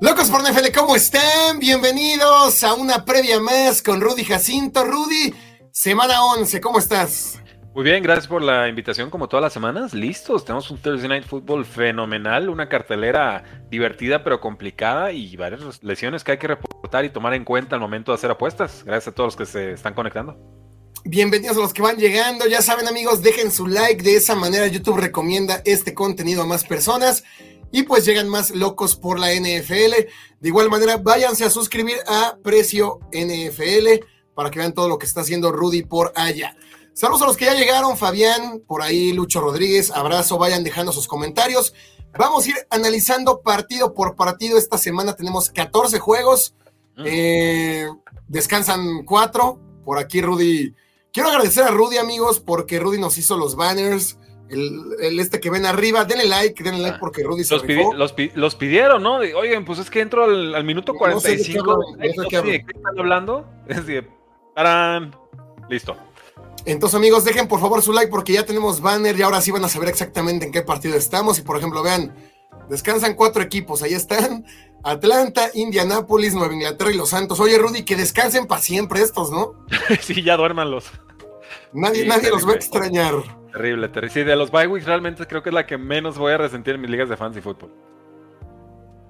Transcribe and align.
Locos 0.00 0.30
por 0.30 0.40
NFL, 0.40 0.72
¿cómo 0.74 0.96
están? 0.96 1.58
Bienvenidos 1.58 2.64
a 2.64 2.72
una 2.72 3.04
previa 3.04 3.38
más 3.38 3.82
con 3.82 4.00
Rudy 4.00 4.24
Jacinto. 4.24 4.82
Rudy, 4.82 5.34
semana 5.72 6.24
11, 6.24 6.58
¿cómo 6.58 6.78
estás? 6.78 7.38
Muy 7.74 7.84
bien, 7.84 8.02
gracias 8.02 8.26
por 8.26 8.40
la 8.40 8.66
invitación 8.66 9.10
como 9.10 9.28
todas 9.28 9.42
las 9.42 9.52
semanas. 9.52 9.92
Listos, 9.92 10.46
tenemos 10.46 10.70
un 10.70 10.78
Thursday 10.78 11.06
Night 11.06 11.26
Football 11.26 11.66
fenomenal, 11.66 12.48
una 12.48 12.70
cartelera 12.70 13.44
divertida 13.70 14.24
pero 14.24 14.40
complicada 14.40 15.12
y 15.12 15.36
varias 15.36 15.82
lesiones 15.82 16.24
que 16.24 16.32
hay 16.32 16.38
que 16.38 16.46
reportar 16.46 17.04
y 17.04 17.10
tomar 17.10 17.34
en 17.34 17.44
cuenta 17.44 17.76
al 17.76 17.82
momento 17.82 18.12
de 18.12 18.16
hacer 18.16 18.30
apuestas. 18.30 18.82
Gracias 18.84 19.08
a 19.08 19.14
todos 19.14 19.26
los 19.26 19.36
que 19.36 19.44
se 19.44 19.72
están 19.72 19.92
conectando. 19.92 20.38
Bienvenidos 21.04 21.58
a 21.58 21.60
los 21.60 21.74
que 21.74 21.82
van 21.82 21.98
llegando. 21.98 22.46
Ya 22.46 22.62
saben 22.62 22.88
amigos, 22.88 23.22
dejen 23.22 23.50
su 23.50 23.66
like. 23.66 24.02
De 24.02 24.16
esa 24.16 24.34
manera 24.34 24.66
YouTube 24.66 24.98
recomienda 24.98 25.60
este 25.66 25.92
contenido 25.92 26.42
a 26.42 26.46
más 26.46 26.64
personas 26.64 27.22
y 27.72 27.84
pues 27.84 28.04
llegan 28.04 28.28
más 28.28 28.50
locos 28.50 28.96
por 28.96 29.18
la 29.18 29.32
NFL. 29.32 30.06
De 30.40 30.48
igual 30.48 30.70
manera, 30.70 30.96
váyanse 30.96 31.44
a 31.44 31.50
suscribir 31.50 31.96
a 32.06 32.36
Precio 32.42 33.00
NFL 33.12 34.04
para 34.34 34.50
que 34.50 34.58
vean 34.58 34.72
todo 34.72 34.88
lo 34.88 34.98
que 34.98 35.06
está 35.06 35.20
haciendo 35.20 35.52
Rudy 35.52 35.82
por 35.82 36.12
allá. 36.16 36.56
Saludos 36.92 37.22
a 37.22 37.26
los 37.26 37.36
que 37.36 37.44
ya 37.44 37.54
llegaron, 37.54 37.96
Fabián, 37.96 38.62
por 38.66 38.82
ahí 38.82 39.12
Lucho 39.12 39.40
Rodríguez, 39.40 39.90
abrazo, 39.90 40.38
vayan 40.38 40.64
dejando 40.64 40.92
sus 40.92 41.06
comentarios. 41.06 41.72
Vamos 42.18 42.44
a 42.44 42.48
ir 42.48 42.56
analizando 42.70 43.40
partido 43.42 43.94
por 43.94 44.16
partido. 44.16 44.58
Esta 44.58 44.76
semana 44.76 45.14
tenemos 45.14 45.50
14 45.50 45.98
juegos, 46.00 46.54
mm. 46.96 47.02
eh, 47.06 47.88
descansan 48.28 49.04
4. 49.04 49.60
Por 49.84 49.98
aquí 49.98 50.20
Rudy, 50.20 50.74
quiero 51.12 51.30
agradecer 51.30 51.64
a 51.64 51.70
Rudy 51.70 51.98
amigos 51.98 52.40
porque 52.40 52.78
Rudy 52.80 52.98
nos 52.98 53.16
hizo 53.18 53.36
los 53.36 53.56
banners 53.56 54.18
el, 54.50 55.20
este 55.20 55.40
que 55.40 55.50
ven 55.50 55.64
arriba, 55.64 56.04
denle 56.04 56.26
like, 56.26 56.62
denle 56.62 56.80
like 56.80 56.96
ah, 56.96 57.00
porque 57.00 57.22
Rudy 57.22 57.44
se 57.44 57.54
los, 57.54 58.14
los, 58.34 58.54
pidieron, 58.56 59.02
¿no? 59.02 59.16
Oigan, 59.16 59.64
pues 59.64 59.78
es 59.78 59.90
que 59.90 60.00
entro 60.00 60.24
al, 60.24 60.64
minuto 60.64 60.94
45. 60.94 61.64
No 61.64 61.80
sé 61.98 62.42
de 62.42 62.64
qué, 62.64 62.64
están 62.74 62.98
hablando? 62.98 63.48
Es 63.68 63.86
decir, 63.86 64.10
¡tarán! 64.54 65.14
Listo. 65.68 65.96
Entonces, 66.64 66.96
amigos, 66.96 67.24
dejen 67.24 67.48
por 67.48 67.60
favor 67.60 67.80
su 67.82 67.92
like 67.92 68.10
porque 68.10 68.32
ya 68.34 68.44
tenemos 68.44 68.80
banner 68.80 69.18
y 69.18 69.22
ahora 69.22 69.40
sí 69.40 69.50
van 69.50 69.64
a 69.64 69.68
saber 69.68 69.88
exactamente 69.88 70.46
en 70.46 70.52
qué 70.52 70.62
partido 70.62 70.96
estamos. 70.96 71.38
Y 71.38 71.42
por 71.42 71.56
ejemplo, 71.56 71.82
vean, 71.82 72.14
descansan 72.68 73.14
cuatro 73.14 73.42
equipos. 73.42 73.82
Ahí 73.82 73.94
están: 73.94 74.44
Atlanta, 74.82 75.50
Indianápolis, 75.54 76.34
Nueva 76.34 76.52
Inglaterra 76.52 76.90
y 76.90 76.96
Los 76.96 77.10
Santos. 77.10 77.40
Oye, 77.40 77.56
Rudy, 77.56 77.84
que 77.84 77.96
descansen 77.96 78.46
para 78.46 78.60
siempre 78.60 79.00
estos, 79.00 79.30
¿no? 79.30 79.54
sí, 80.00 80.22
ya 80.22 80.36
duérmanlos. 80.36 80.86
Nadie, 81.72 82.04
nadie 82.04 82.30
los 82.30 82.46
va 82.46 82.52
a 82.52 82.56
extrañar. 82.56 83.39
Terrible, 83.52 83.88
terrible. 83.88 84.14
Sí, 84.14 84.22
de 84.22 84.36
los 84.36 84.50
bye 84.50 84.66
weeks 84.66 84.86
realmente 84.86 85.26
creo 85.26 85.42
que 85.42 85.50
es 85.50 85.54
la 85.54 85.66
que 85.66 85.78
menos 85.78 86.18
voy 86.18 86.32
a 86.32 86.38
resentir 86.38 86.74
en 86.74 86.80
mis 86.80 86.90
ligas 86.90 87.08
de 87.08 87.16
fantasy 87.16 87.40
fútbol. 87.40 87.72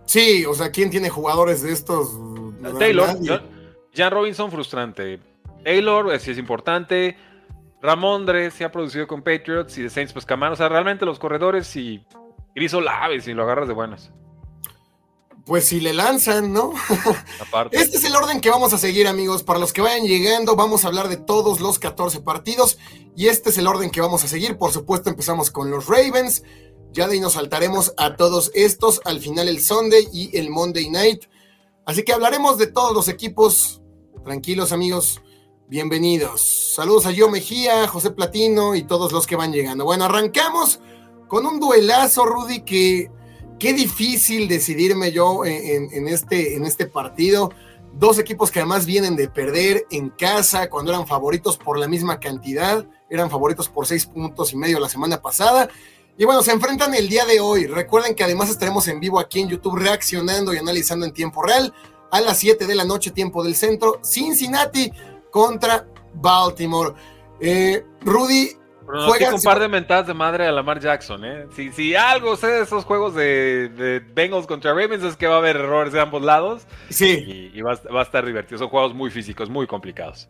Sí, 0.04 0.44
o 0.44 0.54
sea, 0.54 0.70
¿quién 0.70 0.90
tiene 0.90 1.08
jugadores 1.08 1.62
de 1.62 1.72
estos? 1.72 2.18
Taylor, 2.78 3.08
Jan 3.94 4.10
Robinson 4.10 4.50
frustrante. 4.50 5.20
Taylor, 5.64 6.18
sí 6.18 6.32
es 6.32 6.38
importante. 6.38 7.16
Ramondre 7.82 8.50
se 8.50 8.64
ha 8.64 8.72
producido 8.72 9.06
con 9.06 9.22
Patriots 9.22 9.78
y 9.78 9.82
de 9.82 9.90
Saints, 9.90 10.12
pues 10.12 10.26
Camaro. 10.26 10.54
O 10.54 10.56
sea, 10.56 10.68
realmente 10.68 11.06
los 11.06 11.18
corredores 11.18 11.74
y 11.76 12.04
Griso 12.54 12.80
Laves 12.80 13.28
y 13.28 13.34
lo 13.34 13.44
agarras 13.44 13.68
de 13.68 13.74
buenas 13.74 14.12
pues 15.44 15.66
si 15.66 15.80
le 15.80 15.92
lanzan, 15.92 16.52
¿no? 16.52 16.72
Este 17.70 17.96
es 17.96 18.04
el 18.04 18.14
orden 18.14 18.40
que 18.40 18.50
vamos 18.50 18.72
a 18.72 18.78
seguir, 18.78 19.06
amigos. 19.06 19.42
Para 19.42 19.58
los 19.58 19.72
que 19.72 19.80
vayan 19.80 20.06
llegando, 20.06 20.56
vamos 20.56 20.84
a 20.84 20.88
hablar 20.88 21.08
de 21.08 21.16
todos 21.16 21.60
los 21.60 21.78
14 21.78 22.20
partidos. 22.20 22.78
Y 23.16 23.28
este 23.28 23.50
es 23.50 23.58
el 23.58 23.66
orden 23.66 23.90
que 23.90 24.00
vamos 24.00 24.24
a 24.24 24.28
seguir. 24.28 24.58
Por 24.58 24.72
supuesto, 24.72 25.10
empezamos 25.10 25.50
con 25.50 25.70
los 25.70 25.86
Ravens. 25.86 26.42
Ya 26.92 27.06
de 27.06 27.14
ahí 27.14 27.20
nos 27.20 27.34
saltaremos 27.34 27.94
a 27.96 28.16
todos 28.16 28.50
estos. 28.54 29.00
Al 29.04 29.20
final 29.20 29.48
el 29.48 29.62
Sunday 29.62 30.08
y 30.12 30.36
el 30.36 30.50
Monday 30.50 30.90
Night. 30.90 31.24
Así 31.86 32.04
que 32.04 32.12
hablaremos 32.12 32.58
de 32.58 32.66
todos 32.66 32.94
los 32.94 33.08
equipos. 33.08 33.80
Tranquilos, 34.24 34.72
amigos. 34.72 35.20
Bienvenidos. 35.68 36.72
Saludos 36.74 37.06
a 37.06 37.12
Yo 37.12 37.30
Mejía, 37.30 37.86
José 37.86 38.10
Platino 38.10 38.74
y 38.74 38.82
todos 38.82 39.12
los 39.12 39.26
que 39.26 39.36
van 39.36 39.52
llegando. 39.52 39.84
Bueno, 39.84 40.04
arrancamos 40.04 40.80
con 41.28 41.46
un 41.46 41.60
duelazo, 41.60 42.26
Rudy, 42.26 42.62
que 42.62 43.10
Qué 43.60 43.74
difícil 43.74 44.48
decidirme 44.48 45.12
yo 45.12 45.44
en, 45.44 46.08
este, 46.08 46.56
en 46.56 46.64
este 46.64 46.86
partido. 46.86 47.52
Dos 47.92 48.18
equipos 48.18 48.50
que 48.50 48.60
además 48.60 48.86
vienen 48.86 49.16
de 49.16 49.28
perder 49.28 49.86
en 49.90 50.08
casa 50.08 50.70
cuando 50.70 50.92
eran 50.92 51.06
favoritos 51.06 51.58
por 51.58 51.78
la 51.78 51.86
misma 51.86 52.18
cantidad, 52.18 52.86
eran 53.10 53.28
favoritos 53.28 53.68
por 53.68 53.86
seis 53.86 54.06
puntos 54.06 54.54
y 54.54 54.56
medio 54.56 54.80
la 54.80 54.88
semana 54.88 55.20
pasada. 55.20 55.68
Y 56.16 56.24
bueno, 56.24 56.40
se 56.42 56.52
enfrentan 56.52 56.94
el 56.94 57.10
día 57.10 57.26
de 57.26 57.40
hoy. 57.40 57.66
Recuerden 57.66 58.14
que 58.14 58.24
además 58.24 58.48
estaremos 58.48 58.88
en 58.88 58.98
vivo 58.98 59.20
aquí 59.20 59.40
en 59.40 59.50
YouTube 59.50 59.76
reaccionando 59.76 60.54
y 60.54 60.56
analizando 60.56 61.04
en 61.04 61.12
tiempo 61.12 61.42
real 61.42 61.74
a 62.10 62.22
las 62.22 62.38
7 62.38 62.66
de 62.66 62.74
la 62.74 62.84
noche, 62.84 63.10
tiempo 63.10 63.44
del 63.44 63.54
centro. 63.54 64.00
Cincinnati 64.02 64.90
contra 65.30 65.86
Baltimore. 66.14 66.94
Eh, 67.38 67.84
Rudy, 68.00 68.56
Pronostico 68.86 69.34
un 69.34 69.42
par 69.42 69.60
de 69.60 69.68
mentadas 69.68 70.06
de 70.06 70.14
madre 70.14 70.46
a 70.46 70.52
Lamar 70.52 70.80
Jackson, 70.80 71.24
¿eh? 71.24 71.46
Si, 71.54 71.70
si 71.72 71.94
algo 71.94 72.36
sé 72.36 72.48
de 72.48 72.62
esos 72.62 72.84
juegos 72.84 73.14
de, 73.14 74.02
Bengals 74.14 74.46
contra 74.46 74.72
Ravens 74.72 75.04
es 75.04 75.16
que 75.16 75.26
va 75.26 75.36
a 75.36 75.38
haber 75.38 75.56
errores 75.56 75.92
de 75.92 76.00
ambos 76.00 76.22
lados. 76.22 76.66
Sí. 76.88 77.50
Y, 77.54 77.60
va, 77.60 77.72
a 77.72 78.02
estar 78.02 78.24
divertido. 78.24 78.58
Son 78.58 78.68
juegos 78.68 78.94
muy 78.94 79.10
físicos, 79.10 79.48
muy 79.48 79.66
complicados. 79.66 80.28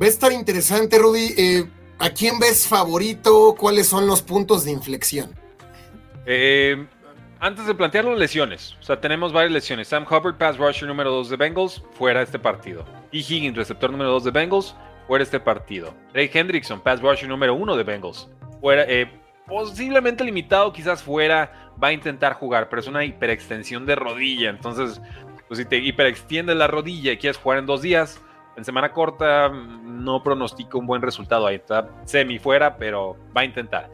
Va 0.00 0.06
a 0.06 0.08
estar 0.08 0.32
interesante, 0.32 0.98
Rudy. 0.98 1.34
Eh, 1.36 1.64
¿A 1.98 2.10
quién 2.10 2.38
ves 2.38 2.66
favorito? 2.66 3.54
¿Cuáles 3.58 3.86
son 3.86 4.06
los 4.06 4.22
puntos 4.22 4.64
de 4.64 4.72
inflexión? 4.72 5.30
Eh, 6.26 6.86
antes 7.40 7.66
de 7.66 7.74
plantearlo, 7.74 8.14
lesiones. 8.14 8.74
O 8.80 8.82
sea, 8.82 9.00
tenemos 9.00 9.32
varias 9.32 9.52
lesiones. 9.52 9.88
Sam 9.88 10.04
Hubbard, 10.04 10.36
pass 10.36 10.56
rusher 10.56 10.88
número 10.88 11.10
2 11.10 11.30
de 11.30 11.36
Bengals, 11.36 11.82
fuera 11.92 12.20
de 12.20 12.24
este 12.24 12.38
partido. 12.38 12.84
Y 13.12 13.20
Higgins, 13.20 13.56
receptor 13.56 13.90
número 13.90 14.10
2 14.10 14.24
de 14.24 14.30
Bengals, 14.30 14.74
fuera 15.06 15.22
este 15.22 15.40
partido. 15.40 15.94
Ray 16.12 16.30
Hendrickson, 16.32 16.80
pass 16.80 17.00
rusher 17.00 17.28
número 17.28 17.54
uno 17.54 17.76
de 17.76 17.84
Bengals, 17.84 18.28
fuera, 18.60 18.84
eh, 18.88 19.10
posiblemente 19.46 20.24
limitado, 20.24 20.72
quizás 20.72 21.02
fuera, 21.02 21.70
va 21.82 21.88
a 21.88 21.92
intentar 21.92 22.34
jugar, 22.34 22.68
pero 22.68 22.80
es 22.80 22.88
una 22.88 23.04
hiperextensión 23.04 23.86
de 23.86 23.94
rodilla. 23.94 24.50
Entonces, 24.50 25.00
pues 25.48 25.58
si 25.58 25.64
te 25.64 25.78
hiperextiendes 25.78 26.56
la 26.56 26.66
rodilla 26.66 27.12
y 27.12 27.18
quieres 27.18 27.36
jugar 27.36 27.58
en 27.58 27.66
dos 27.66 27.82
días, 27.82 28.20
en 28.56 28.64
semana 28.64 28.92
corta, 28.92 29.48
no 29.48 30.22
pronostico 30.22 30.78
un 30.78 30.86
buen 30.86 31.02
resultado 31.02 31.46
ahí. 31.46 31.56
Está 31.56 31.88
semi 32.04 32.38
fuera, 32.38 32.76
pero 32.76 33.16
va 33.36 33.42
a 33.42 33.44
intentar. 33.44 33.90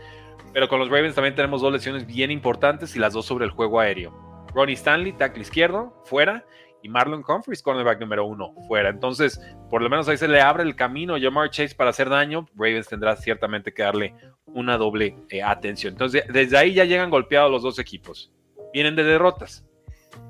Pero 0.53 0.69
con 0.69 0.79
los 0.79 0.89
Ravens 0.89 1.15
también 1.15 1.35
tenemos 1.35 1.63
dos 1.63 1.73
lesiones 1.73 2.07
bien 2.07 2.31
importantes 2.31 2.95
y 2.95 2.99
las 2.99 3.13
dos 3.13 3.25
sobre 3.25 3.45
el 3.45 3.51
juego 3.53 3.81
aéreo. 3.81 4.13
Ronnie 4.53 4.75
Stanley, 4.75 5.13
tackle 5.13 5.43
izquierdo, 5.43 5.95
fuera 6.05 6.45
y 6.83 6.89
Marlon 6.89 7.25
Humphries, 7.27 7.63
cornerback 7.63 8.01
número 8.01 8.25
uno, 8.25 8.55
fuera. 8.67 8.89
Entonces, 8.89 9.41
por 9.69 9.83
lo 9.83 9.91
menos 9.91 10.09
ahí 10.09 10.17
se 10.17 10.29
le 10.29 10.41
abre 10.41 10.63
el 10.63 10.77
camino 10.77 11.15
a 11.15 11.21
Jamar 11.21 11.51
Chase 11.51 11.75
para 11.75 11.91
hacer 11.91 12.09
daño. 12.09 12.47
Ravens 12.55 12.89
tendrá 12.89 13.17
ciertamente 13.17 13.73
que 13.73 13.83
darle 13.83 14.15
una 14.47 14.77
doble 14.77 15.17
eh, 15.31 15.43
atención. 15.43 15.95
Entonces, 15.95 16.25
desde 16.29 16.57
ahí 16.57 16.75
ya 16.75 16.85
llegan 16.85 17.11
golpeados 17.11 17.51
los 17.51 17.63
dos 17.63 17.79
equipos. 17.79 18.33
Vienen 18.73 18.97
de 18.97 19.05
derrotas. 19.05 19.65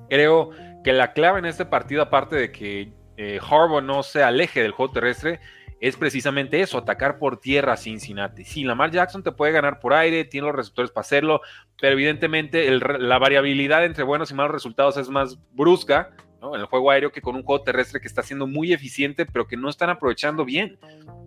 Creo 0.08 0.50
que 0.82 0.92
la 0.92 1.12
clave 1.12 1.38
en 1.38 1.46
este 1.46 1.64
partido, 1.64 2.02
aparte 2.02 2.36
de 2.36 2.52
que 2.52 2.92
eh, 3.16 3.40
no 3.82 4.02
se 4.02 4.22
aleje 4.22 4.62
del 4.62 4.72
juego 4.72 4.92
terrestre, 4.92 5.40
es 5.80 5.96
precisamente 5.96 6.60
eso, 6.60 6.76
atacar 6.76 7.18
por 7.18 7.40
tierra 7.40 7.72
a 7.72 7.76
Cincinnati. 7.76 8.44
Sí, 8.44 8.64
Lamar 8.64 8.90
Jackson 8.90 9.22
te 9.22 9.32
puede 9.32 9.52
ganar 9.52 9.80
por 9.80 9.94
aire, 9.94 10.24
tiene 10.24 10.46
los 10.46 10.56
receptores 10.56 10.90
para 10.90 11.02
hacerlo, 11.02 11.40
pero 11.80 11.94
evidentemente 11.94 12.70
la 12.70 13.18
variabilidad 13.18 13.84
entre 13.84 14.04
buenos 14.04 14.30
y 14.30 14.34
malos 14.34 14.52
resultados 14.52 14.98
es 14.98 15.08
más 15.08 15.38
brusca 15.52 16.10
en 16.42 16.60
el 16.60 16.66
juego 16.66 16.90
aéreo 16.90 17.12
que 17.12 17.20
con 17.20 17.36
un 17.36 17.42
juego 17.42 17.62
terrestre 17.62 18.00
que 18.00 18.08
está 18.08 18.22
siendo 18.22 18.46
muy 18.46 18.72
eficiente, 18.72 19.26
pero 19.26 19.46
que 19.46 19.56
no 19.56 19.68
están 19.68 19.90
aprovechando 19.90 20.44
bien. 20.44 20.78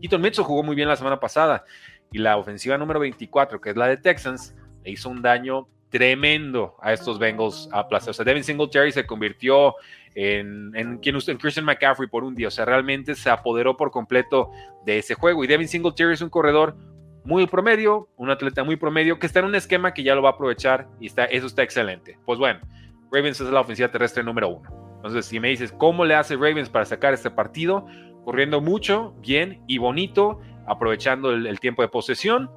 Keaton 0.01 0.21
Mitchell 0.21 0.43
jugó 0.43 0.63
muy 0.63 0.75
bien 0.75 0.87
la 0.87 0.95
semana 0.95 1.19
pasada 1.19 1.63
y 2.11 2.17
la 2.17 2.37
ofensiva 2.37 2.77
número 2.77 2.99
24, 2.99 3.61
que 3.61 3.71
es 3.71 3.75
la 3.75 3.87
de 3.87 3.97
Texans, 3.97 4.55
le 4.83 4.91
hizo 4.91 5.09
un 5.09 5.21
daño 5.21 5.67
tremendo 5.89 6.75
a 6.81 6.91
estos 6.91 7.19
Bengals 7.19 7.69
a 7.71 7.87
plaza. 7.87 8.11
O 8.11 8.13
sea, 8.13 8.25
Devin 8.25 8.43
Singletary 8.43 8.91
se 8.91 9.05
convirtió 9.05 9.75
en, 10.15 10.71
en, 10.75 10.99
en 11.03 11.37
Christian 11.37 11.65
McCaffrey 11.65 12.09
por 12.09 12.23
un 12.23 12.33
día. 12.33 12.47
O 12.47 12.51
sea, 12.51 12.65
realmente 12.65 13.13
se 13.13 13.29
apoderó 13.29 13.77
por 13.77 13.91
completo 13.91 14.49
de 14.85 14.97
ese 14.97 15.13
juego. 15.13 15.43
Y 15.43 15.47
Devin 15.47 15.67
Singletary 15.67 16.13
es 16.13 16.21
un 16.21 16.29
corredor 16.29 16.75
muy 17.23 17.45
promedio, 17.47 18.09
un 18.17 18.29
atleta 18.29 18.63
muy 18.63 18.75
promedio, 18.75 19.19
que 19.19 19.27
está 19.27 19.39
en 19.39 19.45
un 19.45 19.55
esquema 19.55 19.93
que 19.93 20.03
ya 20.03 20.15
lo 20.15 20.21
va 20.21 20.29
a 20.29 20.33
aprovechar 20.33 20.87
y 20.99 21.07
está, 21.07 21.25
eso 21.25 21.47
está 21.47 21.63
excelente. 21.63 22.17
Pues 22.25 22.39
bueno, 22.39 22.59
Ravens 23.11 23.39
es 23.39 23.49
la 23.49 23.61
ofensiva 23.61 23.89
terrestre 23.89 24.23
número 24.23 24.49
uno. 24.49 24.82
Entonces, 25.03 25.25
si 25.25 25.37
me 25.41 25.49
dices, 25.49 25.73
¿cómo 25.73 26.05
le 26.05 26.15
hace 26.15 26.35
Ravens 26.35 26.69
para 26.69 26.85
sacar 26.85 27.13
este 27.13 27.29
partido? 27.29 27.85
Corriendo 28.23 28.61
mucho, 28.61 29.13
bien 29.19 29.61
y 29.67 29.77
bonito, 29.77 30.39
aprovechando 30.65 31.31
el, 31.31 31.59
tiempo 31.59 31.81
de 31.81 31.89
posesión, 31.89 32.49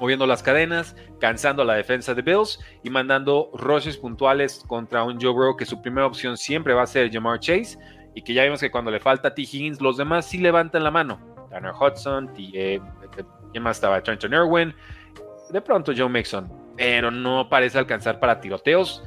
moviendo 0.00 0.26
las 0.26 0.42
cadenas, 0.42 0.96
cansando 1.20 1.62
a 1.62 1.64
la 1.64 1.74
defensa 1.74 2.12
de 2.12 2.22
Bills 2.22 2.58
y 2.82 2.90
mandando 2.90 3.48
rushes 3.54 3.96
puntuales 3.96 4.64
contra 4.66 5.04
un 5.04 5.20
Joe 5.20 5.30
Burrow 5.30 5.56
que 5.56 5.64
su 5.64 5.80
primera 5.80 6.04
opción 6.04 6.36
siempre 6.36 6.74
va 6.74 6.82
a 6.82 6.86
ser 6.88 7.12
Jamar 7.12 7.38
Chase 7.38 7.78
y 8.12 8.22
que 8.22 8.34
ya 8.34 8.42
vimos 8.42 8.58
que 8.58 8.72
cuando 8.72 8.90
le 8.90 8.98
falta 8.98 9.32
T. 9.32 9.42
Higgins, 9.42 9.80
los 9.80 9.96
demás 9.96 10.26
sí 10.26 10.38
levantan 10.38 10.82
la 10.82 10.90
mano. 10.90 11.20
Tanner 11.48 11.74
Hudson, 11.80 12.34
T, 12.34 12.50
eh, 12.54 12.80
¿quién 13.52 13.62
más 13.62 13.76
estaba? 13.76 14.02
Trenton 14.02 14.32
Irwin, 14.32 14.74
de 15.48 15.60
pronto 15.60 15.92
Joe 15.96 16.08
Mixon, 16.08 16.52
pero 16.76 17.12
no 17.12 17.48
parece 17.48 17.78
alcanzar 17.78 18.18
para 18.18 18.40
tiroteos 18.40 19.04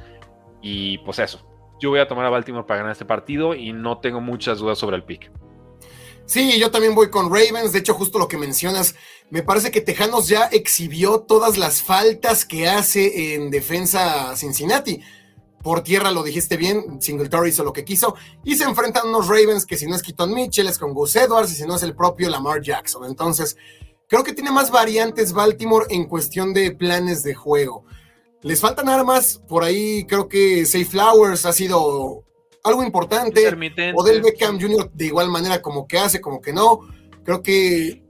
y 0.62 0.96
pues 0.98 1.18
eso, 1.18 1.46
Yo 1.80 1.90
voy 1.90 2.00
a 2.00 2.08
tomar 2.08 2.26
a 2.26 2.30
Baltimore 2.30 2.66
para 2.66 2.78
ganar 2.78 2.92
este 2.92 3.04
partido 3.04 3.54
y 3.54 3.72
no 3.72 3.98
tengo 3.98 4.20
muchas 4.20 4.58
dudas 4.58 4.78
sobre 4.78 4.96
el 4.96 5.04
pick. 5.04 5.30
Sí, 6.28 6.58
yo 6.58 6.70
también 6.70 6.94
voy 6.94 7.08
con 7.08 7.30
Ravens. 7.32 7.72
De 7.72 7.78
hecho, 7.78 7.94
justo 7.94 8.18
lo 8.18 8.28
que 8.28 8.36
mencionas, 8.36 8.94
me 9.30 9.42
parece 9.42 9.70
que 9.70 9.80
Tejanos 9.80 10.28
ya 10.28 10.44
exhibió 10.44 11.20
todas 11.20 11.56
las 11.56 11.80
faltas 11.80 12.44
que 12.44 12.68
hace 12.68 13.34
en 13.34 13.50
defensa 13.50 14.36
Cincinnati. 14.36 15.00
Por 15.62 15.82
tierra 15.82 16.10
lo 16.10 16.22
dijiste 16.22 16.58
bien, 16.58 17.00
Singletary 17.00 17.48
hizo 17.48 17.64
lo 17.64 17.72
que 17.72 17.84
quiso. 17.84 18.14
Y 18.44 18.56
se 18.56 18.64
enfrentan 18.64 19.08
unos 19.08 19.26
Ravens 19.26 19.64
que 19.64 19.78
si 19.78 19.86
no 19.86 19.96
es 19.96 20.02
Keaton 20.02 20.34
Mitchell, 20.34 20.68
es 20.68 20.78
con 20.78 20.92
Gus 20.92 21.16
Edwards, 21.16 21.52
y 21.52 21.54
si 21.54 21.66
no 21.66 21.76
es 21.76 21.82
el 21.82 21.96
propio 21.96 22.28
Lamar 22.28 22.60
Jackson. 22.60 23.06
Entonces, 23.06 23.56
creo 24.06 24.22
que 24.22 24.34
tiene 24.34 24.50
más 24.50 24.70
variantes 24.70 25.32
Baltimore 25.32 25.86
en 25.88 26.04
cuestión 26.04 26.52
de 26.52 26.72
planes 26.72 27.22
de 27.22 27.34
juego. 27.34 27.86
Les 28.42 28.60
faltan 28.60 28.88
armas, 28.88 29.42
por 29.48 29.64
ahí 29.64 30.04
creo 30.06 30.28
que 30.28 30.64
Safe 30.64 30.84
Flowers 30.84 31.44
ha 31.44 31.52
sido 31.52 32.24
algo 32.62 32.82
importante. 32.82 33.46
O 33.94 34.02
del 34.04 34.22
Beckham 34.22 34.60
Jr. 34.60 34.90
de 34.92 35.06
igual 35.06 35.28
manera, 35.28 35.60
como 35.60 35.86
que 35.86 35.98
hace, 35.98 36.20
como 36.20 36.40
que 36.40 36.52
no. 36.52 36.80
Creo 37.24 37.42
que. 37.42 38.04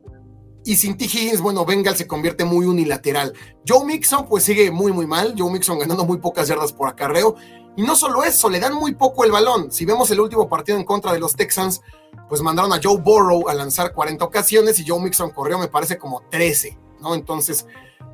Y 0.64 0.76
sin 0.76 0.98
T. 0.98 1.06
Higgins, 1.06 1.40
bueno, 1.40 1.64
Bengal 1.64 1.96
se 1.96 2.06
convierte 2.06 2.44
muy 2.44 2.66
unilateral. 2.66 3.32
Joe 3.66 3.86
Mixon, 3.86 4.28
pues 4.28 4.44
sigue 4.44 4.70
muy, 4.70 4.92
muy 4.92 5.06
mal. 5.06 5.34
Joe 5.36 5.50
Mixon 5.50 5.78
ganando 5.78 6.04
muy 6.04 6.18
pocas 6.18 6.46
yardas 6.46 6.74
por 6.74 6.88
acarreo. 6.88 7.36
Y 7.76 7.82
no 7.82 7.96
solo 7.96 8.22
eso, 8.22 8.50
le 8.50 8.60
dan 8.60 8.74
muy 8.74 8.94
poco 8.94 9.24
el 9.24 9.30
balón. 9.30 9.70
Si 9.70 9.86
vemos 9.86 10.10
el 10.10 10.20
último 10.20 10.48
partido 10.48 10.76
en 10.76 10.84
contra 10.84 11.12
de 11.12 11.20
los 11.20 11.36
Texans, 11.36 11.80
pues 12.28 12.42
mandaron 12.42 12.72
a 12.72 12.80
Joe 12.82 12.98
Burrow 12.98 13.48
a 13.48 13.54
lanzar 13.54 13.94
40 13.94 14.24
ocasiones 14.24 14.78
y 14.78 14.84
Joe 14.86 15.00
Mixon 15.00 15.30
corrió, 15.30 15.58
me 15.58 15.68
parece, 15.68 15.96
como 15.96 16.22
13, 16.28 16.76
¿no? 17.00 17.14
Entonces, 17.14 17.66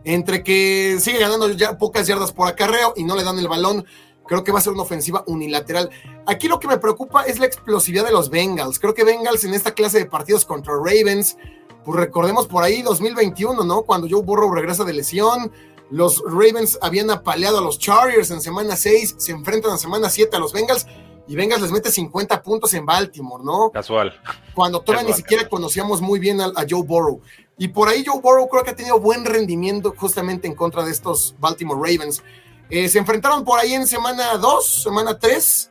entre 0.05 0.43
que 0.43 0.99
sigue 1.01 1.19
ganando 1.19 1.51
ya 1.51 1.79
pocas 1.79 2.06
yardas 2.06 2.33
por 2.33 2.49
acarreo 2.49 2.93
y 2.97 3.05
no 3.05 3.17
le 3.17 3.25
dan 3.25 3.39
el 3.39 3.49
balón, 3.49 3.85
Creo 4.27 4.43
que 4.43 4.53
va 4.53 4.59
a 4.59 4.62
ser 4.62 4.73
una 4.73 4.83
ofensiva 4.83 5.23
unilateral. 5.27 5.91
Aquí 6.27 6.49
lo 6.49 6.59
que 6.59 6.69
me 6.69 6.79
preocupa 6.79 7.25
es 7.25 7.39
la 7.39 7.47
explosividad 7.47 8.06
de 8.06 8.12
los 8.12 8.31
Bengals. 8.31 8.79
Creo 8.79 8.95
que 8.95 9.05
Bengals 9.05 9.45
en 9.45 9.55
esta 9.55 9.73
clase 9.73 9.99
de 9.99 10.06
partidos 10.06 10.45
contra 10.45 10.75
Ravens, 10.75 11.37
pues 11.85 12.01
recordemos 12.01 12.47
por 12.47 12.65
ahí 12.65 12.81
2021, 12.83 13.65
¿no? 13.65 13.83
Cuando 13.83 14.09
Joe 14.11 14.23
Burrow 14.23 14.51
regresa 14.51 14.85
de 14.85 14.95
lesión, 14.95 15.53
los 15.91 16.23
Ravens 16.25 16.79
habían 16.81 17.11
apaleado 17.11 17.59
a 17.59 17.61
los 17.61 17.79
Chargers 17.79 18.31
en 18.31 18.41
semana 18.41 18.77
6, 18.77 19.17
se 19.19 19.33
enfrentan 19.33 19.73
a 19.73 19.79
semana 19.79 20.09
7 20.09 20.35
a 20.35 20.41
los 20.41 20.55
Bengals 20.55 20.87
y 21.27 21.37
Bengals 21.37 21.61
les 21.61 21.73
mete 21.73 21.91
50 21.91 22.43
puntos 22.43 22.73
en 22.73 22.87
Baltimore, 22.87 23.45
¿no? 23.45 23.71
Casual. 23.71 24.15
Cuando 24.55 24.81
todavía 24.81 25.09
ni 25.09 25.15
siquiera 25.15 25.49
conocíamos 25.49 26.00
muy 26.00 26.19
bien 26.19 26.41
a, 26.41 26.47
a, 26.47 26.65
Joe 26.69 26.83
Burrow. 26.83 27.21
Y 27.56 27.69
por 27.69 27.89
ahí 27.89 28.05
Joe 28.05 28.21
Burrow 28.21 28.49
creo 28.49 28.65
que 28.65 28.71
ha 28.71 28.77
tenido 28.77 28.99
buen 28.99 29.25
rendimiento 29.25 29.95
justamente 29.97 30.49
en 30.49 30.55
contra 30.55 30.85
de 30.85 30.91
estos 30.91 31.37
Baltimore 31.39 31.79
Ravens. 31.79 32.23
Eh, 32.71 32.89
se 32.89 32.99
enfrentaron 32.99 33.45
por 33.45 33.59
ahí 33.61 33.75
en 33.75 33.87
semana 33.87 34.37
2, 34.37 34.83
semana 34.83 35.19
3. 35.19 35.71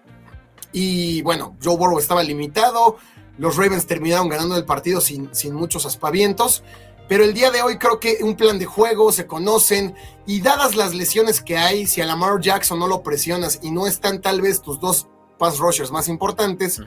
Y 0.71 1.21
bueno, 1.23 1.55
Joe 1.61 1.75
Burrow 1.75 1.99
estaba 1.99 2.23
limitado. 2.23 2.97
Los 3.37 3.57
Ravens 3.57 3.85
terminaron 3.85 4.29
ganando 4.29 4.55
el 4.55 4.65
partido 4.65 5.01
sin, 5.01 5.33
sin 5.35 5.53
muchos 5.53 5.85
aspavientos. 5.85 6.63
Pero 7.09 7.25
el 7.25 7.33
día 7.33 7.51
de 7.51 7.61
hoy 7.61 7.77
creo 7.77 7.99
que 7.99 8.19
un 8.21 8.35
plan 8.35 8.57
de 8.59 8.65
juego, 8.65 9.11
se 9.11 9.27
conocen. 9.27 9.95
Y 10.25 10.41
dadas 10.41 10.75
las 10.75 10.93
lesiones 10.93 11.41
que 11.41 11.57
hay, 11.57 11.85
si 11.85 12.01
a 12.01 12.05
Lamar 12.05 12.39
Jackson 12.39 12.79
no 12.79 12.87
lo 12.87 13.03
presionas 13.03 13.59
y 13.61 13.71
no 13.71 13.87
están 13.87 14.21
tal 14.21 14.41
vez 14.41 14.61
tus 14.61 14.79
dos 14.79 15.07
pass 15.37 15.57
rushers 15.57 15.91
más 15.91 16.07
importantes, 16.07 16.81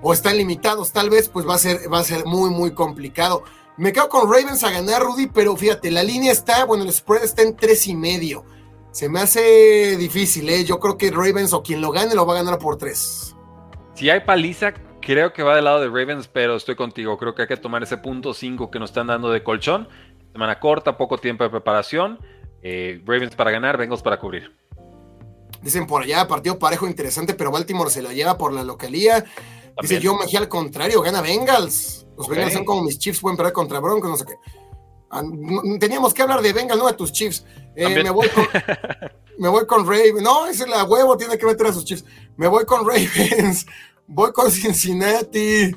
o 0.00 0.12
están 0.12 0.36
limitados 0.36 0.92
tal 0.92 1.10
vez, 1.10 1.28
pues 1.28 1.46
va 1.46 1.54
a 1.54 1.58
ser, 1.58 1.92
va 1.92 2.00
a 2.00 2.04
ser 2.04 2.24
muy, 2.24 2.50
muy 2.50 2.72
complicado. 2.72 3.44
Me 3.78 3.92
quedo 3.92 4.08
con 4.08 4.30
Ravens 4.30 4.62
a 4.64 4.70
ganar, 4.70 5.02
Rudy, 5.02 5.28
pero 5.28 5.56
fíjate, 5.56 5.90
la 5.90 6.02
línea 6.02 6.30
está, 6.30 6.64
bueno, 6.64 6.84
el 6.84 6.92
spread 6.92 7.24
está 7.24 7.42
en 7.42 7.56
tres 7.56 7.86
y 7.86 7.94
medio. 7.94 8.44
Se 8.90 9.08
me 9.08 9.20
hace 9.20 9.96
difícil, 9.96 10.48
¿eh? 10.50 10.64
Yo 10.64 10.78
creo 10.78 10.98
que 10.98 11.10
Ravens 11.10 11.54
o 11.54 11.62
quien 11.62 11.80
lo 11.80 11.90
gane 11.90 12.14
lo 12.14 12.26
va 12.26 12.34
a 12.34 12.42
ganar 12.42 12.58
por 12.58 12.76
tres. 12.76 13.34
Si 13.94 14.10
hay 14.10 14.20
paliza, 14.20 14.74
creo 15.00 15.32
que 15.32 15.42
va 15.42 15.56
del 15.56 15.64
lado 15.64 15.80
de 15.80 15.86
Ravens, 15.86 16.28
pero 16.28 16.56
estoy 16.56 16.76
contigo. 16.76 17.16
Creo 17.16 17.34
que 17.34 17.42
hay 17.42 17.48
que 17.48 17.56
tomar 17.56 17.82
ese 17.82 17.96
punto 17.96 18.34
5 18.34 18.70
que 18.70 18.78
nos 18.78 18.90
están 18.90 19.06
dando 19.06 19.30
de 19.30 19.42
colchón. 19.42 19.88
Semana 20.32 20.60
corta, 20.60 20.98
poco 20.98 21.16
tiempo 21.16 21.44
de 21.44 21.50
preparación. 21.50 22.18
Eh, 22.62 23.02
Ravens 23.06 23.34
para 23.34 23.50
ganar, 23.50 23.78
Bengals 23.78 24.02
para 24.02 24.18
cubrir. 24.18 24.54
Dicen 25.62 25.86
por 25.86 26.02
allá, 26.02 26.28
partido 26.28 26.58
parejo 26.58 26.86
interesante, 26.86 27.32
pero 27.32 27.50
Baltimore 27.50 27.90
se 27.90 28.02
lo 28.02 28.12
lleva 28.12 28.36
por 28.36 28.52
la 28.52 28.64
localía. 28.64 29.24
Dice 29.80 30.00
yo, 30.00 30.14
Mejía 30.14 30.40
al 30.40 30.48
contrario, 30.48 31.00
gana 31.00 31.20
Bengals. 31.20 32.06
Los 32.16 32.28
Bengals 32.28 32.52
son 32.52 32.64
como 32.64 32.82
mis 32.82 32.98
Chiefs, 32.98 33.20
pueden 33.20 33.36
perder 33.36 33.52
contra 33.52 33.80
Broncos, 33.80 34.10
no 34.10 34.16
sé 34.16 34.24
qué. 34.26 34.34
Ah, 35.10 35.22
teníamos 35.78 36.14
que 36.14 36.22
hablar 36.22 36.42
de 36.42 36.52
Bengals, 36.52 36.80
no 36.80 36.86
de 36.86 36.94
tus 36.94 37.12
Chiefs. 37.12 37.44
Eh, 37.74 38.02
me, 38.02 38.10
voy 38.10 38.28
con, 38.28 38.46
me 39.38 39.48
voy 39.48 39.66
con 39.66 39.86
Ravens. 39.86 40.22
No, 40.22 40.46
ese 40.46 40.66
la 40.66 40.84
huevo 40.84 41.16
tiene 41.16 41.38
que 41.38 41.46
meter 41.46 41.66
a 41.66 41.72
sus 41.72 41.84
Chiefs. 41.84 42.04
Me 42.36 42.46
voy 42.48 42.64
con 42.64 42.86
Ravens. 42.86 43.66
Voy 44.06 44.32
con 44.32 44.50
Cincinnati. 44.50 45.74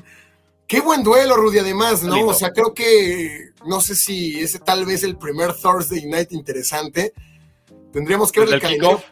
Qué 0.66 0.80
buen 0.80 1.02
duelo, 1.02 1.36
Rudy, 1.36 1.60
además, 1.60 2.02
¿no? 2.02 2.26
O 2.26 2.34
sea, 2.34 2.50
creo 2.50 2.74
que 2.74 3.52
no 3.64 3.80
sé 3.80 3.94
si 3.94 4.40
ese 4.40 4.58
tal 4.58 4.84
vez 4.84 5.04
el 5.04 5.16
primer 5.16 5.54
Thursday 5.54 6.04
night 6.06 6.32
interesante. 6.32 7.14
Tendríamos 7.92 8.32
que 8.32 8.40
ver 8.40 8.54
el, 8.54 8.60
kickoff. 8.60 9.02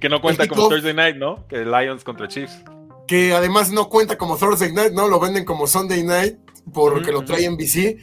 Que 0.00 0.08
no 0.08 0.20
cuenta 0.20 0.46
como 0.46 0.68
Thursday 0.68 0.94
night, 0.94 1.16
¿no? 1.16 1.46
Que 1.48 1.64
Lions 1.64 2.04
contra 2.04 2.28
Chiefs. 2.28 2.62
Que 3.06 3.34
además 3.34 3.70
no 3.70 3.88
cuenta 3.88 4.18
como 4.18 4.36
Thursday 4.36 4.72
night, 4.72 4.92
¿no? 4.92 5.08
Lo 5.08 5.20
venden 5.20 5.44
como 5.44 5.66
Sunday 5.66 6.02
night 6.02 6.38
porque 6.72 7.12
lo 7.12 7.24
trae 7.24 7.48
NBC. 7.48 7.98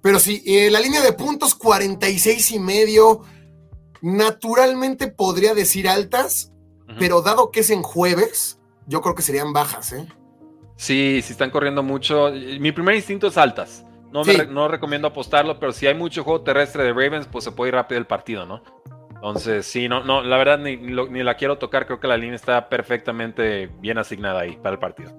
Pero 0.00 0.20
sí, 0.20 0.42
eh, 0.46 0.70
la 0.70 0.80
línea 0.80 1.02
de 1.02 1.12
puntos 1.12 1.54
46 1.54 2.52
y 2.52 2.58
medio, 2.58 3.22
naturalmente 4.00 5.08
podría 5.08 5.54
decir 5.54 5.88
altas, 5.88 6.52
pero 6.98 7.20
dado 7.20 7.50
que 7.50 7.60
es 7.60 7.70
en 7.70 7.82
jueves, 7.82 8.58
yo 8.86 9.02
creo 9.02 9.14
que 9.14 9.22
serían 9.22 9.52
bajas, 9.52 9.92
¿eh? 9.92 10.06
Sí, 10.76 11.20
si 11.22 11.32
están 11.32 11.50
corriendo 11.50 11.82
mucho. 11.82 12.30
Mi 12.60 12.70
primer 12.70 12.94
instinto 12.94 13.26
es 13.26 13.36
altas. 13.36 13.84
No, 14.12 14.22
no 14.24 14.68
recomiendo 14.68 15.08
apostarlo, 15.08 15.58
pero 15.58 15.72
si 15.72 15.86
hay 15.86 15.94
mucho 15.94 16.24
juego 16.24 16.40
terrestre 16.42 16.84
de 16.84 16.92
Ravens, 16.92 17.26
pues 17.26 17.44
se 17.44 17.52
puede 17.52 17.70
ir 17.70 17.74
rápido 17.74 17.98
el 17.98 18.06
partido, 18.06 18.46
¿no? 18.46 18.62
Entonces, 19.18 19.66
sí, 19.66 19.88
no, 19.88 20.04
no, 20.04 20.22
la 20.22 20.36
verdad 20.36 20.58
ni, 20.58 20.76
ni 20.76 21.22
la 21.24 21.36
quiero 21.36 21.58
tocar. 21.58 21.86
Creo 21.86 21.98
que 21.98 22.06
la 22.06 22.16
línea 22.16 22.36
está 22.36 22.68
perfectamente 22.68 23.66
bien 23.80 23.98
asignada 23.98 24.40
ahí 24.40 24.56
para 24.56 24.74
el 24.74 24.78
partido. 24.78 25.10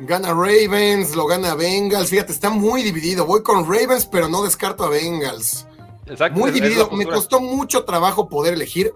Gana 0.00 0.32
Ravens, 0.32 1.14
lo 1.14 1.26
gana 1.26 1.54
Bengals. 1.54 2.10
Fíjate, 2.10 2.32
está 2.32 2.50
muy 2.50 2.82
dividido. 2.82 3.26
Voy 3.26 3.44
con 3.44 3.64
Ravens, 3.64 4.06
pero 4.06 4.28
no 4.28 4.42
descarto 4.42 4.84
a 4.84 4.88
Bengals. 4.88 5.68
Exacto, 6.06 6.38
muy 6.38 6.50
dividido. 6.50 6.90
Me 6.90 7.06
costó 7.06 7.40
mucho 7.40 7.84
trabajo 7.84 8.28
poder 8.28 8.54
elegir. 8.54 8.92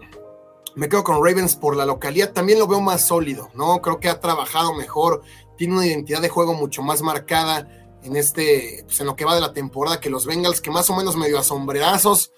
Me 0.75 0.89
quedo 0.89 1.05
con 1.05 1.25
Ravens 1.25 1.55
por 1.55 1.77
la 1.77 1.87
localidad. 1.87 2.33
También 2.33 2.59
lo 2.59 2.67
veo 2.67 2.81
más 2.81 3.07
sólido, 3.07 3.51
¿no? 3.55 3.81
Creo 3.81 4.01
que 4.01 4.09
ha 4.09 4.19
trabajado 4.19 4.75
mejor. 4.75 5.23
Tiene 5.57 5.75
una 5.75 5.87
identidad 5.87 6.21
de 6.21 6.29
juego 6.29 6.55
mucho 6.55 6.83
más 6.83 7.01
marcada 7.01 7.69
en 8.03 8.17
este, 8.17 8.83
pues 8.85 9.01
en 9.01 9.07
lo 9.07 9.15
que 9.15 9.25
va 9.25 9.37
de 9.37 9.41
la 9.41 9.53
temporada 9.53 10.01
que 10.01 10.11
los 10.11 10.27
Bengals, 10.27 10.61
que 10.61 10.71
más 10.71 10.91
o 10.91 10.97
menos 10.97 11.17
medio 11.17 11.39
asombrerazos, 11.39 12.33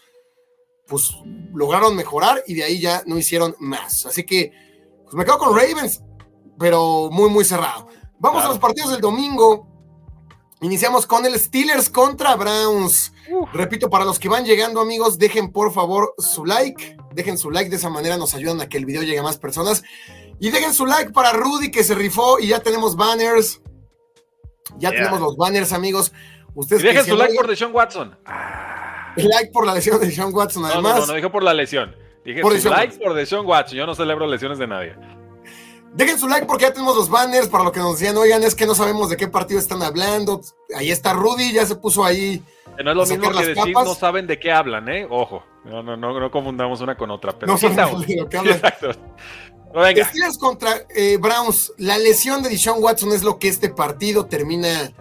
pues 0.91 1.17
lograron 1.55 1.95
mejorar 1.95 2.43
y 2.47 2.55
de 2.55 2.65
ahí 2.65 2.81
ya 2.81 3.03
no 3.07 3.17
hicieron 3.17 3.55
más. 3.61 4.05
Así 4.05 4.25
que, 4.25 4.53
pues 5.05 5.15
me 5.15 5.25
quedo 5.25 5.39
con 5.39 5.57
Ravens, 5.57 6.03
pero 6.59 7.09
muy, 7.11 7.31
muy 7.31 7.45
cerrado. 7.45 7.87
Vamos 8.19 8.45
a 8.45 8.49
los 8.49 8.59
partidos 8.59 8.91
del 8.91 9.01
domingo. 9.01 9.69
Iniciamos 10.61 11.07
con 11.07 11.25
el 11.25 11.39
Steelers 11.39 11.89
contra 11.89 12.35
Browns. 12.35 13.15
Repito, 13.53 13.89
para 13.89 14.05
los 14.05 14.19
que 14.19 14.29
van 14.29 14.45
llegando, 14.45 14.81
amigos, 14.81 15.17
dejen 15.17 15.53
por 15.53 15.73
favor 15.73 16.13
su 16.19 16.45
like. 16.45 16.99
Dejen 17.15 17.39
su 17.39 17.51
like, 17.51 17.71
de 17.71 17.77
esa 17.77 17.89
manera 17.89 18.19
nos 18.19 18.35
ayudan 18.35 18.61
a 18.61 18.69
que 18.69 18.77
el 18.77 18.85
video 18.85 19.03
llegue 19.03 19.21
a 19.21 19.23
más 19.23 19.39
personas. 19.39 19.83
Y 20.41 20.51
dejen 20.51 20.75
su 20.75 20.87
like 20.87 21.13
para 21.13 21.33
Rudy 21.33 21.71
que 21.71 21.85
se 21.85 21.95
rifó 21.95 22.41
y 22.41 22.49
ya 22.49 22.61
tenemos 22.61 22.97
banners. 22.97 23.63
Ya 24.77 24.91
tenemos 24.91 25.21
los 25.21 25.37
banners, 25.37 25.73
amigos. 25.73 26.13
Ustedes 26.55 26.83
dejen 26.83 27.05
su 27.05 27.17
like 27.17 27.35
por 27.35 27.47
Deshaun 27.47 27.73
Watson. 27.73 28.19
Like 29.17 29.51
por 29.53 29.67
la 29.67 29.75
lesión 29.75 30.01
de 30.01 30.07
Deshaun 30.07 30.35
Watson, 30.35 30.65
además. 30.65 30.95
No, 30.95 31.01
no, 31.01 31.07
no, 31.07 31.15
dije 31.15 31.31
por 31.31 31.43
la 31.43 31.55
lesión. 31.55 31.95
Dije 32.25 32.43
por 32.43 32.59
su 32.59 32.69
like 32.69 32.99
por 32.99 33.15
Deshaun 33.15 33.47
Watson. 33.47 33.79
Yo 33.79 33.87
no 33.87 33.95
celebro 33.95 34.27
lesiones 34.27 34.59
de 34.59 34.67
nadie. 34.67 34.95
Dejen 35.93 36.19
su 36.19 36.29
like 36.29 36.47
porque 36.47 36.65
ya 36.65 36.73
tenemos 36.73 36.97
los 36.97 37.09
banners 37.09 37.49
para 37.49 37.65
lo 37.65 37.73
que 37.73 37.81
nos 37.81 37.99
decían, 37.99 38.17
oigan, 38.17 38.45
es 38.45 38.55
que 38.55 38.65
no 38.65 38.77
sabemos 38.77 39.11
de 39.11 39.17
qué 39.17 39.27
partido 39.27 39.59
están 39.59 39.83
hablando. 39.83 40.41
Ahí 40.77 40.91
está 40.91 41.13
Rudy, 41.13 41.53
ya 41.53 41.67
se 41.67 41.75
puso 41.75 42.05
ahí. 42.05 42.43
no 42.85 42.91
es 42.91 42.97
lo 42.97 43.07
mismo 43.07 43.31
que 43.33 43.47
decir 43.47 43.73
no 43.75 43.95
saben 43.95 44.27
de 44.27 44.39
qué 44.39 44.53
hablan, 44.53 44.89
¿eh? 44.89 45.07
Ojo, 45.11 45.43
no, 45.65 45.83
no, 45.83 45.97
no, 45.97 46.19
no 46.19 46.31
confundamos 46.31 46.81
una 46.81 46.97
con 46.97 47.11
otra. 47.11 47.33
Pero 47.33 47.53
no 47.53 47.59
sabemos 47.59 48.07
de 48.07 48.17
lo 48.17 48.29
que 48.29 48.37
hablan. 48.37 48.55
Exacto. 48.55 48.93
Steelers 49.73 50.39
contra 50.39 50.87
eh, 50.95 51.17
Browns. 51.17 51.73
La 51.79 51.99
lesión 51.99 52.43
de 52.43 52.51
Deshaun 52.51 52.83
Watson 52.83 53.13
es 53.13 53.23
lo 53.23 53.39
que 53.39 53.49
este 53.49 53.69
partido 53.69 54.27
termina, 54.27 54.93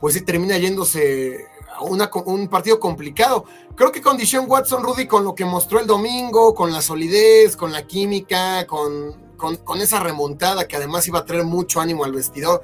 pues 0.00 0.14
sí, 0.14 0.20
termina 0.22 0.58
yéndose 0.58 1.46
un 1.80 2.48
partido 2.48 2.78
complicado. 2.80 3.44
Creo 3.74 3.92
que 3.92 4.02
con 4.02 4.16
Deshaun 4.16 4.50
Watson, 4.50 4.82
Rudy, 4.82 5.06
con 5.06 5.24
lo 5.24 5.34
que 5.34 5.44
mostró 5.44 5.80
el 5.80 5.86
domingo, 5.86 6.54
con 6.54 6.72
la 6.72 6.82
solidez, 6.82 7.56
con 7.56 7.72
la 7.72 7.86
química, 7.86 8.66
con 8.66 9.28
con, 9.38 9.80
esa 9.80 10.00
remontada 10.00 10.68
que 10.68 10.76
además 10.76 11.08
iba 11.08 11.20
a 11.20 11.24
traer 11.24 11.44
mucho 11.44 11.80
ánimo 11.80 12.04
al 12.04 12.12
vestidor. 12.12 12.62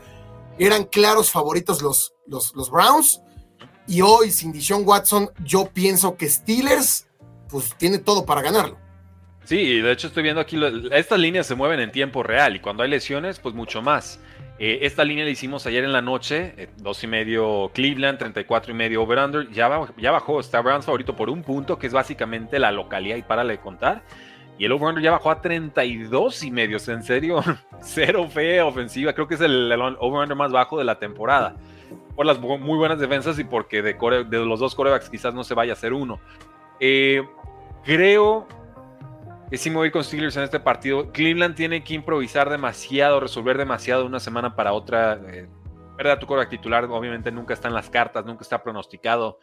Eran 0.59 0.85
claros 0.85 1.30
favoritos 1.30 1.80
los, 1.80 2.12
los, 2.26 2.54
los 2.54 2.71
Browns. 2.71 3.23
Y 3.87 4.02
hoy, 4.02 4.30
sin 4.30 4.52
Dishon 4.52 4.87
Watson, 4.87 5.30
yo 5.42 5.66
pienso 5.66 6.16
que 6.16 6.28
Steelers, 6.28 7.06
pues 7.49 7.75
tiene 7.78 7.99
todo 7.99 8.26
para 8.26 8.42
ganarlo. 8.42 8.78
Sí, 9.45 9.81
de 9.81 9.93
hecho 9.93 10.07
estoy 10.07 10.23
viendo 10.23 10.41
aquí, 10.41 10.59
estas 10.91 11.19
líneas 11.19 11.47
se 11.47 11.55
mueven 11.55 11.79
en 11.79 11.93
tiempo 11.93 12.23
real 12.23 12.57
y 12.57 12.61
cuando 12.61 12.83
hay 12.83 12.89
lesiones, 12.89 13.39
pues 13.39 13.55
mucho 13.55 13.83
más. 13.83 14.19
Eh, 14.59 14.79
esta 14.83 15.05
línea 15.05 15.25
la 15.25 15.31
hicimos 15.31 15.67
ayer 15.67 15.85
en 15.85 15.93
la 15.93 16.01
noche, 16.01 16.55
eh, 16.57 16.69
dos 16.79 17.03
y 17.05 17.07
medio 17.07 17.71
Cleveland, 17.75 18.19
34 18.19 18.73
y 18.73 18.75
medio 18.75 19.03
over-under, 19.03 19.51
ya, 19.51 19.69
ya 19.99 20.13
bajó, 20.13 20.41
está 20.41 20.63
Browns 20.63 20.87
favorito 20.87 21.15
por 21.15 21.29
un 21.29 21.43
punto, 21.43 21.79
que 21.79 21.89
es 21.89 21.93
básicamente 21.93 22.59
la 22.59 22.73
localidad 22.73 23.17
y 23.17 23.23
para 23.23 23.45
de 23.45 23.59
contar. 23.59 24.03
Y 24.57 24.65
el 24.65 24.73
over-under 24.73 25.03
ya 25.03 25.11
bajó 25.11 25.31
a 25.31 25.43
32 25.43 26.45
y 26.45 26.51
medio, 26.51 26.79
en 26.87 27.03
serio, 27.03 27.43
cero 27.83 28.29
fe 28.31 28.63
ofensiva, 28.63 29.13
creo 29.13 29.29
que 29.29 29.35
es 29.35 29.41
el, 29.43 29.71
over-under 29.73 30.37
más 30.37 30.53
bajo 30.53 30.79
de 30.79 30.85
la 30.85 30.99
temporada. 30.99 31.57
Por 32.17 32.25
las 32.25 32.41
muy 32.41 32.79
buenas 32.79 32.99
defensas 32.99 33.39
y 33.41 33.45
porque 33.45 33.83
de, 33.83 33.95
de 33.95 34.47
los 34.47 34.61
dos 34.61 34.75
corebacks 34.75 35.11
quizás 35.11 35.35
no 35.35 35.45
se 35.45 35.53
vaya 35.53 35.73
a 35.73 35.75
hacer 35.75 35.93
uno. 35.93 36.21
Eh, 36.79 37.23
creo 37.85 38.47
que 39.51 39.59
sí 39.59 39.71
me 39.71 39.91
con 39.91 40.05
Steelers 40.05 40.37
en 40.37 40.43
este 40.45 40.61
partido. 40.61 41.13
Cleveland 41.13 41.55
tiene 41.55 41.85
que 41.85 41.95
improvisar 41.95 42.51
demasiado, 42.51 43.21
resolver 43.21 43.59
demasiado 43.59 44.03
de 44.03 44.09
una 44.09 44.21
semana 44.21 44.57
para 44.57 44.73
otra. 44.73 45.21
Eh, 45.29 45.49
verdad, 45.97 46.19
tu 46.19 46.27
coreback 46.27 46.51
titular 46.51 46.85
obviamente 46.85 47.31
nunca 47.31 47.55
está 47.55 47.69
en 47.69 47.75
las 47.75 47.91
cartas, 47.91 48.25
nunca 48.25 48.43
está 48.43 48.63
pronosticado. 48.63 49.39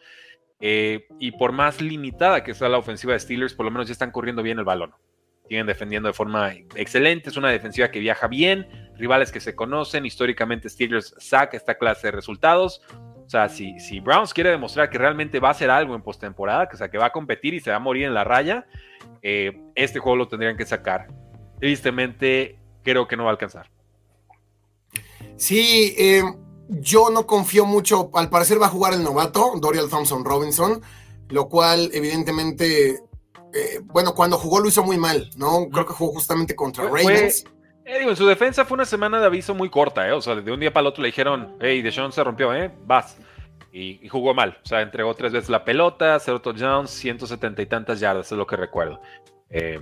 Eh, 0.60 1.08
y 1.18 1.32
por 1.32 1.52
más 1.52 1.80
limitada 1.80 2.44
que 2.44 2.54
sea 2.54 2.68
la 2.68 2.78
ofensiva 2.78 3.12
de 3.14 3.20
Steelers, 3.20 3.54
por 3.54 3.64
lo 3.64 3.72
menos 3.72 3.88
ya 3.88 3.92
están 3.92 4.10
corriendo 4.10 4.42
bien 4.42 4.58
el 4.58 4.64
balón. 4.64 4.94
Siguen 5.48 5.66
defendiendo 5.66 6.08
de 6.08 6.12
forma 6.12 6.52
excelente. 6.52 7.30
Es 7.30 7.36
una 7.36 7.50
defensiva 7.50 7.90
que 7.90 7.98
viaja 7.98 8.28
bien, 8.28 8.68
rivales 8.96 9.32
que 9.32 9.40
se 9.40 9.56
conocen. 9.56 10.06
Históricamente, 10.06 10.68
Steelers 10.68 11.14
saca 11.18 11.56
esta 11.56 11.76
clase 11.76 12.08
de 12.08 12.12
resultados. 12.12 12.82
O 13.32 13.34
sea, 13.34 13.48
si, 13.48 13.80
si 13.80 13.98
Browns 13.98 14.34
quiere 14.34 14.50
demostrar 14.50 14.90
que 14.90 14.98
realmente 14.98 15.40
va 15.40 15.48
a 15.48 15.52
hacer 15.52 15.70
algo 15.70 15.94
en 15.94 16.02
postemporada, 16.02 16.68
que, 16.68 16.76
sea, 16.76 16.90
que 16.90 16.98
va 16.98 17.06
a 17.06 17.12
competir 17.12 17.54
y 17.54 17.60
se 17.60 17.70
va 17.70 17.76
a 17.76 17.78
morir 17.78 18.04
en 18.04 18.12
la 18.12 18.24
raya, 18.24 18.66
eh, 19.22 19.58
este 19.74 20.00
juego 20.00 20.16
lo 20.16 20.28
tendrían 20.28 20.54
que 20.54 20.66
sacar. 20.66 21.08
Tristemente, 21.58 22.58
creo 22.82 23.08
que 23.08 23.16
no 23.16 23.24
va 23.24 23.30
a 23.30 23.32
alcanzar. 23.32 23.70
Sí, 25.36 25.94
eh, 25.96 26.22
yo 26.68 27.08
no 27.08 27.26
confío 27.26 27.64
mucho. 27.64 28.10
Al 28.12 28.28
parecer 28.28 28.60
va 28.60 28.66
a 28.66 28.68
jugar 28.68 28.92
el 28.92 29.02
novato, 29.02 29.54
Dorial 29.58 29.88
Thompson 29.88 30.26
Robinson, 30.26 30.82
lo 31.30 31.48
cual, 31.48 31.88
evidentemente, 31.94 33.00
eh, 33.54 33.80
bueno, 33.84 34.14
cuando 34.14 34.36
jugó 34.36 34.60
lo 34.60 34.68
hizo 34.68 34.84
muy 34.84 34.98
mal, 34.98 35.30
¿no? 35.38 35.70
Creo 35.70 35.86
que 35.86 35.94
jugó 35.94 36.12
justamente 36.12 36.54
contra 36.54 36.84
Ravens. 36.84 37.46
En 37.84 38.16
su 38.16 38.26
defensa 38.26 38.64
fue 38.64 38.76
una 38.76 38.84
semana 38.84 39.20
de 39.20 39.26
aviso 39.26 39.54
muy 39.54 39.70
corta, 39.70 40.08
¿eh? 40.08 40.12
O 40.12 40.20
sea, 40.20 40.36
de 40.36 40.52
un 40.52 40.60
día 40.60 40.72
para 40.72 40.82
el 40.82 40.86
otro 40.88 41.02
le 41.02 41.08
dijeron, 41.08 41.56
hey, 41.60 41.82
Deshaun 41.82 42.12
se 42.12 42.22
rompió, 42.22 42.54
¿eh? 42.54 42.70
Vas 42.84 43.16
y, 43.72 44.06
jugó 44.08 44.34
mal. 44.34 44.58
O 44.62 44.68
sea, 44.68 44.82
entregó 44.82 45.14
tres 45.14 45.32
veces 45.32 45.48
la 45.48 45.64
pelota, 45.64 46.18
cero 46.20 46.40
touchdowns, 46.40 46.90
170 46.90 47.62
y 47.62 47.66
tantas 47.66 48.00
yardas, 48.00 48.30
es 48.30 48.38
lo 48.38 48.46
que 48.46 48.56
recuerdo. 48.56 49.00
Eh, 49.48 49.80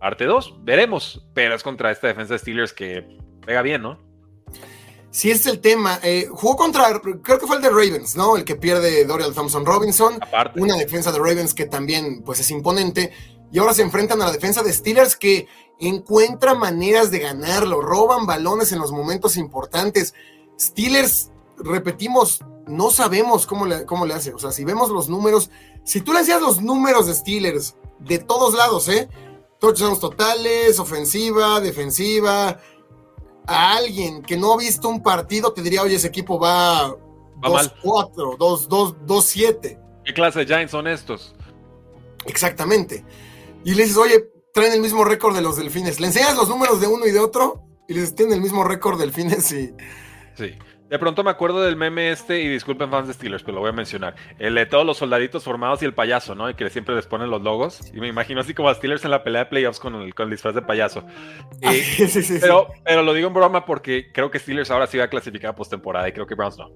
parte 0.00 0.24
2, 0.24 0.64
veremos, 0.64 1.26
pero 1.34 1.54
es 1.54 1.62
contra 1.62 1.90
esta 1.90 2.06
defensa 2.06 2.34
de 2.34 2.38
Steelers 2.38 2.72
que 2.72 3.06
pega 3.44 3.62
bien, 3.62 3.82
¿no? 3.82 3.98
Sí, 5.10 5.30
es 5.30 5.46
el 5.46 5.60
tema. 5.60 6.00
Eh, 6.02 6.26
jugó 6.30 6.56
contra, 6.56 7.00
creo 7.00 7.38
que 7.38 7.46
fue 7.46 7.56
el 7.56 7.62
de 7.62 7.70
Ravens, 7.70 8.16
¿no? 8.16 8.36
El 8.36 8.44
que 8.44 8.56
pierde 8.56 9.04
Dorial 9.04 9.34
Thompson 9.34 9.64
Robinson. 9.64 10.18
Una 10.56 10.76
defensa 10.76 11.12
de 11.12 11.18
Ravens 11.18 11.54
que 11.54 11.66
también, 11.66 12.22
pues, 12.24 12.40
es 12.40 12.50
imponente. 12.50 13.12
Y 13.50 13.58
ahora 13.58 13.72
se 13.72 13.82
enfrentan 13.82 14.20
a 14.20 14.26
la 14.26 14.32
defensa 14.32 14.62
de 14.62 14.72
Steelers 14.72 15.16
que 15.16 15.48
encuentra 15.80 16.54
maneras 16.54 17.10
de 17.10 17.20
ganarlo. 17.20 17.80
Roban 17.80 18.26
balones 18.26 18.72
en 18.72 18.78
los 18.78 18.92
momentos 18.92 19.36
importantes. 19.36 20.14
Steelers, 20.58 21.30
repetimos, 21.56 22.40
no 22.66 22.90
sabemos 22.90 23.46
cómo 23.46 23.66
le, 23.66 23.84
cómo 23.86 24.06
le 24.06 24.14
hace. 24.14 24.32
O 24.34 24.38
sea, 24.38 24.52
si 24.52 24.64
vemos 24.64 24.90
los 24.90 25.08
números, 25.08 25.50
si 25.84 26.00
tú 26.00 26.12
le 26.12 26.20
hacías 26.20 26.40
los 26.40 26.60
números 26.60 27.06
de 27.06 27.14
Steelers 27.14 27.76
de 28.00 28.18
todos 28.18 28.54
lados, 28.54 28.88
¿eh? 28.88 29.08
Touchdowns 29.58 30.00
totales, 30.00 30.78
ofensiva, 30.78 31.60
defensiva. 31.60 32.60
A 33.46 33.76
alguien 33.76 34.22
que 34.22 34.36
no 34.36 34.52
ha 34.52 34.56
visto 34.58 34.88
un 34.88 35.02
partido 35.02 35.52
te 35.52 35.62
diría, 35.62 35.82
oye, 35.82 35.96
ese 35.96 36.08
equipo 36.08 36.38
va 36.38 36.94
2-4, 37.40 38.36
2-7. 38.36 39.78
¿Qué 40.04 40.14
clase 40.14 40.40
de 40.40 40.46
Giants 40.46 40.70
son 40.70 40.86
estos? 40.86 41.34
Exactamente. 42.26 43.04
Y 43.64 43.74
le 43.74 43.84
dices, 43.84 43.96
oye, 43.96 44.30
traen 44.58 44.72
el 44.72 44.80
mismo 44.80 45.04
récord 45.04 45.36
de 45.36 45.40
los 45.40 45.56
delfines. 45.56 46.00
Le 46.00 46.08
enseñas 46.08 46.36
los 46.36 46.48
números 46.48 46.80
de 46.80 46.88
uno 46.88 47.06
y 47.06 47.12
de 47.12 47.20
otro 47.20 47.62
y 47.86 47.94
les 47.94 48.14
tienen 48.14 48.34
el 48.34 48.40
mismo 48.40 48.64
récord 48.64 48.98
delfines 48.98 49.52
y. 49.52 49.72
Sí. 50.34 50.54
De 50.90 50.98
pronto 50.98 51.22
me 51.22 51.30
acuerdo 51.30 51.60
del 51.60 51.76
meme 51.76 52.10
este, 52.10 52.40
y 52.40 52.48
disculpen 52.48 52.90
fans 52.90 53.06
de 53.06 53.14
Steelers, 53.14 53.42
pero 53.42 53.56
lo 53.56 53.60
voy 53.60 53.68
a 53.68 53.72
mencionar. 53.72 54.16
El 54.38 54.54
de 54.54 54.64
todos 54.64 54.86
los 54.86 54.96
soldaditos 54.96 55.44
formados 55.44 55.82
y 55.82 55.84
el 55.84 55.94
payaso, 55.94 56.34
¿no? 56.34 56.48
Y 56.48 56.54
que 56.54 56.70
siempre 56.70 56.94
les 56.94 57.06
ponen 57.06 57.30
los 57.30 57.42
logos. 57.42 57.82
Y 57.92 58.00
me 58.00 58.08
imagino 58.08 58.40
así 58.40 58.54
como 58.54 58.68
a 58.70 58.74
Steelers 58.74 59.04
en 59.04 59.10
la 59.10 59.22
pelea 59.22 59.44
de 59.44 59.50
playoffs 59.50 59.78
con 59.78 59.94
el, 59.94 60.14
con 60.14 60.30
disfraz 60.30 60.54
de 60.54 60.62
payaso. 60.62 61.04
sí, 61.62 62.08
sí, 62.08 62.22
sí, 62.22 62.38
pero, 62.40 62.68
pero 62.84 63.02
lo 63.02 63.12
digo 63.12 63.28
en 63.28 63.34
broma 63.34 63.64
porque 63.64 64.10
creo 64.12 64.30
que 64.30 64.38
Steelers 64.38 64.70
ahora 64.70 64.86
sí 64.86 64.98
va 64.98 65.04
a 65.04 65.10
clasificar 65.10 65.54
postemporada 65.54 66.08
y 66.08 66.12
creo 66.12 66.26
que 66.26 66.34
Browns 66.34 66.58
no. 66.58 66.70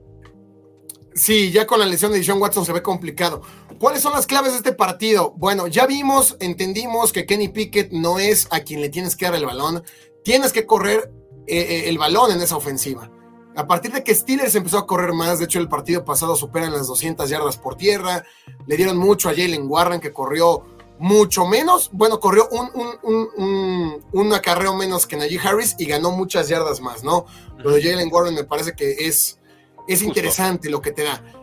Sí, 1.15 1.51
ya 1.51 1.67
con 1.67 1.81
la 1.81 1.87
lesión 1.87 2.13
de 2.13 2.23
Sean 2.23 2.41
Watson 2.41 2.65
se 2.65 2.73
ve 2.73 2.83
complicado. 2.83 3.43
¿Cuáles 3.83 4.03
son 4.03 4.13
las 4.13 4.29
claves 4.29 4.53
de 4.53 4.59
este 4.59 4.73
partido? 4.75 5.33
Bueno, 5.37 5.67
ya 5.67 5.89
vimos, 5.89 6.37
entendimos 6.39 7.13
que 7.13 7.27
Kenny 7.27 7.49
Pickett 7.49 7.91
no 7.91 8.21
es 8.21 8.47
a 8.53 8.61
quien 8.61 8.81
le 8.81 8.91
tienes 8.91 9.17
que 9.17 9.25
dar 9.25 9.35
el 9.35 9.45
balón. 9.45 9.83
Tienes 10.23 10.53
que 10.53 10.67
correr 10.67 11.13
eh, 11.49 11.59
eh, 11.59 11.89
el 11.89 11.99
balón 11.99 12.31
en 12.31 12.41
esa 12.41 12.57
ofensiva. 12.57 13.11
A 13.57 13.67
partir 13.67 13.91
de 13.91 14.05
que 14.05 14.15
Steelers 14.15 14.55
empezó 14.55 14.79
a 14.79 14.87
correr 14.87 15.13
más, 15.13 15.41
de 15.41 15.47
hecho 15.47 15.59
el 15.59 15.69
partido 15.69 16.05
pasado 16.05 16.37
superan 16.37 16.73
las 16.73 16.87
200 16.87 17.29
yardas 17.29 17.57
por 17.57 17.75
tierra, 17.75 18.25
le 18.69 18.77
dieron 18.77 18.99
mucho 18.99 19.29
a 19.29 19.33
Jalen 19.33 19.67
Warren 19.67 20.01
que 20.01 20.13
corrió 20.13 20.65
mucho 21.01 21.45
menos, 21.45 21.91
bueno, 21.93 22.21
corrió 22.21 22.49
un, 22.53 22.71
un, 23.03 24.05
un, 24.13 24.33
acarreo 24.33 24.77
menos 24.77 25.09
que 25.09 25.17
Najee 25.17 25.41
Harris 25.41 25.75
y 25.77 25.87
ganó 25.87 26.13
muchas 26.13 26.47
yardas 26.47 26.81
más, 26.81 27.03
¿no? 27.03 27.27
Lo 27.59 27.73
de 27.73 27.83
Jalen 27.83 28.13
Warren 28.13 28.37
me 28.37 28.45
parece 28.45 28.75
que 28.77 28.93
es, 29.09 29.41
es 29.89 30.03
interesante 30.03 30.71
lo 30.71 30.81
que 30.81 30.93
te 30.93 31.03
da. 31.03 31.42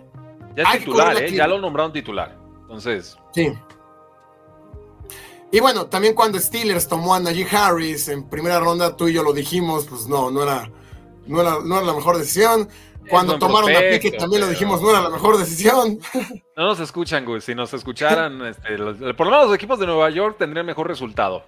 Ya 0.56 0.63
es 0.63 0.79
titular, 0.79 1.24
¿eh? 1.24 1.32
ya 1.32 1.48
lo 1.48 1.60
nombraron 1.60 1.94
titular, 1.94 2.38
entonces... 2.62 3.18
Sí. 3.34 3.51
Y 5.51 5.60
bueno, 5.60 5.88
también 5.88 6.13
cuando 6.13 6.39
Steelers 6.39 6.88
tomó 6.88 7.15
a 7.15 7.20
Najee 7.20 7.48
Harris 7.50 8.08
en 8.10 8.29
primera 8.29 8.60
ronda, 8.60 8.96
tú 8.96 9.08
y 9.08 9.13
yo 9.13 9.24
lo 9.24 9.34
dijimos, 9.34 9.88
pues 9.89 10.08
no, 10.08 10.29
no 10.29 10.44
era 10.44 10.70
no 11.29 11.41
era, 11.41 11.86
la 11.86 11.94
mejor 11.94 12.18
decisión. 12.18 12.68
Cuando 13.10 13.39
tomaron 13.39 13.75
a 13.75 13.79
Pique 13.91 14.12
también 14.12 14.41
lo 14.41 14.48
dijimos, 14.48 14.82
no 14.82 14.89
era 14.91 15.01
la 15.01 15.10
mejor 15.10 15.38
decisión. 15.38 16.00
No 16.56 16.65
nos 16.65 16.82
escuchan, 16.82 17.24
güey. 17.24 17.39
Si 17.39 17.56
nos 17.56 17.74
escucharan, 17.74 18.46
este, 18.46 18.77
por 19.13 19.27
lo 19.27 19.32
menos 19.32 19.46
los 19.46 19.56
equipos 19.56 19.79
de 19.79 19.86
Nueva 19.86 20.10
York 20.10 20.36
tendrían 20.38 20.65
mejor 20.65 20.88
resultado. 20.89 21.46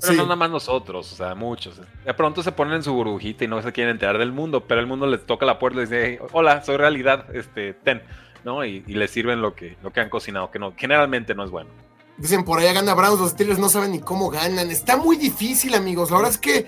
Pero 0.00 0.14
no 0.14 0.22
nada 0.22 0.36
más 0.36 0.50
nosotros, 0.50 1.12
o 1.12 1.16
sea, 1.16 1.34
muchos. 1.34 1.78
De 2.04 2.14
pronto 2.14 2.42
se 2.42 2.52
ponen 2.52 2.74
en 2.74 2.82
su 2.82 2.92
burbujita 2.94 3.44
y 3.44 3.48
no 3.48 3.60
se 3.60 3.70
quieren 3.72 3.92
enterar 3.92 4.16
del 4.16 4.32
mundo, 4.32 4.62
pero 4.66 4.80
el 4.80 4.86
mundo 4.86 5.06
les 5.06 5.26
toca 5.26 5.44
la 5.44 5.58
puerta 5.58 5.78
y 5.78 5.80
les 5.82 5.90
dice, 5.90 6.20
hola, 6.32 6.62
soy 6.62 6.78
realidad, 6.78 7.34
este, 7.34 7.74
ten, 7.74 8.02
¿no? 8.46 8.64
Y, 8.64 8.80
les 8.86 9.10
sirven 9.10 9.42
lo 9.42 9.54
que, 9.54 9.76
lo 9.82 9.92
que 9.92 10.00
han 10.00 10.08
cocinado, 10.08 10.52
que 10.52 10.60
no, 10.60 10.72
generalmente 10.76 11.34
no 11.34 11.44
es 11.44 11.50
bueno. 11.50 11.68
Dicen, 12.16 12.44
por 12.44 12.60
allá 12.60 12.72
gana 12.72 12.94
Browns, 12.94 13.20
los 13.20 13.30
Steelers 13.32 13.58
no 13.58 13.68
saben 13.68 13.90
ni 13.90 13.98
cómo 13.98 14.30
ganan. 14.30 14.70
Está 14.70 14.96
muy 14.96 15.16
difícil, 15.16 15.74
amigos. 15.74 16.10
La 16.10 16.18
verdad 16.18 16.32
es 16.32 16.38
que 16.38 16.66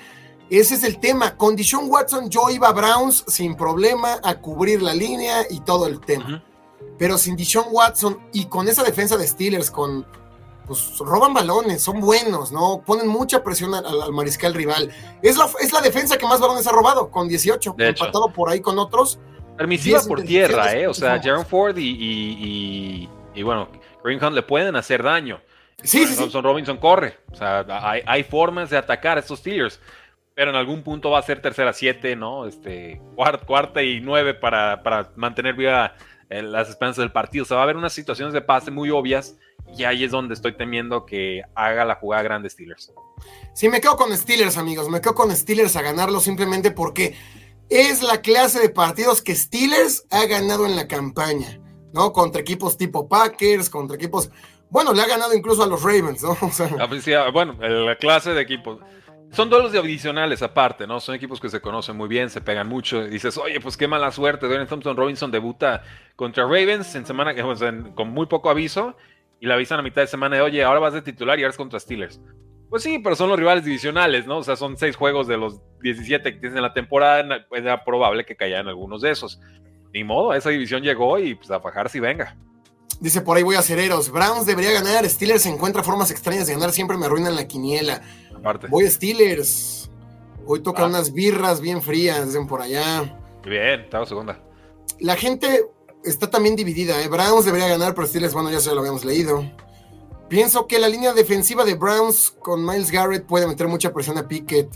ese 0.51 0.75
es 0.75 0.83
el 0.83 0.99
tema. 0.99 1.37
Con 1.37 1.55
Dishon 1.55 1.89
Watson 1.89 2.29
yo 2.29 2.51
iba 2.51 2.69
a 2.69 2.73
Browns 2.73 3.25
sin 3.29 3.55
problema 3.55 4.19
a 4.25 4.35
cubrir 4.35 4.83
la 4.83 4.93
línea 4.93 5.47
y 5.49 5.61
todo 5.61 5.87
el 5.87 6.01
tema. 6.01 6.43
Pero 6.99 7.17
sin 7.17 7.37
Dishon 7.37 7.67
Watson 7.71 8.19
y 8.33 8.47
con 8.47 8.69
esa 8.69 8.83
defensa 8.83 9.17
de 9.17 9.27
Steelers, 9.27 9.71
con 9.71 10.05
pues 10.67 10.99
roban 10.99 11.33
balones, 11.33 11.81
son 11.81 12.01
buenos, 12.01 12.53
¿no? 12.53 12.83
Ponen 12.85 13.09
mucha 13.09 13.43
presión 13.43 13.75
al, 13.75 14.13
mariscal 14.13 14.53
rival. 14.53 14.91
Es 15.23 15.39
la, 15.39 15.49
es 15.61 15.73
la 15.73 15.81
defensa 15.81 16.19
que 16.19 16.27
más 16.27 16.41
balones 16.41 16.67
ha 16.67 16.73
robado, 16.73 17.11
con 17.11 17.27
18, 17.27 17.77
empatado 17.79 18.31
por 18.33 18.51
ahí 18.51 18.61
con 18.61 18.79
otros. 18.79 19.19
Permisiva 19.59 20.01
por 20.07 20.23
tierra, 20.23 20.73
¿eh? 20.73 20.87
O 20.87 20.95
sea, 20.95 21.21
Jaron 21.23 21.45
Ford 21.45 21.77
y, 21.77 21.91
y, 21.91 23.09
y, 23.35 23.43
bueno, 23.43 23.69
Greenham 24.03 24.33
le 24.33 24.43
pueden 24.43 24.77
hacer 24.77 25.03
daño. 25.03 25.41
Sí, 25.83 26.07
sí, 26.07 26.29
Robinson 26.41 26.79
corre. 26.79 27.19
O 27.31 27.37
sea, 27.37 27.67
hay, 27.69 28.03
hay 28.07 28.23
formas 28.23 28.71
de 28.71 28.79
atacar 28.79 29.19
a 29.19 29.21
estos 29.21 29.41
Steelers 29.41 29.79
pero 30.39 30.53
en 30.53 30.57
algún 30.57 30.85
punto 30.85 31.11
va 31.11 31.19
a 31.19 31.23
ser 31.23 31.43
tercera 31.43 31.73
siete, 31.73 32.15
¿no? 32.15 32.47
Este, 32.47 33.03
cuarta, 33.17 33.83
y 33.83 34.01
nueve 34.01 34.35
para, 34.35 34.81
mantener 35.17 35.57
viva 35.57 35.97
eh, 36.31 36.43
las 36.43 36.69
esperanzas 36.69 37.03
del 37.03 37.11
partido. 37.11 37.43
O 37.43 37.45
sea, 37.45 37.57
va 37.57 37.63
a 37.63 37.65
haber 37.65 37.77
unas 37.77 37.93
situaciones 37.93 38.33
de 38.33 38.41
pase 38.41 38.71
muy 38.71 38.89
obvias 38.91 39.35
y 39.77 39.83
ahí 39.83 40.05
es 40.05 40.13
donde 40.13 40.35
estoy 40.35 40.53
temiendo 40.53 41.05
que 41.05 41.43
haga 41.57 41.85
la 41.85 41.97
jugada 41.97 42.23
grande 42.23 42.49
Steelers. 42.49 42.93
Sí, 43.53 43.69
me 43.69 43.81
quedo 43.81 43.97
con 43.97 44.17
Steelers, 44.17 44.57
amigos. 44.59 44.89
Me 44.89 45.01
quedo 45.01 45.17
con 45.17 45.35
Steelers 45.35 45.75
a 45.75 45.83
ganarlo 45.83 46.21
simplemente 46.21 46.71
porque 46.71 47.17
es 47.69 48.03
la 48.03 48.21
clase 48.21 48.61
de 48.61 48.71
partidos 48.71 49.23
que 49.23 49.35
Steelers 49.35 50.07
ha 50.11 50.27
ganado 50.27 50.67
en 50.67 50.77
la 50.77 50.89
campaña, 50.89 51.61
¿no? 51.93 52.13
Contra 52.13 52.41
equipos 52.41 52.77
tipo 52.77 53.09
Packers, 53.09 53.69
contra 53.69 53.97
equipos. 53.97 54.31
Bueno, 54.71 54.93
le 54.93 55.03
ha 55.03 55.07
ganado 55.07 55.35
incluso 55.35 55.63
a 55.63 55.67
los 55.67 55.83
Ravens, 55.83 56.23
¿no? 56.23 56.37
O 56.43 56.51
sea... 56.51 56.69
Bueno, 57.31 57.57
la 57.61 57.97
clase 57.97 58.33
de 58.33 58.41
equipos. 58.41 58.81
Son 59.31 59.51
duelos 59.51 59.73
de 59.73 59.79
adicionales 59.79 60.41
aparte, 60.43 60.87
¿no? 60.87 61.01
Son 61.01 61.15
equipos 61.15 61.39
que 61.39 61.51
se 61.51 61.61
conocen 61.61 61.97
muy 61.97 62.09
bien, 62.09 62.31
se 62.31 62.41
pegan 62.41 62.67
mucho. 62.67 63.05
Y 63.05 63.11
dices, 63.11 63.37
oye, 63.37 63.61
pues 63.61 63.77
qué 63.77 63.87
mala 63.87 64.11
suerte. 64.11 64.47
Dwayne 64.47 64.67
Thompson 64.67 64.97
Robinson 64.97 65.31
debuta 65.31 65.83
contra 66.17 66.45
Ravens 66.45 66.95
en 66.95 67.05
semana 67.05 67.35
con 67.95 68.09
muy 68.09 68.27
poco 68.27 68.49
aviso 68.49 68.97
y 69.41 69.47
la 69.47 69.55
avisan 69.55 69.79
a 69.79 69.83
mitad 69.83 70.03
de 70.03 70.09
semana 70.09 70.43
oye, 70.43 70.65
ahora 70.65 70.81
vas 70.81 70.95
de 70.95 71.03
titular 71.03 71.39
y 71.39 71.43
ahora 71.43 71.51
es 71.51 71.57
contra 71.57 71.79
Steelers. 71.79 72.21
Pues 72.71 72.83
sí, 72.83 72.99
pero 72.99 73.17
son 73.17 73.31
los 73.31 73.39
rivales 73.39 73.65
divisionales, 73.65 74.27
¿no? 74.27 74.39
O 74.39 74.45
sea, 74.45 74.57
son 74.57 74.77
seis 74.77 74.95
juegos 74.95 75.27
de 75.27 75.39
los 75.39 75.61
17 75.81 76.35
que 76.35 76.39
tienes 76.39 76.57
en 76.57 76.63
la 76.63 76.75
temporada, 76.75 77.47
pues 77.49 77.63
era 77.63 77.85
probable 77.85 78.27
que 78.27 78.37
cayeran 78.37 78.69
algunos 78.69 79.01
de 79.01 79.11
esos. 79.11 79.41
Ni 79.93 80.05
modo, 80.05 80.35
esa 80.35 80.51
división 80.51 80.83
llegó 80.83 81.19
y 81.19 81.35
pues 81.35 81.51
a 81.51 81.61
fajar 81.61 81.89
si 81.89 81.99
venga. 81.99 82.37
Dice 83.01 83.21
por 83.21 83.37
ahí 83.37 83.43
voy 83.43 83.57
a 83.57 83.61
acereros. 83.61 84.11
Browns 84.11 84.45
debería 84.45 84.73
ganar. 84.73 85.09
Steelers 85.09 85.47
encuentra 85.47 85.83
formas 85.83 86.11
extrañas 86.11 86.47
de 86.47 86.55
ganar. 86.55 86.73
Siempre 86.73 86.97
me 86.97 87.07
arruinan 87.07 87.37
la 87.37 87.47
quiniela. 87.47 88.03
Aparte. 88.35 88.67
Voy 88.69 88.87
a 88.87 88.91
Steelers. 88.91 89.91
Hoy 90.47 90.61
toca 90.61 90.83
ah. 90.83 90.87
unas 90.87 91.13
birras 91.13 91.61
bien 91.61 91.81
frías, 91.81 92.27
dicen 92.27 92.47
por 92.47 92.61
allá. 92.61 93.17
Bien, 93.45 93.81
estaba 93.81 94.05
segunda. 94.05 94.43
La 94.99 95.17
gente 95.17 95.65
está 96.05 96.29
también 96.29 96.57
dividida. 96.57 97.01
¿eh? 97.03 97.09
Browns 97.09 97.45
debería 97.45 97.69
ganar, 97.69 97.95
pero 97.95 98.07
Steelers, 98.07 98.35
bueno, 98.35 98.51
ya 98.51 98.61
se 98.61 98.75
lo 98.75 98.81
habíamos 98.81 99.05
leído. 99.05 99.45
Pienso 100.29 100.67
que 100.67 100.79
la 100.79 100.89
línea 100.89 101.15
defensiva 101.15 101.65
de 101.65 101.75
Browns 101.75 102.35
con 102.41 102.65
Miles 102.65 102.91
Garrett 102.91 103.25
puede 103.25 103.47
meter 103.47 103.67
mucha 103.67 103.93
presión 103.93 104.19
a 104.19 104.29
Pickett. 104.29 104.69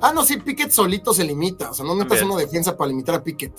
Ah, 0.00 0.12
no, 0.14 0.24
sí, 0.24 0.36
Pickett 0.36 0.70
solito 0.70 1.12
se 1.12 1.24
limita. 1.24 1.70
O 1.70 1.74
sea, 1.74 1.84
no 1.84 1.94
necesitas 1.94 2.22
una 2.22 2.36
defensa 2.36 2.76
para 2.76 2.88
limitar 2.88 3.16
a 3.16 3.24
Pickett. 3.24 3.52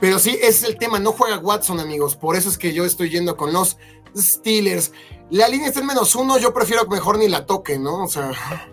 Pero 0.00 0.18
sí, 0.18 0.30
ese 0.30 0.48
es 0.48 0.64
el 0.64 0.78
tema. 0.78 0.98
No 0.98 1.12
juega 1.12 1.38
Watson, 1.38 1.78
amigos. 1.78 2.16
Por 2.16 2.36
eso 2.36 2.48
es 2.48 2.56
que 2.56 2.72
yo 2.72 2.84
estoy 2.84 3.10
yendo 3.10 3.36
con 3.36 3.52
los 3.52 3.76
Steelers. 4.16 4.92
La 5.30 5.46
línea 5.46 5.68
está 5.68 5.80
en 5.80 5.86
menos 5.86 6.14
uno. 6.14 6.38
Yo 6.38 6.54
prefiero 6.54 6.84
que 6.84 6.94
mejor 6.94 7.18
ni 7.18 7.28
la 7.28 7.44
toque, 7.44 7.78
¿no? 7.78 8.04
O 8.04 8.08
sea. 8.08 8.32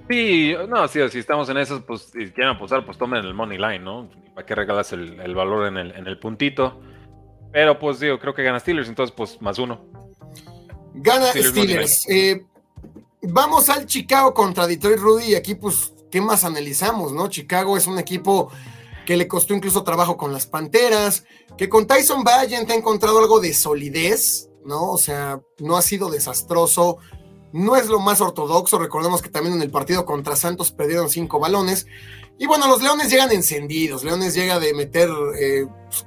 Sí, 0.10 0.56
no, 0.70 0.88
sí, 0.88 1.00
si 1.10 1.20
estamos 1.20 1.50
en 1.50 1.58
eso, 1.58 1.86
pues 1.86 2.04
si 2.14 2.32
quieren 2.32 2.56
apostar, 2.56 2.86
pues 2.86 2.98
tomen 2.98 3.24
el 3.26 3.34
money 3.34 3.58
line, 3.58 3.80
¿no? 3.80 4.10
¿Para 4.34 4.46
qué 4.46 4.56
regalas 4.56 4.94
el, 4.94 5.36
valor 5.36 5.68
en 5.68 5.78
el, 5.78 5.92
en 5.92 6.08
el 6.08 6.18
puntito? 6.18 6.80
Pero 7.52 7.78
pues 7.78 8.00
digo, 8.00 8.20
creo 8.20 8.34
que 8.34 8.44
gana 8.44 8.60
Steelers, 8.60 8.88
entonces 8.88 9.14
pues 9.16 9.42
más 9.42 9.60
uno. 9.60 10.07
Gana 10.98 11.32
Steelers. 11.32 12.06
Eh, 12.10 12.46
vamos 13.22 13.70
al 13.70 13.86
Chicago 13.86 14.34
contra 14.34 14.68
Detroit 14.68 15.00
Rudy. 15.00 15.32
Y 15.32 15.36
aquí, 15.36 15.56
pues, 15.56 15.94
¿qué 16.12 16.22
más 16.22 16.44
analizamos, 16.44 17.12
no? 17.12 17.28
Chicago 17.30 17.78
es 17.78 17.88
un 17.88 18.00
equipo 18.00 18.52
que 19.06 19.18
le 19.18 19.28
costó 19.28 19.54
incluso 19.54 19.84
trabajo 19.84 20.18
con 20.18 20.34
las 20.34 20.48
Panteras, 20.48 21.24
que 21.58 21.70
con 21.70 21.88
Tyson 21.88 22.24
Valiant 22.24 22.70
ha 22.70 22.76
encontrado 22.76 23.20
algo 23.20 23.40
de 23.40 23.54
solidez, 23.54 24.50
¿no? 24.66 24.92
O 24.92 24.98
sea, 24.98 25.42
no 25.60 25.78
ha 25.78 25.82
sido 25.82 26.10
desastroso. 26.10 26.98
No 27.54 27.78
es 27.78 27.88
lo 27.88 28.00
más 28.00 28.20
ortodoxo. 28.20 28.78
Recordemos 28.78 29.22
que 29.22 29.30
también 29.30 29.56
en 29.56 29.62
el 29.62 29.72
partido 29.72 30.06
contra 30.06 30.36
Santos 30.36 30.72
perdieron 30.72 31.10
cinco 31.10 31.40
balones. 31.40 31.88
Y 32.40 32.46
bueno, 32.46 32.68
los 32.68 32.84
Leones 32.84 33.10
llegan 33.10 33.32
encendidos. 33.32 34.04
Leones 34.04 34.36
llega 34.36 34.60
de 34.60 34.74
meter 34.74 35.10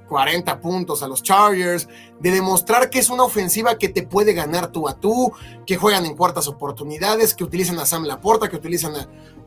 40 0.08 0.52
eh, 0.52 0.56
puntos 0.56 1.02
a 1.02 1.08
los 1.08 1.22
Chargers, 1.22 1.88
de 2.20 2.30
demostrar 2.30 2.88
que 2.88 3.00
es 3.00 3.10
una 3.10 3.24
ofensiva 3.24 3.76
que 3.76 3.88
te 3.88 4.04
puede 4.04 4.32
ganar 4.32 4.70
tú 4.70 4.88
a 4.88 4.94
tú, 4.94 5.32
que 5.66 5.76
juegan 5.76 6.06
en 6.06 6.16
cuartas 6.16 6.46
oportunidades, 6.46 7.34
que 7.34 7.42
utilizan 7.42 7.78
a 7.80 7.86
Sam 7.86 8.04
Laporta, 8.04 8.48
que 8.48 8.56
utilizan 8.56 8.92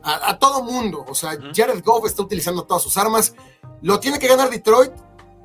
a, 0.02 0.38
todo 0.38 0.62
mundo. 0.62 1.06
O 1.08 1.14
sea, 1.14 1.38
Jared 1.54 1.82
Goff 1.82 2.04
está 2.04 2.22
utilizando 2.22 2.64
todas 2.64 2.82
sus 2.82 2.98
armas. 2.98 3.34
Lo 3.80 3.98
tiene 3.98 4.18
que 4.18 4.28
ganar 4.28 4.50
Detroit 4.50 4.92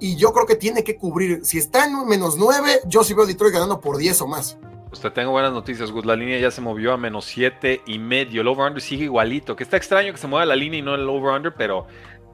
y 0.01 0.17
yo 0.17 0.33
creo 0.33 0.45
que 0.45 0.55
tiene 0.55 0.83
que 0.83 0.97
cubrir. 0.97 1.45
Si 1.45 1.57
está 1.57 1.85
en 1.85 2.05
menos 2.05 2.35
9, 2.35 2.81
yo 2.87 3.03
sí 3.05 3.13
veo 3.13 3.23
a 3.23 3.27
Detroit 3.27 3.53
ganando 3.53 3.79
por 3.79 3.97
10 3.97 4.21
o 4.21 4.27
más. 4.27 4.57
Pues 4.89 5.01
te 5.01 5.11
tengo 5.11 5.31
buenas 5.31 5.53
noticias, 5.53 5.91
Gus. 5.91 6.05
La 6.05 6.15
línea 6.15 6.39
ya 6.39 6.49
se 6.49 6.61
movió 6.61 6.93
a 6.93 6.97
menos 6.97 7.25
7 7.25 7.83
y 7.85 7.99
medio. 7.99 8.41
El 8.41 8.47
over-under 8.47 8.81
sigue 8.81 9.03
igualito. 9.03 9.55
Que 9.55 9.63
está 9.63 9.77
extraño 9.77 10.11
que 10.11 10.17
se 10.17 10.27
mueva 10.27 10.45
la 10.45 10.55
línea 10.55 10.79
y 10.79 10.81
no 10.81 10.95
el 10.95 11.07
over-under, 11.07 11.53
pero 11.53 11.85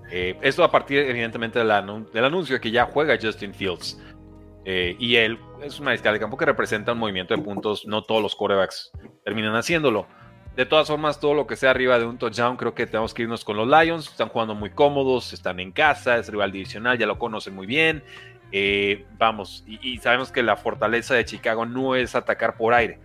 eh, 0.09 0.38
esto 0.41 0.63
a 0.63 0.71
partir, 0.71 1.00
evidentemente, 1.00 1.59
del, 1.59 1.71
anuncio 1.71 2.55
de 2.55 2.62
que 2.62 2.71
ya 2.71 2.85
juega 2.85 3.17
Justin 3.21 3.53
Fields. 3.53 4.01
Eh, 4.63 4.95
y 4.97 5.17
él 5.17 5.38
es 5.62 5.79
una 5.79 5.85
mariscal 5.85 6.13
de 6.13 6.19
campo 6.19 6.38
que 6.38 6.45
representa 6.45 6.93
un 6.93 7.00
movimiento 7.00 7.35
de 7.35 7.43
puntos. 7.43 7.85
No 7.85 8.03
todos 8.03 8.21
los 8.21 8.35
quarterbacks 8.35 8.91
terminan 9.25 9.55
haciéndolo. 9.55 10.07
De 10.55 10.65
todas 10.65 10.88
formas, 10.88 11.19
todo 11.19 11.33
lo 11.33 11.47
que 11.47 11.57
sea 11.57 11.71
arriba 11.71 12.00
de 12.00 12.05
un 12.05 12.17
touchdown, 12.17 12.55
creo 12.55 12.74
que 12.74 12.88
tenemos 12.88 13.13
que 13.13 13.24
irnos 13.24 13.43
con 13.43 13.57
los 13.57 13.67
Lions. 13.67 14.07
Están 14.07 14.29
jugando 14.29 14.55
muy 14.55 14.69
cómodos, 14.69 15.33
están 15.33 15.59
en 15.59 15.74
casa, 15.74 16.17
es 16.17 16.29
rival 16.29 16.53
divisional, 16.53 16.97
ya 16.97 17.05
lo 17.05 17.19
conocen 17.19 17.53
muy 17.53 17.67
bien. 17.67 18.01
Eh, 18.51 19.05
vamos, 19.17 19.63
y, 19.67 19.97
sabemos 19.97 20.31
que 20.31 20.43
la 20.43 20.55
fortaleza 20.55 21.13
de 21.15 21.25
Chicago 21.25 21.65
no 21.65 21.95
es 21.95 22.15
atacar 22.15 22.55
por 22.55 22.73
aire. 22.73 22.99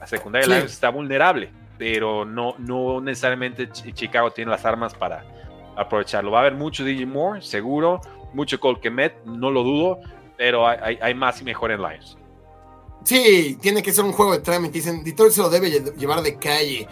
La 0.00 0.06
secundaria 0.06 0.56
de 0.56 0.64
está 0.64 0.90
vulnerable, 0.90 1.50
pero 1.78 2.24
no, 2.24 2.54
no 2.58 3.00
necesariamente 3.00 3.70
Chicago 3.70 4.30
tiene 4.30 4.50
las 4.50 4.64
armas 4.64 4.94
para 4.94 5.24
aprovecharlo. 5.76 6.30
Va 6.30 6.38
a 6.38 6.40
haber 6.42 6.54
mucho 6.54 6.84
DJ 6.84 7.06
Moore, 7.06 7.42
seguro, 7.42 8.00
mucho 8.32 8.58
Cole 8.58 8.80
Kemet, 8.80 9.24
no 9.24 9.50
lo 9.50 9.62
dudo, 9.62 10.00
pero 10.36 10.66
hay, 10.66 11.14
más 11.14 11.40
y 11.40 11.44
mejor 11.44 11.70
en 11.70 11.82
Lions. 11.82 12.18
Sí, 13.04 13.56
tiene 13.60 13.82
que 13.82 13.92
ser 13.92 14.04
un 14.04 14.12
juego 14.12 14.32
de 14.32 14.40
trámite. 14.40 14.74
Dicen, 14.74 15.04
Detroit 15.04 15.32
se 15.32 15.40
lo 15.40 15.48
debe 15.48 15.70
llevar 15.70 16.22
de 16.22 16.36
calle. 16.36 16.88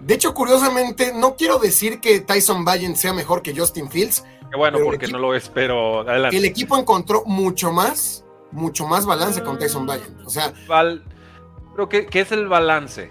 De 0.00 0.14
hecho, 0.14 0.32
curiosamente, 0.34 1.12
no 1.14 1.36
quiero 1.36 1.58
decir 1.58 2.00
que 2.00 2.20
Tyson 2.20 2.64
Valiant 2.64 2.96
sea 2.96 3.12
mejor 3.12 3.42
que 3.42 3.54
Justin 3.54 3.90
Fields, 3.90 4.24
Qué 4.50 4.56
bueno, 4.56 4.78
porque 4.82 5.06
no 5.06 5.18
lo 5.18 5.34
espero. 5.34 6.00
Adelante. 6.00 6.36
El 6.36 6.44
equipo 6.44 6.76
encontró 6.76 7.22
mucho 7.24 7.70
más, 7.70 8.24
mucho 8.50 8.86
más 8.86 9.06
balance 9.06 9.42
con 9.42 9.58
Tyson 9.58 9.86
Bryant. 9.86 10.26
O 10.26 10.30
sea. 10.30 10.52
pero 11.76 11.88
¿qué, 11.88 12.08
es 12.12 12.32
el 12.32 12.48
balance? 12.48 13.08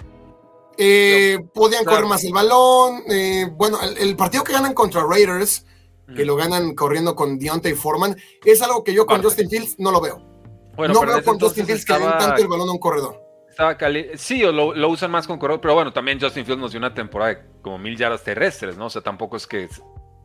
Eh, 0.77 1.39
podían 1.53 1.85
correr 1.85 2.05
más 2.05 2.23
el 2.25 2.33
balón. 2.33 3.03
Eh, 3.09 3.49
bueno, 3.53 3.77
el, 3.81 4.15
partido 4.17 4.43
que 4.43 4.51
ganan 4.51 4.73
contra 4.73 5.03
Raiders, 5.03 5.65
que 6.13 6.25
lo 6.25 6.35
ganan 6.35 6.75
corriendo 6.75 7.15
con 7.15 7.39
Deontay 7.39 7.73
Foreman, 7.73 8.17
es 8.43 8.61
algo 8.61 8.83
que 8.83 8.93
yo 8.93 9.05
con 9.05 9.23
Justin 9.23 9.49
Fields 9.49 9.75
no 9.79 9.91
lo 9.91 10.01
veo. 10.01 10.21
no 10.77 11.01
veo 11.01 11.23
con 11.23 11.39
Justin 11.39 11.65
Fields 11.65 11.85
que 11.85 11.93
den 11.93 12.17
tanto 12.17 12.41
el 12.41 12.47
balón 12.49 12.67
a 12.67 12.73
un 12.73 12.79
corredor. 12.79 13.28
Sí, 14.15 14.41
lo, 14.41 14.89
usan 14.89 15.11
más 15.11 15.27
con 15.27 15.37
corredor, 15.37 15.59
pero 15.59 15.73
bueno, 15.73 15.91
también 15.91 16.19
Justin 16.19 16.45
Fields 16.45 16.61
nos 16.61 16.71
dio 16.71 16.77
una 16.77 16.93
temporada 16.93 17.33
de 17.33 17.41
como 17.61 17.77
mil 17.77 17.97
yardas 17.97 18.23
terrestres, 18.23 18.77
¿no? 18.77 18.85
O 18.85 18.89
sea, 18.89 19.01
tampoco 19.01 19.35
es 19.35 19.45
que 19.45 19.67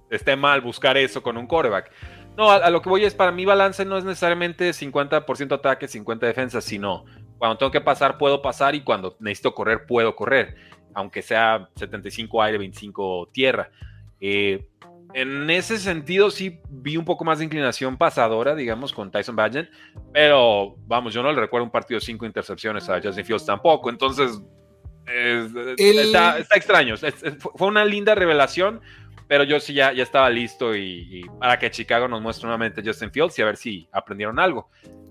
esté 0.09 0.37
mal 0.37 0.61
buscar 0.61 0.97
eso 0.97 1.23
con 1.23 1.37
un 1.37 1.47
coreback. 1.47 1.91
No, 2.37 2.51
a, 2.51 2.71
lo 2.71 2.81
que 2.81 2.89
voy 2.89 3.05
es, 3.05 3.15
para 3.15 3.33
mí 3.33 3.45
balance 3.45 3.85
no 3.85 3.99
es 3.99 4.05
necesariamente 4.05 4.71
50% 4.71 5.53
ataque, 5.53 5.89
50 5.89 6.27
defensa, 6.27 6.61
sino 6.61 7.05
cuando 7.39 7.59
tengo 7.59 7.73
que 7.73 7.81
pasar, 7.81 8.19
puedo 8.19 8.41
pasar 8.41 8.75
y 8.77 8.83
cuando 8.83 9.17
necesito 9.19 9.55
correr, 9.55 9.87
puedo 9.87 10.15
correr, 10.15 10.55
aunque 10.95 11.21
sea 11.21 11.69
75 11.75 12.43
aire, 12.43 12.59
25 12.59 13.31
tierra. 13.33 13.71
Eh, 14.21 14.69
en 15.15 15.49
ese 15.49 15.79
sentido 15.79 16.31
sí 16.31 16.61
vi 16.69 16.97
un 16.97 17.05
poco 17.05 17.25
más 17.25 17.39
de 17.39 17.45
inclinación 17.45 17.97
pasadora, 17.97 18.55
digamos, 18.55 18.93
con 18.93 19.13
Tyson 19.13 19.37
Bagent, 19.37 19.71
pero 20.13 20.75
vamos, 20.87 21.15
yo 21.15 21.23
no 21.23 21.33
le 21.33 21.41
recuerdo 21.41 21.65
un 21.65 21.71
partido 21.71 22.01
de 22.01 22.07
5 22.07 22.27
intercepciones 22.27 22.89
a 22.89 23.01
Justin 23.01 23.25
Fields 23.25 23.47
tampoco, 23.47 23.91
entonces 23.91 24.43
está, 25.07 26.39
extraño, 26.39 26.97
fue 27.39 27.69
una 27.69 27.85
linda 27.85 28.17
revelación, 28.17 28.81
pero 29.29 29.45
yo 29.45 29.61
sí 29.61 29.73
ya, 29.73 29.93
ya 29.93 30.03
estaba 30.03 30.29
listo 30.31 30.75
y, 30.75 31.25
para 31.39 31.59
que 31.61 31.71
Chicago 31.71 32.09
nos 32.09 32.21
muestre 32.21 32.47
nuevamente 32.47 32.83
Justin 32.85 33.13
Fields 33.13 33.39
y 33.39 33.43
a 33.43 33.47
ver 33.47 33.57
si 33.57 33.89
aprendieron 33.93 34.39
algo. 34.39 34.69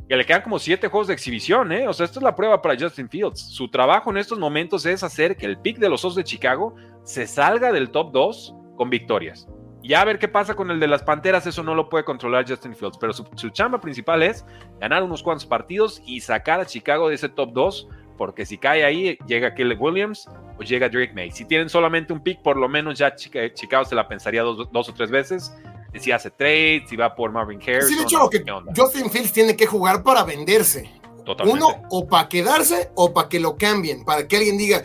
Que 0.09 0.17
le 0.17 0.25
quedan 0.25 0.41
como 0.41 0.59
siete 0.59 0.89
juegos 0.89 1.07
de 1.07 1.13
exhibición, 1.13 1.71
¿eh? 1.71 1.87
O 1.87 1.93
sea, 1.93 2.05
esto 2.05 2.19
es 2.19 2.23
la 2.23 2.35
prueba 2.35 2.61
para 2.61 2.77
Justin 2.77 3.09
Fields. 3.09 3.39
Su 3.39 3.69
trabajo 3.69 4.11
en 4.11 4.17
estos 4.17 4.37
momentos 4.37 4.85
es 4.85 5.01
hacer 5.01 5.37
que 5.37 5.45
el 5.45 5.57
pick 5.57 5.77
de 5.77 5.89
los 5.89 6.03
Osos 6.03 6.17
de 6.17 6.25
Chicago 6.25 6.75
se 7.03 7.25
salga 7.25 7.71
del 7.71 7.89
top 7.89 8.11
2 8.11 8.55
con 8.75 8.89
victorias. 8.89 9.47
Ya 9.83 10.01
a 10.01 10.05
ver 10.05 10.17
qué 10.17 10.27
pasa 10.27 10.55
con 10.55 10.71
el 10.71 10.79
de 10.79 10.87
las 10.87 11.03
Panteras, 11.03 11.45
eso 11.45 11.61
no 11.61 11.75
lo 11.75 11.89
puede 11.89 12.05
controlar 12.05 12.47
Justin 12.47 12.75
Fields, 12.75 12.97
pero 12.97 13.11
su, 13.11 13.27
su 13.35 13.49
chamba 13.49 13.81
principal 13.81 14.23
es 14.23 14.45
ganar 14.79 15.03
unos 15.03 15.21
cuantos 15.21 15.45
partidos 15.45 16.01
y 16.05 16.21
sacar 16.21 16.61
a 16.61 16.65
Chicago 16.65 17.09
de 17.09 17.15
ese 17.15 17.29
top 17.29 17.51
2 17.51 17.87
porque 18.17 18.45
si 18.45 18.57
cae 18.57 18.85
ahí, 18.85 19.17
llega 19.27 19.53
Caleb 19.53 19.81
Williams 19.81 20.27
o 20.57 20.63
llega 20.63 20.89
Drake 20.89 21.13
May. 21.13 21.31
Si 21.31 21.45
tienen 21.45 21.69
solamente 21.69 22.13
un 22.13 22.21
pick, 22.21 22.41
por 22.41 22.57
lo 22.57 22.69
menos 22.69 22.97
ya 22.99 23.15
Chicago 23.15 23.85
se 23.85 23.95
la 23.95 24.07
pensaría 24.07 24.43
dos, 24.43 24.89
o 24.89 24.93
tres 24.93 25.09
veces. 25.09 25.53
Si 25.99 26.11
hace 26.11 26.31
trade, 26.31 26.85
si 26.87 26.95
va 26.95 27.15
por 27.15 27.31
Marvin 27.31 27.59
Harris. 27.61 27.87
Sí, 27.87 27.95
de 27.95 28.03
hecho, 28.03 28.29
que 28.29 28.43
Justin 28.75 29.11
Fields 29.11 29.31
tiene 29.31 29.55
que 29.55 29.67
jugar 29.67 30.03
para 30.03 30.23
venderse. 30.23 30.89
Totalmente. 31.23 31.63
Uno, 31.63 31.83
o 31.89 32.07
para 32.07 32.27
quedarse 32.27 32.91
o 32.95 33.13
para 33.13 33.29
que 33.29 33.39
lo 33.39 33.55
cambien, 33.55 34.03
para 34.03 34.27
que 34.27 34.37
alguien 34.37 34.57
diga, 34.57 34.83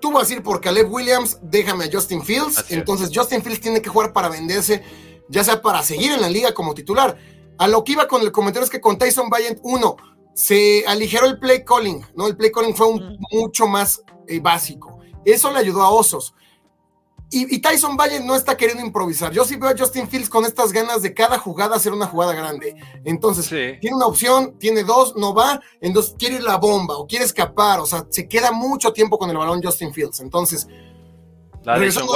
tú 0.00 0.12
vas 0.12 0.30
a 0.30 0.34
ir 0.34 0.42
por 0.42 0.60
Caleb 0.60 0.92
Williams, 0.92 1.38
déjame 1.42 1.84
a 1.84 1.90
Justin 1.92 2.22
Fields. 2.22 2.64
Entonces, 2.70 3.10
Justin 3.14 3.42
Fields 3.42 3.60
tiene 3.60 3.82
que 3.82 3.88
jugar 3.88 4.12
para 4.12 4.28
venderse, 4.28 4.82
ya 5.28 5.44
sea 5.44 5.62
para 5.62 5.82
seguir 5.82 6.12
en 6.12 6.20
la 6.20 6.30
liga 6.30 6.54
como 6.54 6.74
titular. 6.74 7.16
A 7.58 7.68
lo 7.68 7.84
que 7.84 7.92
iba 7.92 8.06
con 8.06 8.22
el 8.22 8.32
comentario 8.32 8.64
es 8.64 8.70
que 8.70 8.80
con 8.80 8.98
Tyson 8.98 9.30
Bryant, 9.30 9.58
uno, 9.62 9.96
se 10.34 10.84
aligeró 10.86 11.26
el 11.26 11.38
play 11.38 11.64
calling, 11.64 12.04
¿no? 12.14 12.26
El 12.26 12.36
play 12.36 12.52
calling 12.52 12.74
fue 12.74 12.86
un, 12.86 13.18
mucho 13.32 13.66
más 13.66 14.02
eh, 14.28 14.38
básico. 14.40 15.00
Eso 15.24 15.50
le 15.50 15.58
ayudó 15.58 15.82
a 15.82 15.90
Osos. 15.90 16.34
Y, 17.44 17.58
Tyson 17.58 17.96
Valle 17.96 18.20
no 18.20 18.34
está 18.34 18.56
queriendo 18.56 18.84
improvisar. 18.84 19.32
Yo 19.32 19.44
sí 19.44 19.56
veo 19.56 19.70
a 19.70 19.74
Justin 19.76 20.08
Fields 20.08 20.30
con 20.30 20.44
estas 20.44 20.72
ganas 20.72 21.02
de 21.02 21.12
cada 21.12 21.38
jugada 21.38 21.76
hacer 21.76 21.92
una 21.92 22.06
jugada 22.06 22.34
grande. 22.34 22.74
Entonces, 23.04 23.48
tiene 23.48 23.96
una 23.96 24.06
opción, 24.06 24.58
tiene 24.58 24.84
dos, 24.84 25.16
no 25.16 25.34
va, 25.34 25.60
entonces 25.80 26.14
quiere 26.18 26.36
ir 26.36 26.42
la 26.42 26.56
bomba 26.56 26.96
o 26.96 27.06
quiere 27.06 27.24
escapar. 27.24 27.80
O 27.80 27.86
sea, 27.86 28.06
se 28.08 28.28
queda 28.28 28.52
mucho 28.52 28.92
tiempo 28.92 29.18
con 29.18 29.28
el 29.30 29.36
balón 29.36 29.62
Justin 29.62 29.92
Fields. 29.92 30.20
Entonces, 30.20 30.66
la 31.64 31.76
lesión, 31.76 32.06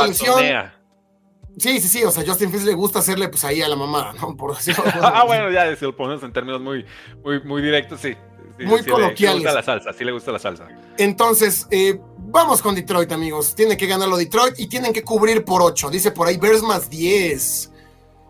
Sí, 1.58 1.80
sí, 1.80 1.88
sí, 1.88 2.04
o 2.04 2.10
sea, 2.10 2.24
Justin 2.24 2.48
Fields 2.48 2.64
le 2.64 2.74
gusta 2.74 3.00
hacerle 3.00 3.28
pues 3.28 3.44
ahí 3.44 3.60
a 3.60 3.68
la 3.68 3.76
mamá, 3.76 4.14
¿no? 4.20 4.36
Por 4.36 4.54
decirlo 4.56 4.84
Ah, 5.02 5.24
bueno, 5.26 5.50
ya 5.50 5.74
si 5.76 5.84
lo 5.84 5.94
ponemos 5.94 6.22
en 6.22 6.32
términos 6.32 6.60
muy, 6.60 6.86
muy, 7.24 7.42
muy 7.42 7.60
directos, 7.60 8.00
sí. 8.00 8.16
muy 8.60 8.82
coloquiales. 8.84 9.18
Sí 9.18 9.24
le 9.24 9.34
gusta 9.34 9.52
la 9.52 9.62
salsa, 9.62 9.92
sí 9.92 10.04
le 10.04 10.12
gusta 10.12 10.32
la 10.32 10.38
salsa. 10.38 10.68
Entonces, 10.96 11.66
eh, 11.70 12.00
Vamos 12.32 12.62
con 12.62 12.76
Detroit, 12.76 13.10
amigos. 13.10 13.54
Tiene 13.56 13.76
que 13.76 13.86
ganarlo 13.86 14.16
Detroit 14.16 14.58
y 14.58 14.68
tienen 14.68 14.92
que 14.92 15.02
cubrir 15.02 15.44
por 15.44 15.62
8. 15.62 15.90
Dice 15.90 16.12
por 16.12 16.28
ahí 16.28 16.36
Bears 16.36 16.62
más 16.62 16.88
10. 16.88 17.72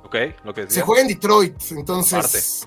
Ok, 0.04 0.16
lo 0.42 0.54
que 0.54 0.70
Se 0.70 0.80
juega 0.80 1.02
en 1.02 1.08
Detroit, 1.08 1.54
entonces. 1.72 2.66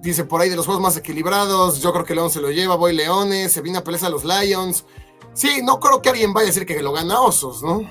Dice 0.00 0.24
por 0.24 0.40
ahí 0.40 0.48
de 0.48 0.56
los 0.56 0.66
juegos 0.66 0.82
más 0.82 0.96
equilibrados. 0.96 1.80
Yo 1.80 1.92
creo 1.92 2.04
que 2.04 2.16
León 2.16 2.28
se 2.28 2.40
lo 2.40 2.50
lleva. 2.50 2.74
Voy 2.74 2.92
Leones. 2.92 3.52
Se 3.52 3.60
viene 3.60 3.78
a 3.78 3.84
pelear 3.84 4.06
a 4.06 4.08
los 4.08 4.24
Lions. 4.24 4.84
Sí, 5.32 5.60
no 5.62 5.78
creo 5.78 6.02
que 6.02 6.10
alguien 6.10 6.32
vaya 6.32 6.46
a 6.46 6.48
decir 6.48 6.66
que 6.66 6.82
lo 6.82 6.92
gana 6.92 7.20
Osos, 7.20 7.62
¿no? 7.62 7.88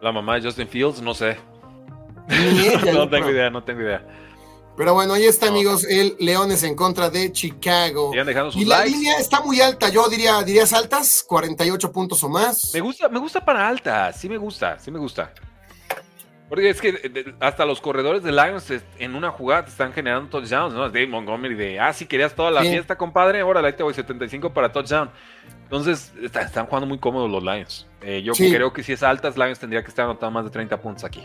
La 0.00 0.10
mamá 0.10 0.34
de 0.34 0.42
Justin 0.42 0.66
Fields, 0.66 1.00
no 1.00 1.14
sé. 1.14 1.38
no 2.92 3.08
tengo 3.08 3.30
idea, 3.30 3.48
no 3.48 3.62
tengo 3.62 3.82
idea. 3.82 4.04
Pero 4.76 4.94
bueno, 4.94 5.12
ahí 5.12 5.24
está, 5.24 5.48
amigos, 5.48 5.84
el 5.84 6.16
Leones 6.18 6.62
en 6.62 6.74
contra 6.74 7.10
de 7.10 7.30
Chicago. 7.30 8.12
y 8.54 8.64
la 8.64 8.84
línea 8.84 9.18
está 9.18 9.42
muy 9.42 9.60
alta, 9.60 9.90
yo 9.90 10.08
diría, 10.08 10.42
dirías 10.42 10.72
altas, 10.72 11.24
48 11.28 11.92
puntos 11.92 12.24
o 12.24 12.28
más. 12.28 12.72
Me 12.72 12.80
gusta, 12.80 13.08
me 13.08 13.18
gusta 13.18 13.44
para 13.44 13.68
altas, 13.68 14.18
sí 14.18 14.28
me 14.28 14.38
gusta, 14.38 14.78
sí 14.78 14.90
me 14.90 14.98
gusta. 14.98 15.32
Porque 16.48 16.68
es 16.68 16.80
que 16.82 17.34
hasta 17.40 17.64
los 17.64 17.80
corredores 17.80 18.22
de 18.22 18.30
Lions 18.30 18.70
en 18.98 19.14
una 19.14 19.30
jugada 19.30 19.64
te 19.64 19.70
están 19.70 19.92
generando 19.92 20.28
touchdowns, 20.28 20.74
¿no? 20.74 20.82
Dave 20.88 21.06
Montgomery 21.06 21.54
de, 21.54 21.80
ah, 21.80 21.92
si 21.94 22.04
querías 22.04 22.34
toda 22.34 22.50
la 22.50 22.60
fiesta, 22.60 22.96
compadre, 22.96 23.40
ahora 23.40 23.66
ahí 23.66 23.72
te 23.72 23.82
voy 23.82 23.94
75 23.94 24.52
para 24.52 24.70
touchdown. 24.70 25.10
Entonces, 25.62 26.12
están 26.22 26.66
jugando 26.66 26.86
muy 26.86 26.98
cómodos 26.98 27.30
los 27.30 27.42
Lions. 27.42 27.86
Eh, 28.02 28.22
yo 28.22 28.34
creo 28.34 28.70
que 28.70 28.82
si 28.82 28.92
es 28.92 29.02
altas, 29.02 29.38
Lions 29.38 29.58
tendría 29.58 29.82
que 29.82 29.88
estar 29.88 30.04
anotando 30.04 30.30
más 30.30 30.44
de 30.44 30.50
30 30.50 30.78
puntos 30.78 31.04
aquí. 31.04 31.22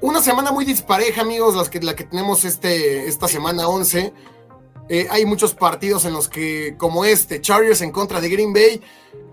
Una 0.00 0.22
semana 0.22 0.52
muy 0.52 0.64
dispareja, 0.64 1.22
amigos, 1.22 1.56
las 1.56 1.68
que, 1.68 1.80
la 1.80 1.96
que 1.96 2.04
tenemos 2.04 2.44
este, 2.44 3.08
esta 3.08 3.28
semana 3.28 3.66
11. 3.66 4.12
Eh, 4.88 5.08
hay 5.10 5.26
muchos 5.26 5.54
partidos 5.54 6.04
en 6.04 6.12
los 6.12 6.28
que, 6.28 6.76
como 6.76 7.04
este, 7.04 7.40
Chargers 7.40 7.80
en 7.80 7.90
contra 7.90 8.20
de 8.20 8.28
Green 8.28 8.52
Bay, 8.52 8.80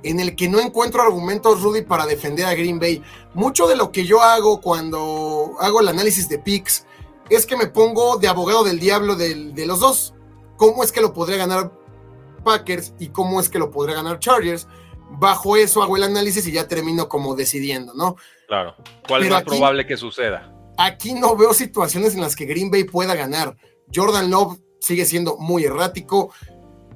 en 0.02 0.20
el 0.20 0.36
que 0.36 0.50
no 0.50 0.60
encuentro 0.60 1.02
argumentos, 1.02 1.62
Rudy, 1.62 1.82
para 1.82 2.06
defender 2.06 2.46
a 2.46 2.56
Green 2.56 2.80
Bay. 2.80 3.04
Mucho 3.34 3.68
de 3.68 3.76
lo 3.76 3.92
que 3.92 4.06
yo 4.06 4.22
hago 4.22 4.62
cuando 4.62 5.56
hago 5.60 5.82
el 5.82 5.90
análisis 5.90 6.28
de 6.30 6.40
picks 6.40 6.86
es 7.30 7.46
que 7.46 7.58
me 7.58 7.68
pongo 7.68 8.18
de 8.18 8.28
abogado 8.28 8.64
del 8.64 8.80
diablo 8.80 9.16
de 9.16 9.66
los 9.66 9.80
dos. 9.80 10.14
¿Cómo 10.58 10.84
es 10.84 10.92
que 10.92 11.02
lo 11.02 11.14
podría 11.14 11.38
ganar 11.38 11.72
Packers 12.44 12.94
y 13.00 13.10
cómo 13.10 13.40
es 13.40 13.50
que 13.50 13.60
lo 13.60 13.70
podría 13.70 13.96
ganar 13.96 14.20
Chargers? 14.20 14.68
Bajo 15.12 15.58
eso 15.58 15.84
hago 15.84 15.98
el 15.98 16.04
análisis 16.04 16.48
y 16.48 16.52
ya 16.52 16.68
termino 16.68 17.08
como 17.10 17.36
decidiendo, 17.36 17.94
¿no? 17.94 18.16
Claro. 18.48 18.76
¿Cuál 19.08 19.24
es 19.24 19.30
más 19.32 19.44
probable 19.44 19.86
que 19.86 19.98
suceda? 19.98 20.54
Aquí 20.78 21.14
no 21.14 21.36
veo 21.36 21.54
situaciones 21.54 22.16
en 22.16 22.22
las 22.22 22.36
que 22.36 22.46
Green 22.46 22.72
Bay 22.72 22.84
pueda 22.84 23.16
ganar. 23.16 23.56
Jordan 23.94 24.30
Love 24.30 24.60
sigue 24.80 25.06
siendo 25.06 25.38
muy 25.38 25.66
errático. 25.66 26.34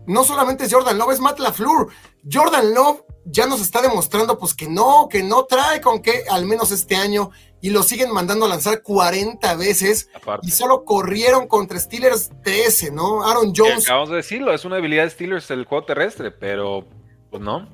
No 0.07 0.23
solamente 0.23 0.65
es 0.65 0.73
Jordan 0.73 0.97
Love, 0.97 1.13
es 1.13 1.19
Matt 1.19 1.39
LaFleur. 1.39 1.87
Jordan 2.31 2.73
Love 2.73 3.03
ya 3.25 3.45
nos 3.45 3.61
está 3.61 3.81
demostrando 3.81 4.39
pues 4.39 4.53
que 4.53 4.67
no, 4.67 5.07
que 5.09 5.21
no 5.21 5.45
trae 5.45 5.81
con 5.81 6.01
qué, 6.01 6.23
al 6.29 6.45
menos 6.45 6.71
este 6.71 6.95
año, 6.95 7.31
y 7.61 7.71
lo 7.71 7.83
siguen 7.83 8.11
mandando 8.11 8.45
a 8.45 8.49
lanzar 8.49 8.81
40 8.81 9.55
veces 9.55 10.09
y 10.43 10.51
solo 10.51 10.85
corrieron 10.85 11.47
contra 11.47 11.79
Steelers 11.79 12.29
13, 12.43 12.91
¿no? 12.91 13.23
Aaron 13.23 13.53
Jones. 13.55 13.83
acabamos 13.83 14.09
de 14.09 14.17
decirlo, 14.17 14.53
es 14.53 14.63
una 14.63 14.77
habilidad 14.77 15.03
de 15.03 15.09
Steelers 15.09 15.51
el 15.51 15.65
juego 15.65 15.85
terrestre, 15.85 16.31
pero 16.31 16.85
pues 17.29 17.41
no. 17.41 17.67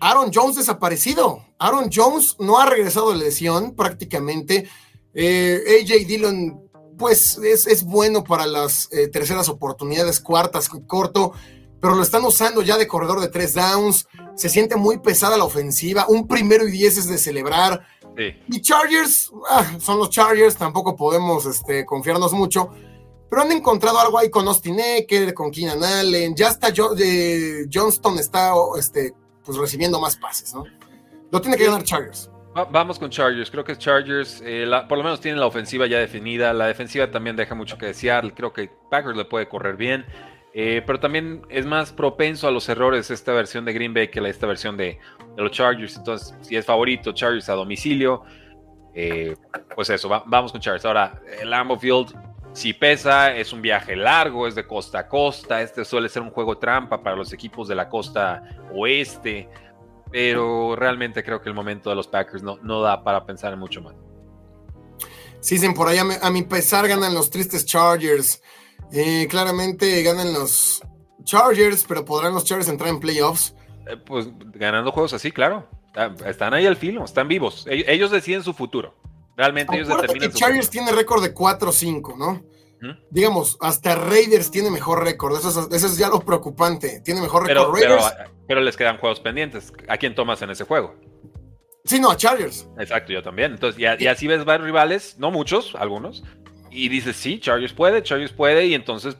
Aaron 0.00 0.30
Jones 0.32 0.56
desaparecido. 0.56 1.44
Aaron 1.58 1.90
Jones 1.92 2.36
no 2.38 2.58
ha 2.58 2.66
regresado 2.66 3.10
de 3.12 3.18
lesión 3.18 3.74
prácticamente. 3.76 4.68
Eh, 5.14 5.82
AJ 5.82 6.06
Dillon 6.06 6.70
pues 6.96 7.38
es, 7.38 7.82
bueno 7.84 8.24
para 8.24 8.46
las 8.46 8.88
eh, 8.92 9.08
terceras 9.08 9.48
oportunidades, 9.48 10.20
cuartas, 10.20 10.68
corto, 10.86 11.32
pero 11.80 11.94
lo 11.94 12.02
están 12.02 12.24
usando 12.24 12.60
ya 12.60 12.76
de 12.76 12.86
corredor 12.86 13.20
de 13.20 13.28
tres 13.28 13.54
downs. 13.54 14.06
Se 14.36 14.50
siente 14.50 14.76
muy 14.76 14.98
pesada 14.98 15.38
la 15.38 15.44
ofensiva. 15.44 16.04
Un 16.08 16.28
primero 16.28 16.68
y 16.68 16.70
diez 16.70 16.98
es 16.98 17.08
de 17.08 17.18
celebrar. 17.18 17.80
Y 18.48 18.60
Chargers, 18.60 19.30
ah, 19.48 19.78
son 19.80 19.98
los 19.98 20.10
Chargers, 20.10 20.56
tampoco 20.56 20.94
podemos 20.94 21.46
este, 21.46 21.86
confiarnos 21.86 22.34
mucho. 22.34 22.70
Pero 23.30 23.42
han 23.42 23.52
encontrado 23.52 23.98
algo 23.98 24.18
ahí 24.18 24.28
con 24.28 24.46
Austin 24.46 24.78
Eckler, 24.78 25.32
con 25.32 25.50
Keenan 25.50 25.82
Allen. 25.82 26.34
Ya 26.34 26.48
está 26.48 26.68
eh, 26.98 27.64
Johnston 27.72 28.18
está 28.18 28.52
este, 28.76 29.14
pues, 29.50 29.60
recibiendo 29.60 30.00
más 30.00 30.16
pases, 30.16 30.54
¿no? 30.54 30.64
Lo 31.32 31.40
tiene 31.40 31.56
que 31.56 31.64
ganar 31.64 31.82
Chargers. 31.82 32.30
Vamos 32.70 32.98
con 32.98 33.10
Chargers, 33.10 33.50
creo 33.50 33.62
que 33.62 33.76
Chargers 33.76 34.42
eh, 34.44 34.68
por 34.88 34.98
lo 34.98 35.04
menos 35.04 35.20
tienen 35.20 35.38
la 35.38 35.46
ofensiva 35.46 35.86
ya 35.86 35.98
definida, 35.98 36.52
la 36.52 36.66
defensiva 36.66 37.08
también 37.08 37.36
deja 37.36 37.54
mucho 37.54 37.78
que 37.78 37.86
desear, 37.86 38.34
creo 38.34 38.52
que 38.52 38.68
Packers 38.90 39.16
le 39.16 39.24
puede 39.24 39.48
correr 39.48 39.76
bien, 39.76 40.04
eh, 40.52 40.82
pero 40.84 40.98
también 40.98 41.42
es 41.48 41.64
más 41.64 41.92
propenso 41.92 42.48
a 42.48 42.50
los 42.50 42.68
errores 42.68 43.08
esta 43.12 43.32
versión 43.32 43.64
de 43.64 43.72
Green 43.72 43.94
Bay 43.94 44.08
que 44.08 44.18
esta 44.28 44.48
versión 44.48 44.76
de, 44.76 44.98
los 45.36 45.52
Chargers, 45.52 45.96
entonces 45.96 46.34
si 46.40 46.56
es 46.56 46.66
favorito 46.66 47.12
Chargers 47.12 47.48
a 47.48 47.54
domicilio, 47.54 48.24
eh, 48.94 49.36
pues 49.76 49.88
eso, 49.90 50.08
vamos 50.08 50.50
con 50.50 50.60
Chargers. 50.60 50.84
Ahora, 50.84 51.22
el 51.40 51.50
Lambeau 51.50 51.78
Field 51.78 52.12
si 52.52 52.72
pesa, 52.72 53.34
es 53.34 53.52
un 53.52 53.62
viaje 53.62 53.96
largo, 53.96 54.46
es 54.46 54.54
de 54.54 54.66
costa 54.66 55.00
a 55.00 55.08
costa, 55.08 55.62
este 55.62 55.84
suele 55.84 56.08
ser 56.08 56.22
un 56.22 56.30
juego 56.30 56.58
trampa 56.58 57.02
para 57.02 57.16
los 57.16 57.32
equipos 57.32 57.68
de 57.68 57.74
la 57.74 57.88
costa 57.88 58.42
oeste 58.72 59.48
pero 60.10 60.74
realmente 60.76 61.22
creo 61.22 61.40
que 61.40 61.48
el 61.48 61.54
momento 61.54 61.90
de 61.90 61.96
los 61.96 62.08
Packers 62.08 62.42
no, 62.42 62.58
no 62.62 62.82
da 62.82 63.02
para 63.02 63.24
pensar 63.24 63.52
en 63.52 63.58
mucho 63.58 63.80
más. 63.80 63.94
Sí, 65.40 65.54
dicen 65.54 65.72
por 65.72 65.88
allá, 65.88 66.04
a 66.20 66.30
mi 66.30 66.42
pesar 66.42 66.86
ganan 66.86 67.14
los 67.14 67.30
tristes 67.30 67.64
Chargers. 67.64 68.42
Eh, 68.92 69.26
claramente 69.30 70.02
ganan 70.02 70.32
los 70.32 70.82
Chargers, 71.22 71.84
pero 71.88 72.04
podrán 72.04 72.34
los 72.34 72.44
Chargers 72.44 72.68
entrar 72.68 72.90
en 72.90 73.00
playoffs. 73.00 73.54
Eh, 73.86 73.96
pues 73.96 74.28
ganando 74.52 74.92
juegos 74.92 75.12
así, 75.14 75.30
claro. 75.30 75.68
Están 76.26 76.54
ahí 76.54 76.66
al 76.66 76.76
filo, 76.76 77.04
están 77.04 77.26
vivos. 77.26 77.66
Ellos 77.68 78.10
deciden 78.10 78.42
su 78.42 78.52
futuro. 78.52 78.94
Realmente 79.40 79.74
ellos 79.74 79.88
determinan. 79.88 80.30
Que 80.30 80.36
Chargers 80.36 80.68
tiene 80.68 80.92
récord 80.92 81.22
de 81.22 81.34
4-5, 81.34 82.14
¿no? 82.18 82.44
Digamos, 83.10 83.56
hasta 83.62 83.94
Raiders 83.94 84.50
tiene 84.50 84.70
mejor 84.70 85.02
récord. 85.02 85.34
Eso 85.38 85.66
es, 85.70 85.96
ya 85.96 86.10
lo 86.10 86.20
preocupante. 86.20 87.00
Tiene 87.00 87.22
mejor 87.22 87.46
récord 87.46 87.72
Raiders. 87.72 88.04
Pero, 88.46 88.60
les 88.60 88.76
quedan 88.76 88.98
juegos 88.98 89.18
pendientes. 89.20 89.72
¿A 89.88 89.96
quién 89.96 90.14
tomas 90.14 90.42
en 90.42 90.50
ese 90.50 90.64
juego? 90.64 90.94
Sí, 91.86 91.98
no, 91.98 92.10
a 92.10 92.18
Chargers. 92.18 92.68
Exacto, 92.78 93.14
yo 93.14 93.22
también. 93.22 93.52
Entonces, 93.52 93.80
y, 93.80 94.06
así 94.06 94.26
ves 94.26 94.44
varios 94.44 94.66
rivales, 94.66 95.16
no 95.18 95.30
muchos, 95.30 95.74
algunos. 95.74 96.22
Y 96.70 96.90
dices, 96.90 97.16
sí, 97.16 97.40
Chargers 97.40 97.72
puede, 97.72 98.02
Chargers 98.02 98.32
puede, 98.32 98.66
y 98.66 98.74
entonces 98.74 99.16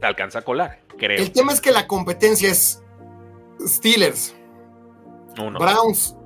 te 0.00 0.06
alcanza 0.06 0.38
a 0.38 0.42
colar, 0.42 0.82
creo. 0.96 1.18
El 1.20 1.32
tema 1.32 1.52
es 1.52 1.60
que 1.60 1.72
la 1.72 1.88
competencia 1.88 2.48
es 2.48 2.80
Steelers, 3.66 4.36
Browns, 5.36 6.16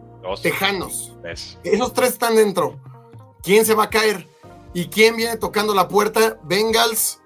Tejanos. 0.43 1.17
Esos 1.65 1.95
tres 1.95 2.11
están 2.11 2.37
dentro. 2.37 2.79
¿Quién 3.43 3.65
se 3.65 3.75
va 3.75 3.85
a 3.85 3.91
caer? 3.91 4.27
¿Y 4.75 4.87
quién 4.89 5.17
viene 5.17 5.37
tocando 5.37 5.75
la 5.75 5.89
puerta? 5.89 6.39
Bengals, 6.45 7.21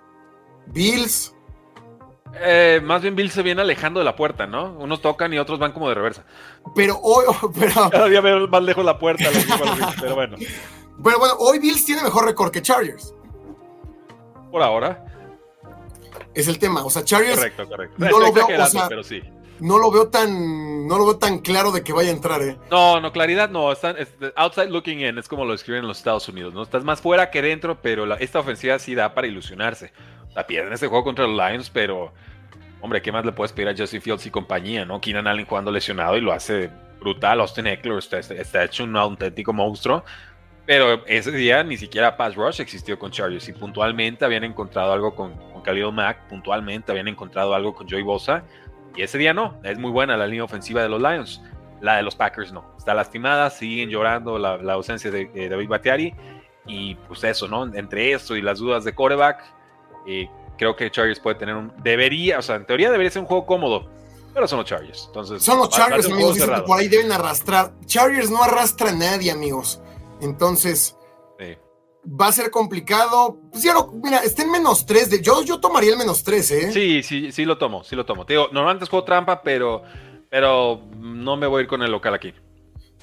Bills. 0.66 1.34
Eh, 2.34 2.80
más 2.82 3.02
bien 3.02 3.14
Bills 3.14 3.32
se 3.34 3.42
viene 3.42 3.60
alejando 3.60 4.00
de 4.00 4.04
la 4.04 4.16
puerta, 4.16 4.46
¿no? 4.46 4.72
Unos 4.78 5.02
tocan 5.02 5.32
y 5.34 5.38
otros 5.38 5.58
van 5.58 5.72
como 5.72 5.88
de 5.88 5.94
reversa. 5.94 6.24
Pero 6.74 6.98
hoy, 7.02 7.26
pero... 7.58 7.72
Cada 7.90 8.08
día 8.08 8.20
veo 8.20 8.48
más 8.48 8.62
lejos 8.62 8.84
la 8.84 8.98
puerta, 8.98 9.24
pero 10.00 10.14
bueno. 10.14 10.36
Pero 11.02 11.18
bueno, 11.18 11.34
hoy 11.38 11.58
Bills 11.58 11.84
tiene 11.84 12.02
mejor 12.02 12.26
récord 12.26 12.50
que 12.50 12.62
Chargers. 12.62 13.14
Por 14.50 14.62
ahora. 14.62 15.06
Es 16.34 16.48
el 16.48 16.58
tema. 16.58 16.84
O 16.84 16.90
sea, 16.90 17.04
Chargers. 17.04 17.36
Correcto, 17.36 17.68
correcto. 17.68 17.96
No 17.98 18.20
lo 18.20 18.32
veo, 18.32 18.46
pero 18.88 19.02
sí 19.02 19.22
no 19.62 19.78
lo 19.78 19.90
veo 19.90 20.08
tan 20.08 20.86
no 20.86 20.98
lo 20.98 21.06
veo 21.06 21.18
tan 21.18 21.38
claro 21.38 21.70
de 21.70 21.82
que 21.82 21.92
vaya 21.92 22.10
a 22.10 22.12
entrar, 22.12 22.42
¿eh? 22.42 22.58
No, 22.70 23.00
no, 23.00 23.12
claridad 23.12 23.48
no. 23.48 23.70
Están, 23.70 23.96
outside 24.36 24.68
looking 24.68 25.00
in 25.00 25.16
es 25.18 25.28
como 25.28 25.44
lo 25.44 25.54
escriben 25.54 25.82
en 25.82 25.88
los 25.88 25.98
Estados 25.98 26.28
Unidos, 26.28 26.52
¿no? 26.52 26.62
Estás 26.62 26.84
más 26.84 27.00
fuera 27.00 27.30
que 27.30 27.40
dentro, 27.40 27.80
pero 27.80 28.12
esta 28.16 28.40
ofensiva 28.40 28.78
sí 28.78 28.94
da 28.94 29.14
para 29.14 29.28
ilusionarse. 29.28 29.92
La 30.34 30.46
pierden 30.46 30.72
este 30.72 30.88
juego 30.88 31.04
contra 31.04 31.26
los 31.26 31.36
Lions, 31.36 31.70
pero 31.70 32.12
hombre, 32.80 33.00
¿qué 33.00 33.12
más 33.12 33.24
le 33.24 33.32
puedes 33.32 33.52
pedir 33.52 33.68
a 33.68 33.76
Justin 33.76 34.02
Fields 34.02 34.26
y 34.26 34.30
compañía, 34.30 34.84
no? 34.84 35.00
Keenan 35.00 35.28
Allen 35.28 35.46
jugando 35.46 35.70
lesionado 35.70 36.16
y 36.16 36.20
lo 36.20 36.32
hace 36.32 36.68
brutal. 36.98 37.40
Austin 37.40 37.68
Eckler 37.68 37.98
está, 37.98 38.64
hecho 38.64 38.84
un 38.84 38.96
auténtico 38.96 39.52
monstruo. 39.52 40.04
Pero 40.64 41.04
ese 41.06 41.32
día 41.32 41.64
ni 41.64 41.76
siquiera 41.76 42.16
Pass 42.16 42.36
Rush 42.36 42.60
existió 42.60 42.96
con 42.96 43.10
Chargers 43.10 43.48
y 43.48 43.52
puntualmente 43.52 44.24
habían 44.24 44.44
encontrado 44.44 44.92
algo 44.92 45.14
con 45.14 45.34
Khalil 45.62 45.92
Mack, 45.92 46.28
puntualmente 46.28 46.92
habían 46.92 47.08
encontrado 47.08 47.54
algo 47.54 47.74
con 47.74 47.88
Joey 47.88 48.02
Bosa 48.02 48.44
y 48.96 49.02
ese 49.02 49.18
día 49.18 49.32
no, 49.32 49.58
es 49.62 49.78
muy 49.78 49.90
buena 49.90 50.16
la 50.16 50.26
línea 50.26 50.44
ofensiva 50.44 50.82
de 50.82 50.88
los 50.88 51.00
Lions. 51.00 51.42
La 51.80 51.96
de 51.96 52.02
los 52.02 52.14
Packers 52.14 52.52
no. 52.52 52.64
Está 52.78 52.94
lastimada, 52.94 53.50
siguen 53.50 53.90
llorando 53.90 54.38
la, 54.38 54.54
ausencia 54.72 55.10
de, 55.10 55.48
David 55.48 55.68
Batiari. 55.68 56.14
Y 56.66 56.94
pues 56.94 57.24
eso, 57.24 57.48
¿no? 57.48 57.64
Entre 57.74 58.12
eso 58.12 58.36
y 58.36 58.42
las 58.42 58.58
dudas 58.58 58.84
de 58.84 58.94
coreback, 58.94 59.42
eh, 60.06 60.28
creo 60.56 60.76
que 60.76 60.90
Chargers 60.90 61.18
puede 61.18 61.36
tener 61.36 61.56
un. 61.56 61.72
Debería, 61.82 62.38
o 62.38 62.42
sea, 62.42 62.56
en 62.56 62.66
teoría 62.66 62.90
debería 62.90 63.10
ser 63.10 63.22
un 63.22 63.26
juego 63.26 63.46
cómodo. 63.46 63.88
Pero 64.32 64.46
son 64.46 64.60
los 64.60 64.66
Chargers. 64.66 65.04
Entonces, 65.08 65.42
son 65.42 65.58
los 65.58 65.68
Chargers, 65.70 66.06
amigos. 66.06 66.34
Dicen 66.36 66.54
que 66.54 66.62
por 66.62 66.78
ahí 66.78 66.88
deben 66.88 67.10
arrastrar. 67.12 67.72
Chargers 67.84 68.30
no 68.30 68.42
arrastra 68.42 68.90
a 68.90 68.94
nadie, 68.94 69.30
amigos. 69.30 69.80
Entonces, 70.20 70.96
va 72.04 72.28
a 72.28 72.32
ser 72.32 72.50
complicado. 72.50 73.40
Pues 73.50 73.62
ya 73.62 73.74
lo, 73.74 73.92
mira, 73.92 74.18
está 74.18 74.42
en 74.42 74.50
menos 74.50 74.86
3. 74.86 75.10
De, 75.10 75.22
yo, 75.22 75.42
yo 75.42 75.60
tomaría 75.60 75.92
el 75.92 75.98
menos 75.98 76.22
3, 76.22 76.50
¿eh? 76.50 76.72
Sí, 76.72 77.02
sí, 77.02 77.32
sí 77.32 77.44
lo 77.44 77.58
tomo, 77.58 77.84
sí 77.84 77.96
lo 77.96 78.04
tomo. 78.04 78.26
Te 78.26 78.34
digo, 78.34 78.48
normalmente 78.52 78.86
juego 78.86 79.04
trampa, 79.04 79.42
pero 79.42 79.82
pero 80.32 80.80
no 80.96 81.36
me 81.36 81.46
voy 81.46 81.58
a 81.58 81.62
ir 81.64 81.68
con 81.68 81.82
el 81.82 81.90
local 81.90 82.14
aquí. 82.14 82.32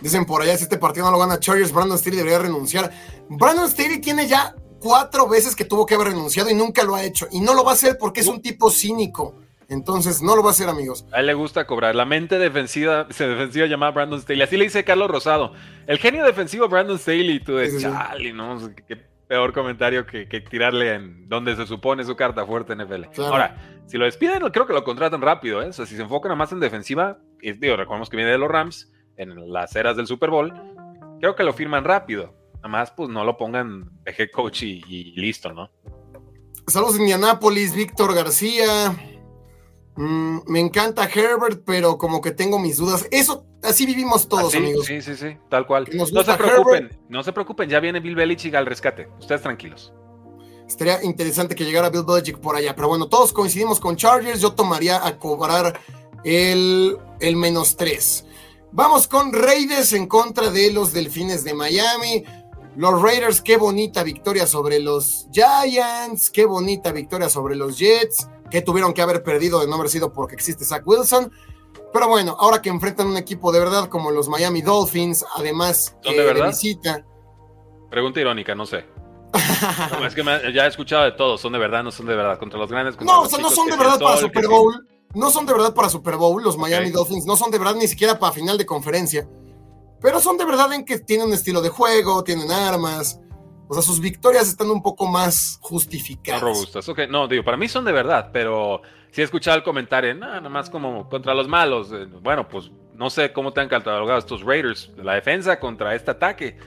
Dicen 0.02 0.26
por 0.26 0.42
allá, 0.42 0.58
si 0.58 0.64
este 0.64 0.80
partido 0.80 1.06
no 1.06 1.12
lo 1.12 1.20
gana 1.20 1.40
Chargers, 1.40 1.72
Brandon 1.72 1.96
Staley 1.96 2.18
debería 2.18 2.40
renunciar. 2.40 2.92
Brandon 3.30 3.70
Staley 3.70 4.02
tiene 4.02 4.28
ya 4.28 4.56
cuatro 4.80 5.28
veces 5.30 5.56
que 5.56 5.64
tuvo 5.64 5.86
que 5.86 5.94
haber 5.94 6.08
renunciado 6.08 6.50
y 6.50 6.56
nunca 6.56 6.84
lo 6.84 6.96
ha 6.96 7.04
hecho. 7.04 7.28
Y 7.32 7.40
no 7.42 7.54
lo 7.54 7.64
va 7.64 7.70
a 7.70 7.74
hacer 7.76 8.00
porque 8.00 8.22
es 8.22 8.28
un 8.28 8.42
tipo 8.42 8.72
cínico. 8.72 9.36
Entonces, 9.70 10.22
no 10.22 10.36
lo 10.36 10.42
va 10.42 10.50
a 10.50 10.52
hacer, 10.52 10.68
amigos. 10.68 11.06
A 11.12 11.20
él 11.20 11.28
le 11.28 11.34
gusta 11.36 11.68
cobrar. 11.68 11.96
La 11.96 12.06
mente 12.06 12.40
defensiva, 12.40 13.08
se 13.12 13.28
defensiva 13.28 13.68
llamada 13.68 13.92
Brandon 13.92 14.22
Staley. 14.22 14.42
Así 14.42 14.58
le 14.58 14.66
dice 14.66 14.84
Carlos 14.84 15.10
Rosado. 15.10 15.54
El 15.88 16.00
genio 16.00 16.26
defensivo 16.26 16.68
Brandon 16.68 16.98
Staley. 16.98 17.40
Tú 17.40 17.56
de 17.56 17.80
chale, 17.80 18.34
¿no? 18.34 18.58
Qué 18.88 18.98
peor 19.30 19.54
comentario 19.54 20.08
que, 20.08 20.26
tirarle 20.50 20.96
en 20.96 21.30
donde 21.30 21.56
se 21.56 21.68
supone 21.68 22.04
su 22.04 22.16
carta 22.16 22.48
fuerte 22.48 22.74
en 22.74 22.80
NFL. 22.80 23.22
Ahora, 23.22 23.56
si 23.86 23.98
lo 23.98 24.06
despiden, 24.06 24.42
creo 24.50 24.66
que 24.66 24.74
lo 24.74 24.84
contratan 24.84 25.22
rápido, 25.22 25.62
¿eh? 25.62 25.68
O 25.68 25.74
sea, 25.74 25.86
si 25.86 25.96
se 25.96 26.02
enfocan 26.02 26.36
más 26.36 26.52
en 26.52 26.60
defensiva, 26.60 27.20
y, 27.40 27.52
digo, 27.52 27.76
recordemos 27.76 28.10
que 28.10 28.18
viene 28.18 28.32
de 28.32 28.40
los 28.40 28.50
Rams 28.50 28.92
en 29.18 29.54
las 29.54 29.76
eras 29.76 29.96
del 29.96 30.08
Super 30.08 30.32
Bowl, 30.32 30.52
creo 31.20 31.36
que 31.36 31.44
lo 31.44 31.54
firman 31.54 31.84
rápido. 31.84 32.34
Nada 32.56 32.70
más, 32.70 32.90
pues 32.90 33.08
no 33.10 33.24
lo 33.24 33.38
pongan 33.38 33.92
de 34.04 34.16
head 34.18 34.32
coach 34.34 34.64
y, 34.64 35.14
listo, 35.16 35.54
¿no? 35.54 35.70
Saludos 36.66 36.96
de 36.96 37.02
Indianápolis, 37.02 37.76
Víctor 37.76 38.16
García. 38.16 38.96
Mm, 40.00 40.44
me 40.48 40.62
encanta 40.62 41.10
Herbert, 41.14 41.64
pero 41.66 41.98
como 41.98 42.22
que 42.22 42.32
tengo 42.32 42.58
mis 42.58 42.78
dudas. 42.78 43.06
Eso, 43.12 43.46
así 43.62 43.86
vivimos 43.86 44.30
todos, 44.30 44.56
amigos. 44.56 44.86
Sí, 44.86 45.02
sí, 45.02 45.14
sí, 45.14 45.36
tal 45.50 45.68
cual. 45.68 45.90
No 45.92 46.06
se 46.06 46.34
preocupen, 46.36 46.98
no 47.10 47.22
se 47.22 47.34
preocupen, 47.34 47.70
ya 47.70 47.82
viene 47.82 48.00
Bill 48.00 48.16
Belichick 48.16 48.56
al 48.56 48.66
rescate. 48.66 49.10
Ustedes 49.20 49.42
tranquilos. 49.42 49.92
Estaría 50.66 51.04
interesante 51.04 51.54
que 51.54 51.66
llegara 51.66 51.90
Bill 51.90 52.06
Belichick 52.08 52.38
por 52.38 52.56
allá, 52.56 52.74
pero 52.74 52.88
bueno, 52.88 53.10
todos 53.10 53.34
coincidimos 53.34 53.82
con 53.82 53.98
Chargers. 53.98 54.40
Yo 54.40 54.54
tomaría 54.54 55.06
a 55.06 55.18
cobrar 55.18 55.78
el, 56.24 56.98
el 57.20 57.36
menos 57.36 57.76
tres. 57.76 58.24
Vamos 58.72 59.06
con 59.06 59.34
Raiders 59.34 59.92
en 59.92 60.08
contra 60.08 60.50
de 60.50 60.72
los 60.72 60.94
Delfines 60.94 61.44
de 61.44 61.54
Miami. 61.54 62.24
Los 62.78 63.02
Raiders, 63.02 63.42
qué 63.42 63.58
bonita 63.58 64.04
victoria 64.04 64.48
sobre 64.48 64.80
los 64.80 65.28
Giants, 65.34 66.30
qué 66.30 66.46
bonita 66.46 66.94
victoria 66.94 67.28
sobre 67.28 67.58
los 67.58 67.78
Jets 67.78 68.30
que 68.50 68.62
tuvieron 68.62 68.94
que 68.94 69.02
haber 69.02 69.24
perdido 69.24 69.60
de 69.60 69.68
no 69.68 69.76
haber 69.76 69.90
sido 69.90 70.14
porque 70.14 70.36
existe 70.36 70.66
Zach 70.66 70.84
Wilson. 70.86 71.32
Pero 71.94 72.08
bueno, 72.08 72.36
ahora 72.40 72.62
que 72.62 72.70
enfrentan 72.70 73.08
un 73.08 73.18
equipo 73.18 73.52
de 73.52 73.60
verdad 73.60 73.88
como 73.90 74.12
los 74.12 74.28
Miami 74.30 74.62
Dolphins, 74.62 75.26
además 75.36 75.96
¿Son 76.02 76.16
de 76.16 76.24
verdad? 76.24 76.48
visita. 76.48 77.06
Pregunta 77.90 78.20
irónica, 78.20 78.54
no 78.54 78.66
sé. 78.66 78.86
es 80.06 80.16
que 80.16 80.24
ya 80.54 80.66
he 80.66 80.68
escuchado 80.68 81.04
de 81.04 81.12
todos, 81.12 81.42
son 81.42 81.54
de 81.54 81.60
verdad, 81.60 81.84
no 81.84 81.92
son 81.92 82.06
de 82.06 82.16
verdad, 82.16 82.40
contra 82.40 82.60
los 82.60 82.70
grandes. 82.70 83.00
no, 83.02 83.22
o 83.22 83.26
sea, 83.30 83.40
no 83.40 83.50
son 83.50 83.68
de 83.68 83.78
verdad 83.78 84.00
para 84.00 84.18
Super 84.18 84.48
Bowl. 84.48 84.88
No 85.16 85.32
son 85.32 85.46
de 85.48 85.54
verdad 85.54 85.74
para 85.74 85.90
Super 85.90 86.18
Bowl, 86.18 86.44
los 86.44 86.56
Miami 86.58 86.92
Dolphins, 86.92 87.26
no 87.26 87.36
son 87.36 87.50
de 87.50 87.58
verdad 87.58 87.76
ni 87.76 87.88
siquiera 87.88 88.20
para 88.20 88.32
final 88.32 88.58
de 88.60 88.66
conferencia. 88.66 89.28
Pero 90.02 90.20
son 90.20 90.38
de 90.38 90.46
verdad 90.46 90.72
en 90.74 90.86
que 90.86 91.00
tienen 91.00 91.28
un 91.28 91.34
estilo 91.34 91.62
de 91.62 91.70
juego, 91.70 92.24
tienen 92.24 92.52
armas, 92.52 93.20
o 93.70 93.74
sea, 93.76 93.84
sus 93.84 94.02
victorias 94.02 94.48
están 94.48 94.72
un 94.72 94.82
poco 94.82 95.08
más 95.08 95.60
justificadas. 95.62 96.42
robustas. 96.42 96.90
Ok, 96.90 97.02
no, 97.08 97.28
digo, 97.28 97.44
para 97.44 97.56
mí 97.56 97.68
son 97.68 97.86
de 97.86 97.92
verdad, 97.92 98.32
pero 98.34 98.82
si 99.12 99.22
he 99.22 99.24
escuchado 99.24 99.58
el 99.58 99.64
comentario, 99.64 100.16
nada 100.16 100.42
más 100.50 100.72
como 100.72 101.08
contra 101.08 101.36
los 101.36 101.48
malos. 101.48 101.92
Eh, 101.94 102.08
bueno, 102.20 102.50
pues 102.50 102.72
no 102.96 103.12
sé 103.12 103.32
cómo 103.32 103.54
te 103.54 103.62
han 103.62 103.70
catalogado 103.70 104.18
estos 104.18 104.42
Raiders. 104.42 104.92
La 104.98 105.14
defensa 105.14 105.60
contra 105.60 105.94
este 105.94 106.10
ataque, 106.10 106.58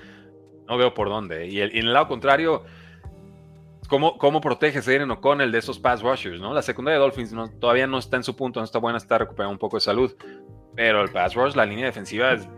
no 0.68 0.78
veo 0.78 0.94
por 0.94 1.08
dónde. 1.08 1.48
Y, 1.48 1.60
en 1.60 1.74
el 1.74 1.92
lado 1.92 2.06
contrario, 2.06 2.62
¿cómo, 3.88 4.16
cómo 4.16 4.40
protege 4.40 4.78
Aiden 4.78 5.10
O'Connell 5.10 5.50
de 5.50 5.58
esos 5.58 5.80
pass 5.80 6.02
rushers? 6.02 6.40
¿no? 6.40 6.54
La 6.54 6.62
secundaria 6.62 7.00
de 7.00 7.02
Dolphins 7.02 7.34
todavía 7.58 7.88
no 7.88 7.98
está 7.98 8.16
en 8.16 8.22
su 8.22 8.36
punto, 8.36 8.60
no 8.60 8.64
está 8.64 8.78
buena, 8.78 8.98
está 8.98 9.18
recuperando 9.18 9.52
un 9.52 9.58
poco 9.58 9.76
de 9.76 9.80
salud. 9.80 10.14
Pero 10.76 11.02
el 11.02 11.10
pass 11.10 11.34
rush, 11.34 11.56
la 11.56 11.66
línea 11.66 11.86
defensiva 11.86 12.32
es 12.32 12.48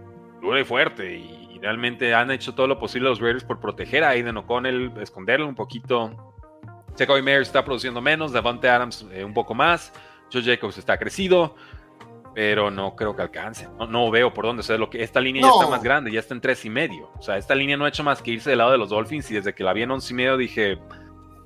dura 0.42 0.60
y 0.60 0.64
fuerte. 0.64 1.16
Y 1.16 1.43
realmente 1.60 2.14
han 2.14 2.30
hecho 2.30 2.54
todo 2.54 2.66
lo 2.66 2.78
posible 2.78 3.08
los 3.08 3.20
Raiders 3.20 3.44
por 3.44 3.60
proteger 3.60 4.04
a 4.04 4.10
Aiden 4.10 4.36
O'Connell, 4.36 4.92
esconderlo 5.00 5.48
un 5.48 5.54
poquito. 5.54 6.34
Secoy 6.94 7.22
Mayer 7.22 7.42
está 7.42 7.64
produciendo 7.64 8.00
menos, 8.00 8.32
Davante 8.32 8.68
Adams 8.68 9.06
eh, 9.12 9.24
un 9.24 9.34
poco 9.34 9.54
más, 9.54 9.92
Joe 10.32 10.42
Jacobs 10.42 10.78
está 10.78 10.96
crecido, 10.96 11.56
pero 12.34 12.70
no 12.70 12.94
creo 12.96 13.14
que 13.14 13.22
alcance. 13.22 13.68
No, 13.88 14.10
veo 14.10 14.32
por 14.32 14.46
dónde. 14.46 14.60
O 14.60 14.62
sea, 14.62 14.76
lo 14.76 14.90
que, 14.90 15.02
esta 15.02 15.20
línea 15.20 15.42
ya 15.42 15.48
está 15.48 15.66
más 15.68 15.82
grande, 15.82 16.10
ya 16.10 16.20
está 16.20 16.34
en 16.34 16.40
tres 16.40 16.64
y 16.64 16.70
medio. 16.70 17.10
O 17.18 17.22
sea, 17.22 17.36
esta 17.36 17.54
línea 17.54 17.76
no 17.76 17.84
ha 17.84 17.88
hecho 17.88 18.04
más 18.04 18.22
que 18.22 18.32
irse 18.32 18.50
del 18.50 18.58
lado 18.58 18.72
de 18.72 18.78
los 18.78 18.90
Dolphins 18.90 19.30
y 19.30 19.34
desde 19.34 19.54
que 19.54 19.64
la 19.64 19.72
vi 19.72 19.82
en 19.82 19.90
once 19.90 20.12
y 20.12 20.16
medio 20.16 20.36
dije, 20.36 20.78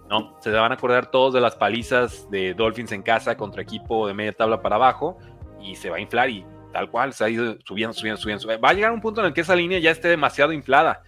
no, 0.08 0.36
se 0.40 0.50
van 0.50 0.72
a 0.72 0.74
acordar 0.74 1.10
todos 1.10 1.34
de 1.34 1.40
las 1.40 1.56
palizas 1.56 2.30
de 2.30 2.54
Dolphins 2.54 2.92
en 2.92 3.02
casa 3.02 3.36
contra 3.36 3.62
equipo 3.62 4.06
de 4.06 4.14
media 4.14 4.32
tabla 4.32 4.62
para 4.62 4.76
abajo 4.76 5.18
y 5.60 5.76
se 5.76 5.90
va 5.90 5.96
a 5.96 6.00
inflar 6.00 6.30
y 6.30 6.46
tal 6.72 6.90
cual, 6.90 7.12
se 7.12 7.24
ha 7.24 7.28
ido 7.28 7.56
subiendo, 7.64 7.94
subiendo, 7.94 8.20
subiendo. 8.20 8.60
Va 8.60 8.70
a 8.70 8.74
llegar 8.74 8.92
un 8.92 9.00
punto 9.00 9.20
en 9.20 9.28
el 9.28 9.32
que 9.32 9.40
esa 9.40 9.56
línea 9.56 9.78
ya 9.78 9.90
esté 9.90 10.08
demasiado 10.08 10.52
inflada. 10.52 11.02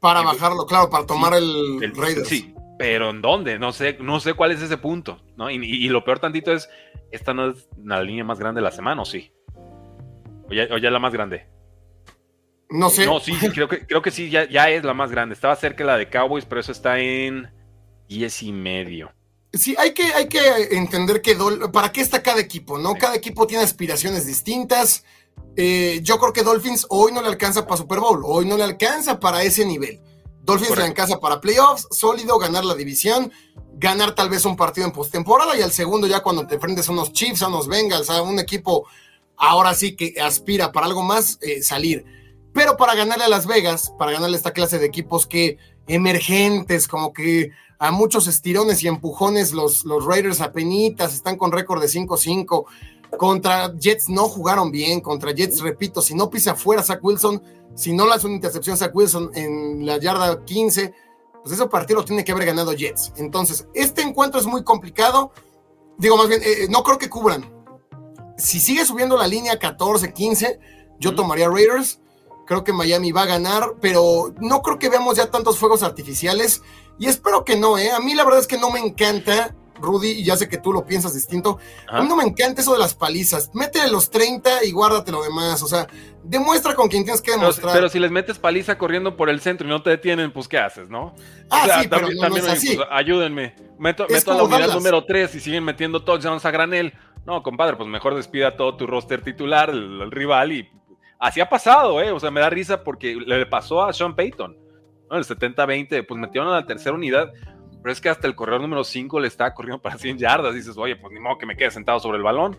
Para 0.00 0.22
bajarlo, 0.22 0.66
claro, 0.66 0.90
para 0.90 1.06
tomar 1.06 1.34
el, 1.34 1.78
el 1.82 2.26
Sí, 2.26 2.54
pero 2.78 3.10
¿en 3.10 3.22
dónde? 3.22 3.58
No 3.58 3.72
sé, 3.72 3.98
no 4.00 4.18
sé 4.18 4.34
cuál 4.34 4.50
es 4.50 4.60
ese 4.60 4.76
punto, 4.76 5.22
¿no? 5.36 5.50
Y, 5.50 5.88
lo 5.88 6.02
peor 6.04 6.18
tantito 6.18 6.52
es, 6.52 6.68
esta 7.12 7.32
no 7.32 7.50
es 7.50 7.68
la 7.84 8.02
línea 8.02 8.24
más 8.24 8.40
grande 8.40 8.60
de 8.60 8.64
la 8.64 8.72
semana, 8.72 9.02
¿o 9.02 9.04
sí? 9.04 9.32
¿O 10.48 10.52
ya, 10.52 10.64
es 10.64 10.82
la 10.82 10.98
más 10.98 11.12
grande? 11.12 11.46
No 12.68 12.90
sé. 12.90 13.06
No, 13.06 13.20
sí, 13.20 13.34
creo 13.54 13.68
que, 13.68 13.86
creo 13.86 14.02
que 14.02 14.10
sí, 14.10 14.30
ya, 14.30 14.48
ya 14.48 14.68
es 14.70 14.82
la 14.82 14.94
más 14.94 15.12
grande. 15.12 15.34
Estaba 15.34 15.54
cerca 15.54 15.84
la 15.84 15.96
de 15.96 16.10
Cowboys, 16.10 16.44
pero 16.44 16.60
eso 16.60 16.72
está 16.72 16.98
en 16.98 17.52
diez 18.08 18.42
y 18.42 18.50
medio. 18.50 19.12
Sí, 19.52 19.74
hay 19.78 19.92
que, 19.92 20.04
hay 20.14 20.28
que 20.28 20.68
entender 20.72 21.20
que 21.20 21.36
para 21.72 21.92
qué 21.92 22.00
está 22.00 22.22
cada 22.22 22.40
equipo, 22.40 22.78
¿no? 22.78 22.94
Cada 22.94 23.14
equipo 23.14 23.46
tiene 23.46 23.62
aspiraciones 23.62 24.26
distintas. 24.26 25.04
Eh, 25.56 26.00
yo 26.02 26.18
creo 26.18 26.32
que 26.32 26.42
Dolphins 26.42 26.86
hoy 26.88 27.12
no 27.12 27.20
le 27.20 27.28
alcanza 27.28 27.66
para 27.66 27.76
Super 27.76 28.00
Bowl, 28.00 28.22
hoy 28.24 28.46
no 28.46 28.56
le 28.56 28.64
alcanza 28.64 29.20
para 29.20 29.42
ese 29.42 29.66
nivel. 29.66 30.00
Dolphins 30.42 30.76
le 30.76 30.84
alcanza 30.84 31.20
para 31.20 31.40
playoffs, 31.40 31.86
sólido, 31.90 32.38
ganar 32.38 32.64
la 32.64 32.74
división, 32.74 33.30
ganar 33.74 34.14
tal 34.14 34.30
vez 34.30 34.44
un 34.46 34.56
partido 34.56 34.86
en 34.86 34.92
postemporada 34.92 35.56
y 35.56 35.62
al 35.62 35.72
segundo 35.72 36.06
ya 36.06 36.20
cuando 36.20 36.46
te 36.46 36.54
enfrentes 36.54 36.88
a 36.88 36.92
unos 36.92 37.12
Chiefs, 37.12 37.42
a 37.42 37.48
unos 37.48 37.68
Bengals, 37.68 38.08
a 38.08 38.22
un 38.22 38.38
equipo 38.38 38.86
ahora 39.36 39.74
sí 39.74 39.94
que 39.94 40.14
aspira 40.20 40.72
para 40.72 40.86
algo 40.86 41.02
más, 41.02 41.38
eh, 41.42 41.62
salir. 41.62 42.04
Pero 42.54 42.76
para 42.76 42.94
ganarle 42.94 43.24
a 43.24 43.28
Las 43.28 43.46
Vegas, 43.46 43.92
para 43.98 44.12
ganarle 44.12 44.36
a 44.36 44.38
esta 44.38 44.52
clase 44.52 44.78
de 44.78 44.86
equipos 44.86 45.26
que 45.26 45.58
emergentes, 45.86 46.88
como 46.88 47.12
que 47.12 47.50
a 47.82 47.90
muchos 47.90 48.28
estirones 48.28 48.84
y 48.84 48.86
empujones 48.86 49.52
los, 49.52 49.84
los 49.84 50.06
Raiders 50.06 50.40
apenitas, 50.40 51.14
están 51.14 51.36
con 51.36 51.50
récord 51.50 51.82
de 51.82 51.88
5-5. 51.88 52.64
Contra 53.18 53.74
Jets 53.76 54.08
no 54.08 54.28
jugaron 54.28 54.70
bien, 54.70 55.00
contra 55.00 55.32
Jets, 55.32 55.60
repito, 55.62 56.00
si 56.00 56.14
no 56.14 56.30
pisa 56.30 56.52
afuera 56.52 56.84
Zach 56.84 57.00
Wilson, 57.02 57.42
si 57.74 57.92
no 57.92 58.06
le 58.06 58.12
hace 58.12 58.28
una 58.28 58.36
intercepción 58.36 58.76
Zach 58.76 58.94
Wilson 58.94 59.32
en 59.34 59.84
la 59.84 59.98
yarda 59.98 60.44
15, 60.44 60.94
pues 61.42 61.54
ese 61.54 61.66
partido 61.66 61.98
lo 61.98 62.04
tiene 62.04 62.22
que 62.22 62.30
haber 62.30 62.46
ganado 62.46 62.72
Jets. 62.72 63.14
Entonces, 63.16 63.66
este 63.74 64.02
encuentro 64.02 64.38
es 64.38 64.46
muy 64.46 64.62
complicado. 64.62 65.32
Digo, 65.98 66.16
más 66.16 66.28
bien, 66.28 66.40
eh, 66.44 66.68
no 66.70 66.84
creo 66.84 66.98
que 66.98 67.10
cubran. 67.10 67.52
Si 68.38 68.60
sigue 68.60 68.86
subiendo 68.86 69.16
la 69.16 69.26
línea 69.26 69.58
14, 69.58 70.12
15, 70.12 70.60
yo 71.00 71.16
tomaría 71.16 71.48
Raiders. 71.48 71.98
Creo 72.46 72.62
que 72.62 72.72
Miami 72.72 73.10
va 73.10 73.22
a 73.22 73.26
ganar, 73.26 73.74
pero 73.80 74.32
no 74.38 74.62
creo 74.62 74.78
que 74.78 74.88
veamos 74.88 75.16
ya 75.16 75.32
tantos 75.32 75.58
fuegos 75.58 75.82
artificiales. 75.82 76.62
Y 76.98 77.06
espero 77.06 77.44
que 77.44 77.56
no, 77.56 77.78
¿eh? 77.78 77.90
A 77.90 78.00
mí 78.00 78.14
la 78.14 78.24
verdad 78.24 78.40
es 78.40 78.46
que 78.46 78.58
no 78.58 78.70
me 78.70 78.80
encanta, 78.80 79.54
Rudy, 79.80 80.10
y 80.10 80.24
ya 80.24 80.36
sé 80.36 80.48
que 80.48 80.58
tú 80.58 80.72
lo 80.72 80.84
piensas 80.84 81.14
distinto. 81.14 81.58
A 81.88 82.00
mí 82.02 82.08
no 82.08 82.16
me 82.16 82.24
encanta 82.24 82.62
eso 82.62 82.72
de 82.72 82.78
las 82.78 82.94
palizas. 82.94 83.50
Métele 83.54 83.90
los 83.90 84.10
30 84.10 84.64
y 84.64 84.72
guárdate 84.72 85.10
lo 85.10 85.22
demás. 85.22 85.62
O 85.62 85.66
sea, 85.66 85.88
demuestra 86.22 86.74
con 86.74 86.88
quien 86.88 87.04
tienes 87.04 87.20
que 87.20 87.32
demostrar. 87.32 87.74
Pero, 87.74 87.88
si 87.88 87.98
les 87.98 88.10
metes 88.10 88.38
paliza 88.38 88.78
corriendo 88.78 89.16
por 89.16 89.28
el 89.30 89.40
centro 89.40 89.66
y 89.66 89.70
no 89.70 89.82
te 89.82 89.90
detienen, 89.90 90.32
pues 90.32 90.46
¿qué 90.48 90.58
haces, 90.58 90.88
no? 90.88 91.14
Ah, 91.50 91.80
sí, 91.80 91.88
pero 91.88 92.08
no, 92.08 92.36
es 92.36 92.48
así. 92.48 92.76
Pues, 92.76 92.88
ayúdenme. 92.90 93.56
Meto, 93.78 94.06
meto 94.08 94.32
a 94.32 94.36
la 94.36 94.42
unidad 94.44 94.74
número 94.74 95.04
3 95.04 95.34
y 95.34 95.40
siguen 95.40 95.64
metiendo 95.64 96.04
touchdowns 96.04 96.44
a 96.44 96.50
granel. 96.50 96.94
No, 97.26 97.42
compadre, 97.42 97.76
pues 97.76 97.88
mejor 97.88 98.14
despida 98.14 98.56
todo 98.56 98.76
tu 98.76 98.86
roster 98.86 99.22
titular, 99.22 99.70
el, 99.70 100.10
rival, 100.10 100.52
y 100.52 100.70
así 101.20 101.40
ha 101.40 101.48
pasado, 101.48 102.00
¿eh? 102.00 102.10
O 102.10 102.18
sea, 102.18 102.32
me 102.32 102.40
da 102.40 102.50
risa 102.50 102.82
porque 102.82 103.14
le 103.14 103.46
pasó 103.46 103.82
a 103.82 103.92
Sean 103.92 104.16
Payton 104.16 104.61
el 105.18 105.24
70-20, 105.24 106.06
pues 106.06 106.20
metieron 106.20 106.48
a 106.50 106.56
la 106.56 106.66
tercera 106.66 106.94
unidad, 106.94 107.32
pero 107.82 107.92
es 107.92 108.00
que 108.00 108.08
hasta 108.08 108.26
el 108.26 108.34
corredor 108.34 108.60
número 108.60 108.84
5 108.84 109.20
le 109.20 109.28
está 109.28 109.52
corriendo 109.54 109.82
para 109.82 109.98
100 109.98 110.18
yardas. 110.18 110.54
Dices, 110.54 110.76
oye, 110.76 110.96
pues 110.96 111.12
ni 111.12 111.20
modo 111.20 111.38
que 111.38 111.46
me 111.46 111.56
quede 111.56 111.70
sentado 111.70 111.98
sobre 111.98 112.18
el 112.18 112.22
balón. 112.22 112.58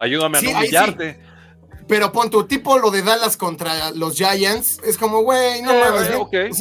Ayúdame 0.00 0.38
a 0.38 0.42
no 0.42 0.50
humillarte. 0.50 1.20
Pero 1.86 2.12
pon 2.12 2.30
tu 2.30 2.44
tipo 2.44 2.78
lo 2.78 2.90
de 2.90 3.02
Dallas 3.02 3.36
contra 3.36 3.90
los 3.90 4.16
Giants, 4.16 4.80
es 4.84 4.96
como, 4.96 5.22
güey, 5.22 5.62
no 5.62 5.72
eh, 5.72 5.80
mames. 5.80 6.56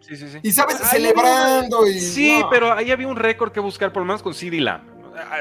sí, 0.00 0.16
sí, 0.16 0.28
sí, 0.28 0.38
Y 0.42 0.52
sabes, 0.52 0.78
celebrando. 0.78 1.86
y, 1.86 1.98
sí, 1.98 2.42
pero 2.50 2.72
ahí 2.72 2.90
había 2.90 3.08
un 3.08 3.16
récord 3.16 3.52
que 3.52 3.60
buscar, 3.60 3.92
por 3.92 4.02
lo 4.02 4.06
menos 4.06 4.22
con 4.22 4.34
CD 4.34 4.60
Lamb. 4.60 4.84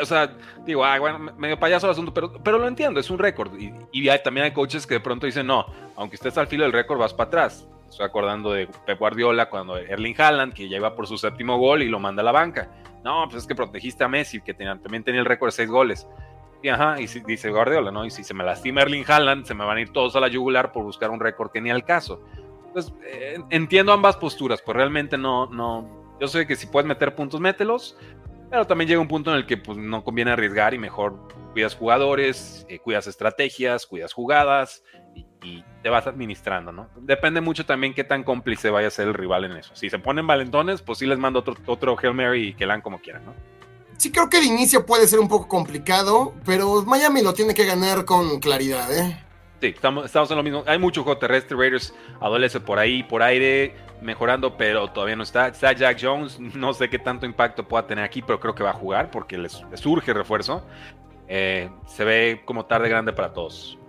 O 0.01 0.05
sea, 0.05 0.37
digo, 0.65 0.85
ah, 0.85 0.97
bueno, 0.99 1.19
medio 1.37 1.59
payaso 1.59 1.85
el 1.85 1.91
asunto, 1.91 2.13
pero, 2.13 2.31
pero 2.41 2.57
lo 2.57 2.67
entiendo, 2.67 2.99
es 2.99 3.09
un 3.09 3.19
récord. 3.19 3.53
Y, 3.59 3.73
y 3.91 4.09
también 4.23 4.45
hay 4.45 4.53
coaches 4.53 4.87
que 4.87 4.95
de 4.95 4.99
pronto 5.01 5.25
dicen, 5.25 5.45
no, 5.45 5.65
aunque 5.97 6.15
estés 6.15 6.37
al 6.37 6.47
filo 6.47 6.63
del 6.63 6.71
récord, 6.71 6.97
vas 6.97 7.13
para 7.13 7.27
atrás. 7.27 7.67
Estoy 7.89 8.05
acordando 8.05 8.51
de 8.51 8.67
Pep 8.85 8.99
Guardiola 8.99 9.49
cuando 9.49 9.77
Erling 9.77 10.15
Haaland, 10.17 10.53
que 10.53 10.67
ya 10.67 10.77
iba 10.77 10.95
por 10.95 11.07
su 11.07 11.17
séptimo 11.17 11.57
gol 11.57 11.81
y 11.81 11.89
lo 11.89 11.99
manda 11.99 12.21
a 12.21 12.25
la 12.25 12.31
banca. 12.31 12.69
No, 13.03 13.25
pues 13.25 13.43
es 13.43 13.47
que 13.47 13.55
protegiste 13.55 14.03
a 14.03 14.07
Messi, 14.07 14.41
que 14.41 14.53
también 14.53 15.03
tenía 15.03 15.19
el 15.19 15.25
récord 15.25 15.49
de 15.49 15.53
seis 15.53 15.69
goles. 15.69 16.07
Y 16.63 16.69
ajá, 16.69 16.99
y 16.99 17.07
si, 17.07 17.19
dice 17.19 17.51
Guardiola, 17.51 17.91
¿no? 17.91 18.05
Y 18.05 18.09
si 18.09 18.23
se 18.23 18.33
me 18.33 18.43
lastima 18.43 18.81
Erling 18.81 19.05
Haaland, 19.07 19.45
se 19.45 19.53
me 19.53 19.63
van 19.63 19.77
a 19.77 19.81
ir 19.81 19.93
todos 19.93 20.15
a 20.15 20.19
la 20.19 20.27
yugular 20.27 20.71
por 20.71 20.83
buscar 20.83 21.11
un 21.11 21.19
récord 21.19 21.51
que 21.51 21.61
ni 21.61 21.69
al 21.69 21.85
caso. 21.85 22.23
Entonces, 22.67 22.93
eh, 23.05 23.37
entiendo 23.51 23.93
ambas 23.93 24.17
posturas, 24.17 24.61
pues 24.61 24.75
realmente 24.75 25.17
no, 25.17 25.45
no. 25.45 26.15
Yo 26.19 26.27
sé 26.27 26.47
que 26.47 26.55
si 26.55 26.65
puedes 26.67 26.87
meter 26.87 27.13
puntos, 27.15 27.39
mételos. 27.39 27.97
Pero 28.49 28.65
también 28.65 28.87
llega 28.87 29.01
un 29.01 29.07
punto 29.07 29.31
en 29.31 29.37
el 29.37 29.45
que 29.45 29.57
pues, 29.57 29.77
no 29.77 30.03
conviene 30.03 30.31
arriesgar 30.31 30.73
y 30.73 30.77
mejor 30.79 31.15
cuidas 31.53 31.75
jugadores, 31.75 32.65
eh, 32.69 32.79
cuidas 32.79 33.07
estrategias, 33.07 33.85
cuidas 33.85 34.13
jugadas 34.13 34.83
y, 35.15 35.25
te 35.83 35.89
vas 35.89 36.07
administrando, 36.07 36.71
¿no? 36.71 36.89
Depende 36.95 37.41
mucho 37.41 37.65
también 37.65 37.93
qué 37.93 38.03
tan 38.03 38.23
cómplice 38.23 38.69
vaya 38.69 38.87
a 38.87 38.91
ser 38.91 39.07
el 39.07 39.13
rival 39.13 39.45
en 39.45 39.57
eso. 39.57 39.75
Si 39.75 39.89
se 39.89 39.99
ponen 39.99 40.25
valentones, 40.27 40.81
pues 40.81 40.99
sí 40.99 41.05
les 41.05 41.19
mando 41.19 41.39
otro, 41.39 41.55
otro 41.65 41.95
Hail 42.01 42.13
Mary 42.13 42.49
y 42.49 42.53
que 42.53 42.65
la 42.65 42.81
como 42.81 42.99
quieran, 42.99 43.25
¿no? 43.25 43.33
Sí, 43.97 44.11
creo 44.11 44.29
que 44.29 44.39
de 44.39 44.45
inicio 44.45 44.85
puede 44.85 45.07
ser 45.07 45.19
un 45.19 45.27
poco 45.27 45.47
complicado, 45.47 46.33
pero 46.45 46.83
Miami 46.83 47.21
lo 47.21 47.33
tiene 47.33 47.53
que 47.53 47.65
ganar 47.65 48.03
con 48.03 48.39
claridad, 48.39 48.91
¿eh? 48.93 49.17
Sí, 49.61 49.67
estamos, 49.67 50.05
estamos 50.05 50.29
en 50.31 50.37
lo 50.37 50.43
mismo. 50.43 50.63
Hay 50.67 50.77
mucho 50.77 51.03
juego 51.03 51.17
terrestre, 51.17 51.55
Raiders 51.55 51.93
adolece 52.19 52.59
por 52.59 52.77
ahí, 52.77 53.03
por 53.03 53.23
aire, 53.23 53.73
mejorando, 54.01 54.57
pero 54.57 54.89
todavía 54.89 55.15
no 55.15 55.23
está. 55.23 55.47
Está 55.47 55.71
Jack 55.71 55.97
Jones, 56.01 56.39
no 56.39 56.73
sé 56.73 56.89
qué 56.89 56.99
tanto 56.99 57.25
impacto 57.25 57.67
pueda 57.67 57.87
tener 57.87 58.03
aquí, 58.03 58.21
pero 58.21 58.39
creo 58.39 58.53
que 58.53 58.63
va 58.63 58.71
a 58.71 58.73
jugar 58.73 59.11
porque 59.11 59.37
les, 59.37 59.63
surge 59.75 60.13
refuerzo. 60.13 60.65
Eh, 61.27 61.69
se 61.87 62.03
ve 62.03 62.41
como 62.45 62.65
tarde 62.65 62.89
grande 62.89 63.13
para 63.13 63.33
todos. 63.33 63.79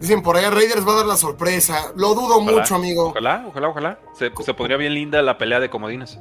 Dicen 0.00 0.22
por 0.22 0.36
ahí, 0.36 0.44
Raiders 0.46 0.86
va 0.86 0.92
a 0.92 0.96
dar 0.96 1.06
la 1.06 1.16
sorpresa. 1.16 1.92
Lo 1.96 2.14
dudo 2.14 2.40
mucho, 2.40 2.74
amigo. 2.74 3.08
Ojalá, 3.08 3.44
ojalá, 3.48 3.68
ojalá. 3.68 3.98
Se, 4.14 4.30
se 4.44 4.54
pondría 4.54 4.76
bien 4.76 4.94
linda 4.94 5.22
la 5.22 5.38
pelea 5.38 5.60
de 5.60 5.70
comodines. 5.70 6.18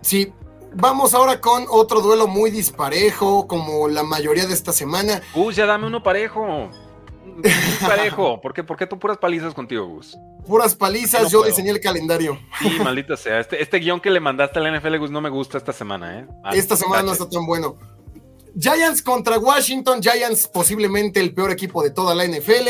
Sí, 0.00 0.32
Vamos 0.74 1.12
ahora 1.12 1.40
con 1.40 1.66
otro 1.68 2.00
duelo 2.00 2.26
muy 2.26 2.50
disparejo, 2.50 3.46
como 3.46 3.88
la 3.88 4.02
mayoría 4.02 4.46
de 4.46 4.54
esta 4.54 4.72
semana. 4.72 5.20
Gus, 5.34 5.56
ya 5.56 5.66
dame 5.66 5.86
uno 5.86 6.02
parejo. 6.02 6.70
parejo. 7.80 8.40
¿Por 8.42 8.54
qué, 8.54 8.64
¿Por 8.64 8.76
qué 8.76 8.86
tú 8.86 8.98
puras 8.98 9.18
palizas 9.18 9.52
contigo, 9.52 9.86
Gus? 9.86 10.16
Puras 10.46 10.74
palizas, 10.74 11.30
yo 11.30 11.42
diseñé 11.44 11.70
el 11.70 11.80
calendario. 11.80 12.38
Sí, 12.58 12.70
maldita 12.82 13.16
sea. 13.16 13.38
Este, 13.38 13.62
este 13.62 13.78
guion 13.78 14.00
que 14.00 14.10
le 14.10 14.20
mandaste 14.20 14.58
a 14.58 14.62
la 14.62 14.78
NFL, 14.78 14.96
Gus, 14.96 15.10
no 15.10 15.20
me 15.20 15.28
gusta 15.28 15.58
esta 15.58 15.72
semana, 15.72 16.20
¿eh? 16.20 16.26
esta 16.52 16.74
semana 16.74 17.02
no 17.02 17.12
está 17.12 17.28
tan 17.28 17.44
bueno. 17.46 17.76
Giants 18.56 19.02
contra 19.02 19.38
Washington. 19.38 20.02
Giants, 20.02 20.48
posiblemente 20.48 21.20
el 21.20 21.34
peor 21.34 21.50
equipo 21.50 21.82
de 21.82 21.90
toda 21.90 22.14
la 22.14 22.24
NFL. 22.26 22.68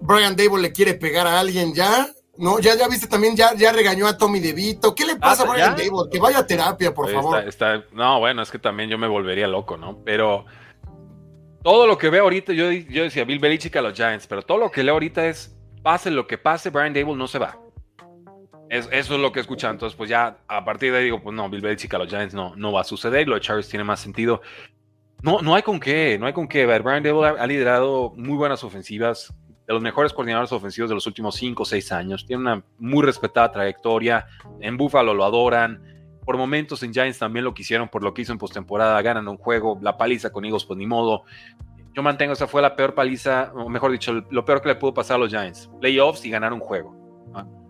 Brian 0.00 0.36
Dable 0.36 0.62
le 0.62 0.72
quiere 0.72 0.94
pegar 0.94 1.26
a 1.26 1.40
alguien 1.40 1.74
ya. 1.74 2.08
No, 2.38 2.58
ya, 2.58 2.76
ya 2.76 2.86
viste 2.86 3.06
también, 3.06 3.34
ya, 3.34 3.54
ya 3.54 3.72
regañó 3.72 4.06
a 4.06 4.16
Tommy 4.16 4.40
DeVito. 4.40 4.94
¿Qué 4.94 5.06
le 5.06 5.12
ah, 5.12 5.18
pasa 5.20 5.44
a 5.44 5.50
Brian 5.50 5.74
Dable? 5.74 6.10
Que 6.10 6.18
vaya 6.18 6.38
a 6.38 6.46
terapia, 6.46 6.92
por 6.92 7.10
favor. 7.10 7.48
Está, 7.48 7.84
no, 7.92 8.20
bueno, 8.20 8.42
es 8.42 8.50
que 8.50 8.58
también 8.58 8.90
yo 8.90 8.98
me 8.98 9.08
volvería 9.08 9.48
loco, 9.48 9.76
¿no? 9.76 10.02
Pero 10.04 10.44
todo 11.62 11.86
lo 11.86 11.96
que 11.96 12.10
veo 12.10 12.24
ahorita, 12.24 12.52
yo, 12.52 12.70
yo 12.70 13.04
decía 13.04 13.24
Bill 13.24 13.38
Belichick 13.38 13.74
a 13.76 13.82
los 13.82 13.94
Giants, 13.94 14.26
pero 14.26 14.42
todo 14.42 14.58
lo 14.58 14.70
que 14.70 14.82
leo 14.82 14.94
ahorita 14.94 15.26
es, 15.26 15.56
pase 15.82 16.10
lo 16.10 16.26
que 16.26 16.36
pase, 16.36 16.70
Brian 16.70 16.92
Dable 16.92 17.16
no 17.16 17.26
se 17.26 17.38
va. 17.38 17.58
Eso 18.70 18.90
es 18.92 19.10
lo 19.10 19.32
que 19.32 19.40
escuchan. 19.40 19.72
Entonces, 19.72 19.96
pues 19.96 20.10
ya 20.10 20.38
a 20.48 20.64
partir 20.64 20.92
de 20.92 20.98
ahí 20.98 21.04
digo, 21.04 21.22
pues 21.22 21.34
no, 21.34 21.48
Bill 21.48 21.60
Belichick 21.60 21.92
a 21.94 21.98
los 21.98 22.08
Giants 22.08 22.34
no, 22.34 22.54
no 22.56 22.72
va 22.72 22.80
a 22.80 22.84
suceder. 22.84 23.28
Lo 23.28 23.34
de 23.34 23.40
Chargers 23.40 23.68
tiene 23.68 23.84
más 23.84 24.00
sentido. 24.00 24.40
No, 25.22 25.40
no 25.40 25.54
hay 25.54 25.62
con 25.62 25.80
qué, 25.80 26.18
no 26.18 26.26
hay 26.26 26.32
con 26.32 26.48
qué. 26.48 26.66
Brian 26.66 27.02
Dable 27.02 27.38
ha 27.38 27.46
liderado 27.46 28.12
muy 28.16 28.36
buenas 28.36 28.62
ofensivas 28.64 29.34
de 29.66 29.72
los 29.72 29.82
mejores 29.82 30.12
coordinadores 30.12 30.52
ofensivos 30.52 30.88
de 30.88 30.94
los 30.94 31.06
últimos 31.06 31.34
5 31.36 31.62
o 31.62 31.66
6 31.66 31.92
años. 31.92 32.26
Tiene 32.26 32.42
una 32.42 32.64
muy 32.78 33.04
respetada 33.04 33.50
trayectoria. 33.50 34.26
En 34.60 34.76
Buffalo 34.76 35.14
lo 35.14 35.24
adoran. 35.24 35.82
Por 36.24 36.36
momentos 36.36 36.82
en 36.82 36.92
Giants 36.92 37.18
también 37.18 37.44
lo 37.44 37.54
quisieron 37.54 37.88
por 37.88 38.02
lo 38.02 38.12
que 38.12 38.22
hizo 38.22 38.32
en 38.32 38.38
postemporada. 38.38 39.00
Ganan 39.02 39.28
un 39.28 39.36
juego. 39.36 39.78
La 39.80 39.96
paliza 39.96 40.30
con 40.30 40.44
Eagles, 40.44 40.64
pues 40.64 40.76
ni 40.76 40.86
modo. 40.86 41.22
Yo 41.94 42.02
mantengo, 42.02 42.34
esa 42.34 42.46
fue 42.46 42.60
la 42.60 42.76
peor 42.76 42.94
paliza, 42.94 43.52
o 43.54 43.70
mejor 43.70 43.90
dicho, 43.90 44.12
lo 44.30 44.44
peor 44.44 44.60
que 44.60 44.68
le 44.68 44.74
pudo 44.74 44.92
pasar 44.92 45.16
a 45.16 45.18
los 45.18 45.30
Giants. 45.30 45.70
Playoffs 45.80 46.26
y 46.26 46.30
ganar 46.30 46.52
un 46.52 46.60
juego. 46.60 47.05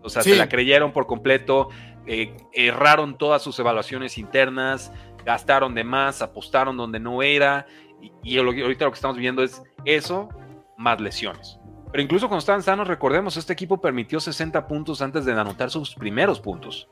O 0.07 0.09
sea, 0.09 0.23
se 0.23 0.37
la 0.37 0.49
creyeron 0.49 0.93
por 0.93 1.07
completo. 1.07 1.69
Eh, 2.07 2.37
erraron 2.53 3.19
todas 3.19 3.43
sus 3.43 3.59
evaluaciones 3.59 4.19
internas. 4.19 4.93
Gastaron 5.25 5.75
de 5.75 5.85
más. 5.85 6.23
Apostaron 6.23 6.77
donde 6.77 7.01
no 7.01 7.23
era. 7.23 7.67
Y, 8.01 8.13
y 8.23 8.39
ahorita 8.39 8.85
lo 8.85 8.91
que 8.91 8.97
estamos 8.97 9.17
viendo 9.17 9.43
es 9.43 9.63
eso 9.85 10.29
más 10.77 11.01
lesiones. 11.01 11.59
Pero 11.91 12.03
incluso 12.03 12.29
cuando 12.29 12.41
estaban 12.41 12.63
sanos, 12.63 12.89
recordemos, 12.89 13.37
este 13.37 13.53
equipo 13.53 13.81
permitió 13.81 14.21
60 14.21 14.67
puntos 14.67 15.01
antes 15.03 15.25
de 15.25 15.33
anotar 15.33 15.71
sus 15.71 15.95
primeros 15.95 16.41
puntos. 16.41 16.89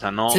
O 0.00 0.02
sea, 0.02 0.10
no, 0.10 0.30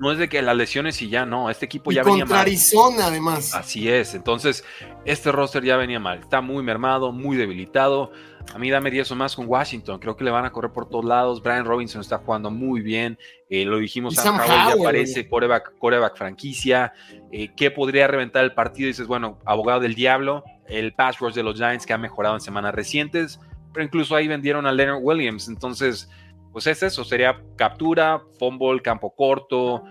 no 0.00 0.10
es 0.10 0.16
de 0.16 0.26
que 0.26 0.40
las 0.40 0.56
lesiones 0.56 1.02
y 1.02 1.10
ya 1.10 1.26
no, 1.26 1.50
este 1.50 1.66
equipo 1.66 1.92
ya 1.92 2.02
venía 2.02 2.24
mal. 2.24 2.38
Arizona, 2.38 3.08
además. 3.08 3.54
Así 3.54 3.90
es, 3.90 4.14
entonces 4.14 4.64
este 5.04 5.30
roster 5.30 5.62
ya 5.62 5.76
venía 5.76 6.00
mal, 6.00 6.20
está 6.20 6.40
muy 6.40 6.62
mermado, 6.62 7.12
muy 7.12 7.36
debilitado. 7.36 8.10
A 8.54 8.58
mí 8.58 8.70
dame 8.70 8.90
10 8.90 9.12
o 9.12 9.14
más 9.16 9.36
con 9.36 9.46
Washington, 9.46 9.98
creo 9.98 10.16
que 10.16 10.24
le 10.24 10.30
van 10.30 10.46
a 10.46 10.50
correr 10.50 10.72
por 10.72 10.88
todos 10.88 11.04
lados. 11.04 11.42
Brian 11.42 11.66
Robinson 11.66 12.00
está 12.00 12.16
jugando 12.16 12.50
muy 12.50 12.80
bien, 12.80 13.18
eh, 13.50 13.66
lo 13.66 13.76
dijimos, 13.76 14.14
Sam 14.14 14.36
Howell 14.36 14.48
ya 14.48 14.72
aparece, 14.72 15.28
coreback, 15.28 16.16
franquicia. 16.16 16.94
Eh, 17.30 17.50
¿Qué 17.54 17.70
podría 17.70 18.06
reventar 18.06 18.44
el 18.44 18.54
partido? 18.54 18.86
Dices, 18.86 19.06
bueno, 19.06 19.38
abogado 19.44 19.80
del 19.80 19.94
diablo, 19.94 20.42
el 20.68 20.94
pass 20.94 21.18
rush 21.18 21.34
de 21.34 21.42
los 21.42 21.56
Giants 21.56 21.84
que 21.84 21.92
ha 21.92 21.98
mejorado 21.98 22.34
en 22.34 22.40
semanas 22.40 22.74
recientes 22.74 23.38
pero 23.72 23.84
incluso 23.84 24.14
ahí 24.14 24.28
vendieron 24.28 24.66
a 24.66 24.72
Leonard 24.72 25.00
Williams. 25.02 25.48
Entonces, 25.48 26.08
pues 26.52 26.66
es 26.66 26.82
eso, 26.82 27.04
sería 27.04 27.42
captura, 27.56 28.22
fumble, 28.38 28.82
campo 28.82 29.14
corto, 29.14 29.82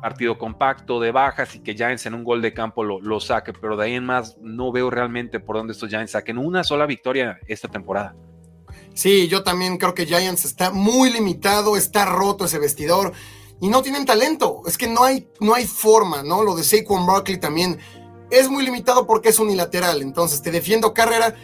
partido 0.00 0.38
compacto 0.38 1.00
de 1.00 1.10
bajas 1.10 1.54
y 1.54 1.60
que 1.60 1.74
Giants 1.74 2.06
en 2.06 2.14
un 2.14 2.22
gol 2.22 2.42
de 2.42 2.54
campo 2.54 2.84
lo, 2.84 3.00
lo, 3.00 3.18
saque, 3.18 3.52
pero 3.52 3.76
de 3.76 3.86
ahí 3.86 3.94
en 3.94 4.04
más 4.04 4.36
no 4.40 4.70
veo 4.70 4.90
realmente 4.90 5.40
por 5.40 5.56
dónde 5.56 5.72
estos 5.72 5.88
Giants 5.88 6.12
saquen 6.12 6.38
una 6.38 6.62
sola 6.64 6.86
victoria 6.86 7.38
esta 7.48 7.68
temporada. 7.68 8.14
Sí, 8.94 9.28
yo 9.28 9.42
también 9.42 9.78
creo 9.78 9.94
que 9.94 10.06
Giants 10.06 10.44
está 10.44 10.70
muy 10.70 11.10
limitado, 11.10 11.76
está 11.76 12.04
roto 12.04 12.44
ese 12.44 12.58
vestidor 12.58 13.12
y 13.60 13.68
no 13.68 13.82
tienen 13.82 14.04
talento. 14.04 14.62
Es 14.66 14.78
que 14.78 14.86
no 14.86 15.04
hay, 15.04 15.28
no 15.40 15.54
hay 15.54 15.66
forma, 15.66 16.22
¿no? 16.22 16.42
Lo 16.42 16.54
de 16.56 16.64
Saquon 16.64 17.06
Barkley 17.06 17.38
también 17.38 17.78
es 18.30 18.48
muy 18.48 18.64
limitado 18.64 19.06
porque 19.06 19.30
es 19.30 19.38
unilateral. 19.38 20.02
Entonces 20.02 20.42
te 20.42 20.50
defiendo 20.50 20.94
carrera 20.94 21.34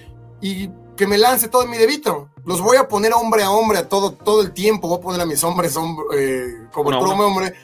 y 0.41 0.71
que 1.03 1.09
me 1.09 1.19
lance 1.19 1.49
todo 1.49 1.67
mi 1.67 1.79
debito. 1.79 2.29
Los 2.45 2.61
voy 2.61 2.77
a 2.77 2.87
poner 2.87 3.13
hombre 3.13 3.43
a 3.43 3.51
hombre 3.51 3.79
a 3.79 3.89
todo, 3.89 4.13
todo 4.13 4.41
el 4.41 4.53
tiempo. 4.53 4.87
Voy 4.87 4.99
a 4.99 5.01
poner 5.01 5.21
a 5.21 5.27
mis 5.27 5.43
hombres 5.43 5.75
eh, 6.15 6.69
como 6.73 6.91
el 6.91 6.97
hombre, 6.97 7.27
hombre. 7.27 7.55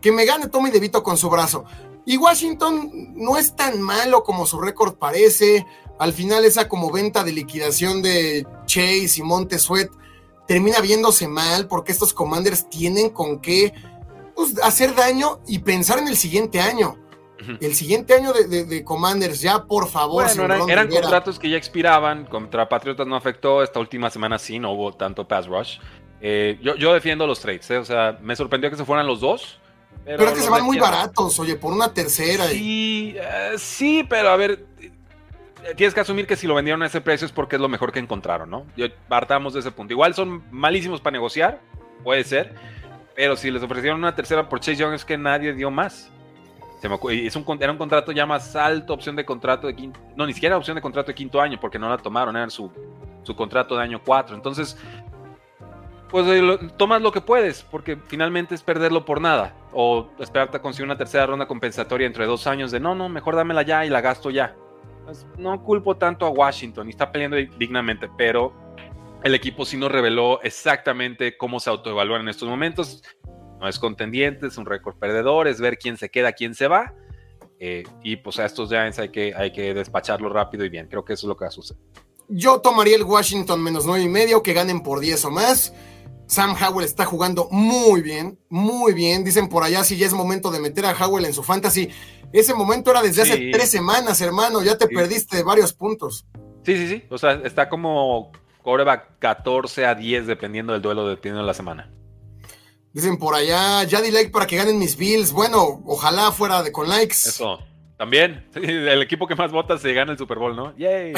Que 0.00 0.12
me 0.12 0.24
gane 0.24 0.46
todo 0.46 0.62
mi 0.62 0.70
debito 0.70 1.02
con 1.02 1.16
su 1.16 1.28
brazo. 1.28 1.64
Y 2.06 2.18
Washington 2.18 3.14
no 3.16 3.36
es 3.36 3.56
tan 3.56 3.82
malo 3.82 4.22
como 4.22 4.46
su 4.46 4.60
récord 4.60 4.94
parece. 4.94 5.66
Al 5.98 6.12
final 6.12 6.44
esa 6.44 6.68
como 6.68 6.92
venta 6.92 7.24
de 7.24 7.32
liquidación 7.32 8.00
de 8.00 8.46
Chase 8.64 9.14
y 9.16 9.22
Montesuet 9.22 9.90
termina 10.46 10.78
viéndose 10.78 11.26
mal 11.26 11.66
porque 11.66 11.90
estos 11.90 12.14
commanders 12.14 12.70
tienen 12.70 13.10
con 13.10 13.40
qué 13.40 13.74
pues, 14.36 14.54
hacer 14.62 14.94
daño 14.94 15.40
y 15.48 15.58
pensar 15.58 15.98
en 15.98 16.06
el 16.06 16.16
siguiente 16.16 16.60
año. 16.60 16.96
El 17.60 17.74
siguiente 17.74 18.14
año 18.14 18.32
de, 18.32 18.84
Commanders, 18.84 19.40
ya 19.40 19.64
por 19.64 19.88
favor. 19.88 20.24
Bueno, 20.24 20.68
eran, 20.68 20.88
contratos 20.88 21.38
que 21.38 21.50
ya 21.50 21.56
expiraban. 21.56 22.24
Contra 22.24 22.68
Patriotas 22.68 23.06
no 23.06 23.16
afectó. 23.16 23.62
Esta 23.62 23.80
última 23.80 24.10
semana 24.10 24.38
sí, 24.38 24.58
no 24.58 24.72
hubo 24.72 24.92
tanto 24.92 25.26
pass 25.26 25.46
rush. 25.46 25.78
Eh, 26.20 26.58
yo, 26.62 26.94
defiendo 26.94 27.26
los 27.26 27.40
trades. 27.40 27.70
Eh, 27.70 27.78
o 27.78 27.84
sea, 27.84 28.18
me 28.22 28.34
sorprendió 28.34 28.70
que 28.70 28.76
se 28.76 28.84
fueran 28.84 29.06
los 29.06 29.20
dos. 29.20 29.58
Pero, 30.04 30.24
es 30.24 30.32
que 30.32 30.40
se 30.40 30.50
van 30.50 30.64
muy 30.64 30.78
baratos, 30.78 31.38
oye, 31.38 31.56
por 31.56 31.72
una 31.72 31.92
tercera. 31.92 32.46
Sí, 32.46 33.14
eh, 33.16 33.52
sí, 33.56 34.04
pero 34.08 34.30
a 34.30 34.36
ver. 34.36 34.66
Tienes 35.76 35.94
que 35.94 36.00
asumir 36.00 36.26
que 36.26 36.36
si 36.36 36.46
lo 36.46 36.54
vendieron 36.54 36.82
a 36.82 36.86
ese 36.86 37.00
precio 37.00 37.26
es 37.26 37.32
porque 37.32 37.56
es 37.56 37.62
lo 37.62 37.68
mejor 37.68 37.90
que 37.90 37.98
encontraron, 37.98 38.50
¿no? 38.50 38.66
Yo, 38.76 38.86
partamos 39.08 39.54
de 39.54 39.60
ese 39.60 39.70
punto. 39.70 39.94
Igual 39.94 40.14
son 40.14 40.44
malísimos 40.50 41.00
para 41.00 41.12
negociar, 41.12 41.60
puede 42.02 42.22
ser. 42.24 42.54
Pero 43.16 43.34
si 43.36 43.50
les 43.50 43.62
ofrecieron 43.62 43.98
una 43.98 44.14
tercera 44.14 44.48
por 44.48 44.60
Chase 44.60 44.76
Young 44.76 44.92
es 44.92 45.04
que 45.04 45.16
nadie 45.16 45.54
dio 45.54 45.70
más 45.70 46.10
es 46.82 47.36
un, 47.36 47.44
era 47.60 47.72
un 47.72 47.78
contrato 47.78 48.12
ya 48.12 48.26
más 48.26 48.54
alto, 48.56 48.92
opción 48.92 49.16
de 49.16 49.24
contrato 49.24 49.66
de 49.66 49.74
quinto, 49.74 50.00
no, 50.16 50.26
ni 50.26 50.34
siquiera 50.34 50.56
opción 50.56 50.74
de 50.74 50.82
contrato 50.82 51.08
de 51.08 51.14
quinto 51.14 51.40
año, 51.40 51.58
porque 51.60 51.78
no 51.78 51.88
la 51.88 51.96
tomaron, 51.96 52.36
era 52.36 52.50
su, 52.50 52.70
su 53.22 53.34
contrato 53.34 53.76
de 53.76 53.82
año 53.82 54.00
cuatro. 54.04 54.36
Entonces, 54.36 54.76
pues 56.10 56.26
eh, 56.28 56.70
tomas 56.76 57.02
lo 57.02 57.10
que 57.10 57.20
puedes, 57.20 57.62
porque 57.62 57.96
finalmente 58.06 58.54
es 58.54 58.62
perderlo 58.62 59.04
por 59.04 59.20
nada. 59.20 59.54
O 59.72 60.08
esperarte 60.18 60.58
a 60.58 60.62
conseguir 60.62 60.86
una 60.86 60.96
tercera 60.96 61.26
ronda 61.26 61.46
compensatoria 61.46 62.06
entre 62.06 62.26
dos 62.26 62.46
años 62.46 62.70
de 62.70 62.78
no, 62.78 62.94
no, 62.94 63.08
mejor 63.08 63.34
dámela 63.34 63.62
ya 63.62 63.84
y 63.84 63.90
la 63.90 64.00
gasto 64.00 64.30
ya. 64.30 64.54
Pues, 65.04 65.26
no 65.36 65.62
culpo 65.62 65.96
tanto 65.96 66.24
a 66.24 66.30
Washington 66.30 66.86
y 66.86 66.90
está 66.90 67.10
peleando 67.10 67.36
dignamente, 67.58 68.08
pero 68.16 68.52
el 69.24 69.34
equipo 69.34 69.64
sí 69.64 69.76
nos 69.76 69.90
reveló 69.90 70.40
exactamente 70.42 71.36
cómo 71.36 71.58
se 71.58 71.70
autoevalúan 71.70 72.20
en 72.22 72.28
estos 72.28 72.48
momentos 72.48 73.02
no 73.64 73.70
es 73.70 73.78
contendiente, 73.78 74.46
es 74.48 74.58
un 74.58 74.66
récord 74.66 74.94
perdedor, 74.96 75.48
es 75.48 75.58
ver 75.58 75.78
quién 75.78 75.96
se 75.96 76.10
queda, 76.10 76.32
quién 76.32 76.54
se 76.54 76.68
va. 76.68 76.92
Eh, 77.58 77.82
y 78.02 78.16
pues 78.16 78.38
a 78.38 78.44
estos 78.44 78.68
Giants 78.68 78.98
hay 78.98 79.08
que, 79.08 79.32
hay 79.34 79.52
que 79.52 79.72
despacharlo 79.72 80.28
rápido 80.28 80.66
y 80.66 80.68
bien. 80.68 80.86
Creo 80.86 81.02
que 81.02 81.14
eso 81.14 81.26
es 81.26 81.28
lo 81.28 81.36
que 81.36 81.46
va 81.46 81.48
a 81.48 81.52
suceder. 81.52 81.82
Yo 82.28 82.60
tomaría 82.60 82.94
el 82.94 83.04
Washington 83.04 83.62
menos 83.62 83.86
nueve 83.86 84.04
y 84.04 84.08
medio, 84.08 84.42
que 84.42 84.52
ganen 84.52 84.82
por 84.82 85.00
10 85.00 85.24
o 85.24 85.30
más. 85.30 85.72
Sam 86.26 86.54
Howell 86.60 86.84
está 86.84 87.06
jugando 87.06 87.48
muy 87.50 88.02
bien, 88.02 88.38
muy 88.50 88.92
bien. 88.92 89.24
Dicen 89.24 89.48
por 89.48 89.62
allá 89.62 89.82
si 89.82 89.96
ya 89.96 90.06
es 90.06 90.12
momento 90.12 90.50
de 90.50 90.60
meter 90.60 90.84
a 90.84 90.92
Howell 90.92 91.24
en 91.24 91.32
su 91.32 91.42
fantasy. 91.42 91.88
Ese 92.34 92.52
momento 92.52 92.90
era 92.90 93.00
desde 93.00 93.22
hace 93.22 93.50
tres 93.50 93.70
semanas, 93.70 94.20
hermano. 94.20 94.62
Ya 94.62 94.76
te 94.76 94.88
perdiste 94.88 95.42
varios 95.42 95.72
puntos. 95.72 96.26
Sí, 96.64 96.76
sí, 96.76 96.86
sí. 96.86 97.04
O 97.08 97.16
sea, 97.16 97.40
está 97.44 97.70
como 97.70 98.30
coreback 98.62 99.18
14 99.20 99.86
a 99.86 99.94
10 99.94 100.26
dependiendo 100.26 100.74
del 100.74 100.82
duelo, 100.82 101.08
dependiendo 101.08 101.40
de 101.40 101.46
la 101.46 101.54
semana. 101.54 101.90
Dicen 102.94 103.18
por 103.18 103.34
allá, 103.34 103.82
ya 103.82 104.00
di 104.00 104.12
like 104.12 104.30
para 104.30 104.46
que 104.46 104.56
ganen 104.56 104.78
mis 104.78 104.96
Bills. 104.96 105.32
Bueno, 105.32 105.82
ojalá 105.84 106.30
fuera 106.30 106.62
de 106.62 106.70
con 106.70 106.88
likes. 106.88 107.16
Eso, 107.26 107.58
también. 107.98 108.48
el 108.54 109.02
equipo 109.02 109.26
que 109.26 109.34
más 109.34 109.50
vota 109.50 109.76
se 109.78 109.92
gana 109.92 110.12
el 110.12 110.18
Super 110.18 110.38
Bowl, 110.38 110.54
¿no? 110.54 110.76
Yay. 110.76 111.12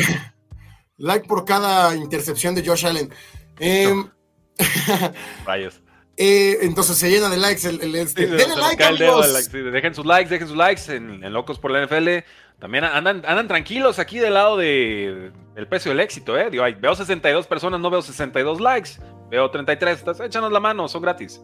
like 0.97 1.29
por 1.29 1.45
cada 1.45 1.95
intercepción 1.95 2.55
de 2.55 2.67
Josh 2.67 2.87
Allen. 2.87 3.13
Em, 3.59 4.11
Rayos. 5.45 5.83
Eh, 6.17 6.61
entonces 6.63 6.97
se 6.97 7.11
llena 7.11 7.29
de 7.29 7.37
likes 7.37 7.69
el, 7.69 7.95
este. 7.95 8.27
Denle 8.27 8.57
like, 8.57 8.83
dejen 8.83 9.95
sus 9.95 10.07
likes, 10.07 10.31
dejen 10.31 10.49
sus 10.49 10.57
likes 10.57 10.91
en, 10.91 11.31
Locos 11.31 11.59
por 11.59 11.71
la 11.71 11.85
NFL. 11.85 12.25
También 12.59 12.85
andan, 12.85 13.23
andan 13.27 13.49
tranquilos 13.49 13.99
aquí 13.99 14.19
del 14.19 14.33
lado 14.33 14.57
de, 14.57 15.31
del 15.55 15.69
precio 15.69 15.91
del 15.91 16.01
éxito, 16.01 16.39
¿eh? 16.39 16.49
Digo, 16.49 16.65
veo 16.81 16.95
62 16.95 17.47
personas, 17.47 17.81
no 17.81 17.91
veo 17.91 18.01
62 18.01 18.63
likes. 18.63 18.93
Veo 19.29 19.51
33, 19.51 20.05
échanos 20.25 20.51
la 20.51 20.61
mano, 20.61 20.89
son 20.89 21.03
gratis. 21.03 21.39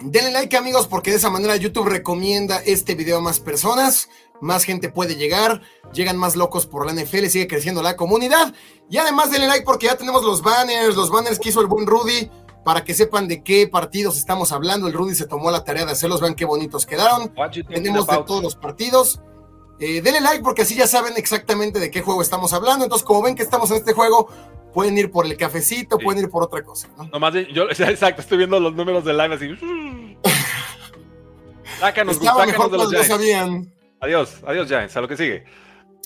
Denle 0.00 0.30
like 0.30 0.56
amigos 0.56 0.86
porque 0.86 1.10
de 1.10 1.16
esa 1.16 1.28
manera 1.28 1.56
YouTube 1.56 1.88
recomienda 1.88 2.58
este 2.64 2.94
video 2.94 3.18
a 3.18 3.20
más 3.20 3.40
personas, 3.40 4.08
más 4.40 4.62
gente 4.62 4.90
puede 4.90 5.16
llegar, 5.16 5.62
llegan 5.92 6.16
más 6.16 6.36
locos 6.36 6.66
por 6.66 6.86
la 6.86 6.92
NFL, 6.92 7.26
sigue 7.26 7.48
creciendo 7.48 7.82
la 7.82 7.96
comunidad 7.96 8.54
y 8.88 8.98
además 8.98 9.32
denle 9.32 9.48
like 9.48 9.64
porque 9.64 9.86
ya 9.86 9.96
tenemos 9.96 10.22
los 10.22 10.42
banners, 10.42 10.94
los 10.94 11.10
banners 11.10 11.40
que 11.40 11.48
hizo 11.48 11.60
el 11.60 11.66
buen 11.66 11.86
Rudy 11.86 12.30
para 12.64 12.84
que 12.84 12.94
sepan 12.94 13.26
de 13.26 13.42
qué 13.42 13.66
partidos 13.66 14.18
estamos 14.18 14.52
hablando. 14.52 14.86
El 14.86 14.92
Rudy 14.92 15.14
se 15.14 15.26
tomó 15.26 15.50
la 15.50 15.64
tarea 15.64 15.84
de 15.84 15.92
hacerlos, 15.92 16.20
vean 16.20 16.34
qué 16.34 16.44
bonitos 16.44 16.86
quedaron. 16.86 17.32
Tenemos 17.68 18.06
de 18.06 18.18
todos 18.24 18.42
los 18.42 18.54
partidos. 18.54 19.20
Eh, 19.80 20.02
denle 20.02 20.20
like 20.20 20.42
porque 20.42 20.62
así 20.62 20.74
ya 20.74 20.86
saben 20.86 21.14
exactamente 21.16 21.80
de 21.80 21.90
qué 21.90 22.02
juego 22.02 22.20
estamos 22.22 22.52
hablando. 22.52 22.84
Entonces, 22.84 23.06
como 23.06 23.22
ven 23.22 23.34
que 23.34 23.42
estamos 23.42 23.70
en 23.70 23.78
este 23.78 23.94
juego, 23.94 24.28
pueden 24.78 24.96
ir 24.96 25.10
por 25.10 25.26
el 25.26 25.36
cafecito, 25.36 25.98
pueden 25.98 26.22
ir 26.22 26.30
por 26.30 26.44
otra 26.44 26.62
cosa. 26.62 26.88
¿no? 26.96 27.18
más 27.18 27.34
yo, 27.52 27.64
exacto, 27.68 28.22
estoy 28.22 28.38
viendo 28.38 28.60
los 28.60 28.76
números 28.76 29.04
de 29.04 29.12
live 29.12 29.34
así. 29.34 29.50
sácanos, 31.80 32.14
Estaba 32.14 32.46
mejor 32.46 32.70
de 32.70 32.78
los 32.78 32.92
ya 32.92 33.02
sabían. 33.02 33.74
Adiós, 33.98 34.36
adiós 34.46 34.68
Giants, 34.68 34.96
a 34.96 35.00
lo 35.00 35.08
que 35.08 35.16
sigue. 35.16 35.42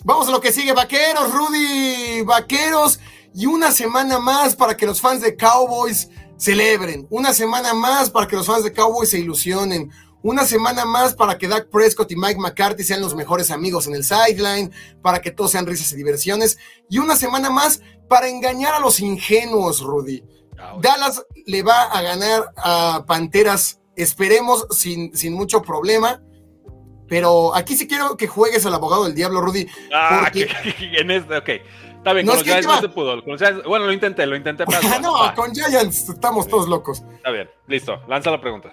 Vamos 0.04 0.28
a 0.28 0.30
lo 0.30 0.40
que 0.40 0.52
sigue, 0.52 0.72
vaqueros, 0.72 1.34
Rudy, 1.34 2.22
vaqueros, 2.22 2.98
y 3.34 3.44
una 3.44 3.72
semana 3.72 4.18
más 4.18 4.56
para 4.56 4.74
que 4.74 4.86
los 4.86 5.02
fans 5.02 5.20
de 5.20 5.36
Cowboys 5.36 6.08
celebren, 6.38 7.06
una 7.10 7.34
semana 7.34 7.74
más 7.74 8.08
para 8.08 8.26
que 8.26 8.36
los 8.36 8.46
fans 8.46 8.64
de 8.64 8.72
Cowboys 8.72 9.10
se 9.10 9.18
ilusionen, 9.18 9.90
una 10.22 10.44
semana 10.44 10.84
más 10.84 11.14
para 11.14 11.36
que 11.38 11.48
Dak 11.48 11.68
Prescott 11.68 12.10
y 12.12 12.16
Mike 12.16 12.40
McCarthy 12.40 12.84
sean 12.84 13.00
los 13.00 13.14
mejores 13.14 13.50
amigos 13.50 13.86
en 13.86 13.94
el 13.94 14.04
sideline, 14.04 14.72
para 15.02 15.20
que 15.20 15.30
todos 15.30 15.50
sean 15.50 15.66
risas 15.66 15.92
y 15.92 15.96
diversiones, 15.96 16.58
y 16.88 16.98
una 16.98 17.16
semana 17.16 17.50
más 17.50 17.82
para 18.08 18.28
engañar 18.28 18.74
a 18.74 18.80
los 18.80 19.00
ingenuos, 19.00 19.80
Rudy. 19.80 20.22
Ah, 20.58 20.76
Dallas 20.80 21.24
le 21.46 21.62
va 21.62 21.84
a 21.84 22.02
ganar 22.02 22.52
a 22.56 23.04
Panteras, 23.06 23.80
esperemos, 23.96 24.66
sin, 24.70 25.14
sin 25.16 25.34
mucho 25.34 25.62
problema. 25.62 26.22
Pero 27.08 27.54
aquí 27.54 27.76
sí 27.76 27.86
quiero 27.86 28.16
que 28.16 28.26
juegues 28.26 28.64
al 28.64 28.72
abogado 28.72 29.04
del 29.04 29.14
diablo, 29.14 29.42
Rudy. 29.42 29.66
Ah, 29.92 30.30
en 30.34 31.10
este, 31.10 31.36
ok. 31.36 31.48
Está 32.02 32.14
bien, 32.14 32.26
con 32.26 32.36
los 32.36 32.44
Giants 32.44 32.66
no 32.66 32.80
se 32.80 32.88
pudo. 32.88 33.22
bueno, 33.22 33.86
lo 33.86 33.92
intenté, 33.92 34.26
lo 34.26 34.34
intenté. 34.34 34.64
no, 35.02 35.32
con 35.36 35.54
Giants 35.54 36.08
estamos 36.08 36.48
todos 36.48 36.68
locos. 36.68 37.02
Está 37.14 37.30
bien, 37.30 37.48
listo. 37.68 38.00
Lanza 38.08 38.30
la 38.30 38.40
pregunta. 38.40 38.72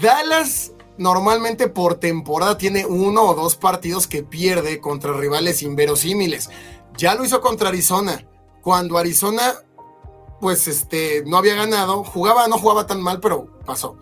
Dallas 0.00 0.72
normalmente 0.98 1.68
por 1.68 1.96
temporada 1.96 2.58
tiene 2.58 2.86
uno 2.86 3.22
o 3.22 3.34
dos 3.34 3.56
partidos 3.56 4.06
que 4.06 4.22
pierde 4.22 4.80
contra 4.80 5.12
rivales 5.12 5.62
inverosímiles. 5.62 6.50
Ya 6.96 7.14
lo 7.14 7.24
hizo 7.24 7.40
contra 7.40 7.68
Arizona. 7.68 8.26
Cuando 8.62 8.98
Arizona, 8.98 9.54
pues 10.40 10.68
este, 10.68 11.22
no 11.26 11.38
había 11.38 11.54
ganado, 11.54 12.04
jugaba, 12.04 12.46
no 12.48 12.58
jugaba 12.58 12.86
tan 12.86 13.00
mal, 13.00 13.20
pero 13.20 13.58
pasó. 13.64 13.96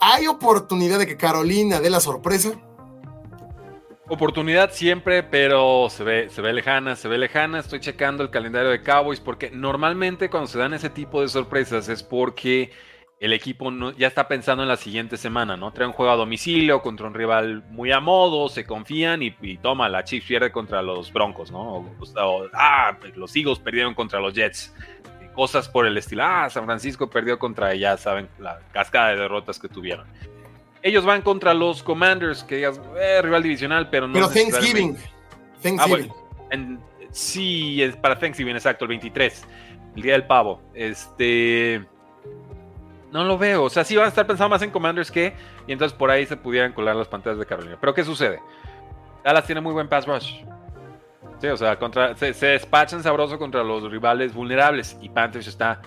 ¿Hay 0.00 0.26
oportunidad 0.26 0.98
de 0.98 1.06
que 1.06 1.16
Carolina 1.16 1.80
dé 1.80 1.90
la 1.90 2.00
sorpresa? 2.00 2.52
Oportunidad 4.08 4.72
siempre, 4.72 5.22
pero 5.22 5.88
se 5.88 6.02
ve, 6.02 6.30
se 6.30 6.42
ve 6.42 6.52
lejana, 6.52 6.96
se 6.96 7.06
ve 7.06 7.18
lejana. 7.18 7.60
Estoy 7.60 7.80
checando 7.80 8.22
el 8.22 8.30
calendario 8.30 8.70
de 8.70 8.82
Cowboys 8.82 9.20
porque 9.20 9.50
normalmente 9.50 10.30
cuando 10.30 10.48
se 10.48 10.58
dan 10.58 10.74
ese 10.74 10.90
tipo 10.90 11.20
de 11.20 11.28
sorpresas 11.28 11.88
es 11.88 12.02
porque 12.02 12.72
el 13.20 13.34
equipo 13.34 13.70
ya 13.98 14.06
está 14.06 14.26
pensando 14.26 14.62
en 14.62 14.68
la 14.70 14.78
siguiente 14.78 15.18
semana, 15.18 15.54
¿no? 15.54 15.72
Trae 15.74 15.86
un 15.86 15.92
juego 15.92 16.10
a 16.10 16.16
domicilio 16.16 16.80
contra 16.80 17.06
un 17.06 17.12
rival 17.12 17.62
muy 17.68 17.92
a 17.92 18.00
modo, 18.00 18.48
se 18.48 18.64
confían 18.64 19.20
y, 19.22 19.58
toma, 19.58 19.90
la 19.90 20.02
Chiefs 20.04 20.26
pierde 20.26 20.50
contra 20.50 20.80
los 20.80 21.12
Broncos, 21.12 21.52
¿no? 21.52 21.60
O, 21.60 22.46
ah, 22.54 22.96
pues 22.98 23.14
los 23.18 23.36
Eagles 23.36 23.58
perdieron 23.58 23.94
contra 23.94 24.20
los 24.20 24.32
Jets. 24.32 24.74
Cosas 25.34 25.68
por 25.68 25.86
el 25.86 25.98
estilo, 25.98 26.24
ah, 26.24 26.48
San 26.48 26.64
Francisco 26.64 27.10
perdió 27.10 27.38
contra, 27.38 27.74
ya 27.74 27.98
saben, 27.98 28.26
la 28.38 28.58
cascada 28.72 29.10
de 29.10 29.16
derrotas 29.16 29.58
que 29.58 29.68
tuvieron. 29.68 30.06
Ellos 30.82 31.04
van 31.04 31.20
contra 31.20 31.52
los 31.52 31.82
Commanders, 31.82 32.42
que 32.42 32.56
digas, 32.56 32.80
eh, 32.98 33.20
rival 33.20 33.42
divisional, 33.42 33.90
pero 33.90 34.08
no. 34.08 34.14
Pero 34.14 34.28
Thanksgiving. 34.30 34.96
Thanksgiving. 35.62 36.10
Ah, 36.50 36.56
sí, 37.10 37.82
es 37.82 37.96
para 37.96 38.18
Thanksgiving, 38.18 38.56
exacto, 38.56 38.86
el 38.86 38.88
23, 38.88 39.44
el 39.94 40.02
día 40.02 40.14
del 40.14 40.24
pavo. 40.24 40.62
Este 40.72 41.86
no 43.12 43.24
lo 43.24 43.38
veo. 43.38 43.64
O 43.64 43.70
sea, 43.70 43.84
sí 43.84 43.96
van 43.96 44.06
a 44.06 44.08
estar 44.08 44.26
pensando 44.26 44.50
más 44.50 44.62
en 44.62 44.70
Commanders 44.70 45.10
que. 45.10 45.34
Y 45.66 45.72
entonces 45.72 45.96
por 45.96 46.10
ahí 46.10 46.26
se 46.26 46.36
pudieran 46.36 46.72
colar 46.72 46.96
las 46.96 47.08
pantallas 47.08 47.38
de 47.38 47.46
Carolina. 47.46 47.76
Pero 47.80 47.94
¿qué 47.94 48.04
sucede? 48.04 48.40
Dallas 49.24 49.46
tiene 49.46 49.60
muy 49.60 49.72
buen 49.72 49.88
pass 49.88 50.06
rush. 50.06 50.42
Sí, 51.40 51.46
o 51.48 51.56
sea, 51.56 51.78
contra, 51.78 52.14
se, 52.16 52.32
despachan 52.32 53.02
sabroso 53.02 53.38
contra 53.38 53.62
los 53.64 53.90
rivales 53.90 54.34
vulnerables. 54.34 54.98
Y 55.00 55.08
Panthers 55.08 55.46
está 55.46 55.80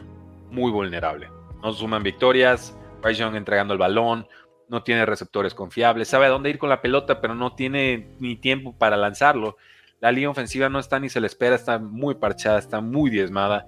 muy 0.49 0.71
vulnerable. 0.71 1.30
No 1.61 1.71
suman 1.74 2.03
victorias. 2.03 2.78
Bryce 3.01 3.21
Young 3.21 3.36
entregando 3.36 3.74
el 3.74 3.80
balón. 3.80 4.28
No 4.67 4.84
tiene 4.84 5.05
receptores 5.05 5.53
confiables. 5.53 6.07
Sabe 6.07 6.26
a 6.26 6.30
dónde 6.30 6.49
ir 6.49 6.57
con 6.57 6.69
la 6.69 6.82
pelota, 6.82 7.21
pero 7.21 7.36
no 7.36 7.53
tiene 7.53 8.15
ni 8.19 8.36
tiempo 8.36 8.76
para 8.78 8.97
lanzarlo. 8.97 9.57
La 10.03 10.11
línea 10.11 10.29
ofensiva 10.29 10.67
no 10.67 10.79
está 10.79 10.99
ni 10.99 11.07
se 11.07 11.21
le 11.21 11.27
espera. 11.27 11.55
Está 11.55 11.79
muy 11.79 12.15
parchada, 12.15 12.59
está 12.59 12.81
muy 12.81 13.09
diezmada. 13.09 13.65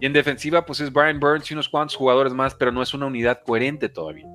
Y 0.00 0.06
en 0.06 0.12
defensiva, 0.12 0.66
pues 0.66 0.80
es 0.80 0.92
Brian 0.92 1.20
Burns 1.20 1.48
y 1.48 1.54
unos 1.54 1.68
cuantos 1.68 1.94
jugadores 1.94 2.34
más, 2.34 2.56
pero 2.56 2.72
no 2.72 2.82
es 2.82 2.92
una 2.92 3.06
unidad 3.06 3.42
coherente 3.46 3.88
todavía. 3.88 4.26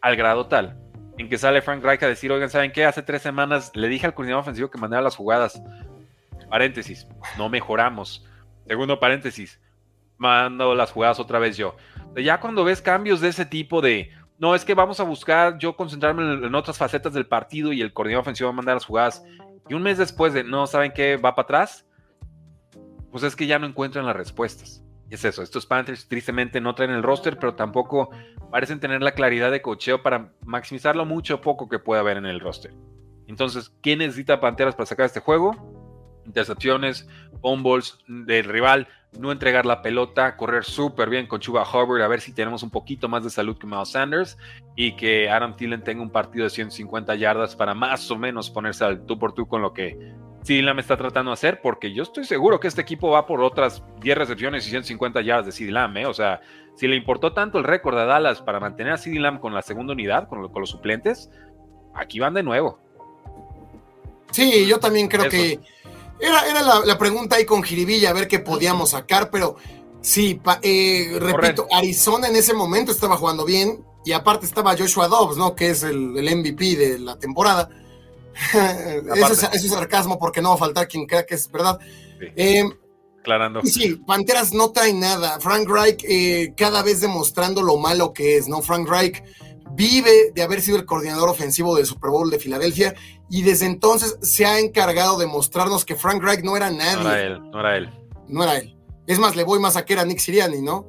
Al 0.00 0.16
grado 0.16 0.46
tal, 0.46 0.78
en 1.18 1.28
que 1.28 1.36
sale 1.36 1.60
Frank 1.60 1.84
Reich 1.84 2.02
a 2.02 2.08
decir, 2.08 2.32
oigan, 2.32 2.48
¿saben 2.48 2.72
qué? 2.72 2.86
Hace 2.86 3.02
tres 3.02 3.20
semanas 3.20 3.70
le 3.74 3.88
dije 3.88 4.06
al 4.06 4.14
coordinador 4.14 4.44
ofensivo 4.44 4.70
que 4.70 4.78
mandara 4.78 5.02
las 5.02 5.14
jugadas. 5.14 5.62
Paréntesis, 6.48 7.06
no 7.36 7.50
mejoramos. 7.50 8.24
Segundo 8.66 8.98
paréntesis, 8.98 9.60
mando 10.16 10.74
las 10.74 10.90
jugadas 10.90 11.20
otra 11.20 11.38
vez 11.38 11.58
yo. 11.58 11.76
Ya 12.16 12.40
cuando 12.40 12.64
ves 12.64 12.80
cambios 12.80 13.20
de 13.20 13.28
ese 13.28 13.44
tipo 13.44 13.82
de, 13.82 14.10
no, 14.38 14.54
es 14.54 14.64
que 14.64 14.74
vamos 14.74 14.98
a 15.00 15.04
buscar 15.04 15.58
yo 15.58 15.76
concentrarme 15.76 16.46
en, 16.46 16.54
otras 16.54 16.76
facetas 16.76 17.12
del 17.12 17.26
partido 17.26 17.72
y 17.72 17.80
el 17.80 17.92
coordinador 17.92 18.22
ofensivo 18.22 18.48
va 18.48 18.52
a 18.52 18.56
mandar 18.56 18.74
las 18.74 18.84
jugadas. 18.84 19.22
Y 19.68 19.74
un 19.74 19.82
mes 19.82 19.98
después 19.98 20.32
de, 20.32 20.44
no, 20.44 20.66
¿saben 20.66 20.92
qué? 20.92 21.16
Va 21.16 21.34
para 21.34 21.44
atrás. 21.44 21.86
Pues 23.10 23.22
es 23.22 23.36
que 23.36 23.46
ya 23.46 23.58
no 23.58 23.66
encuentran 23.66 24.06
las 24.06 24.16
respuestas 24.16 24.84
es 25.14 25.24
eso, 25.24 25.42
estos 25.42 25.66
Panthers 25.66 26.08
tristemente 26.08 26.60
no 26.60 26.74
traen 26.74 26.90
el 26.90 27.02
roster, 27.02 27.38
pero 27.38 27.54
tampoco 27.54 28.10
parecen 28.50 28.80
tener 28.80 29.02
la 29.02 29.12
claridad 29.12 29.50
de 29.50 29.62
cocheo 29.62 30.02
para 30.02 30.32
maximizar 30.44 30.96
lo 30.96 31.06
mucho 31.06 31.36
o 31.36 31.40
poco 31.40 31.68
que 31.68 31.78
pueda 31.78 32.00
haber 32.00 32.16
en 32.16 32.26
el 32.26 32.40
roster. 32.40 32.74
Entonces, 33.26 33.72
¿quién 33.80 34.00
necesita 34.00 34.40
Panteras 34.40 34.74
para 34.74 34.86
sacar 34.86 35.06
este 35.06 35.20
juego? 35.20 35.73
Intercepciones, 36.26 37.08
fumbles 37.40 37.98
del 38.08 38.44
rival, 38.44 38.88
no 39.18 39.30
entregar 39.32 39.66
la 39.66 39.82
pelota, 39.82 40.36
correr 40.36 40.64
súper 40.64 41.08
bien 41.08 41.26
con 41.26 41.40
Chuba 41.40 41.62
Hubbard, 41.62 42.02
a 42.02 42.08
ver 42.08 42.20
si 42.20 42.32
tenemos 42.32 42.62
un 42.62 42.70
poquito 42.70 43.08
más 43.08 43.22
de 43.22 43.30
salud 43.30 43.56
que 43.56 43.66
Miles 43.66 43.90
Sanders 43.90 44.38
y 44.76 44.96
que 44.96 45.30
Adam 45.30 45.54
Thielen 45.56 45.84
tenga 45.84 46.02
un 46.02 46.10
partido 46.10 46.44
de 46.44 46.50
150 46.50 47.14
yardas 47.14 47.54
para 47.54 47.74
más 47.74 48.10
o 48.10 48.16
menos 48.16 48.50
ponerse 48.50 48.84
al 48.84 49.04
tú 49.06 49.18
por 49.18 49.32
tú 49.32 49.46
con 49.46 49.62
lo 49.62 49.72
que 49.72 50.14
CeeDee 50.44 50.74
me 50.74 50.80
está 50.80 50.96
tratando 50.96 51.30
de 51.30 51.34
hacer, 51.34 51.60
porque 51.62 51.92
yo 51.92 52.02
estoy 52.02 52.24
seguro 52.24 52.60
que 52.60 52.68
este 52.68 52.82
equipo 52.82 53.10
va 53.10 53.26
por 53.26 53.40
otras 53.40 53.82
10 54.00 54.18
recepciones 54.18 54.66
y 54.66 54.70
150 54.70 55.22
yardas 55.22 55.46
de 55.46 55.52
CeeDee 55.52 55.72
Lamb, 55.72 55.96
¿eh? 55.96 56.06
O 56.06 56.14
sea, 56.14 56.40
si 56.76 56.86
le 56.86 56.96
importó 56.96 57.32
tanto 57.32 57.58
el 57.58 57.64
récord 57.64 57.96
de 57.96 58.04
Dallas 58.04 58.42
para 58.42 58.60
mantener 58.60 58.92
a 58.92 58.98
CeeDee 58.98 59.20
Lamb 59.20 59.40
con 59.40 59.54
la 59.54 59.62
segunda 59.62 59.94
unidad, 59.94 60.28
con, 60.28 60.42
los 60.42 60.70
suplentes, 60.70 61.30
aquí 61.94 62.20
van 62.20 62.34
de 62.34 62.42
nuevo. 62.42 62.78
Sí, 64.32 64.66
yo 64.66 64.78
también 64.78 65.08
creo 65.08 65.30
que 65.30 65.60
era, 66.20 66.48
era 66.48 66.62
la, 66.84 66.98
pregunta 66.98 67.36
ahí 67.36 67.44
con 67.44 67.62
Jiribilla, 67.62 68.10
a 68.10 68.12
ver 68.12 68.28
qué 68.28 68.38
podíamos 68.38 68.90
sacar, 68.90 69.30
pero 69.30 69.56
sí, 70.00 70.40
eh, 70.62 71.16
repito, 71.18 71.66
Arizona 71.72 72.28
en 72.28 72.36
ese 72.36 72.54
momento 72.54 72.92
estaba 72.92 73.16
jugando 73.16 73.44
bien, 73.44 73.84
y 74.04 74.12
aparte 74.12 74.46
estaba 74.46 74.76
Joshua 74.76 75.08
Dobbs, 75.08 75.36
¿no? 75.36 75.54
Que 75.54 75.70
es 75.70 75.82
el, 75.82 76.16
el 76.16 76.36
MVP 76.36 76.76
de 76.76 76.98
la 76.98 77.18
temporada 77.18 77.70
eso, 79.16 79.48
es, 79.52 79.68
sarcasmo 79.68 80.18
porque 80.18 80.42
no 80.42 80.50
va 80.50 80.54
a 80.56 80.58
faltar 80.58 80.88
quien 80.88 81.06
crea 81.06 81.24
que 81.24 81.34
es 81.34 81.50
verdad. 81.50 81.78
Eh, 82.36 82.64
aclarando. 83.20 83.62
Sí, 83.62 83.96
Panteras 84.06 84.52
no 84.52 84.70
trae 84.72 84.92
nada. 84.92 85.40
Frank 85.40 85.68
Reich 85.68 86.04
eh, 86.08 86.52
cada 86.56 86.82
vez 86.82 87.00
demostrando 87.00 87.62
lo 87.62 87.76
malo 87.76 88.12
que 88.12 88.36
es, 88.36 88.48
¿no? 88.48 88.60
Frank 88.62 88.88
Reich 88.88 89.22
vive 89.72 90.32
de 90.34 90.42
haber 90.42 90.60
sido 90.60 90.76
el 90.76 90.84
coordinador 90.84 91.28
ofensivo 91.28 91.76
del 91.76 91.86
Super 91.86 92.10
Bowl 92.10 92.30
de 92.30 92.38
Filadelfia 92.38 92.94
y 93.30 93.42
desde 93.42 93.66
entonces 93.66 94.18
se 94.22 94.46
ha 94.46 94.58
encargado 94.58 95.18
de 95.18 95.26
mostrarnos 95.26 95.84
que 95.84 95.96
Frank 95.96 96.22
Reich 96.22 96.44
no 96.44 96.56
era 96.56 96.70
nadie. 96.70 97.02
No 97.02 97.10
era 97.10 97.20
él, 97.22 97.50
no 97.50 97.60
era 97.60 97.76
él. 97.76 97.90
No 98.28 98.42
era 98.42 98.56
él. 98.58 98.76
Es 99.06 99.18
más, 99.18 99.36
le 99.36 99.44
voy 99.44 99.58
más 99.58 99.76
a 99.76 99.84
que 99.84 99.92
era 99.92 100.04
Nick 100.04 100.18
Siriani, 100.18 100.62
¿no? 100.62 100.86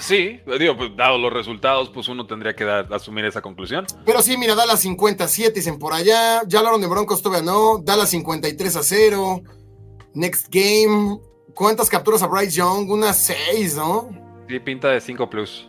Sí, 0.00 0.40
digo, 0.58 0.76
pues 0.76 0.96
dado 0.96 1.18
los 1.18 1.32
resultados, 1.32 1.90
pues 1.90 2.08
uno 2.08 2.26
tendría 2.26 2.54
que 2.54 2.64
asumir 2.64 3.26
esa 3.26 3.42
conclusión. 3.42 3.86
Pero 4.06 4.22
sí, 4.22 4.36
mira, 4.36 4.54
Dallas 4.54 4.80
57 4.80 5.52
dicen 5.52 5.78
por 5.78 5.92
allá, 5.92 6.42
ya 6.46 6.58
hablaron 6.58 6.80
de 6.80 6.86
Broncos, 6.86 7.20
todavía 7.20 7.44
no, 7.44 7.78
Dallas 7.78 8.08
53 8.08 8.76
a 8.76 8.82
0, 8.82 9.42
Next 10.14 10.46
Game, 10.50 11.18
¿cuántas 11.54 11.90
capturas 11.90 12.22
a 12.22 12.26
Bryce 12.26 12.52
Young? 12.52 12.90
Unas 12.90 13.22
6, 13.24 13.76
¿no? 13.76 14.08
Sí, 14.48 14.58
pinta 14.60 14.88
de 14.88 15.00
5 15.00 15.28
plus. 15.28 15.68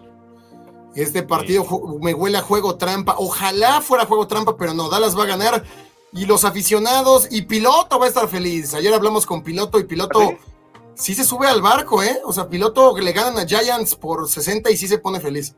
Este 0.96 1.24
partido 1.24 1.66
me 2.02 2.14
huele 2.14 2.38
a 2.38 2.42
juego 2.42 2.76
trampa, 2.76 3.16
ojalá 3.18 3.82
fuera 3.82 4.06
juego 4.06 4.28
trampa, 4.28 4.58
pero 4.58 4.74
no, 4.74 4.90
Dallas 4.90 5.18
va 5.18 5.24
a 5.24 5.28
ganar 5.28 5.64
y 6.12 6.26
los 6.26 6.46
aficionados 6.46 7.28
y 7.32 7.44
Piloto 7.44 7.98
va 7.98 8.06
a 8.06 8.10
estar 8.10 8.28
feliz. 8.28 8.74
Ayer 8.74 8.94
hablamos 8.94 9.26
con 9.26 9.44
Piloto 9.44 9.80
y 9.80 9.86
Piloto... 9.86 10.22
¿Ah, 10.22 10.54
sí 10.96 11.14
se 11.14 11.24
sube 11.24 11.48
al 11.48 11.62
barco, 11.62 12.04
¿eh? 12.04 12.22
O 12.26 12.34
sea, 12.34 12.48
piloto 12.48 12.98
le 12.98 13.12
ganan 13.12 13.38
a 13.38 13.48
Giants 13.48 13.96
por 13.96 14.30
60 14.30 14.70
y 14.72 14.78
sí 14.78 14.88
se 14.88 14.98
pone 14.98 15.20
feliz. 15.20 15.56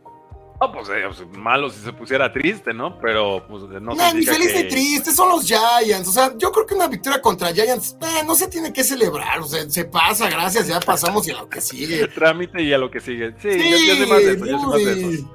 No, 0.59 0.71
pues, 0.71 0.87
eh, 0.89 1.03
pues, 1.05 1.37
malo 1.37 1.69
si 1.69 1.81
se 1.81 1.91
pusiera 1.91 2.31
triste, 2.31 2.73
¿no? 2.73 2.97
Pero 2.99 3.45
pues 3.47 3.63
no, 3.63 3.93
no 3.93 4.13
ni 4.13 4.25
feliz 4.25 4.53
ni 4.55 4.67
triste, 4.69 5.11
son 5.11 5.29
los 5.29 5.45
Giants. 5.45 6.07
O 6.07 6.11
sea, 6.11 6.33
yo 6.37 6.51
creo 6.51 6.65
que 6.65 6.73
una 6.75 6.87
victoria 6.87 7.21
contra 7.21 7.53
Giants 7.53 7.97
eh, 8.01 8.23
no 8.25 8.35
se 8.35 8.47
tiene 8.47 8.71
que 8.71 8.83
celebrar. 8.83 9.39
O 9.39 9.45
sea, 9.45 9.69
se 9.69 9.85
pasa, 9.85 10.29
gracias, 10.29 10.67
ya 10.67 10.79
pasamos 10.79 11.27
y 11.27 11.31
a 11.31 11.35
lo 11.35 11.49
que 11.49 11.59
sigue. 11.59 12.07
Trámite 12.15 12.63
y 12.63 12.71
a 12.71 12.77
lo 12.77 12.89
que 12.89 13.01
sigue. 13.01 13.35
Sí, 13.41 13.49
yo, 13.69 13.95
soy 13.95 14.07
más 14.07 14.23
de 14.23 14.31
eso, 14.31 14.45
yo 14.45 14.59
soy 14.59 14.69
más 14.69 14.85
de 14.85 15.13
eso. 15.13 15.31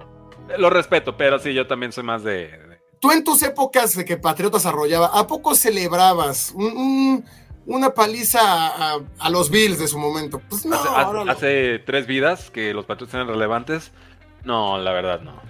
Lo 0.58 0.70
respeto, 0.70 1.16
pero 1.16 1.38
sí, 1.38 1.52
yo 1.52 1.66
también 1.66 1.92
soy 1.92 2.04
más 2.04 2.24
de. 2.24 2.50
Tú 2.98 3.12
en 3.12 3.24
tus 3.24 3.42
épocas 3.42 3.96
de 3.96 4.04
que 4.04 4.16
Patriotas 4.16 4.66
arrollaba, 4.66 5.06
¿a 5.06 5.26
poco 5.26 5.54
celebrabas? 5.54 6.52
un 6.54 7.24
una 7.66 7.90
paliza 7.90 8.96
a, 9.18 9.30
los 9.30 9.50
Bills 9.50 9.78
de 9.78 9.86
su 9.86 9.98
momento. 9.98 10.40
Pues 10.48 10.66
no, 10.66 10.76
hace, 11.28 11.78
tres 11.80 12.06
vidas 12.06 12.50
que 12.50 12.74
los 12.74 12.84
Patriots 12.84 13.14
eran 13.14 13.28
relevantes. 13.28 13.92
No, 14.44 14.78
la 14.78 14.92
verdad 14.92 15.20
no. 15.20 15.40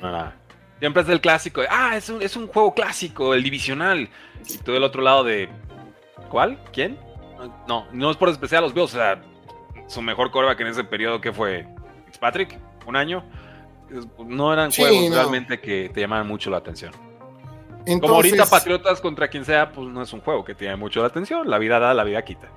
no, 0.00 0.32
Siempre 0.78 1.02
es 1.02 1.08
el 1.08 1.20
clásico. 1.20 1.62
ah, 1.70 1.96
es 1.96 2.08
un, 2.10 2.20
es 2.22 2.36
un 2.36 2.48
juego 2.48 2.74
clásico, 2.74 3.34
el 3.34 3.42
divisional. 3.42 4.08
Y 4.48 4.58
tú 4.58 4.72
del 4.72 4.84
otro 4.84 5.02
lado 5.02 5.24
de. 5.24 5.48
¿Cuál? 6.28 6.58
¿Quién? 6.72 6.98
No, 7.66 7.86
no 7.92 8.10
es 8.10 8.16
por 8.16 8.28
especial 8.28 8.62
los 8.62 8.74
Bills. 8.74 8.94
O 8.94 8.96
sea, 8.96 9.22
su 9.86 10.02
mejor 10.02 10.30
coreback 10.30 10.60
en 10.60 10.66
ese 10.68 10.84
periodo 10.84 11.20
que 11.20 11.32
fue 11.32 11.66
Fitzpatrick, 12.06 12.58
un 12.86 12.96
año. 12.96 13.24
No 14.18 14.52
eran 14.52 14.72
juegos 14.72 15.14
realmente 15.14 15.60
que 15.60 15.90
te 15.94 16.00
llamaban 16.00 16.26
mucho 16.26 16.50
la 16.50 16.56
atención. 16.56 16.92
Como 18.00 18.14
ahorita 18.16 18.46
Patriotas 18.46 19.00
contra 19.00 19.28
quien 19.28 19.44
sea, 19.44 19.70
pues 19.70 19.86
no 19.88 20.02
es 20.02 20.12
un 20.12 20.20
juego 20.20 20.44
que 20.44 20.54
tiene 20.54 20.74
mucho 20.74 21.00
la 21.00 21.06
atención. 21.06 21.48
La 21.48 21.58
vida 21.58 21.78
da, 21.78 21.94
la 21.94 22.02
vida 22.02 22.22
quita. 22.24 22.48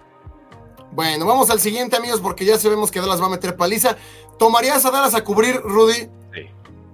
Bueno, 0.91 1.25
vamos 1.25 1.49
al 1.49 1.59
siguiente, 1.59 1.95
amigos, 1.95 2.19
porque 2.19 2.45
ya 2.45 2.57
sabemos 2.57 2.91
que 2.91 2.99
Dallas 2.99 3.21
va 3.21 3.27
a 3.27 3.29
meter 3.29 3.55
paliza. 3.55 3.95
¿Tomarías 4.37 4.83
a 4.85 4.91
Dallas 4.91 5.15
a 5.15 5.23
cubrir, 5.23 5.57
Rudy? 5.61 6.09
Sí, 6.33 6.47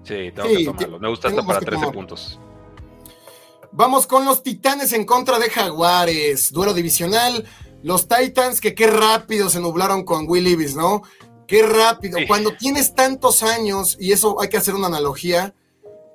sí, 0.04 0.32
tengo 0.36 0.50
que 0.50 0.66
tomarlo. 0.66 1.00
Me 1.00 1.10
gusta 1.10 1.30
hasta 1.30 1.46
para 1.46 1.60
13 1.60 1.92
puntos. 1.92 2.40
Vamos 3.72 4.08
con 4.08 4.26
los 4.26 4.44
Titanes 4.44 4.94
en 4.94 5.06
contra 5.06 5.40
de 5.40 5.50
Jaguares. 5.50 6.52
Duelo 6.52 6.74
divisional. 6.74 7.46
Los 7.84 8.08
Titans, 8.08 8.62
que 8.62 8.74
qué 8.74 8.88
rápido 8.88 9.50
se 9.50 9.60
nublaron 9.60 10.04
con 10.04 10.28
Will 10.28 10.44
Levis, 10.44 10.76
¿no? 10.76 11.04
Qué 11.48 11.62
rápido. 11.62 12.18
Cuando 12.28 12.56
tienes 12.56 12.96
tantos 12.96 13.44
años, 13.44 13.98
y 14.00 14.12
eso 14.12 14.42
hay 14.42 14.50
que 14.50 14.58
hacer 14.58 14.74
una 14.74 14.88
analogía, 14.88 15.54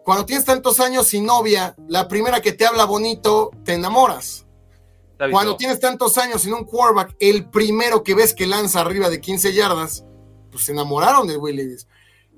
cuando 0.04 0.26
tienes 0.26 0.44
tantos 0.44 0.80
años 0.80 1.06
sin 1.06 1.26
novia, 1.26 1.76
la 1.86 2.08
primera 2.08 2.40
que 2.40 2.52
te 2.52 2.66
habla 2.66 2.84
bonito, 2.84 3.50
te 3.64 3.74
enamoras. 3.74 4.46
Cuando 5.30 5.56
tienes 5.56 5.80
tantos 5.80 6.16
años 6.18 6.42
sin 6.42 6.54
un 6.54 6.64
quarterback, 6.64 7.16
el 7.18 7.50
primero 7.50 8.02
que 8.02 8.14
ves 8.14 8.34
que 8.34 8.46
lanza 8.46 8.80
arriba 8.80 9.08
de 9.10 9.20
15 9.20 9.52
yardas, 9.52 10.04
pues 10.50 10.64
se 10.64 10.72
enamoraron 10.72 11.26
de 11.26 11.36
Will 11.36 11.56
Levis. 11.56 11.86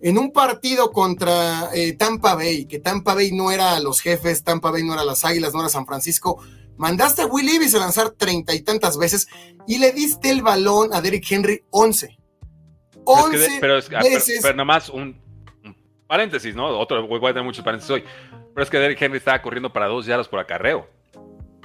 En 0.01 0.19
un 0.19 0.33
partido 0.33 0.91
contra 0.91 1.71
eh, 1.75 1.93
Tampa 1.93 2.35
Bay, 2.35 2.67
que 2.67 2.81
Tampa 2.81 3.15
Bay 3.15 3.31
no 3.33 3.53
era 3.53 3.79
los 3.79 4.01
jefes, 4.01 4.43
Tampa 4.43 4.71
Bay 4.71 4.83
no 4.83 4.95
era 4.95 5.05
las 5.05 5.25
Águilas, 5.25 5.55
no 5.55 5.61
era 5.61 5.69
San 5.69 5.87
Francisco, 5.87 6.43
mandaste 6.77 7.23
a 7.23 7.27
Will 7.27 7.47
Levis 7.47 7.75
a 7.77 7.79
lanzar 7.79 8.11
treinta 8.11 8.53
y 8.53 8.63
tantas 8.63 8.99
veces 8.99 9.29
y 9.67 9.79
le 9.79 9.93
diste 9.93 10.31
el 10.31 10.43
balón 10.43 10.93
a 10.93 11.01
Derrick 11.01 11.31
Henry 11.31 11.63
11. 11.71 12.19
11 13.05 13.59
pero, 13.61 13.79
es 13.79 13.89
veces. 13.89 14.41
pero 14.43 14.55
nada 14.55 14.65
más 14.65 14.89
un, 14.89 15.23
Paréntesis, 16.13 16.55
¿no? 16.55 16.79
Otro, 16.79 17.07
voy 17.07 17.25
a 17.25 17.33
tener 17.33 17.43
muchos 17.43 17.65
paréntesis 17.65 17.91
hoy. 17.91 18.05
Pero 18.53 18.63
es 18.63 18.69
que 18.69 18.79
Derrick 18.79 19.01
Henry 19.01 19.17
estaba 19.17 19.41
corriendo 19.41 19.73
para 19.73 19.87
dos 19.87 20.05
yardas 20.05 20.29
por 20.29 20.41
acarreo. 20.41 20.87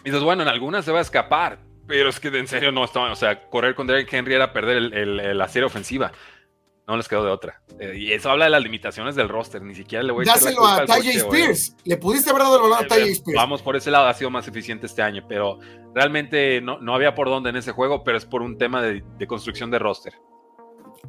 Y 0.07 0.09
dices, 0.09 0.23
bueno, 0.23 0.43
en 0.43 0.47
algunas 0.47 0.85
se 0.85 0.93
va 0.93 0.99
a 0.99 1.01
escapar. 1.01 1.59
Pero 1.85 2.07
es 2.07 2.17
que 2.21 2.29
en 2.29 2.47
serio 2.47 2.71
no 2.71 2.85
estaba. 2.85 3.11
O 3.11 3.15
sea, 3.17 3.49
correr 3.49 3.75
con 3.75 3.87
Derrick 3.87 4.11
Henry 4.13 4.35
era 4.35 4.53
perder 4.53 4.77
el, 4.77 5.37
la 5.37 5.49
serie 5.49 5.65
ofensiva. 5.65 6.13
No 6.87 6.95
les 6.95 7.09
quedó 7.09 7.25
de 7.25 7.31
otra. 7.31 7.61
Eh, 7.77 7.93
y 7.97 8.13
eso 8.13 8.29
habla 8.31 8.45
de 8.45 8.51
las 8.51 8.63
limitaciones 8.63 9.15
del 9.15 9.27
roster. 9.27 9.61
Ni 9.61 9.75
siquiera 9.75 10.05
le 10.05 10.13
voy 10.13 10.25
a 10.25 10.31
Dáselo 10.31 10.65
a 10.65 10.85
Tajay 10.85 11.17
Spears. 11.17 11.75
Le 11.83 11.97
pudiste 11.97 12.29
haber 12.29 12.43
dado 12.43 12.55
el 12.55 12.61
balón 12.61 12.85
a 12.85 12.87
Tajay 12.87 13.11
Spears. 13.11 13.35
Vamos 13.35 13.61
por 13.61 13.75
ese 13.75 13.91
lado, 13.91 14.07
ha 14.07 14.13
sido 14.13 14.29
más 14.29 14.47
eficiente 14.47 14.85
este 14.85 15.01
año. 15.01 15.25
Pero 15.27 15.59
realmente 15.93 16.61
no, 16.61 16.79
no 16.79 16.95
había 16.95 17.13
por 17.13 17.27
dónde 17.27 17.49
en 17.49 17.57
ese 17.57 17.73
juego. 17.73 18.05
Pero 18.05 18.17
es 18.17 18.23
por 18.23 18.41
un 18.41 18.57
tema 18.57 18.81
de, 18.81 19.03
de 19.17 19.27
construcción 19.27 19.69
de 19.71 19.79
roster. 19.79 20.13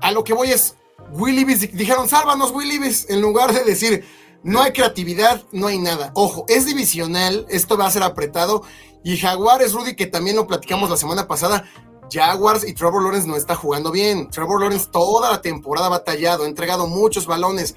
A 0.01 0.11
lo 0.11 0.24
que 0.24 0.32
voy 0.32 0.49
es 0.49 0.76
Will 1.12 1.46
dijeron, 1.72 2.09
sálvanos 2.09 2.51
Will 2.51 2.82
en 3.09 3.20
lugar 3.20 3.53
de 3.53 3.62
decir, 3.62 4.05
no 4.43 4.62
hay 4.62 4.72
creatividad, 4.72 5.43
no 5.53 5.66
hay 5.66 5.78
nada. 5.78 6.12
Ojo, 6.14 6.45
es 6.49 6.66
divisional, 6.66 7.47
esto 7.49 7.76
va 7.76 7.86
a 7.86 7.91
ser 7.91 8.03
apretado. 8.03 8.62
Y 9.05 9.16
Jaguares, 9.16 9.72
Rudy, 9.72 9.97
que 9.97 10.07
también 10.07 10.36
lo 10.36 10.47
platicamos 10.47 10.91
la 10.91 10.97
semana 10.97 11.26
pasada, 11.26 11.64
Jaguars 12.11 12.66
y 12.66 12.74
Trevor 12.74 13.03
Lawrence 13.03 13.28
no 13.28 13.36
está 13.36 13.55
jugando 13.55 13.91
bien. 13.91 14.28
Trevor 14.30 14.61
Lawrence 14.61 14.89
toda 14.91 15.30
la 15.30 15.41
temporada 15.43 15.86
ha 15.86 15.91
batallado, 15.91 16.45
ha 16.45 16.49
entregado 16.49 16.86
muchos 16.86 17.26
balones. 17.26 17.76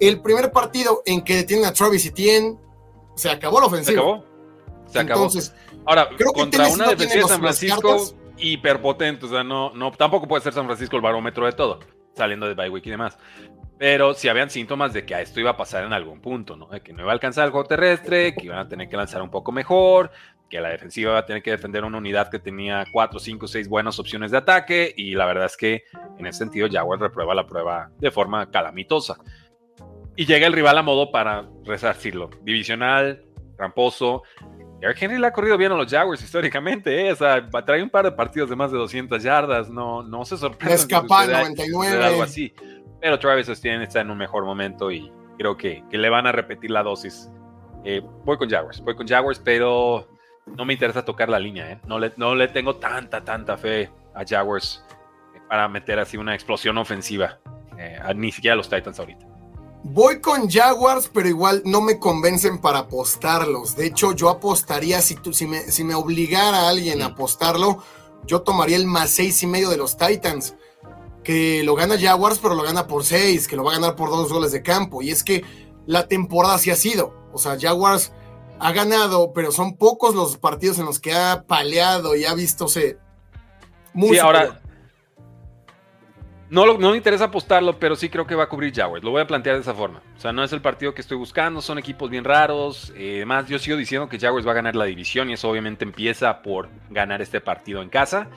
El 0.00 0.20
primer 0.20 0.52
partido 0.52 1.02
en 1.06 1.22
que 1.22 1.36
detienen 1.36 1.66
a 1.66 1.72
Travis 1.72 2.04
Etienne, 2.06 2.58
se 3.14 3.30
acabó 3.30 3.60
la 3.60 3.66
ofensiva. 3.66 4.02
Se 4.02 4.08
acabó. 4.08 4.24
Se 4.86 4.98
acabó. 4.98 5.24
Entonces, 5.24 5.54
Ahora, 5.84 6.08
creo 6.16 6.32
contra 6.32 6.68
una 6.68 6.88
defensiva 6.88 7.22
de 7.24 7.28
San 7.28 7.40
Francisco 7.40 7.96
hiperpotente, 8.38 9.26
o 9.26 9.28
sea, 9.28 9.44
no, 9.44 9.70
no, 9.74 9.92
tampoco 9.92 10.26
puede 10.26 10.42
ser 10.42 10.52
San 10.52 10.66
Francisco 10.66 10.96
el 10.96 11.02
barómetro 11.02 11.46
de 11.46 11.52
todo 11.52 11.78
saliendo 12.14 12.46
de 12.46 12.54
bye 12.54 12.68
week 12.68 12.86
y 12.86 12.90
demás. 12.90 13.18
Pero 13.82 14.14
si 14.14 14.28
habían 14.28 14.48
síntomas 14.48 14.92
de 14.92 15.04
que 15.04 15.12
a 15.12 15.20
esto 15.20 15.40
iba 15.40 15.50
a 15.50 15.56
pasar 15.56 15.82
en 15.82 15.92
algún 15.92 16.20
punto, 16.20 16.54
¿no? 16.54 16.68
De 16.68 16.82
que 16.82 16.92
no 16.92 17.00
iba 17.00 17.10
a 17.10 17.14
alcanzar 17.14 17.46
el 17.46 17.50
juego 17.50 17.66
terrestre, 17.66 18.32
que 18.32 18.46
iban 18.46 18.60
a 18.60 18.68
tener 18.68 18.88
que 18.88 18.96
lanzar 18.96 19.20
un 19.22 19.28
poco 19.28 19.50
mejor, 19.50 20.12
que 20.48 20.60
la 20.60 20.68
defensiva 20.68 21.10
iba 21.10 21.18
a 21.18 21.26
tener 21.26 21.42
que 21.42 21.50
defender 21.50 21.82
una 21.82 21.98
unidad 21.98 22.30
que 22.30 22.38
tenía 22.38 22.84
4, 22.92 23.18
5, 23.18 23.48
6 23.48 23.68
buenas 23.68 23.98
opciones 23.98 24.30
de 24.30 24.38
ataque. 24.38 24.94
Y 24.96 25.16
la 25.16 25.26
verdad 25.26 25.46
es 25.46 25.56
que 25.56 25.82
en 26.16 26.26
ese 26.28 26.38
sentido 26.38 26.68
Jaguar 26.70 27.00
reprueba 27.00 27.34
la 27.34 27.44
prueba 27.44 27.90
de 27.98 28.12
forma 28.12 28.48
calamitosa. 28.52 29.16
Y 30.14 30.26
llega 30.26 30.46
el 30.46 30.52
rival 30.52 30.78
a 30.78 30.82
modo 30.82 31.10
para 31.10 31.48
resarcirlo. 31.64 32.30
Divisional, 32.44 33.24
tramposo, 33.56 34.22
Eric 34.80 35.00
Henry 35.00 35.18
le 35.18 35.26
ha 35.28 35.32
corrido 35.32 35.56
bien 35.56 35.72
a 35.72 35.76
los 35.76 35.90
Jaguars 35.90 36.22
históricamente, 36.22 37.06
¿eh? 37.06 37.12
o 37.12 37.16
sea, 37.16 37.48
trae 37.64 37.82
un 37.82 37.90
par 37.90 38.04
de 38.04 38.10
partidos 38.10 38.50
de 38.50 38.56
más 38.56 38.72
de 38.72 38.78
200 38.78 39.22
yardas, 39.22 39.70
no, 39.70 40.02
no 40.02 40.24
se 40.24 40.36
sorprende. 40.36 40.74
Escapa 40.74 41.24
99. 41.24 42.04
Algo 42.04 42.22
así. 42.24 42.52
Pero 43.02 43.18
Travis 43.18 43.48
Etienne 43.48 43.82
está 43.82 44.00
en 44.00 44.12
un 44.12 44.16
mejor 44.16 44.44
momento 44.44 44.92
y 44.92 45.12
creo 45.36 45.56
que, 45.56 45.82
que 45.90 45.98
le 45.98 46.08
van 46.08 46.28
a 46.28 46.32
repetir 46.32 46.70
la 46.70 46.84
dosis. 46.84 47.28
Eh, 47.84 48.00
voy 48.24 48.38
con 48.38 48.48
Jaguars, 48.48 48.80
voy 48.80 48.94
con 48.94 49.08
Jaguars, 49.08 49.40
pero 49.44 50.06
no 50.46 50.64
me 50.64 50.74
interesa 50.74 51.04
tocar 51.04 51.28
la 51.28 51.40
línea, 51.40 51.72
¿eh? 51.72 51.80
no, 51.84 51.98
le, 51.98 52.12
no 52.16 52.36
le 52.36 52.46
tengo 52.46 52.76
tanta, 52.76 53.24
tanta 53.24 53.56
fe 53.56 53.90
a 54.14 54.22
Jaguars 54.24 54.84
para 55.48 55.68
meter 55.68 55.98
así 55.98 56.16
una 56.16 56.32
explosión 56.32 56.78
ofensiva, 56.78 57.40
eh, 57.76 57.98
ni 58.14 58.30
siquiera 58.30 58.54
a 58.54 58.56
los 58.56 58.70
Titans 58.70 59.00
ahorita. 59.00 59.26
Voy 59.82 60.20
con 60.20 60.48
Jaguars, 60.48 61.10
pero 61.12 61.28
igual 61.28 61.60
no 61.64 61.80
me 61.80 61.98
convencen 61.98 62.60
para 62.60 62.78
apostarlos. 62.78 63.74
De 63.74 63.86
hecho, 63.86 64.14
yo 64.14 64.28
apostaría, 64.28 65.00
si, 65.00 65.16
tú, 65.16 65.32
si, 65.32 65.48
me, 65.48 65.58
si 65.58 65.82
me 65.82 65.96
obligara 65.96 66.60
a 66.60 66.68
alguien 66.68 67.02
a 67.02 67.06
apostarlo, 67.06 67.82
yo 68.26 68.42
tomaría 68.42 68.76
el 68.76 68.86
más 68.86 69.10
seis 69.10 69.42
y 69.42 69.48
medio 69.48 69.70
de 69.70 69.76
los 69.76 69.96
Titans. 69.96 70.54
Que 71.22 71.62
lo 71.64 71.74
gana 71.74 71.98
Jaguars, 71.98 72.38
pero 72.38 72.54
lo 72.54 72.62
gana 72.62 72.86
por 72.86 73.04
seis, 73.04 73.46
que 73.46 73.56
lo 73.56 73.64
va 73.64 73.72
a 73.72 73.74
ganar 73.76 73.96
por 73.96 74.10
dos 74.10 74.32
goles 74.32 74.52
de 74.52 74.62
campo. 74.62 75.02
Y 75.02 75.10
es 75.10 75.22
que 75.22 75.44
la 75.86 76.08
temporada 76.08 76.58
sí 76.58 76.70
ha 76.70 76.76
sido. 76.76 77.14
O 77.32 77.38
sea, 77.38 77.56
Jaguars 77.58 78.12
ha 78.58 78.72
ganado, 78.72 79.32
pero 79.32 79.50
son 79.52 79.76
pocos 79.76 80.14
los 80.14 80.36
partidos 80.36 80.78
en 80.78 80.86
los 80.86 81.00
que 81.00 81.12
ha 81.12 81.44
paleado 81.46 82.14
y 82.16 82.24
ha 82.24 82.34
visto 82.34 82.66
muy 83.94 84.16
sí, 84.16 84.18
ahora, 84.18 84.62
no, 86.52 86.66
no 86.76 86.90
me 86.90 86.98
interesa 86.98 87.24
apostarlo, 87.24 87.78
pero 87.78 87.96
sí 87.96 88.10
creo 88.10 88.26
que 88.26 88.34
va 88.34 88.44
a 88.44 88.48
cubrir 88.48 88.74
Jaguars. 88.74 89.02
Lo 89.02 89.10
voy 89.10 89.22
a 89.22 89.26
plantear 89.26 89.56
de 89.56 89.62
esa 89.62 89.72
forma. 89.72 90.02
O 90.14 90.20
sea, 90.20 90.34
no 90.34 90.44
es 90.44 90.52
el 90.52 90.60
partido 90.60 90.92
que 90.92 91.00
estoy 91.00 91.16
buscando, 91.16 91.62
son 91.62 91.78
equipos 91.78 92.10
bien 92.10 92.24
raros. 92.24 92.92
Eh, 92.94 93.14
además, 93.16 93.48
yo 93.48 93.58
sigo 93.58 93.78
diciendo 93.78 94.06
que 94.06 94.18
Jaguars 94.18 94.46
va 94.46 94.50
a 94.50 94.56
ganar 94.56 94.76
la 94.76 94.84
división 94.84 95.30
y 95.30 95.32
eso 95.32 95.48
obviamente 95.48 95.82
empieza 95.82 96.42
por 96.42 96.68
ganar 96.90 97.22
este 97.22 97.40
partido 97.40 97.80
en 97.80 97.88
casa. 97.88 98.28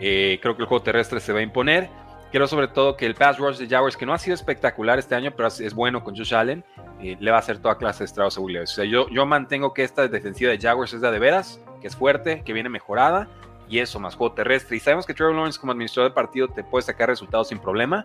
Eh, 0.00 0.38
creo 0.40 0.56
que 0.56 0.62
el 0.62 0.68
juego 0.68 0.82
terrestre 0.82 1.20
se 1.20 1.34
va 1.34 1.40
a 1.40 1.42
imponer. 1.42 1.90
Creo 2.32 2.46
sobre 2.46 2.68
todo 2.68 2.96
que 2.96 3.06
el 3.06 3.14
pass 3.14 3.38
rush 3.38 3.58
de 3.58 3.68
Jaguars, 3.68 3.96
que 3.96 4.06
no 4.06 4.12
ha 4.12 4.18
sido 4.18 4.34
espectacular 4.34 4.98
este 4.98 5.14
año, 5.14 5.32
pero 5.36 5.48
es 5.48 5.74
bueno 5.74 6.04
con 6.04 6.16
Josh 6.16 6.34
Allen, 6.34 6.64
eh, 7.02 7.16
le 7.18 7.30
va 7.30 7.38
a 7.38 7.40
hacer 7.40 7.58
toda 7.58 7.76
clase 7.76 8.00
de 8.00 8.04
estragos 8.04 8.36
a 8.36 8.40
Will 8.40 8.58
O 8.58 8.66
sea, 8.66 8.84
yo, 8.84 9.08
yo 9.08 9.26
mantengo 9.26 9.72
que 9.72 9.82
esta 9.82 10.06
defensiva 10.06 10.50
de 10.50 10.58
Jaguars 10.58 10.92
es 10.92 11.00
la 11.00 11.10
de 11.10 11.18
veras, 11.18 11.60
que 11.80 11.88
es 11.88 11.96
fuerte, 11.96 12.42
que 12.44 12.52
viene 12.52 12.68
mejorada, 12.68 13.28
y 13.68 13.78
eso, 13.78 13.98
más 13.98 14.14
juego 14.14 14.34
terrestre. 14.34 14.76
Y 14.76 14.80
sabemos 14.80 15.06
que 15.06 15.14
Trevor 15.14 15.34
Lawrence 15.34 15.58
como 15.58 15.72
administrador 15.72 16.10
de 16.10 16.14
partido 16.14 16.48
te 16.48 16.62
puede 16.62 16.82
sacar 16.82 17.08
resultados 17.08 17.48
sin 17.48 17.58
problema. 17.58 18.04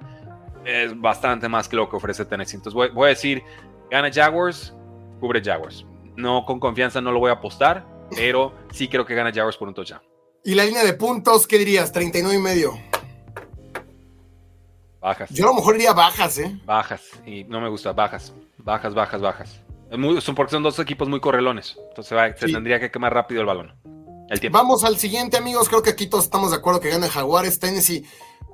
Es 0.64 1.00
bastante 1.00 1.50
más 1.50 1.68
que 1.68 1.76
lo 1.76 1.90
que 1.90 1.96
ofrece 1.96 2.24
Tennessee. 2.26 2.56
Entonces 2.56 2.76
voy, 2.76 2.90
voy 2.90 3.08
a 3.08 3.10
decir, 3.10 3.44
gana 3.92 4.12
Jaguars, 4.12 4.74
cubre 5.20 5.42
Jaguars. 5.44 5.86
No, 6.16 6.46
con 6.46 6.60
confianza 6.60 7.02
no 7.02 7.12
lo 7.12 7.20
voy 7.20 7.32
a 7.32 7.34
apostar, 7.34 7.86
pero 8.16 8.54
sí 8.72 8.88
creo 8.88 9.06
que 9.06 9.16
gana 9.16 9.32
Jaguars 9.34 9.58
por 9.58 9.68
un 9.68 9.74
touchdown. 9.74 10.02
¿Y 10.44 10.54
la 10.54 10.64
línea 10.64 10.84
de 10.84 10.94
puntos, 10.94 11.48
qué 11.48 11.58
dirías? 11.58 11.92
39 11.92 12.38
y 12.38 12.42
medio. 12.42 12.95
Bajas. 15.06 15.30
Yo 15.30 15.44
a 15.44 15.48
lo 15.50 15.54
mejor 15.54 15.76
iría 15.76 15.94
bajas, 15.94 16.40
¿eh? 16.40 16.60
Bajas, 16.66 17.04
y 17.28 17.44
no 17.44 17.62
me 17.62 17.70
gusta, 17.70 17.94
bajas. 17.94 18.34
Bajas, 18.58 18.96
bajas, 18.96 19.22
bajas. 19.22 19.62
son 20.20 20.34
porque 20.34 20.50
son 20.50 20.64
dos 20.64 20.80
equipos 20.80 21.08
muy 21.08 21.20
correlones. 21.20 21.78
Entonces 21.90 22.18
se 22.40 22.48
tendría 22.48 22.80
que 22.80 22.90
quemar 22.90 23.14
rápido 23.14 23.42
el 23.42 23.46
balón. 23.46 23.76
El 24.32 24.40
tiempo. 24.40 24.58
Vamos 24.58 24.84
al 24.84 24.98
siguiente, 24.98 25.38
amigos. 25.38 25.70
Creo 25.70 25.84
que 25.84 25.92
aquí 25.92 26.08
todos 26.08 26.24
estamos 26.24 26.50
de 26.50 26.58
acuerdo 26.58 26.80
que 26.80 26.90
gana 26.90 27.08
Jaguares. 27.08 27.60
Tennessee 27.60 28.04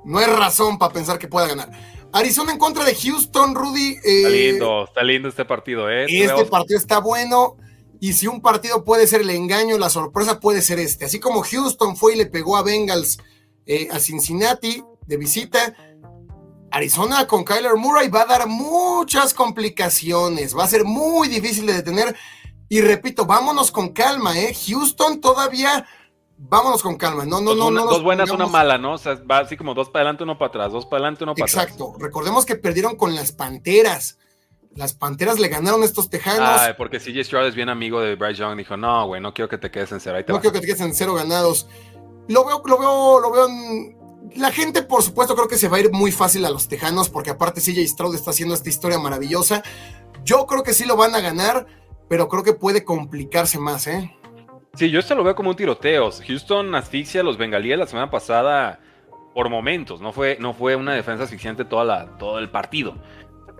no 0.04 0.18
hay 0.18 0.26
razón 0.26 0.78
para 0.78 0.92
pensar 0.92 1.18
que 1.18 1.26
pueda 1.26 1.46
ganar. 1.46 1.70
Arizona 2.12 2.52
en 2.52 2.58
contra 2.58 2.84
de 2.84 2.94
Houston, 2.96 3.54
Rudy. 3.54 3.96
Eh, 4.04 4.16
está 4.18 4.28
lindo, 4.28 4.84
está 4.84 5.02
lindo 5.02 5.28
este 5.30 5.46
partido, 5.46 5.88
¿eh? 5.88 6.04
Este 6.06 6.44
partido 6.44 6.78
está 6.78 6.98
bueno. 6.98 7.56
Y 7.98 8.12
si 8.12 8.26
un 8.26 8.42
partido 8.42 8.84
puede 8.84 9.06
ser 9.06 9.22
el 9.22 9.30
engaño, 9.30 9.78
la 9.78 9.88
sorpresa 9.88 10.38
puede 10.38 10.60
ser 10.60 10.78
este. 10.80 11.06
Así 11.06 11.18
como 11.18 11.40
Houston 11.40 11.96
fue 11.96 12.12
y 12.12 12.18
le 12.18 12.26
pegó 12.26 12.58
a 12.58 12.62
Bengals 12.62 13.20
eh, 13.64 13.88
a 13.90 13.98
Cincinnati 13.98 14.84
de 15.06 15.16
visita, 15.16 15.74
Arizona 16.72 17.26
con 17.26 17.44
Kyler 17.44 17.76
Murray 17.76 18.08
va 18.08 18.22
a 18.22 18.26
dar 18.26 18.48
muchas 18.48 19.34
complicaciones, 19.34 20.56
va 20.56 20.64
a 20.64 20.68
ser 20.68 20.84
muy 20.84 21.28
difícil 21.28 21.66
de 21.66 21.74
detener. 21.74 22.16
Y 22.68 22.80
repito, 22.80 23.26
vámonos 23.26 23.70
con 23.70 23.90
calma, 23.90 24.38
¿eh? 24.38 24.54
Houston 24.66 25.20
todavía, 25.20 25.86
vámonos 26.38 26.82
con 26.82 26.96
calma. 26.96 27.26
No, 27.26 27.42
no, 27.42 27.54
no, 27.54 27.70
no. 27.70 27.84
Dos 27.84 28.02
buenas, 28.02 28.30
una 28.30 28.46
mala, 28.46 28.78
¿no? 28.78 28.94
O 28.94 28.98
sea, 28.98 29.20
va 29.30 29.40
así 29.40 29.58
como 29.58 29.74
dos 29.74 29.90
para 29.90 30.04
adelante, 30.04 30.24
uno 30.24 30.38
para 30.38 30.48
atrás, 30.48 30.72
dos 30.72 30.86
para 30.86 31.02
adelante, 31.02 31.24
uno 31.24 31.34
para 31.34 31.44
atrás. 31.44 31.64
Exacto. 31.64 31.94
Recordemos 31.98 32.46
que 32.46 32.56
perdieron 32.56 32.96
con 32.96 33.14
las 33.14 33.32
Panteras. 33.32 34.18
Las 34.74 34.94
Panteras 34.94 35.38
le 35.38 35.48
ganaron 35.48 35.82
a 35.82 35.84
estos 35.84 36.08
Tejanos. 36.08 36.58
Ay, 36.58 36.72
porque 36.78 36.98
CJ 36.98 37.24
Stroud 37.24 37.48
es 37.48 37.54
bien 37.54 37.68
amigo 37.68 38.00
de 38.00 38.16
Bryce 38.16 38.40
Young. 38.40 38.56
Dijo, 38.56 38.78
no, 38.78 39.06
güey, 39.06 39.20
no 39.20 39.34
quiero 39.34 39.50
que 39.50 39.58
te 39.58 39.70
quedes 39.70 39.92
en 39.92 40.00
cero. 40.00 40.16
no 40.26 40.40
quiero 40.40 40.54
que 40.54 40.60
te 40.60 40.66
quedes 40.66 40.80
en 40.80 40.94
cero 40.94 41.12
ganados. 41.12 41.68
Lo 42.28 42.46
veo, 42.46 42.62
lo 42.64 42.78
veo, 42.78 43.20
lo 43.20 43.30
veo 43.30 43.48
en 43.48 44.01
la 44.36 44.50
gente, 44.52 44.82
por 44.82 45.02
supuesto, 45.02 45.34
creo 45.34 45.48
que 45.48 45.58
se 45.58 45.68
va 45.68 45.76
a 45.76 45.80
ir 45.80 45.92
muy 45.92 46.12
fácil 46.12 46.44
a 46.44 46.50
los 46.50 46.68
Tejanos, 46.68 47.08
porque 47.08 47.30
aparte 47.30 47.60
CJ 47.60 47.86
Stroud 47.86 48.14
está 48.14 48.30
haciendo 48.30 48.54
esta 48.54 48.68
historia 48.68 48.98
maravillosa. 48.98 49.62
Yo 50.24 50.46
creo 50.46 50.62
que 50.62 50.72
sí 50.72 50.84
lo 50.84 50.96
van 50.96 51.14
a 51.14 51.20
ganar, 51.20 51.66
pero 52.08 52.28
creo 52.28 52.42
que 52.42 52.52
puede 52.52 52.84
complicarse 52.84 53.58
más, 53.58 53.86
¿eh? 53.86 54.14
Sí, 54.74 54.90
yo 54.90 55.00
esto 55.00 55.14
lo 55.14 55.24
veo 55.24 55.34
como 55.34 55.50
un 55.50 55.56
tiroteo. 55.56 56.10
Houston 56.26 56.74
asfixia 56.74 57.20
a 57.20 57.24
los 57.24 57.36
bengalíes 57.36 57.78
la 57.78 57.86
semana 57.86 58.10
pasada 58.10 58.80
por 59.34 59.48
momentos, 59.48 60.00
no 60.00 60.12
fue, 60.12 60.36
no 60.40 60.52
fue 60.52 60.76
una 60.76 60.94
defensa 60.94 61.24
asfixiante 61.24 61.64
toda 61.64 61.84
la, 61.84 62.18
todo 62.18 62.38
el 62.38 62.50
partido. 62.50 62.96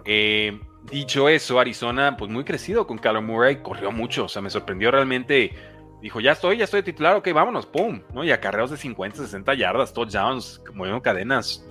Eh, 0.04 0.60
dicho 0.90 1.28
eso, 1.28 1.58
Arizona, 1.58 2.16
pues 2.16 2.30
muy 2.30 2.44
crecido 2.44 2.86
con 2.86 2.98
Callum 2.98 3.26
Murray, 3.26 3.62
corrió 3.62 3.90
mucho, 3.90 4.24
o 4.24 4.28
sea, 4.28 4.42
me 4.42 4.50
sorprendió 4.50 4.90
realmente 4.90 5.54
dijo, 6.02 6.20
ya 6.20 6.32
estoy, 6.32 6.58
ya 6.58 6.64
estoy 6.64 6.82
titular, 6.82 7.16
ok, 7.16 7.32
vámonos, 7.32 7.64
pum, 7.64 8.02
¿no? 8.12 8.24
Y 8.24 8.32
acarreos 8.32 8.70
de 8.70 8.76
50, 8.76 9.18
60 9.18 9.54
yardas, 9.54 9.92
touchdowns, 9.92 10.60
moviendo 10.74 11.00
cadenas, 11.00 11.64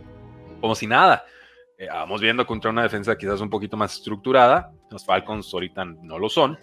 como 0.61 0.73
si 0.73 0.87
nada. 0.87 1.25
Eh, 1.77 1.87
vamos 1.87 2.21
viendo 2.21 2.47
contra 2.47 2.71
una 2.71 2.83
defensa 2.83 3.17
quizás 3.17 3.41
un 3.41 3.49
poquito 3.49 3.75
más 3.75 3.95
estructurada. 3.95 4.71
Los 4.89 5.05
Falcons 5.05 5.53
ahorita 5.53 5.83
no 5.83 6.17
lo 6.17 6.29
son. 6.29 6.57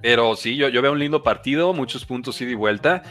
Pero 0.00 0.34
sí, 0.34 0.56
yo, 0.56 0.68
yo 0.68 0.80
veo 0.80 0.92
un 0.92 0.98
lindo 0.98 1.22
partido, 1.22 1.74
muchos 1.74 2.06
puntos 2.06 2.40
ida 2.40 2.52
y 2.52 2.54
vuelta. 2.54 3.02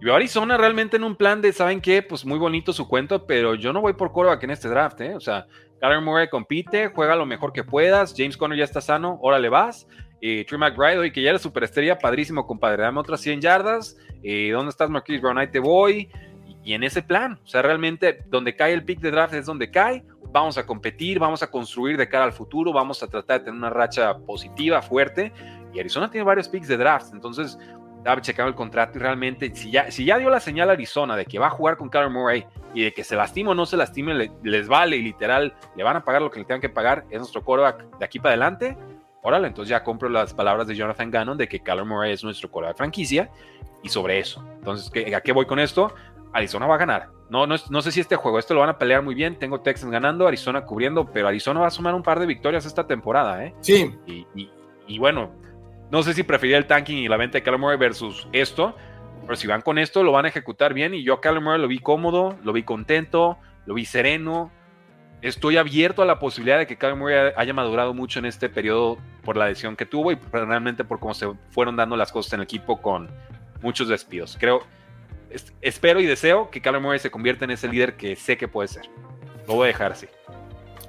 Y 0.00 0.04
veo 0.04 0.14
Arizona 0.14 0.56
realmente 0.58 0.96
en 0.96 1.04
un 1.04 1.16
plan 1.16 1.40
de, 1.40 1.52
¿saben 1.52 1.80
qué? 1.80 2.02
Pues 2.02 2.26
muy 2.26 2.38
bonito 2.38 2.72
su 2.72 2.86
cuento, 2.86 3.26
pero 3.26 3.54
yo 3.54 3.72
no 3.72 3.80
voy 3.80 3.94
por 3.94 4.12
quarterback 4.12 4.42
en 4.42 4.50
este 4.50 4.68
draft, 4.68 5.00
¿eh? 5.00 5.14
O 5.14 5.20
sea, 5.20 5.46
Kyler 5.80 6.00
Murray 6.00 6.28
compite, 6.28 6.88
juega 6.88 7.16
lo 7.16 7.24
mejor 7.24 7.52
que 7.52 7.64
puedas, 7.64 8.12
James 8.16 8.36
Conner 8.36 8.58
ya 8.58 8.64
está 8.64 8.80
sano, 8.80 9.18
órale 9.22 9.48
vas. 9.48 9.86
Eh, 10.24 10.44
Trey 10.46 10.56
McBride, 10.56 11.10
que 11.10 11.20
ya 11.20 11.30
eres 11.30 11.42
superestrella, 11.42 11.98
padrísimo, 11.98 12.46
compadre. 12.46 12.84
Dame 12.84 13.00
otras 13.00 13.20
100 13.20 13.40
yardas. 13.40 13.98
Eh, 14.22 14.50
¿Dónde 14.52 14.70
estás, 14.70 14.88
Marquis 14.88 15.20
Brown? 15.20 15.36
Ahí 15.36 15.48
te 15.48 15.58
voy. 15.58 16.08
Y, 16.62 16.74
en 16.74 16.84
ese 16.84 17.02
plan, 17.02 17.40
o 17.42 17.46
sea, 17.46 17.60
realmente 17.60 18.22
donde 18.28 18.54
cae 18.54 18.72
el 18.72 18.84
pick 18.84 19.00
de 19.00 19.10
draft 19.10 19.34
es 19.34 19.46
donde 19.46 19.68
cae. 19.72 20.04
Vamos 20.30 20.56
a 20.58 20.64
competir, 20.64 21.18
vamos 21.18 21.42
a 21.42 21.50
construir 21.50 21.96
de 21.96 22.08
cara 22.08 22.24
al 22.24 22.32
futuro, 22.32 22.72
vamos 22.72 23.02
a 23.02 23.08
tratar 23.08 23.40
de 23.40 23.46
tener 23.46 23.58
una 23.58 23.68
racha 23.68 24.16
positiva, 24.18 24.80
fuerte. 24.80 25.32
Y 25.74 25.80
Arizona 25.80 26.08
tiene 26.08 26.24
varios 26.24 26.48
picks 26.48 26.68
de 26.68 26.76
draft, 26.76 27.12
entonces 27.12 27.58
estaba 27.98 28.20
checando 28.20 28.48
el 28.48 28.54
contrato 28.54 28.98
y 28.98 29.00
realmente, 29.00 29.54
si 29.54 29.70
ya, 29.70 29.90
si 29.90 30.04
ya 30.04 30.18
dio 30.18 30.30
la 30.30 30.40
señal 30.40 30.70
a 30.70 30.72
Arizona 30.72 31.16
de 31.16 31.24
que 31.24 31.38
va 31.38 31.48
a 31.48 31.50
jugar 31.50 31.76
con 31.76 31.88
Kyler 31.88 32.10
Murray 32.10 32.44
y 32.74 32.84
de 32.84 32.92
que 32.92 33.04
se 33.04 33.16
lastime 33.16 33.50
o 33.50 33.54
no 33.54 33.66
se 33.66 33.76
lastime, 33.76 34.30
les 34.42 34.68
vale 34.68 34.96
y 34.96 35.02
literal 35.02 35.54
le 35.76 35.82
van 35.82 35.96
a 35.96 36.04
pagar 36.04 36.22
lo 36.22 36.30
que 36.30 36.38
le 36.38 36.44
tengan 36.44 36.60
que 36.60 36.68
pagar, 36.68 37.04
es 37.10 37.18
nuestro 37.18 37.44
quarterback 37.44 37.98
de 37.98 38.04
aquí 38.04 38.18
para 38.18 38.30
adelante 38.30 38.76
órale, 39.22 39.48
entonces 39.48 39.70
ya 39.70 39.82
compro 39.82 40.08
las 40.08 40.34
palabras 40.34 40.66
de 40.66 40.74
Jonathan 40.74 41.10
Gannon 41.10 41.38
de 41.38 41.48
que 41.48 41.60
Kyler 41.60 41.84
Murray 41.84 42.12
es 42.12 42.22
nuestro 42.22 42.50
de 42.60 42.74
franquicia 42.74 43.30
y 43.82 43.88
sobre 43.88 44.18
eso. 44.18 44.44
Entonces, 44.58 44.92
¿a 45.14 45.20
qué 45.20 45.32
voy 45.32 45.46
con 45.46 45.58
esto? 45.58 45.94
Arizona 46.32 46.66
va 46.66 46.74
a 46.74 46.78
ganar. 46.78 47.08
No, 47.30 47.46
no, 47.46 47.56
no, 47.70 47.82
sé 47.82 47.92
si 47.92 48.00
este 48.00 48.16
juego, 48.16 48.38
esto 48.38 48.52
lo 48.52 48.60
van 48.60 48.68
a 48.68 48.78
pelear 48.78 49.02
muy 49.02 49.14
bien. 49.14 49.38
Tengo 49.38 49.60
Texans 49.60 49.90
ganando, 49.90 50.26
Arizona 50.26 50.64
cubriendo, 50.64 51.06
pero 51.10 51.28
Arizona 51.28 51.60
va 51.60 51.68
a 51.68 51.70
sumar 51.70 51.94
un 51.94 52.02
par 52.02 52.20
de 52.20 52.26
victorias 52.26 52.66
esta 52.66 52.86
temporada, 52.86 53.44
¿eh? 53.44 53.54
Sí. 53.60 53.94
Y, 54.86 54.98
bueno, 54.98 55.32
no 55.90 56.02
sé 56.02 56.12
si 56.12 56.22
preferiría 56.24 56.58
el 56.58 56.66
tanking 56.66 56.98
y 56.98 57.08
la 57.08 57.16
venta 57.16 57.38
de 57.38 57.42
Kyler 57.42 57.58
Murray 57.58 57.78
versus 57.78 58.28
esto, 58.32 58.74
pero 59.22 59.36
si 59.36 59.46
van 59.46 59.62
con 59.62 59.78
esto, 59.78 60.02
lo 60.02 60.12
van 60.12 60.26
a 60.26 60.28
ejecutar 60.28 60.74
bien. 60.74 60.94
Y 60.94 61.04
yo 61.04 61.14
a 61.14 61.20
Kyler 61.20 61.40
Murray 61.40 61.60
lo 61.60 61.68
vi 61.68 61.78
cómodo, 61.78 62.36
lo 62.42 62.52
vi 62.52 62.64
contento, 62.64 63.38
lo 63.64 63.74
vi 63.74 63.84
sereno, 63.86 64.50
estoy 65.22 65.56
abierto 65.56 66.02
a 66.02 66.04
la 66.04 66.18
posibilidad 66.18 66.58
de 66.58 66.66
que 66.66 66.76
Kyler 66.76 66.96
Murray 66.96 67.32
haya 67.36 67.54
madurado 67.54 67.94
mucho 67.94 68.18
en 68.18 68.26
este 68.26 68.48
periodo 68.48 68.98
por 69.24 69.36
la 69.36 69.46
decisión 69.46 69.76
que 69.76 69.86
tuvo 69.86 70.12
y 70.12 70.18
realmente 70.32 70.84
por 70.84 70.98
cómo 70.98 71.14
se 71.14 71.28
fueron 71.50 71.76
dando 71.76 71.96
las 71.96 72.12
cosas 72.12 72.32
en 72.34 72.40
el 72.40 72.44
equipo 72.44 72.82
con 72.82 73.08
muchos 73.62 73.88
despidos. 73.88 74.36
Creo, 74.38 74.62
espero 75.60 76.00
y 76.00 76.06
deseo 76.06 76.50
que 76.50 76.60
Kyler 76.60 76.80
Murray 76.80 76.98
se 76.98 77.10
convierta 77.10 77.44
en 77.44 77.52
ese 77.52 77.68
líder 77.68 77.96
que 77.96 78.16
sé 78.16 78.36
que 78.36 78.48
puede 78.48 78.68
ser. 78.68 78.90
Lo 79.46 79.54
voy 79.54 79.64
a 79.64 79.66
dejar 79.68 79.92
así. 79.92 80.08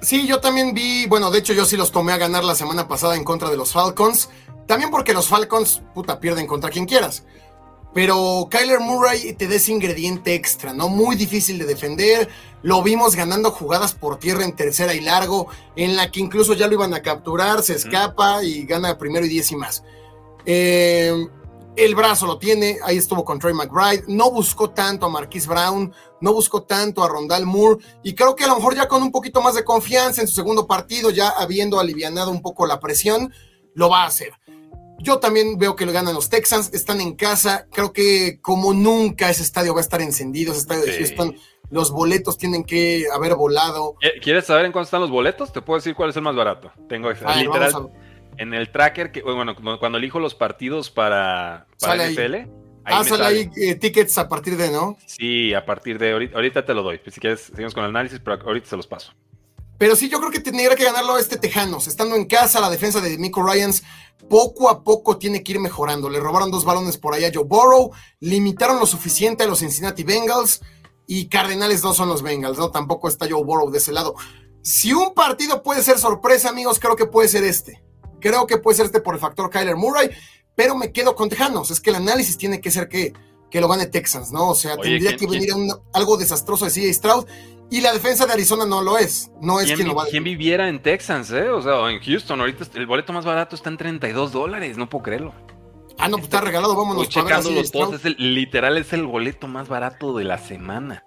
Sí, 0.00 0.26
yo 0.26 0.40
también 0.40 0.74
vi, 0.74 1.06
bueno, 1.06 1.30
de 1.30 1.38
hecho 1.38 1.54
yo 1.54 1.64
sí 1.64 1.76
los 1.76 1.90
tomé 1.90 2.12
a 2.12 2.18
ganar 2.18 2.44
la 2.44 2.54
semana 2.54 2.88
pasada 2.88 3.16
en 3.16 3.24
contra 3.24 3.48
de 3.48 3.56
los 3.56 3.72
Falcons. 3.72 4.28
También 4.66 4.90
porque 4.90 5.14
los 5.14 5.28
Falcons, 5.28 5.82
puta, 5.94 6.20
pierden 6.20 6.46
contra 6.46 6.70
quien 6.70 6.86
quieras. 6.86 7.26
Pero 7.94 8.48
Kyler 8.50 8.80
Murray 8.80 9.34
te 9.34 9.46
da 9.46 9.54
ese 9.54 9.70
ingrediente 9.70 10.34
extra, 10.34 10.72
¿no? 10.74 10.88
Muy 10.88 11.14
difícil 11.14 11.58
de 11.58 11.64
defender. 11.64 12.28
Lo 12.62 12.82
vimos 12.82 13.14
ganando 13.14 13.52
jugadas 13.52 13.94
por 13.94 14.18
tierra 14.18 14.44
en 14.44 14.56
tercera 14.56 14.94
y 14.94 15.00
largo, 15.00 15.46
en 15.76 15.94
la 15.94 16.10
que 16.10 16.20
incluso 16.20 16.54
ya 16.54 16.66
lo 16.66 16.74
iban 16.74 16.92
a 16.92 17.02
capturar, 17.02 17.62
se 17.62 17.74
escapa 17.74 18.42
y 18.42 18.64
gana 18.64 18.98
primero 18.98 19.24
y 19.24 19.28
diez 19.28 19.52
y 19.52 19.56
más. 19.56 19.84
Eh, 20.44 21.12
el 21.76 21.94
brazo 21.94 22.26
lo 22.26 22.38
tiene, 22.38 22.78
ahí 22.84 22.96
estuvo 22.96 23.24
con 23.24 23.38
Trey 23.38 23.52
McBride. 23.52 24.04
No 24.08 24.30
buscó 24.30 24.70
tanto 24.70 25.06
a 25.06 25.08
Marquise 25.08 25.48
Brown, 25.48 25.92
no 26.20 26.32
buscó 26.32 26.62
tanto 26.62 27.02
a 27.02 27.08
Rondal 27.08 27.46
Moore. 27.46 27.84
Y 28.02 28.14
creo 28.14 28.36
que 28.36 28.44
a 28.44 28.48
lo 28.48 28.56
mejor 28.56 28.74
ya 28.74 28.88
con 28.88 29.02
un 29.02 29.10
poquito 29.10 29.40
más 29.40 29.54
de 29.54 29.64
confianza 29.64 30.20
en 30.20 30.28
su 30.28 30.34
segundo 30.34 30.66
partido, 30.66 31.10
ya 31.10 31.28
habiendo 31.28 31.80
alivianado 31.80 32.30
un 32.30 32.42
poco 32.42 32.66
la 32.66 32.80
presión, 32.80 33.32
lo 33.74 33.88
va 33.88 34.04
a 34.04 34.06
hacer. 34.06 34.32
Yo 35.00 35.18
también 35.18 35.58
veo 35.58 35.76
que 35.76 35.86
lo 35.86 35.92
ganan 35.92 36.14
los 36.14 36.28
Texans, 36.28 36.72
están 36.72 37.00
en 37.00 37.14
casa. 37.14 37.66
Creo 37.72 37.92
que 37.92 38.38
como 38.40 38.72
nunca 38.72 39.28
ese 39.28 39.42
estadio 39.42 39.74
va 39.74 39.80
a 39.80 39.82
estar 39.82 40.00
encendido, 40.00 40.52
ese 40.52 40.60
estadio 40.60 40.84
de 40.84 40.98
Houston. 40.98 41.36
Los 41.70 41.90
boletos 41.90 42.38
tienen 42.38 42.64
que 42.64 43.06
haber 43.12 43.34
volado. 43.34 43.96
¿Quieres 44.22 44.46
saber 44.46 44.66
en 44.66 44.72
cuánto 44.72 44.84
están 44.84 45.00
los 45.00 45.10
boletos? 45.10 45.52
Te 45.52 45.62
puedo 45.62 45.78
decir 45.78 45.94
cuál 45.94 46.10
es 46.10 46.16
el 46.16 46.22
más 46.22 46.36
barato. 46.36 46.70
Tengo 46.88 47.10
literal 47.10 47.90
en 48.36 48.54
el 48.54 48.70
tracker 48.70 49.12
que 49.12 49.22
bueno 49.22 49.54
cuando 49.78 49.98
elijo 49.98 50.18
los 50.18 50.34
partidos 50.34 50.90
para, 50.90 51.66
para 51.80 52.08
NFL. 52.08 52.34
Ahí. 52.86 52.96
ah, 52.96 53.04
sale 53.04 53.24
ahí 53.24 53.50
eh, 53.56 53.76
tickets 53.76 54.18
a 54.18 54.28
partir 54.28 54.56
de, 54.56 54.70
¿no? 54.70 54.98
Sí, 55.06 55.54
a 55.54 55.64
partir 55.64 55.98
de 55.98 56.12
ahorita, 56.12 56.36
ahorita 56.36 56.64
te 56.64 56.74
lo 56.74 56.82
doy. 56.82 57.00
Si 57.06 57.18
quieres, 57.18 57.40
seguimos 57.40 57.72
con 57.72 57.84
el 57.84 57.90
análisis, 57.90 58.20
pero 58.22 58.42
ahorita 58.42 58.68
se 58.68 58.76
los 58.76 58.86
paso. 58.86 59.12
Pero 59.78 59.96
sí, 59.96 60.08
yo 60.08 60.18
creo 60.18 60.30
que 60.30 60.40
tendría 60.40 60.74
que 60.76 60.84
ganarlo 60.84 61.18
este 61.18 61.36
Tejanos. 61.36 61.88
Estando 61.88 62.16
en 62.16 62.26
casa, 62.26 62.60
la 62.60 62.70
defensa 62.70 63.00
de 63.00 63.18
Nico 63.18 63.42
Ryans 63.42 63.82
poco 64.28 64.70
a 64.70 64.82
poco 64.82 65.18
tiene 65.18 65.42
que 65.42 65.52
ir 65.52 65.60
mejorando. 65.60 66.08
Le 66.08 66.20
robaron 66.20 66.50
dos 66.50 66.64
balones 66.64 66.96
por 66.96 67.14
allá 67.14 67.28
a 67.28 67.30
Joe 67.34 67.44
Burrow, 67.44 67.90
limitaron 68.20 68.78
lo 68.78 68.86
suficiente 68.86 69.44
a 69.44 69.46
los 69.46 69.58
Cincinnati 69.58 70.04
Bengals 70.04 70.60
y 71.06 71.28
Cardenales 71.28 71.82
no 71.82 71.92
son 71.92 72.08
los 72.08 72.22
Bengals, 72.22 72.58
¿no? 72.58 72.70
Tampoco 72.70 73.08
está 73.08 73.26
Joe 73.28 73.44
Burrow 73.44 73.70
de 73.70 73.78
ese 73.78 73.92
lado. 73.92 74.14
Si 74.62 74.92
un 74.92 75.12
partido 75.12 75.62
puede 75.62 75.82
ser 75.82 75.98
sorpresa, 75.98 76.48
amigos, 76.48 76.78
creo 76.78 76.96
que 76.96 77.06
puede 77.06 77.28
ser 77.28 77.44
este. 77.44 77.82
Creo 78.20 78.46
que 78.46 78.56
puede 78.56 78.76
ser 78.76 78.86
este 78.86 79.00
por 79.00 79.14
el 79.14 79.20
factor 79.20 79.50
Kyler 79.50 79.76
Murray, 79.76 80.10
pero 80.54 80.74
me 80.74 80.92
quedo 80.92 81.14
con 81.14 81.28
Tejanos. 81.28 81.70
Es 81.70 81.80
que 81.80 81.90
el 81.90 81.96
análisis 81.96 82.38
tiene 82.38 82.60
que 82.60 82.70
ser 82.70 82.88
que, 82.88 83.12
que 83.54 83.60
lo 83.60 83.68
gane 83.68 83.86
Texans, 83.86 84.32
¿no? 84.32 84.48
O 84.48 84.54
sea, 84.56 84.76
tendría 84.76 85.16
que 85.16 85.28
venir 85.28 85.50
algo 85.92 86.16
desastroso 86.16 86.64
de 86.64 86.72
CJ 86.72 86.92
Stroud 86.92 87.24
y 87.70 87.82
la 87.82 87.92
defensa 87.92 88.26
de 88.26 88.32
Arizona 88.32 88.66
no 88.66 88.82
lo 88.82 88.98
es. 88.98 89.30
No 89.40 89.60
es 89.60 89.70
quien 89.70 89.86
lo 89.86 89.94
va 89.94 90.02
a 90.02 90.06
¿Quién 90.06 90.24
viviera 90.24 90.68
en 90.68 90.82
Texans, 90.82 91.30
eh? 91.30 91.50
O 91.50 91.62
sea, 91.62 91.88
en 91.88 92.00
Houston. 92.00 92.40
Ahorita 92.40 92.64
el 92.74 92.86
boleto 92.86 93.12
más 93.12 93.24
barato 93.24 93.54
está 93.54 93.70
en 93.70 93.76
32 93.76 94.32
dólares. 94.32 94.76
No 94.76 94.90
puedo 94.90 95.04
creerlo. 95.04 95.32
Ah, 95.98 96.08
no, 96.08 96.16
pues 96.16 96.24
está 96.24 96.40
regalado. 96.40 96.74
Vámonos. 96.74 97.04
Estoy 97.04 97.22
checando 97.22 97.52
los 97.52 97.70
posts. 97.70 98.18
literal 98.18 98.76
es 98.76 98.92
el 98.92 99.06
boleto 99.06 99.46
más 99.46 99.68
barato 99.68 100.16
de 100.16 100.24
la 100.24 100.38
semana. 100.38 101.04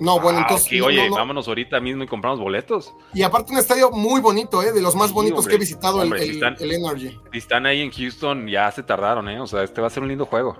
No, 0.00 0.18
bueno, 0.18 0.40
ah, 0.40 0.46
entonces. 0.48 0.82
oye, 0.82 1.08
vámonos 1.08 1.46
ahorita 1.46 1.78
mismo 1.78 2.02
y 2.02 2.08
compramos 2.08 2.40
boletos. 2.40 2.92
Y 3.14 3.22
aparte, 3.22 3.52
un 3.52 3.58
estadio 3.58 3.92
muy 3.92 4.20
bonito, 4.20 4.64
¿eh? 4.64 4.72
De 4.72 4.82
los 4.82 4.96
más 4.96 5.12
bonitos 5.12 5.46
que 5.46 5.54
he 5.54 5.58
visitado 5.58 6.02
el, 6.02 6.12
Energy. 6.12 7.16
Si 7.30 7.38
están 7.38 7.66
ahí 7.66 7.82
en 7.82 7.92
Houston, 7.92 8.48
ya 8.48 8.68
se 8.72 8.82
tardaron, 8.82 9.28
¿eh? 9.28 9.40
O 9.40 9.46
sea, 9.46 9.62
este 9.62 9.80
va 9.80 9.86
a 9.86 9.90
ser 9.90 10.02
un 10.02 10.08
lindo 10.08 10.26
juego. 10.26 10.56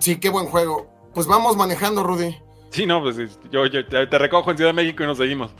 Sí, 0.00 0.16
qué 0.16 0.28
buen 0.28 0.46
juego. 0.46 0.86
Pues 1.14 1.26
vamos 1.26 1.56
manejando, 1.56 2.02
Rudy. 2.02 2.36
Sí, 2.70 2.86
no, 2.86 3.02
pues 3.02 3.16
yo, 3.50 3.68
te 3.70 4.18
recojo 4.18 4.50
en 4.50 4.56
Ciudad 4.56 4.70
de 4.70 4.74
México 4.74 5.02
y 5.02 5.06
nos 5.06 5.18
seguimos. 5.18 5.52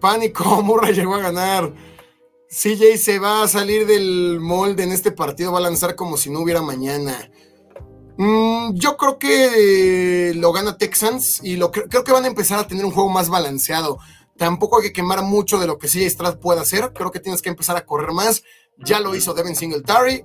Pánico, 0.00 0.44
Murray 0.62 0.94
llegó 0.94 1.14
a 1.14 1.20
ganar. 1.20 1.72
CJ 2.48 2.96
se 2.96 3.18
va 3.18 3.42
a 3.42 3.48
salir 3.48 3.86
del 3.86 4.38
molde 4.40 4.84
en 4.84 4.92
este 4.92 5.10
partido, 5.10 5.52
va 5.52 5.58
a 5.58 5.62
lanzar 5.62 5.96
como 5.96 6.16
si 6.16 6.30
no 6.30 6.40
hubiera 6.40 6.62
mañana. 6.62 7.30
Mm, 8.18 8.74
yo 8.74 8.96
creo 8.96 9.18
que 9.18 10.32
lo 10.36 10.52
gana 10.52 10.78
Texans 10.78 11.40
y 11.42 11.56
lo, 11.56 11.70
creo 11.70 12.04
que 12.04 12.12
van 12.12 12.24
a 12.24 12.28
empezar 12.28 12.58
a 12.58 12.66
tener 12.66 12.84
un 12.84 12.92
juego 12.92 13.10
más 13.10 13.28
balanceado. 13.28 13.98
Tampoco 14.36 14.78
hay 14.78 14.84
que 14.84 14.92
quemar 14.92 15.22
mucho 15.22 15.58
de 15.58 15.66
lo 15.66 15.78
que 15.78 15.88
CJ 15.88 16.10
Stroud 16.10 16.38
puede 16.38 16.60
hacer. 16.60 16.92
Creo 16.92 17.10
que 17.10 17.20
tienes 17.20 17.42
que 17.42 17.48
empezar 17.48 17.76
a 17.76 17.84
correr 17.84 18.12
más. 18.12 18.42
Ya 18.78 19.00
lo 19.00 19.14
hizo 19.14 19.34
Devin 19.34 19.56
Singletary. 19.56 20.24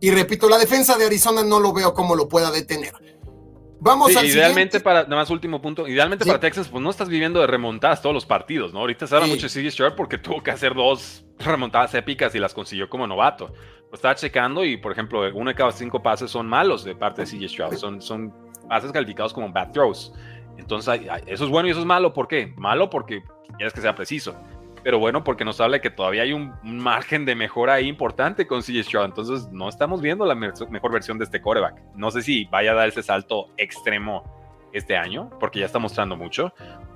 Y 0.00 0.10
repito, 0.10 0.48
la 0.48 0.58
defensa 0.58 0.96
de 0.96 1.06
Arizona 1.06 1.42
no 1.42 1.60
lo 1.60 1.72
veo 1.72 1.92
como 1.92 2.14
lo 2.14 2.28
pueda 2.28 2.50
detener. 2.50 2.92
Vamos 3.80 4.16
a 4.16 4.24
Idealmente 4.24 4.80
para, 4.80 5.04
nada 5.04 5.16
más 5.16 5.30
último 5.30 5.62
punto, 5.62 5.86
idealmente 5.86 6.24
para 6.24 6.40
Texas, 6.40 6.68
pues 6.68 6.82
no 6.82 6.90
estás 6.90 7.08
viviendo 7.08 7.40
de 7.40 7.46
remontadas 7.46 8.02
todos 8.02 8.12
los 8.12 8.26
partidos, 8.26 8.72
¿no? 8.72 8.80
Ahorita 8.80 9.06
se 9.06 9.14
habla 9.14 9.28
mucho 9.28 9.46
de 9.48 9.50
CJ 9.50 9.70
Stroud 9.70 9.92
porque 9.96 10.18
tuvo 10.18 10.42
que 10.42 10.50
hacer 10.50 10.74
dos 10.74 11.24
remontadas 11.38 11.94
épicas 11.94 12.34
y 12.34 12.40
las 12.40 12.54
consiguió 12.54 12.88
como 12.88 13.06
novato. 13.06 13.52
Lo 13.90 13.94
estaba 13.94 14.14
checando 14.16 14.64
y, 14.64 14.76
por 14.76 14.92
ejemplo, 14.92 15.20
uno 15.32 15.50
de 15.50 15.54
cada 15.54 15.70
cinco 15.70 16.02
pases 16.02 16.30
son 16.30 16.48
malos 16.48 16.84
de 16.84 16.94
parte 16.94 17.22
de 17.22 17.28
CJ 17.28 17.48
Stroud. 17.48 17.76
Son, 17.76 18.02
son 18.02 18.34
pases 18.68 18.90
calificados 18.90 19.32
como 19.32 19.50
bad 19.50 19.70
throws. 19.70 20.12
Entonces, 20.58 21.00
eso 21.26 21.44
es 21.44 21.50
bueno 21.50 21.68
y 21.68 21.70
eso 21.70 21.80
es 21.80 21.86
malo. 21.86 22.12
¿Por 22.12 22.26
qué? 22.26 22.52
Malo 22.56 22.90
porque 22.90 23.22
quieres 23.56 23.72
que 23.72 23.80
sea 23.80 23.94
preciso. 23.94 24.34
Pero 24.88 24.98
bueno, 24.98 25.22
porque 25.22 25.44
nos 25.44 25.60
habla 25.60 25.82
que 25.82 25.90
todavía 25.90 26.22
hay 26.22 26.32
un, 26.32 26.50
margen 26.62 27.26
de 27.26 27.34
mejora 27.34 27.74
ahí 27.74 27.88
importante 27.88 28.46
con 28.46 28.62
CJ 28.62 28.84
Stroud. 28.84 29.04
Entonces, 29.04 29.46
no 29.52 29.68
estamos 29.68 30.00
viendo 30.00 30.24
la 30.24 30.34
mejor 30.34 30.90
versión 30.90 31.18
de 31.18 31.24
este 31.26 31.42
coreback. 31.42 31.74
No 31.94 32.10
sé 32.10 32.22
si 32.22 32.46
vaya 32.46 32.70
a 32.70 32.74
dar 32.74 32.88
ese 32.88 33.02
salto 33.02 33.48
extremo 33.58 34.24
este 34.72 34.96
año, 34.96 35.28
porque 35.38 35.60
ya 35.60 35.66
está 35.66 35.78
mostrando 35.78 36.16
mucho. 36.16 36.54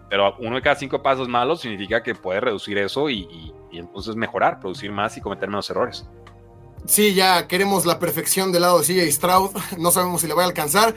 Pero 0.09 0.35
uno 0.39 0.57
de 0.57 0.63
cada 0.63 0.77
cinco 0.77 1.03
pasos 1.03 1.29
malos 1.29 1.61
significa 1.61 2.03
que 2.03 2.15
puede 2.15 2.41
reducir 2.41 2.79
eso 2.79 3.11
y 3.11 3.53
entonces 3.73 4.17
mejorar, 4.17 4.59
producir 4.59 4.91
más 4.91 5.19
y 5.19 5.21
cometer 5.21 5.51
menos 5.51 5.69
errores. 5.69 6.09
Sí, 6.87 7.13
ya 7.13 7.47
queremos 7.47 7.85
la 7.85 7.99
perfección 7.99 8.53
del 8.53 8.63
lado 8.63 8.81
de 8.81 8.87
CJ 8.87 9.13
Stroud. 9.13 9.51
No 9.77 9.91
sabemos 9.91 10.23
si 10.23 10.29
le 10.29 10.33
va 10.33 10.45
a 10.45 10.47
alcanzar. 10.47 10.95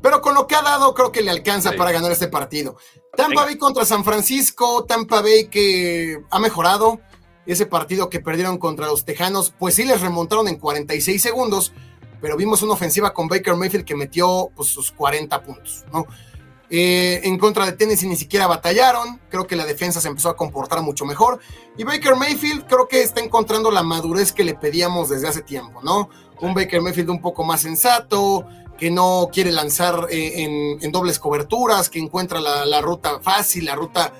Pero 0.00 0.22
con 0.22 0.34
lo 0.34 0.46
que 0.46 0.54
ha 0.54 0.62
dado, 0.62 0.94
creo 0.94 1.12
que 1.12 1.22
le 1.22 1.30
alcanza 1.30 1.72
para 1.72 1.92
ganar 1.92 2.10
este 2.10 2.28
partido. 2.28 2.76
Tampa 3.16 3.44
Bay 3.44 3.56
contra 3.56 3.84
San 3.84 4.04
Francisco. 4.04 4.84
Tampa 4.84 5.22
Bay 5.22 5.48
que 5.48 6.20
ha 6.30 6.38
mejorado. 6.38 7.00
Ese 7.46 7.66
partido 7.66 8.10
que 8.10 8.20
perdieron 8.20 8.58
contra 8.58 8.86
los 8.86 9.04
Tejanos, 9.04 9.54
pues 9.58 9.74
sí 9.74 9.84
les 9.84 10.00
remontaron 10.00 10.48
en 10.48 10.56
46 10.56 11.20
segundos. 11.20 11.72
Pero 12.20 12.36
vimos 12.36 12.62
una 12.62 12.74
ofensiva 12.74 13.14
con 13.14 13.28
Baker 13.28 13.54
Mayfield 13.54 13.84
que 13.84 13.94
metió 13.94 14.50
pues, 14.54 14.68
sus 14.68 14.92
40 14.92 15.42
puntos, 15.42 15.84
¿no? 15.92 16.06
Eh, 16.70 17.22
en 17.24 17.38
contra 17.38 17.64
de 17.64 17.72
Tennessee 17.72 18.08
ni 18.08 18.16
siquiera 18.16 18.46
batallaron. 18.46 19.20
Creo 19.30 19.46
que 19.46 19.56
la 19.56 19.64
defensa 19.64 20.00
se 20.00 20.08
empezó 20.08 20.28
a 20.28 20.36
comportar 20.36 20.82
mucho 20.82 21.06
mejor. 21.06 21.40
Y 21.76 21.84
Baker 21.84 22.16
Mayfield 22.16 22.66
creo 22.66 22.88
que 22.88 23.02
está 23.02 23.20
encontrando 23.20 23.70
la 23.70 23.82
madurez 23.82 24.32
que 24.32 24.44
le 24.44 24.54
pedíamos 24.54 25.08
desde 25.08 25.28
hace 25.28 25.42
tiempo, 25.42 25.80
¿no? 25.82 26.10
Un 26.40 26.54
Baker 26.54 26.82
Mayfield 26.82 27.10
un 27.10 27.22
poco 27.22 27.44
más 27.44 27.62
sensato, 27.62 28.46
que 28.78 28.90
no 28.90 29.28
quiere 29.32 29.52
lanzar 29.52 30.06
eh, 30.10 30.78
en, 30.80 30.92
dobles 30.92 31.18
coberturas, 31.18 31.90
que 31.90 31.98
encuentra 31.98 32.40
la, 32.40 32.80
ruta 32.80 33.20
fácil, 33.20 33.64
la 33.66 33.74
ruta 33.74 34.12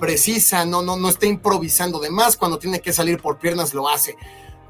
precisa, 0.00 0.64
no, 0.64 0.82
no, 0.82 0.96
no 0.96 1.08
está 1.08 1.26
improvisando 1.26 2.00
de 2.00 2.10
más. 2.10 2.36
Cuando 2.36 2.58
tiene 2.58 2.80
que 2.80 2.92
salir 2.92 3.20
por 3.20 3.38
piernas 3.38 3.74
lo 3.74 3.88
hace. 3.88 4.16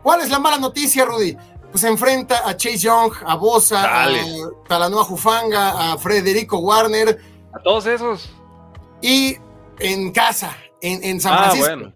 ¿Cuál 0.03 0.20
es 0.20 0.30
la 0.30 0.39
mala 0.39 0.59
noticia, 0.59 1.05
Rudy? 1.05 1.36
pues 1.70 1.84
enfrenta 1.84 2.49
a 2.49 2.57
Chase 2.57 2.78
Young, 2.78 3.12
a 3.24 3.34
Bosa, 3.36 4.05
a 4.05 4.09
Talanoa 4.66 5.05
Jufanga, 5.05 5.93
a 5.93 5.99
Frederico 5.99 6.59
Warner. 6.59 7.18
A 7.53 7.59
todos 7.61 7.86
esos. 7.86 8.30
Y 9.03 9.36
en 9.78 10.12
casa, 10.12 10.57
en, 10.80 11.20
San 11.20 11.34
ah, 11.34 11.39
Francisco. 11.39 11.66
Bueno. 11.66 11.95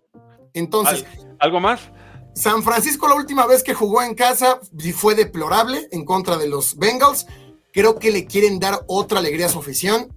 Entonces. 0.53 1.05
¿Algo 1.39 1.61
más? 1.61 1.81
San 2.35 2.63
Francisco 2.63 3.09
la 3.09 3.15
última 3.15 3.47
vez 3.47 3.63
que 3.63 3.75
jugó 3.75 4.03
en 4.03 4.15
casa 4.15 4.59
fue 4.95 5.15
deplorable 5.15 5.89
en 5.91 6.05
contra 6.05 6.39
de 6.39 6.49
los 6.49 6.77
Bengals. 6.77 7.27
Creo 7.73 7.99
que 7.99 8.11
le 8.11 8.27
quieren 8.27 8.59
dar 8.59 8.81
otra 8.87 9.19
alegría 9.19 9.47
a 9.47 9.49
su 9.51 9.59
afición. 9.59 10.09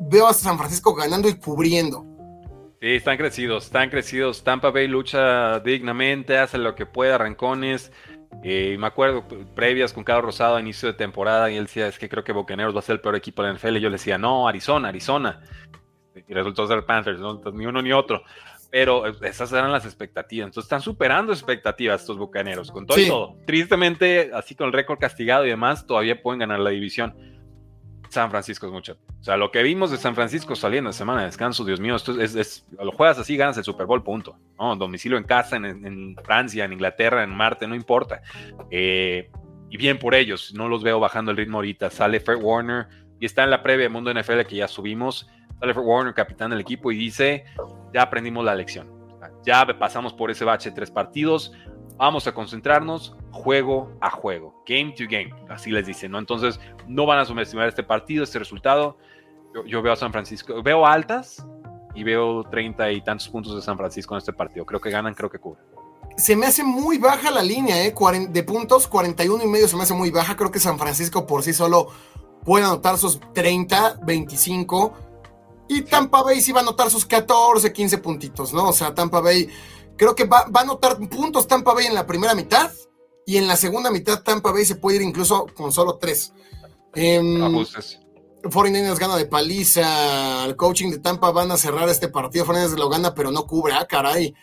Veo 0.00 0.26
a 0.26 0.34
San 0.34 0.58
Francisco 0.58 0.94
ganando 0.94 1.28
y 1.28 1.34
cubriendo. 1.34 2.04
Sí, 2.80 2.96
están 2.96 3.16
crecidos, 3.16 3.66
están 3.66 3.90
crecidos. 3.90 4.42
Tampa 4.42 4.70
Bay 4.70 4.88
lucha 4.88 5.60
dignamente, 5.60 6.36
hace 6.36 6.58
lo 6.58 6.74
que 6.74 6.84
puede, 6.84 7.12
arrancones. 7.12 7.92
Eh, 8.42 8.76
me 8.78 8.86
acuerdo 8.86 9.24
previas 9.54 9.92
con 9.92 10.04
Carlos 10.04 10.24
Rosado 10.24 10.56
a 10.56 10.60
inicio 10.60 10.88
de 10.88 10.94
temporada 10.94 11.50
y 11.50 11.56
él 11.56 11.64
decía, 11.66 11.86
es 11.86 11.98
que 11.98 12.08
creo 12.08 12.24
que 12.24 12.32
Bocaneros 12.32 12.74
va 12.74 12.80
a 12.80 12.82
ser 12.82 12.94
el 12.94 13.00
peor 13.00 13.16
equipo 13.16 13.42
de 13.42 13.48
la 13.48 13.54
NFL. 13.54 13.76
Y 13.76 13.80
yo 13.80 13.88
le 13.88 13.96
decía, 13.96 14.18
no, 14.18 14.48
Arizona, 14.48 14.88
Arizona. 14.88 15.40
Y 16.26 16.34
resultó 16.34 16.66
ser 16.66 16.84
Panthers, 16.84 17.20
ni 17.54 17.66
uno 17.66 17.80
ni 17.80 17.92
otro. 17.92 18.22
Pero 18.72 19.06
esas 19.22 19.52
eran 19.52 19.70
las 19.70 19.84
expectativas. 19.84 20.46
Entonces 20.46 20.64
están 20.64 20.80
superando 20.80 21.30
expectativas 21.30 22.00
estos 22.00 22.16
Bucaneros, 22.16 22.70
con 22.70 22.86
todo 22.86 22.98
y 22.98 23.06
todo. 23.06 23.36
Tristemente, 23.46 24.30
así 24.32 24.54
con 24.54 24.68
el 24.68 24.72
récord 24.72 24.98
castigado 24.98 25.44
y 25.44 25.50
demás, 25.50 25.86
todavía 25.86 26.22
pueden 26.22 26.40
ganar 26.40 26.58
la 26.58 26.70
división. 26.70 27.14
San 28.08 28.30
Francisco 28.30 28.66
es 28.66 28.72
mucho. 28.72 28.96
O 29.20 29.22
sea, 29.22 29.36
lo 29.36 29.50
que 29.50 29.62
vimos 29.62 29.90
de 29.90 29.98
San 29.98 30.14
Francisco 30.14 30.56
saliendo 30.56 30.88
de 30.88 30.94
semana 30.94 31.20
de 31.20 31.26
descanso, 31.26 31.66
Dios 31.66 31.80
mío, 31.80 31.96
esto 31.96 32.18
es, 32.18 32.66
lo 32.82 32.92
juegas 32.92 33.18
así, 33.18 33.36
ganas 33.36 33.58
el 33.58 33.64
Super 33.64 33.84
Bowl, 33.84 34.02
punto. 34.02 34.38
¿no? 34.58 34.74
Domicilio 34.74 35.18
en 35.18 35.24
casa, 35.24 35.56
en, 35.56 36.16
Francia, 36.24 36.64
en 36.64 36.72
Inglaterra, 36.72 37.22
en 37.22 37.30
Marte, 37.30 37.66
no 37.66 37.74
importa. 37.74 38.22
Eh, 38.70 39.30
y 39.68 39.76
bien 39.76 39.98
por 39.98 40.14
ellos, 40.14 40.54
no 40.54 40.66
los 40.68 40.82
veo 40.82 40.98
bajando 40.98 41.30
el 41.30 41.36
ritmo 41.36 41.58
ahorita. 41.58 41.90
Sale 41.90 42.20
Fred 42.20 42.38
Warner 42.40 42.86
y 43.20 43.26
está 43.26 43.44
en 43.44 43.50
la 43.50 43.62
previa 43.62 43.84
de 43.84 43.90
Mundo 43.90 44.12
NFL 44.12 44.40
que 44.48 44.56
ya 44.56 44.66
subimos. 44.66 45.28
Sale 45.62 45.74
Fred 45.74 45.84
Warner, 45.84 46.12
capitán 46.12 46.50
del 46.50 46.58
equipo, 46.58 46.90
y 46.90 46.96
dice: 46.96 47.44
Ya 47.94 48.02
aprendimos 48.02 48.44
la 48.44 48.52
lección. 48.56 48.90
Ya 49.46 49.64
pasamos 49.78 50.12
por 50.12 50.28
ese 50.32 50.44
bache 50.44 50.70
de 50.70 50.74
tres 50.74 50.90
partidos. 50.90 51.52
Vamos 51.96 52.26
a 52.26 52.34
concentrarnos 52.34 53.16
juego 53.30 53.96
a 54.00 54.10
juego, 54.10 54.60
game 54.66 54.92
to 54.92 55.04
game, 55.08 55.32
así 55.48 55.70
les 55.70 55.86
dicen, 55.86 56.10
¿no? 56.10 56.18
Entonces, 56.18 56.58
no 56.88 57.06
van 57.06 57.20
a 57.20 57.24
subestimar 57.24 57.68
este 57.68 57.84
partido, 57.84 58.24
este 58.24 58.40
resultado. 58.40 58.98
Yo, 59.66 59.82
veo 59.82 59.92
a 59.92 59.96
San 59.96 60.10
Francisco, 60.10 60.60
veo 60.64 60.84
altas 60.84 61.46
y 61.94 62.02
veo 62.02 62.42
treinta 62.44 62.90
y 62.90 63.00
tantos 63.00 63.28
puntos 63.28 63.54
de 63.54 63.62
San 63.62 63.76
Francisco 63.76 64.14
en 64.14 64.18
este 64.18 64.32
partido. 64.32 64.66
Creo 64.66 64.80
que 64.80 64.90
ganan, 64.90 65.14
creo 65.14 65.30
que 65.30 65.38
cubren. 65.38 65.64
Se 66.16 66.34
me 66.34 66.46
hace 66.46 66.64
muy 66.64 66.98
baja 66.98 67.30
la 67.30 67.42
línea, 67.42 67.86
¿eh? 67.86 67.94
de 68.30 68.42
puntos, 68.42 68.88
41 68.88 69.44
y 69.44 69.46
medio 69.46 69.68
se 69.68 69.76
me 69.76 69.84
hace 69.84 69.94
muy 69.94 70.10
baja. 70.10 70.36
Creo 70.36 70.50
que 70.50 70.58
San 70.58 70.76
Francisco 70.76 71.24
por 71.24 71.44
sí 71.44 71.52
solo 71.52 71.88
puede 72.44 72.64
anotar 72.64 72.98
sus 72.98 73.20
30, 73.32 74.00
25. 74.02 75.11
Y 75.72 75.82
Tampa 75.82 76.22
Bay 76.22 76.40
sí 76.40 76.52
va 76.52 76.60
a 76.60 76.62
anotar 76.62 76.90
sus 76.90 77.06
14, 77.06 77.72
15 77.72 77.98
puntitos, 77.98 78.52
¿no? 78.52 78.68
O 78.68 78.72
sea, 78.72 78.94
Tampa 78.94 79.20
Bay 79.20 79.48
Creo 79.96 80.14
que 80.14 80.24
va, 80.24 80.46
a 80.52 80.60
anotar 80.60 80.98
puntos 81.08 81.46
Tampa 81.46 81.74
Bay 81.74 81.86
en 81.86 81.94
la 81.94 82.06
primera 82.06 82.34
mitad 82.34 82.70
y 83.26 83.36
en 83.36 83.46
la 83.46 83.56
segunda 83.56 83.90
mitad 83.90 84.22
Tampa 84.22 84.50
Bay 84.50 84.64
se 84.64 84.76
puede 84.76 84.96
ir 84.96 85.02
incluso 85.02 85.46
con 85.54 85.72
solo 85.72 85.96
tres. 85.96 86.32
Eh, 86.94 87.20
49ers 87.20 88.98
gana 88.98 89.16
de 89.16 89.26
paliza. 89.26 90.44
El 90.44 90.56
coaching 90.56 90.90
de 90.90 90.98
Tampa 90.98 91.30
van 91.30 91.52
a 91.52 91.56
cerrar 91.56 91.88
este 91.88 92.08
partido. 92.08 92.44
49ers 92.44 92.76
lo 92.76 92.88
gana, 92.88 93.14
pero 93.14 93.30
no 93.30 93.46
cubre. 93.46 93.74
Ah, 93.74 93.86
caray. 93.86 94.34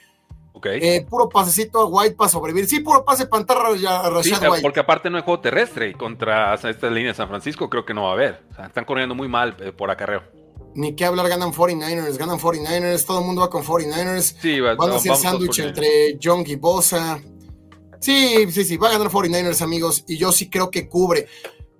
Okay. 0.53 0.79
Eh, 0.81 1.05
puro 1.09 1.27
pasecito 1.27 1.81
a 1.81 1.85
White 1.85 2.15
para 2.15 2.29
sobrevivir. 2.29 2.67
Sí, 2.67 2.79
puro 2.79 3.03
pase 3.03 3.27
pantarra 3.27 3.69
a 3.69 4.09
Rashad 4.09 4.49
White. 4.49 4.61
Porque 4.61 4.79
aparte 4.79 5.09
no 5.09 5.17
hay 5.17 5.23
juego 5.23 5.41
terrestre 5.41 5.89
y 5.89 5.93
contra 5.93 6.53
esta 6.53 6.89
línea 6.89 7.11
de 7.11 7.15
San 7.15 7.27
Francisco 7.27 7.69
creo 7.69 7.85
que 7.85 7.93
no 7.93 8.03
va 8.03 8.11
a 8.11 8.13
haber. 8.13 8.41
están 8.65 8.85
corriendo 8.85 9.13
muy 9.13 9.27
mal 9.27 9.57
eh, 9.59 9.73
por 9.73 9.91
acarreo 9.91 10.38
ni 10.75 10.95
qué 10.95 11.05
hablar, 11.05 11.27
ganan 11.27 11.51
49ers, 11.51 12.17
ganan 12.17 12.39
49ers, 12.39 13.05
todo 13.05 13.19
el 13.19 13.25
mundo 13.25 13.41
va 13.41 13.49
con 13.49 13.63
49ers. 13.63 14.35
Sí, 14.39 14.59
va, 14.59 14.75
Van 14.75 14.91
a 14.91 14.95
hacer 14.95 15.15
sándwich 15.15 15.59
entre 15.59 16.17
Young 16.17 16.47
y 16.47 16.55
Bosa. 16.55 17.19
Sí, 17.99 18.49
sí, 18.51 18.63
sí, 18.63 18.77
va 18.77 18.89
a 18.89 18.91
ganar 18.93 19.09
49ers, 19.09 19.61
amigos, 19.61 20.03
y 20.07 20.17
yo 20.17 20.31
sí 20.31 20.49
creo 20.49 20.71
que 20.71 20.87
cubre. 20.87 21.27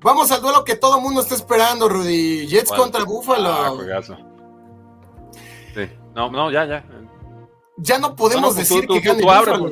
Vamos 0.01 0.31
al 0.31 0.41
duelo 0.41 0.63
que 0.63 0.75
todo 0.75 0.97
el 0.97 1.03
mundo 1.03 1.21
está 1.21 1.35
esperando, 1.35 1.89
Rudy. 1.89 2.47
Jets 2.47 2.71
contra 2.71 3.03
Buffalo. 3.03 3.49
Ah, 3.49 4.01
sí. 4.03 5.89
No, 6.15 6.31
no, 6.31 6.51
ya, 6.51 6.65
ya. 6.65 6.85
Ya 7.77 7.97
no 7.97 8.15
podemos 8.15 8.55
decir 8.55 8.87
que 8.87 8.99
gane 8.99 9.23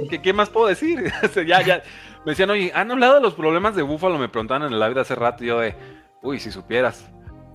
¿qué, 0.10 0.22
¿qué, 0.22 0.34
más 0.34 0.50
puedo 0.50 0.68
decir? 0.68 1.12
ya, 1.48 1.62
ya. 1.62 1.84
Me 2.26 2.32
decían, 2.32 2.50
oye, 2.50 2.72
¿han 2.74 2.92
hablado 2.92 3.16
de 3.16 3.22
los 3.22 3.34
problemas 3.34 3.76
de 3.76 3.82
Buffalo? 3.82 4.18
Me 4.18 4.30
preguntaban 4.30 4.64
en 4.64 4.74
el 4.74 4.80
live 4.80 4.94
de 4.94 5.02
hace 5.02 5.16
rato 5.16 5.44
y 5.44 5.48
yo 5.48 5.60
de 5.60 5.76
Uy, 6.22 6.40
si 6.40 6.52
supieras. 6.52 7.10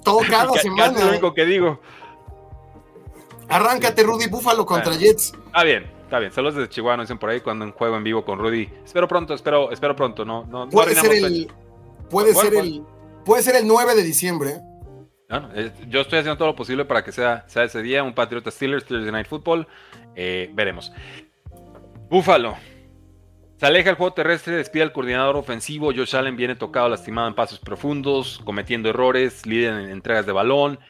Todo 0.05 0.21
cada 0.29 0.53
semana. 0.55 0.99
Es 0.99 1.05
lo 1.05 1.11
único 1.11 1.35
que 1.35 1.45
digo. 1.45 1.81
Arráncate, 3.49 4.03
Rudy 4.03 4.29
Búfalo 4.29 4.65
contra 4.65 4.97
Jets. 4.97 5.35
Está 5.47 5.63
bien, 5.63 5.91
está 6.05 6.19
bien. 6.19 6.33
Saludos 6.33 6.55
desde 6.55 6.71
Chihuahua, 6.71 7.03
dicen 7.03 7.19
por 7.19 7.31
ahí 7.31 7.41
cuando 7.41 7.65
en 7.65 7.73
juego 7.73 7.97
en 7.97 8.05
vivo 8.05 8.25
con 8.25 8.39
Rudy. 8.39 8.69
Espero 8.85 9.07
pronto, 9.07 9.35
espero, 9.35 9.71
espero 9.71 9.95
pronto. 9.95 10.25
No, 10.25 10.45
no, 10.47 10.69
puede 10.71 10.95
ser 10.95 11.13
el, 11.13 11.53
puede 12.09 12.35
ser 12.35 12.55
el, 12.55 12.83
puede 13.25 13.43
ser 13.43 13.57
el 13.57 13.67
9 13.67 13.95
de 13.95 14.03
diciembre. 14.03 14.61
yo 15.89 16.01
estoy 16.01 16.21
haciendo 16.21 16.39
todo 16.39 16.49
lo 16.49 16.57
posible 16.57 16.85
para 16.85 17.05
que 17.05 17.13
sea, 17.13 17.45
sea 17.47 17.65
ese 17.65 17.83
día 17.83 18.03
un 18.03 18.15
Patriota 18.15 18.51
Steelers, 18.51 18.85
Steelers 18.85 19.13
Night 19.13 19.29
Football. 19.29 19.67
Eh, 20.15 20.51
veremos. 20.55 20.93
Búfalo. 22.09 22.57
Se 23.63 23.67
aleja 23.67 23.91
el 23.91 23.97
juego 23.97 24.13
terrestre, 24.13 24.57
despide 24.57 24.83
al 24.83 24.93
coordinador 24.93 25.37
ofensivo. 25.37 25.93
Josh 25.95 26.17
Allen 26.17 26.35
viene 26.35 26.57
tocado, 26.57 26.89
lastimado 26.89 27.29
en 27.29 27.35
pasos 27.37 27.61
profundos, 27.61 28.41
cometiendo 28.45 28.89
errores, 28.89 29.47
líder 29.47 29.75
en 29.75 29.91
entregas 29.91 30.27
de 30.27 30.33
balón. 30.33 30.81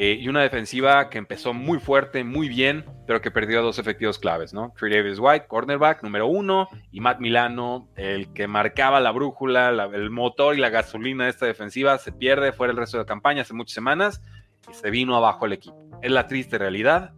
Eh, 0.00 0.18
y 0.20 0.26
una 0.26 0.42
defensiva 0.42 1.10
que 1.10 1.18
empezó 1.18 1.54
muy 1.54 1.78
fuerte, 1.78 2.24
muy 2.24 2.48
bien, 2.48 2.84
pero 3.06 3.20
que 3.20 3.30
perdió 3.30 3.62
dos 3.62 3.78
efectivos 3.78 4.18
claves, 4.18 4.52
¿no? 4.52 4.74
Trey 4.76 4.92
Davis 4.92 5.20
White, 5.20 5.46
cornerback 5.46 6.02
número 6.02 6.26
uno, 6.26 6.68
y 6.90 6.98
Matt 6.98 7.20
Milano, 7.20 7.88
el 7.94 8.32
que 8.32 8.48
marcaba 8.48 8.98
la 8.98 9.12
brújula, 9.12 9.68
el 9.68 10.10
motor 10.10 10.56
y 10.56 10.58
la 10.58 10.70
gasolina 10.70 11.22
de 11.22 11.30
esta 11.30 11.46
defensiva, 11.46 11.98
se 11.98 12.10
pierde 12.10 12.50
fuera 12.50 12.72
el 12.72 12.78
resto 12.78 12.96
de 12.96 13.04
la 13.04 13.06
campaña 13.06 13.42
hace 13.42 13.54
muchas 13.54 13.74
semanas 13.74 14.20
y 14.68 14.74
se 14.74 14.90
vino 14.90 15.14
abajo 15.14 15.46
el 15.46 15.52
equipo. 15.52 15.88
Es 16.02 16.10
la 16.10 16.26
triste 16.26 16.58
realidad. 16.58 17.12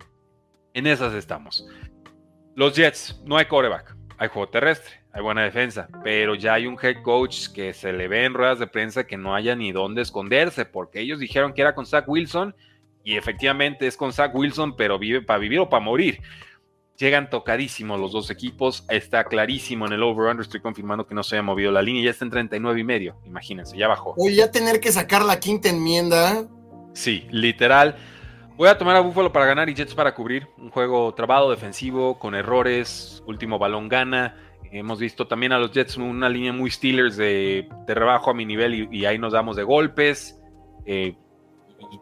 En 0.74 0.86
esas 0.86 1.14
estamos. 1.14 1.66
Los 2.54 2.76
Jets, 2.76 3.22
no 3.24 3.38
hay 3.38 3.46
coreback, 3.46 3.96
hay 4.20 4.28
juego 4.28 4.50
terrestre, 4.50 5.00
hay 5.12 5.22
buena 5.22 5.42
defensa, 5.42 5.88
pero 6.04 6.34
ya 6.34 6.52
hay 6.52 6.66
un 6.66 6.76
head 6.80 7.02
coach 7.02 7.48
que 7.54 7.72
se 7.72 7.90
le 7.90 8.06
ve 8.06 8.26
en 8.26 8.34
ruedas 8.34 8.58
de 8.58 8.66
prensa 8.66 9.06
que 9.06 9.16
no 9.16 9.34
haya 9.34 9.56
ni 9.56 9.72
dónde 9.72 10.02
esconderse, 10.02 10.66
porque 10.66 11.00
ellos 11.00 11.18
dijeron 11.18 11.54
que 11.54 11.62
era 11.62 11.74
con 11.74 11.86
Zach 11.86 12.06
Wilson 12.06 12.54
y 13.02 13.16
efectivamente 13.16 13.86
es 13.86 13.96
con 13.96 14.12
Zach 14.12 14.34
Wilson, 14.34 14.76
pero 14.76 14.98
vive 14.98 15.22
para 15.22 15.38
vivir 15.38 15.60
o 15.60 15.70
para 15.70 15.82
morir. 15.82 16.20
Llegan 16.98 17.30
tocadísimos 17.30 17.98
los 17.98 18.12
dos 18.12 18.30
equipos, 18.30 18.84
está 18.90 19.24
clarísimo 19.24 19.86
en 19.86 19.94
el 19.94 20.02
over-under, 20.02 20.44
estoy 20.44 20.60
confirmando 20.60 21.06
que 21.06 21.14
no 21.14 21.22
se 21.22 21.36
haya 21.36 21.42
movido 21.42 21.72
la 21.72 21.80
línea, 21.80 22.04
ya 22.04 22.10
está 22.10 22.26
en 22.26 22.30
39 22.32 22.78
y 22.78 22.84
medio, 22.84 23.16
imagínense, 23.24 23.74
ya 23.78 23.88
bajó. 23.88 24.12
Oye, 24.18 24.34
ya 24.34 24.50
tener 24.50 24.80
que 24.80 24.92
sacar 24.92 25.24
la 25.24 25.40
quinta 25.40 25.70
enmienda. 25.70 26.46
Sí, 26.92 27.26
literal. 27.30 27.96
Voy 28.60 28.68
a 28.68 28.76
tomar 28.76 28.94
a 28.94 29.00
Buffalo 29.00 29.32
para 29.32 29.46
ganar 29.46 29.70
y 29.70 29.74
Jets 29.74 29.94
para 29.94 30.14
cubrir. 30.14 30.46
Un 30.58 30.68
juego 30.68 31.14
trabado, 31.14 31.50
defensivo, 31.50 32.18
con 32.18 32.34
errores, 32.34 33.22
último 33.26 33.58
balón 33.58 33.88
gana. 33.88 34.36
Hemos 34.70 35.00
visto 35.00 35.26
también 35.26 35.52
a 35.52 35.58
los 35.58 35.72
Jets 35.72 35.96
una 35.96 36.28
línea 36.28 36.52
muy 36.52 36.70
Steelers 36.70 37.16
de, 37.16 37.66
rebajo 37.86 38.30
a 38.30 38.34
mi 38.34 38.44
nivel 38.44 38.86
y, 38.92 39.06
ahí 39.06 39.18
nos 39.18 39.32
damos 39.32 39.56
de 39.56 39.62
golpes. 39.62 40.38
Eh, 40.84 41.16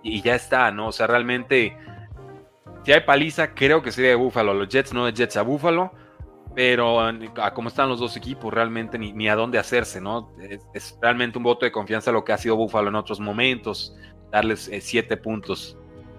y, 0.02 0.20
ya 0.20 0.34
está, 0.34 0.72
¿no? 0.72 0.88
O 0.88 0.92
sea, 0.92 1.06
realmente, 1.06 1.76
si 2.82 2.90
hay 2.90 3.02
paliza, 3.02 3.54
creo 3.54 3.80
que 3.80 3.92
sería 3.92 4.10
de 4.10 4.16
Búfalo. 4.16 4.52
Los 4.52 4.68
Jets 4.68 4.92
no 4.92 5.06
de 5.06 5.12
Jets 5.12 5.36
a 5.36 5.42
Búfalo, 5.42 5.92
pero 6.56 6.98
a 7.00 7.54
cómo 7.54 7.68
están 7.68 7.88
los 7.88 8.00
dos 8.00 8.16
equipos, 8.16 8.52
realmente 8.52 8.98
ni, 8.98 9.28
a 9.28 9.36
dónde 9.36 9.60
hacerse, 9.60 10.00
¿no? 10.00 10.32
Es, 10.74 10.98
realmente 11.00 11.38
un 11.38 11.44
voto 11.44 11.66
de 11.66 11.70
confianza 11.70 12.10
lo 12.10 12.24
que 12.24 12.32
ha 12.32 12.36
sido 12.36 12.56
Búfalo 12.56 12.88
en 12.88 12.96
otros 12.96 13.20
momentos, 13.20 13.94
darles 14.32 14.66
eh, 14.66 14.80
siete 14.80 15.16
puntos. 15.16 15.77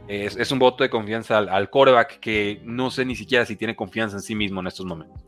Es, 0.10 0.52
un 0.52 0.58
voto 0.58 0.84
de 0.84 0.90
confianza 0.90 1.38
al, 1.38 1.50
al 1.50 1.70
coreback 1.70 2.20
que 2.20 2.62
no 2.64 2.90
sé 2.90 3.06
ni 3.06 3.16
siquiera 3.16 3.46
si 3.46 3.56
tiene 3.56 3.76
confianza 3.76 4.18
en 4.18 4.24
sí 4.24 4.34
mismo 4.34 4.60
en 4.60 4.68
estos 4.68 4.86
momentos. 4.86 5.24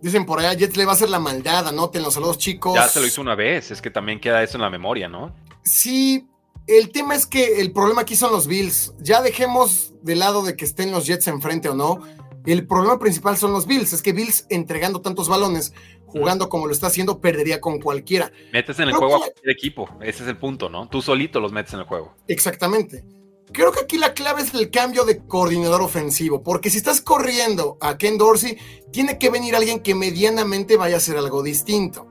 Dicen 0.00 0.26
por 0.26 0.38
allá, 0.38 0.52
Jets 0.54 0.76
le 0.76 0.84
va 0.84 0.92
a 0.92 0.94
hacer 0.94 1.10
la 1.10 1.18
maldad, 1.18 1.66
anótenlos 1.66 2.16
a 2.16 2.20
los 2.20 2.38
chicos. 2.38 2.74
Ya 2.74 2.86
se 2.86 3.00
lo 3.00 3.06
hizo 3.06 3.20
una 3.20 3.34
vez, 3.34 3.70
es 3.70 3.82
que 3.82 3.90
también 3.90 4.20
queda 4.20 4.42
eso 4.42 4.58
en 4.58 4.62
la 4.62 4.70
memoria, 4.70 5.08
¿no? 5.08 5.34
Sí, 5.64 6.28
el 6.66 6.90
tema 6.90 7.14
es 7.14 7.26
que 7.26 7.60
el 7.60 7.72
problema 7.72 8.02
aquí 8.02 8.14
son 8.14 8.30
los 8.30 8.46
Bills. 8.46 8.94
Ya 9.00 9.22
dejemos 9.22 9.94
de 10.02 10.16
lado 10.16 10.44
de 10.44 10.56
que 10.56 10.64
estén 10.64 10.90
los 10.90 11.06
Jets 11.06 11.26
enfrente 11.28 11.68
o 11.68 11.74
no. 11.74 12.02
El 12.44 12.66
problema 12.66 12.98
principal 12.98 13.36
son 13.36 13.52
los 13.52 13.66
Bills. 13.66 13.92
Es 13.92 14.02
que 14.02 14.12
Bills 14.12 14.46
entregando 14.50 15.00
tantos 15.00 15.28
balones, 15.28 15.72
jugando 16.06 16.48
como 16.48 16.66
lo 16.66 16.72
está 16.72 16.88
haciendo, 16.88 17.20
perdería 17.20 17.60
con 17.60 17.80
cualquiera. 17.80 18.30
Metes 18.52 18.78
en 18.78 18.88
el 18.88 18.94
juego 18.94 19.16
a 19.16 19.18
cualquier 19.18 19.50
equipo. 19.50 19.88
Ese 20.00 20.22
es 20.22 20.28
el 20.28 20.36
punto, 20.36 20.68
¿no? 20.68 20.88
Tú 20.88 21.02
solito 21.02 21.40
los 21.40 21.52
metes 21.52 21.72
en 21.74 21.80
el 21.80 21.86
juego. 21.86 22.14
Exactamente. 22.28 23.04
Creo 23.52 23.72
que 23.72 23.80
aquí 23.80 23.96
la 23.96 24.12
clave 24.12 24.42
es 24.42 24.52
el 24.54 24.70
cambio 24.70 25.04
de 25.04 25.24
coordinador 25.24 25.80
ofensivo, 25.80 26.42
porque 26.42 26.68
si 26.68 26.78
estás 26.78 27.00
corriendo 27.00 27.78
a 27.80 27.96
Ken 27.96 28.18
Dorsey, 28.18 28.58
tiene 28.92 29.18
que 29.18 29.30
venir 29.30 29.54
alguien 29.54 29.80
que 29.80 29.94
medianamente 29.94 30.76
vaya 30.76 30.96
a 30.96 30.98
hacer 30.98 31.16
algo 31.16 31.42
distinto. 31.42 32.08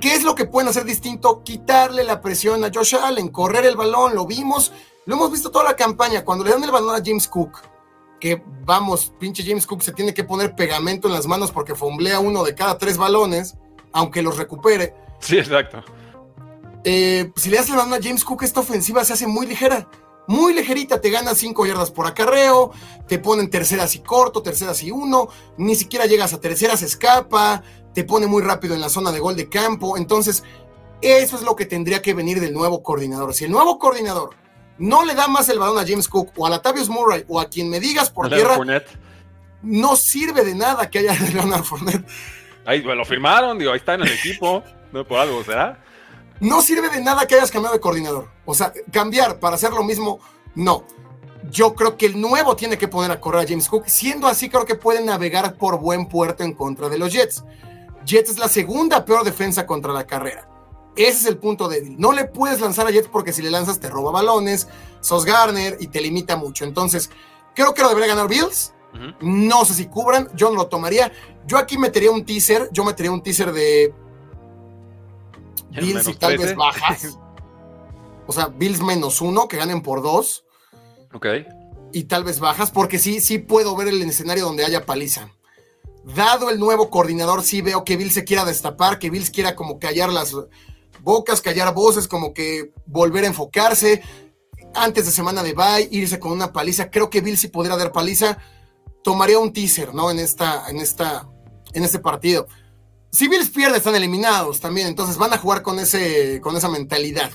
¿Qué 0.00 0.14
es 0.14 0.22
lo 0.22 0.36
que 0.36 0.44
pueden 0.44 0.68
hacer 0.68 0.84
distinto? 0.84 1.42
Quitarle 1.42 2.04
la 2.04 2.20
presión 2.20 2.64
a 2.64 2.70
Josh 2.72 2.94
Allen, 2.94 3.28
correr 3.28 3.64
el 3.64 3.76
balón, 3.76 4.14
lo 4.14 4.24
vimos, 4.24 4.72
lo 5.04 5.16
hemos 5.16 5.32
visto 5.32 5.50
toda 5.50 5.64
la 5.64 5.76
campaña, 5.76 6.24
cuando 6.24 6.44
le 6.44 6.52
dan 6.52 6.62
el 6.62 6.70
balón 6.70 6.94
a 6.94 7.02
James 7.04 7.26
Cook, 7.26 7.58
que 8.20 8.40
vamos, 8.64 9.12
pinche 9.18 9.42
James 9.42 9.66
Cook 9.66 9.82
se 9.82 9.92
tiene 9.92 10.14
que 10.14 10.22
poner 10.22 10.54
pegamento 10.54 11.08
en 11.08 11.14
las 11.14 11.26
manos 11.26 11.50
porque 11.50 11.74
fomblea 11.74 12.20
uno 12.20 12.44
de 12.44 12.54
cada 12.54 12.78
tres 12.78 12.96
balones, 12.96 13.56
aunque 13.92 14.22
los 14.22 14.38
recupere. 14.38 14.94
Sí, 15.18 15.38
exacto. 15.38 15.82
Eh, 16.84 17.32
si 17.34 17.50
le 17.50 17.56
das 17.56 17.68
el 17.68 17.76
balón 17.76 17.92
a 17.94 18.02
James 18.02 18.24
Cook, 18.24 18.44
esta 18.44 18.60
ofensiva 18.60 19.04
se 19.04 19.14
hace 19.14 19.26
muy 19.26 19.46
ligera 19.46 19.88
muy 20.30 20.54
ligerita, 20.54 21.00
te 21.00 21.10
gana 21.10 21.34
5 21.34 21.66
yardas 21.66 21.90
por 21.90 22.06
acarreo, 22.06 22.70
te 23.08 23.18
ponen 23.18 23.50
terceras 23.50 23.96
y 23.96 23.98
corto, 23.98 24.42
terceras 24.42 24.80
y 24.84 24.92
uno, 24.92 25.28
ni 25.56 25.74
siquiera 25.74 26.06
llegas 26.06 26.32
a 26.32 26.40
terceras, 26.40 26.82
escapa, 26.82 27.64
te 27.92 28.04
pone 28.04 28.28
muy 28.28 28.40
rápido 28.40 28.76
en 28.76 28.80
la 28.80 28.88
zona 28.88 29.10
de 29.10 29.18
gol 29.18 29.34
de 29.34 29.48
campo. 29.48 29.96
Entonces, 29.96 30.44
eso 31.02 31.34
es 31.34 31.42
lo 31.42 31.56
que 31.56 31.66
tendría 31.66 32.00
que 32.00 32.14
venir 32.14 32.38
del 32.38 32.54
nuevo 32.54 32.80
coordinador. 32.80 33.34
Si 33.34 33.44
el 33.44 33.50
nuevo 33.50 33.76
coordinador 33.80 34.36
no 34.78 35.04
le 35.04 35.16
da 35.16 35.26
más 35.26 35.48
el 35.48 35.58
balón 35.58 35.78
a 35.78 35.84
James 35.84 36.06
Cook 36.06 36.30
o 36.36 36.46
a 36.46 36.50
Latavius 36.50 36.88
Murray 36.88 37.24
o 37.26 37.40
a 37.40 37.48
quien 37.48 37.68
me 37.68 37.80
digas 37.80 38.08
por 38.08 38.28
tierra, 38.28 38.56
no 39.62 39.96
sirve 39.96 40.44
de 40.44 40.54
nada 40.54 40.88
que 40.88 41.00
haya 41.00 41.12
Leonard 41.34 41.64
Fournette. 41.64 42.06
Ahí 42.64 42.82
lo 42.82 43.04
firmaron, 43.04 43.58
digo, 43.58 43.72
ahí 43.72 43.78
está 43.78 43.94
en 43.94 44.02
el 44.02 44.12
equipo, 44.12 44.62
no 44.92 45.04
por 45.04 45.18
algo, 45.18 45.42
¿será? 45.42 45.82
No 46.38 46.62
sirve 46.62 46.88
de 46.88 47.02
nada 47.02 47.26
que 47.26 47.34
hayas 47.34 47.50
cambiado 47.50 47.74
de 47.74 47.80
coordinador. 47.80 48.28
O 48.50 48.54
sea, 48.54 48.72
cambiar 48.92 49.38
para 49.38 49.54
hacer 49.54 49.72
lo 49.72 49.84
mismo, 49.84 50.18
no. 50.54 50.84
Yo 51.50 51.74
creo 51.74 51.96
que 51.96 52.06
el 52.06 52.20
nuevo 52.20 52.54
tiene 52.56 52.76
que 52.76 52.88
poner 52.88 53.10
a 53.10 53.20
correr 53.20 53.44
a 53.44 53.48
James 53.48 53.68
Cook. 53.68 53.84
Siendo 53.86 54.26
así, 54.26 54.50
creo 54.50 54.66
que 54.66 54.74
puede 54.74 55.02
navegar 55.02 55.56
por 55.56 55.78
buen 55.78 56.06
puerto 56.06 56.44
en 56.44 56.52
contra 56.52 56.88
de 56.88 56.98
los 56.98 57.12
Jets. 57.12 57.44
Jets 58.04 58.30
es 58.30 58.38
la 58.38 58.48
segunda 58.48 59.04
peor 59.04 59.24
defensa 59.24 59.66
contra 59.66 59.92
la 59.92 60.06
carrera. 60.06 60.48
Ese 60.96 61.18
es 61.18 61.26
el 61.26 61.38
punto 61.38 61.68
débil. 61.68 61.96
No 61.98 62.12
le 62.12 62.24
puedes 62.24 62.60
lanzar 62.60 62.86
a 62.86 62.90
Jets 62.90 63.08
porque 63.08 63.32
si 63.32 63.42
le 63.42 63.50
lanzas 63.50 63.80
te 63.80 63.88
roba 63.88 64.10
balones, 64.10 64.68
sos 65.00 65.24
Garner 65.24 65.76
y 65.80 65.86
te 65.86 66.00
limita 66.00 66.36
mucho. 66.36 66.64
Entonces, 66.64 67.10
creo 67.54 67.72
que 67.72 67.82
lo 67.82 67.88
debería 67.88 68.14
ganar 68.14 68.28
Bills. 68.28 68.74
No 69.20 69.64
sé 69.64 69.74
si 69.74 69.86
cubran, 69.86 70.28
yo 70.34 70.50
no 70.50 70.56
lo 70.56 70.66
tomaría. 70.66 71.12
Yo 71.46 71.56
aquí 71.58 71.78
metería 71.78 72.10
un 72.10 72.24
teaser, 72.24 72.68
yo 72.72 72.84
metería 72.84 73.12
un 73.12 73.22
teaser 73.22 73.52
de 73.52 73.94
Bills 75.70 76.08
y 76.08 76.14
tal 76.14 76.36
vez 76.36 76.56
bajas. 76.56 77.18
O 78.30 78.32
sea, 78.32 78.46
Bills 78.46 78.80
menos 78.80 79.20
uno, 79.20 79.48
que 79.48 79.56
ganen 79.56 79.82
por 79.82 80.02
dos. 80.02 80.44
Ok. 81.12 81.26
Y 81.92 82.04
tal 82.04 82.22
vez 82.22 82.38
bajas, 82.38 82.70
porque 82.70 83.00
sí, 83.00 83.20
sí 83.20 83.38
puedo 83.38 83.74
ver 83.74 83.88
el 83.88 84.00
escenario 84.02 84.44
donde 84.44 84.64
haya 84.64 84.86
paliza. 84.86 85.32
Dado 86.04 86.48
el 86.48 86.60
nuevo 86.60 86.90
coordinador, 86.90 87.42
sí 87.42 87.60
veo 87.60 87.82
que 87.82 87.96
Bills 87.96 88.14
se 88.14 88.22
quiera 88.22 88.44
destapar, 88.44 89.00
que 89.00 89.10
Bills 89.10 89.30
quiera 89.30 89.56
como 89.56 89.80
callar 89.80 90.12
las 90.12 90.32
bocas, 91.00 91.40
callar 91.40 91.74
voces, 91.74 92.06
como 92.06 92.32
que 92.32 92.72
volver 92.86 93.24
a 93.24 93.26
enfocarse. 93.26 94.00
Antes 94.76 95.06
de 95.06 95.10
semana 95.10 95.42
de 95.42 95.52
bye, 95.52 95.88
irse 95.90 96.20
con 96.20 96.30
una 96.30 96.52
paliza. 96.52 96.88
Creo 96.88 97.10
que 97.10 97.22
Bills 97.22 97.40
si 97.40 97.48
pudiera 97.48 97.76
dar 97.76 97.90
paliza, 97.90 98.38
tomaría 99.02 99.40
un 99.40 99.52
teaser, 99.52 99.92
¿no? 99.92 100.08
En 100.08 100.20
esta, 100.20 100.70
en 100.70 100.76
esta, 100.76 101.28
en 101.72 101.82
este 101.82 101.98
partido 101.98 102.46
si 103.12 103.28
Bills 103.28 103.50
pierde, 103.50 103.78
están 103.78 103.94
eliminados 103.94 104.60
también, 104.60 104.86
entonces 104.86 105.16
van 105.16 105.32
a 105.32 105.38
jugar 105.38 105.62
con, 105.62 105.78
ese, 105.78 106.40
con 106.40 106.56
esa 106.56 106.68
mentalidad. 106.68 107.30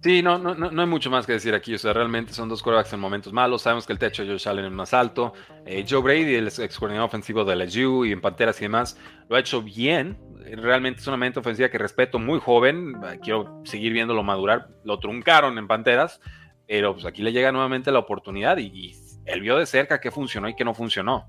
Sí, 0.00 0.22
no, 0.22 0.38
no, 0.38 0.54
no, 0.54 0.80
hay 0.80 0.86
mucho 0.86 1.10
más 1.10 1.26
que 1.26 1.32
decir 1.32 1.54
aquí. 1.54 1.74
O 1.74 1.78
sea, 1.78 1.92
realmente 1.92 2.32
son 2.32 2.48
dos 2.48 2.62
quarterbacks 2.62 2.92
en 2.92 3.00
momentos 3.00 3.32
malos. 3.32 3.62
Sabemos 3.62 3.86
que 3.86 3.92
el 3.92 3.98
techo 3.98 4.22
de 4.22 4.30
Josh 4.30 4.48
Allen 4.48 4.66
es 4.66 4.72
más 4.72 4.94
alto. 4.94 5.32
Eh, 5.66 5.84
Joe 5.88 6.00
Brady, 6.00 6.36
el 6.36 6.46
ex 6.46 6.78
coordinador 6.78 7.08
ofensivo 7.08 7.44
de 7.44 7.56
LSU 7.56 8.04
y 8.04 8.12
en 8.12 8.20
Panteras 8.20 8.60
y 8.60 8.64
demás, 8.64 8.96
lo 9.28 9.36
ha 9.36 9.40
hecho 9.40 9.60
bien. 9.60 10.18
Realmente 10.44 11.00
es 11.00 11.06
una 11.08 11.16
mente 11.16 11.40
ofensiva 11.40 11.68
que 11.68 11.78
respeto, 11.78 12.18
muy 12.18 12.38
joven. 12.38 12.94
Quiero 13.22 13.60
seguir 13.64 13.92
viéndolo 13.92 14.22
madurar. 14.22 14.68
Lo 14.84 15.00
truncaron 15.00 15.58
en 15.58 15.66
Panteras, 15.66 16.20
pero 16.66 16.92
pues 16.92 17.04
aquí 17.04 17.22
le 17.22 17.32
llega 17.32 17.50
nuevamente 17.50 17.90
la 17.90 17.98
oportunidad 17.98 18.58
y, 18.58 18.66
y 18.66 18.96
él 19.26 19.40
vio 19.40 19.58
de 19.58 19.66
cerca 19.66 20.00
qué 20.00 20.10
funcionó 20.10 20.48
y 20.48 20.54
qué 20.54 20.64
no 20.64 20.74
funcionó. 20.74 21.28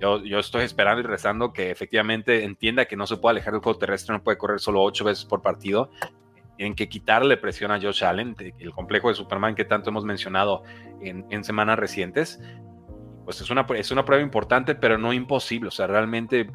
Yo, 0.00 0.38
estoy 0.38 0.64
esperando 0.64 1.00
y 1.00 1.04
rezando 1.04 1.52
que 1.52 1.70
efectivamente 1.70 2.44
entienda 2.44 2.84
que 2.84 2.96
no 2.96 3.06
se 3.06 3.16
puede 3.16 3.32
alejar 3.32 3.54
del 3.54 3.62
juego 3.62 3.78
terrestre, 3.78 4.14
no 4.14 4.22
puede 4.22 4.36
correr 4.36 4.60
solo 4.60 4.82
ocho 4.82 5.04
veces 5.04 5.24
por 5.24 5.40
partido. 5.40 5.90
Tienen 6.56 6.74
que 6.74 6.88
quitarle 6.88 7.36
presión 7.36 7.70
a 7.70 7.80
Josh 7.80 8.04
Allen, 8.04 8.36
el 8.58 8.72
complejo 8.72 9.08
de 9.08 9.14
Superman 9.14 9.54
que 9.54 9.64
tanto 9.64 9.90
hemos 9.90 10.04
mencionado 10.04 10.62
en, 11.00 11.44
semanas 11.44 11.78
recientes. 11.78 12.40
Pues 13.24 13.40
es 13.40 13.50
una, 13.50 13.66
es 13.74 13.90
una 13.90 14.04
prueba 14.04 14.22
importante, 14.22 14.74
pero 14.74 14.98
no 14.98 15.12
imposible. 15.12 15.68
O 15.68 15.72
sea, 15.72 15.86
realmente 15.86 16.48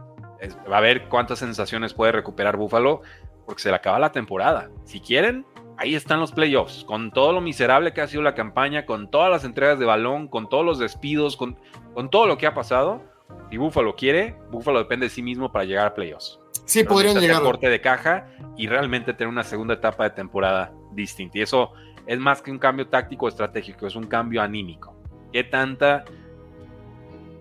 va 0.72 0.78
a 0.78 0.82
ver 0.82 1.10
cuántas 1.10 1.40
sensaciones 1.40 1.94
puede 1.94 2.12
recuperar 2.12 2.58
Buffalo 2.58 3.02
porque 3.46 3.62
se 3.62 3.70
le 3.70 3.76
acaba 3.76 4.00
la 4.00 4.12
temporada. 4.12 4.70
Si 4.86 5.00
quieren, 5.00 5.46
ahí 5.78 5.96
están 5.96 6.20
los 6.20 6.32
playoffs, 6.32 6.84
con 6.86 7.12
todo 7.12 7.34
lo 7.34 7.42
miserable 7.42 7.94
que 7.94 8.02
ha 8.02 8.08
sido 8.08 8.22
la 8.22 8.36
campaña, 8.36 8.86
con 8.86 9.10
todas 9.10 9.32
las 9.32 9.44
entregas 9.44 9.80
de 9.80 9.86
balón, 9.86 10.28
con 10.28 10.50
todos 10.50 10.66
los 10.66 10.78
despidos, 10.78 11.36
con, 11.36 11.58
con 11.94 12.10
todo 12.10 12.28
lo 12.28 12.38
que 12.38 12.48
ha 12.48 12.54
pasado. 12.54 13.02
Si 13.50 13.58
Buffalo 13.58 13.96
quiere, 13.96 14.36
Buffalo 14.52 14.80
depende 14.80 15.08
de 15.08 15.10
sí 15.10 15.24
mismo 15.24 15.52
para 15.52 15.66
llegar 15.66 15.88
a 15.88 15.94
playoffs. 15.94 16.39
Sí, 16.70 16.84
podrían 16.84 17.20
llegar. 17.20 17.42
corte 17.42 17.68
de 17.68 17.82
caja 17.82 18.28
y 18.56 18.68
realmente 18.68 19.14
tener 19.14 19.28
una 19.28 19.44
segunda 19.44 19.74
etapa 19.74 20.04
de 20.04 20.12
temporada 20.12 20.72
distinta. 20.92 21.40
Y 21.40 21.42
eso 21.42 21.72
es 22.06 22.20
más 22.20 22.44
que 22.44 22.52
un 22.52 22.60
cambio 22.60 22.88
táctico 22.88 23.28
estratégico, 23.28 23.88
es 23.88 23.96
un 23.96 24.06
cambio 24.06 24.42
anímico. 24.42 24.96
¿Qué 25.34 25.44
tanta 25.44 26.06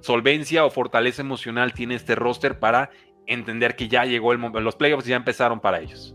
solvencia 0.00 0.64
o 0.64 0.70
fortaleza 0.70 1.20
emocional 1.20 1.74
tiene 1.74 1.94
este 1.94 2.14
roster 2.14 2.58
para 2.58 2.90
entender 3.26 3.76
que 3.76 3.88
ya 3.88 4.06
llegó 4.06 4.32
el 4.32 4.38
momento? 4.38 4.60
Los 4.60 4.76
playoffs 4.76 5.04
ya 5.04 5.16
empezaron 5.16 5.60
para 5.60 5.80
ellos. 5.80 6.14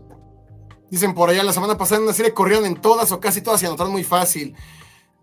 Dicen 0.90 1.14
por 1.14 1.30
allá, 1.30 1.44
la 1.44 1.52
semana 1.52 1.78
pasada 1.78 1.98
en 1.98 2.04
una 2.04 2.12
serie 2.12 2.34
corrieron 2.34 2.66
en 2.66 2.80
todas 2.80 3.12
o 3.12 3.20
casi 3.20 3.42
todas 3.42 3.62
y 3.62 3.66
anotaron 3.66 3.92
muy 3.92 4.04
fácil. 4.04 4.56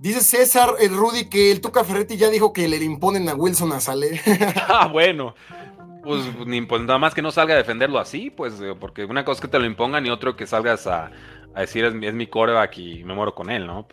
Dice 0.01 0.21
César, 0.21 0.75
el 0.79 0.95
Rudy, 0.95 1.25
que 1.25 1.51
el 1.51 1.61
Tuca 1.61 1.83
Ferretti 1.83 2.17
ya 2.17 2.29
dijo 2.29 2.51
que 2.53 2.67
le 2.67 2.77
imponen 2.77 3.29
a 3.29 3.35
Wilson 3.35 3.71
a 3.73 3.79
salir. 3.79 4.19
ah, 4.67 4.87
bueno. 4.87 5.35
Pues, 6.03 6.23
pues, 6.67 6.81
nada 6.81 6.97
más 6.97 7.13
que 7.13 7.21
no 7.21 7.31
salga 7.31 7.53
a 7.53 7.57
defenderlo 7.57 7.99
así, 7.99 8.31
pues, 8.31 8.59
eh, 8.61 8.75
porque 8.79 9.05
una 9.05 9.23
cosa 9.23 9.37
es 9.37 9.41
que 9.41 9.47
te 9.47 9.59
lo 9.59 9.65
impongan 9.65 10.05
y 10.05 10.09
otro 10.09 10.35
que 10.35 10.47
salgas 10.47 10.87
a, 10.87 11.11
decir 11.55 11.85
es, 11.85 11.93
mi 11.93 12.27
coreback 12.27 12.77
y 12.77 13.03
me 13.03 13.13
muero 13.13 13.35
con 13.35 13.49
él, 13.49 13.67
¿no? 13.67 13.87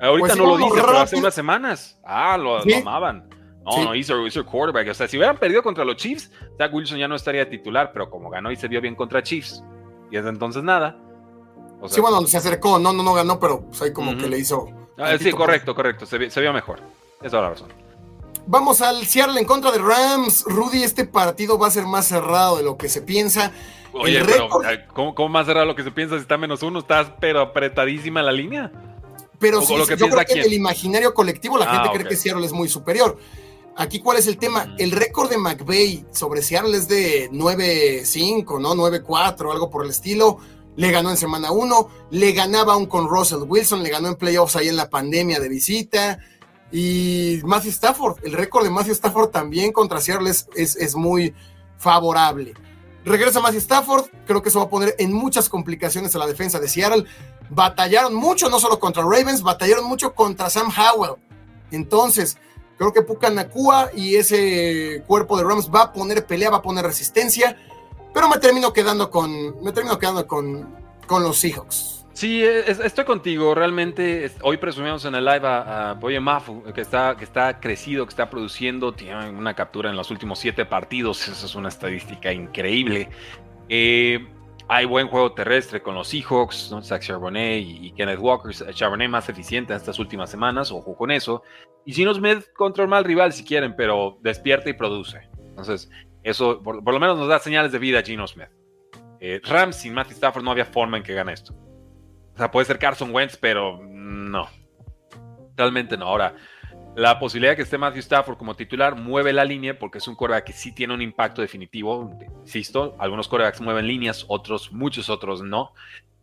ahorita 0.00 0.28
pues 0.28 0.36
no 0.36 0.46
lo 0.46 0.56
dice, 0.56 0.80
pero 0.80 0.98
hace 0.98 1.16
unas 1.16 1.34
semanas. 1.34 1.98
Ah, 2.04 2.38
lo, 2.38 2.60
amaban. 2.76 3.28
No, 3.64 3.84
no, 3.84 3.94
hizo, 3.94 4.26
hizo 4.26 4.46
quarterback. 4.46 4.88
O 4.88 4.94
sea, 4.94 5.08
si 5.08 5.18
hubieran 5.18 5.36
perdido 5.36 5.62
contra 5.62 5.84
los 5.84 5.96
Chiefs, 5.96 6.30
Zach 6.56 6.72
Wilson 6.72 6.98
ya 6.98 7.08
no 7.08 7.16
estaría 7.16 7.48
titular, 7.50 7.90
pero 7.92 8.08
como 8.08 8.30
ganó 8.30 8.50
y 8.50 8.56
se 8.56 8.68
vio 8.68 8.80
bien 8.80 8.94
contra 8.94 9.22
Chiefs, 9.22 9.62
y 10.10 10.16
desde 10.16 10.30
entonces 10.30 10.62
nada. 10.62 10.96
sí, 11.86 12.00
bueno, 12.00 12.22
se 12.22 12.38
acercó, 12.38 12.78
no, 12.78 12.92
no, 12.92 13.02
no 13.02 13.12
ganó, 13.12 13.38
pero 13.38 13.66
pues 13.66 13.82
ahí 13.82 13.92
como 13.92 14.16
que 14.16 14.28
le 14.28 14.38
hizo. 14.38 14.68
Ah, 14.96 15.16
sí, 15.18 15.30
correcto, 15.32 15.74
correcto, 15.74 16.06
se, 16.06 16.18
vio 16.18 16.52
mejor. 16.52 16.80
Esa 17.18 17.26
es 17.26 17.32
la 17.32 17.50
razón. 17.50 17.87
Vamos 18.50 18.80
al 18.80 19.06
Seattle 19.06 19.38
en 19.38 19.44
contra 19.44 19.70
de 19.70 19.76
Rams. 19.76 20.44
Rudy, 20.46 20.82
este 20.82 21.04
partido 21.04 21.58
va 21.58 21.66
a 21.66 21.70
ser 21.70 21.84
más 21.84 22.06
cerrado 22.06 22.56
de 22.56 22.62
lo 22.62 22.78
que 22.78 22.88
se 22.88 23.02
piensa. 23.02 23.52
Oye, 23.92 24.24
pero 24.24 24.48
¿cómo, 24.94 25.28
más 25.28 25.44
cerrado 25.44 25.66
de 25.66 25.72
lo 25.72 25.76
que 25.76 25.82
se 25.82 25.90
piensa 25.90 26.14
si 26.14 26.22
está 26.22 26.38
menos 26.38 26.62
uno? 26.62 26.78
¿Estás 26.78 27.12
pero 27.20 27.42
apretadísima 27.42 28.22
la 28.22 28.32
línea? 28.32 28.72
Pero 29.38 29.60
sí, 29.60 29.74
yo 29.76 30.08
creo 30.08 30.24
que 30.24 30.32
en 30.32 30.46
el 30.46 30.54
imaginario 30.54 31.12
colectivo 31.12 31.58
la 31.58 31.66
ah, 31.66 31.74
gente 31.74 31.98
cree 31.98 32.08
que 32.08 32.16
Seattle 32.16 32.46
es 32.46 32.52
muy 32.52 32.70
superior. 32.70 33.18
Aquí, 33.76 34.00
¿cuál 34.00 34.16
es 34.16 34.26
el 34.26 34.38
tema? 34.38 34.74
El 34.78 34.92
récord 34.92 35.28
de 35.28 35.36
McVeigh 35.36 36.06
sobre 36.10 36.40
Seattle 36.40 36.74
es 36.74 36.88
de 36.88 37.30
9-5, 37.30 38.62
¿no? 38.62 38.74
9-4, 38.74 39.52
algo 39.52 39.68
por 39.68 39.84
el 39.84 39.90
estilo. 39.90 40.38
Le 40.74 40.90
ganó 40.90 41.10
en 41.10 41.18
semana 41.18 41.50
1, 41.50 41.88
le 42.12 42.32
ganaba 42.32 42.72
aún 42.72 42.86
con 42.86 43.08
Russell 43.08 43.42
Wilson, 43.46 43.82
le 43.82 43.90
ganó 43.90 44.08
en 44.08 44.14
playoffs 44.14 44.56
ahí 44.56 44.68
en 44.68 44.76
la 44.76 44.88
pandemia 44.88 45.38
de 45.38 45.50
visita. 45.50 46.18
Y 46.70 47.40
Matthew 47.44 47.70
Stafford, 47.70 48.18
el 48.24 48.32
récord 48.32 48.64
de 48.64 48.70
Matthew 48.70 48.92
Stafford 48.92 49.30
también 49.30 49.72
contra 49.72 50.00
Seattle 50.00 50.30
es, 50.30 50.46
es, 50.54 50.94
muy 50.94 51.34
favorable. 51.78 52.54
Regresa 53.04 53.40
Matthew 53.40 53.60
Stafford, 53.60 54.06
creo 54.26 54.42
que 54.42 54.50
eso 54.50 54.58
va 54.58 54.66
a 54.66 54.70
poner 54.70 54.94
en 54.98 55.12
muchas 55.12 55.48
complicaciones 55.48 56.14
a 56.14 56.18
la 56.18 56.26
defensa 56.26 56.60
de 56.60 56.68
Seattle. 56.68 57.04
Batallaron 57.48 58.14
mucho, 58.14 58.50
no 58.50 58.60
solo 58.60 58.78
contra 58.78 59.02
Ravens, 59.02 59.42
batallaron 59.42 59.86
mucho 59.86 60.14
contra 60.14 60.50
Sam 60.50 60.70
Howell. 60.70 61.16
Entonces, 61.70 62.36
Creo 62.78 62.92
que 62.92 63.02
Pucanacua 63.02 63.90
y 63.92 64.14
ese 64.14 65.02
cuerpo 65.08 65.36
de 65.36 65.42
Rams 65.42 65.68
va 65.68 65.82
a 65.82 65.92
poner 65.92 66.24
pelea, 66.24 66.48
va 66.48 66.58
a 66.58 66.62
poner 66.62 66.84
resistencia, 66.84 67.56
pero 68.14 68.28
me 68.28 68.38
termino 68.38 68.72
quedando 68.72 69.10
con, 69.10 69.60
me 69.64 69.72
termino 69.72 69.98
quedando 69.98 70.24
con, 70.28 70.76
con 71.08 71.24
los 71.24 71.38
Seahawks. 71.40 71.97
Sí, 72.18 72.42
estoy 72.42 73.04
contigo. 73.04 73.54
Realmente, 73.54 74.28
hoy 74.42 74.56
presumimos 74.56 75.04
en 75.04 75.14
el 75.14 75.24
live 75.24 75.46
a, 75.46 75.94
Boye 76.00 76.18
Mafu, 76.18 76.64
que 76.74 76.80
está, 76.80 77.16
que 77.16 77.22
está 77.22 77.60
crecido, 77.60 78.04
que 78.04 78.10
está 78.10 78.28
produciendo, 78.28 78.90
tiene 78.90 79.30
una 79.30 79.54
captura 79.54 79.88
en 79.88 79.94
los 79.94 80.10
últimos 80.10 80.40
siete 80.40 80.66
partidos. 80.66 81.28
Esa 81.28 81.46
es 81.46 81.54
una 81.54 81.68
estadística 81.68 82.32
increíble. 82.32 83.08
Eh, 83.68 84.26
hay 84.66 84.84
buen 84.84 85.06
juego 85.06 85.32
terrestre 85.32 85.80
con 85.80 85.94
los 85.94 86.08
Seahawks, 86.08 86.72
¿no? 86.72 86.82
Zach 86.82 87.02
Charbonnet 87.02 87.62
y, 87.64 87.92
Kenneth 87.92 88.18
Walker. 88.18 88.52
Charbonnet 88.74 89.08
más 89.08 89.28
eficiente 89.28 89.72
en 89.72 89.76
estas 89.76 90.00
últimas 90.00 90.28
semanas, 90.28 90.72
ojo 90.72 90.96
con 90.96 91.12
eso. 91.12 91.44
Y 91.86 91.92
Gino 91.92 92.12
Smith 92.12 92.52
contra 92.52 92.82
el 92.82 92.90
mal 92.90 93.04
rival 93.04 93.32
si 93.32 93.44
quieren, 93.44 93.76
pero 93.76 94.18
despierta 94.22 94.68
y 94.68 94.72
produce. 94.72 95.20
Entonces, 95.50 95.88
eso 96.24 96.60
por, 96.64 96.82
lo 96.82 96.98
menos 96.98 97.16
nos 97.16 97.28
da 97.28 97.38
señales 97.38 97.70
de 97.70 97.78
vida 97.78 98.00
a 98.00 98.02
Gino 98.02 98.26
Smith. 98.26 98.50
Eh, 99.20 99.40
Rams 99.44 99.76
sin 99.76 99.94
Matthew 99.94 100.14
Stafford 100.14 100.42
no 100.42 100.50
había 100.50 100.64
forma 100.64 100.96
en 100.96 101.04
que 101.04 101.14
gane 101.14 101.32
esto. 101.32 101.54
O 102.38 102.40
sea, 102.40 102.52
puede 102.52 102.66
ser 102.66 102.78
Carson 102.78 103.12
Wentz, 103.12 103.36
pero 103.36 103.80
no. 103.82 104.46
Realmente 105.56 105.96
no. 105.96 106.06
Ahora, 106.06 106.36
la 106.94 107.18
posibilidad 107.18 107.50
de 107.50 107.56
que 107.56 107.62
esté 107.62 107.78
Matthew 107.78 107.98
Stafford 107.98 108.36
como 108.36 108.54
titular 108.54 108.94
mueve 108.94 109.32
la 109.32 109.44
línea 109.44 109.76
porque 109.76 109.98
es 109.98 110.06
un 110.06 110.14
coreback 110.14 110.44
que 110.44 110.52
sí 110.52 110.70
tiene 110.72 110.94
un 110.94 111.02
impacto 111.02 111.42
definitivo. 111.42 112.16
Insisto, 112.42 112.94
algunos 113.00 113.26
corebacks 113.26 113.60
mueven 113.60 113.88
líneas, 113.88 114.24
otros, 114.28 114.70
muchos 114.70 115.10
otros 115.10 115.42
no. 115.42 115.72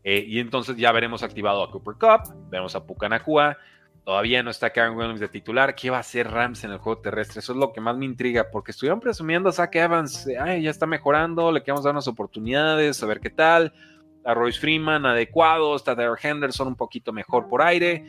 Eh, 0.05 0.23
y 0.25 0.39
entonces 0.39 0.77
ya 0.77 0.93
veremos 0.93 1.21
activado 1.21 1.61
a 1.61 1.69
Cooper 1.69 1.95
Cup, 1.95 2.33
veremos 2.49 2.73
a 2.75 2.85
Pucanacua. 2.85 3.57
Todavía 4.05 4.41
no 4.41 4.51
está 4.51 4.69
Karen 4.69 4.95
Williams 4.95 5.19
de 5.19 5.27
titular. 5.27 5.75
¿Qué 5.75 5.89
va 5.89 5.97
a 5.97 5.99
hacer 5.99 6.31
Rams 6.31 6.63
en 6.63 6.71
el 6.71 6.77
juego 6.77 7.01
terrestre? 7.01 7.39
Eso 7.39 7.51
es 7.51 7.57
lo 7.57 7.73
que 7.73 7.81
más 7.81 7.97
me 7.97 8.05
intriga, 8.05 8.51
porque 8.53 8.71
estuvieron 8.71 9.01
presumiendo 9.01 9.49
a 9.49 9.51
Zach 9.51 9.75
Evans. 9.75 10.29
Ay, 10.39 10.61
ya 10.61 10.69
está 10.69 10.85
mejorando, 10.85 11.51
le 11.51 11.61
queremos 11.61 11.83
dar 11.83 11.91
unas 11.91 12.07
oportunidades, 12.07 13.03
a 13.03 13.05
ver 13.05 13.19
qué 13.19 13.31
tal. 13.31 13.73
A 14.25 14.33
Royce 14.33 14.59
Freeman 14.59 15.05
adecuado, 15.05 15.75
está 15.75 15.95
Derek 15.95 16.23
Henderson 16.23 16.67
un 16.67 16.75
poquito 16.75 17.13
mejor 17.13 17.47
por 17.47 17.61
aire 17.61 18.05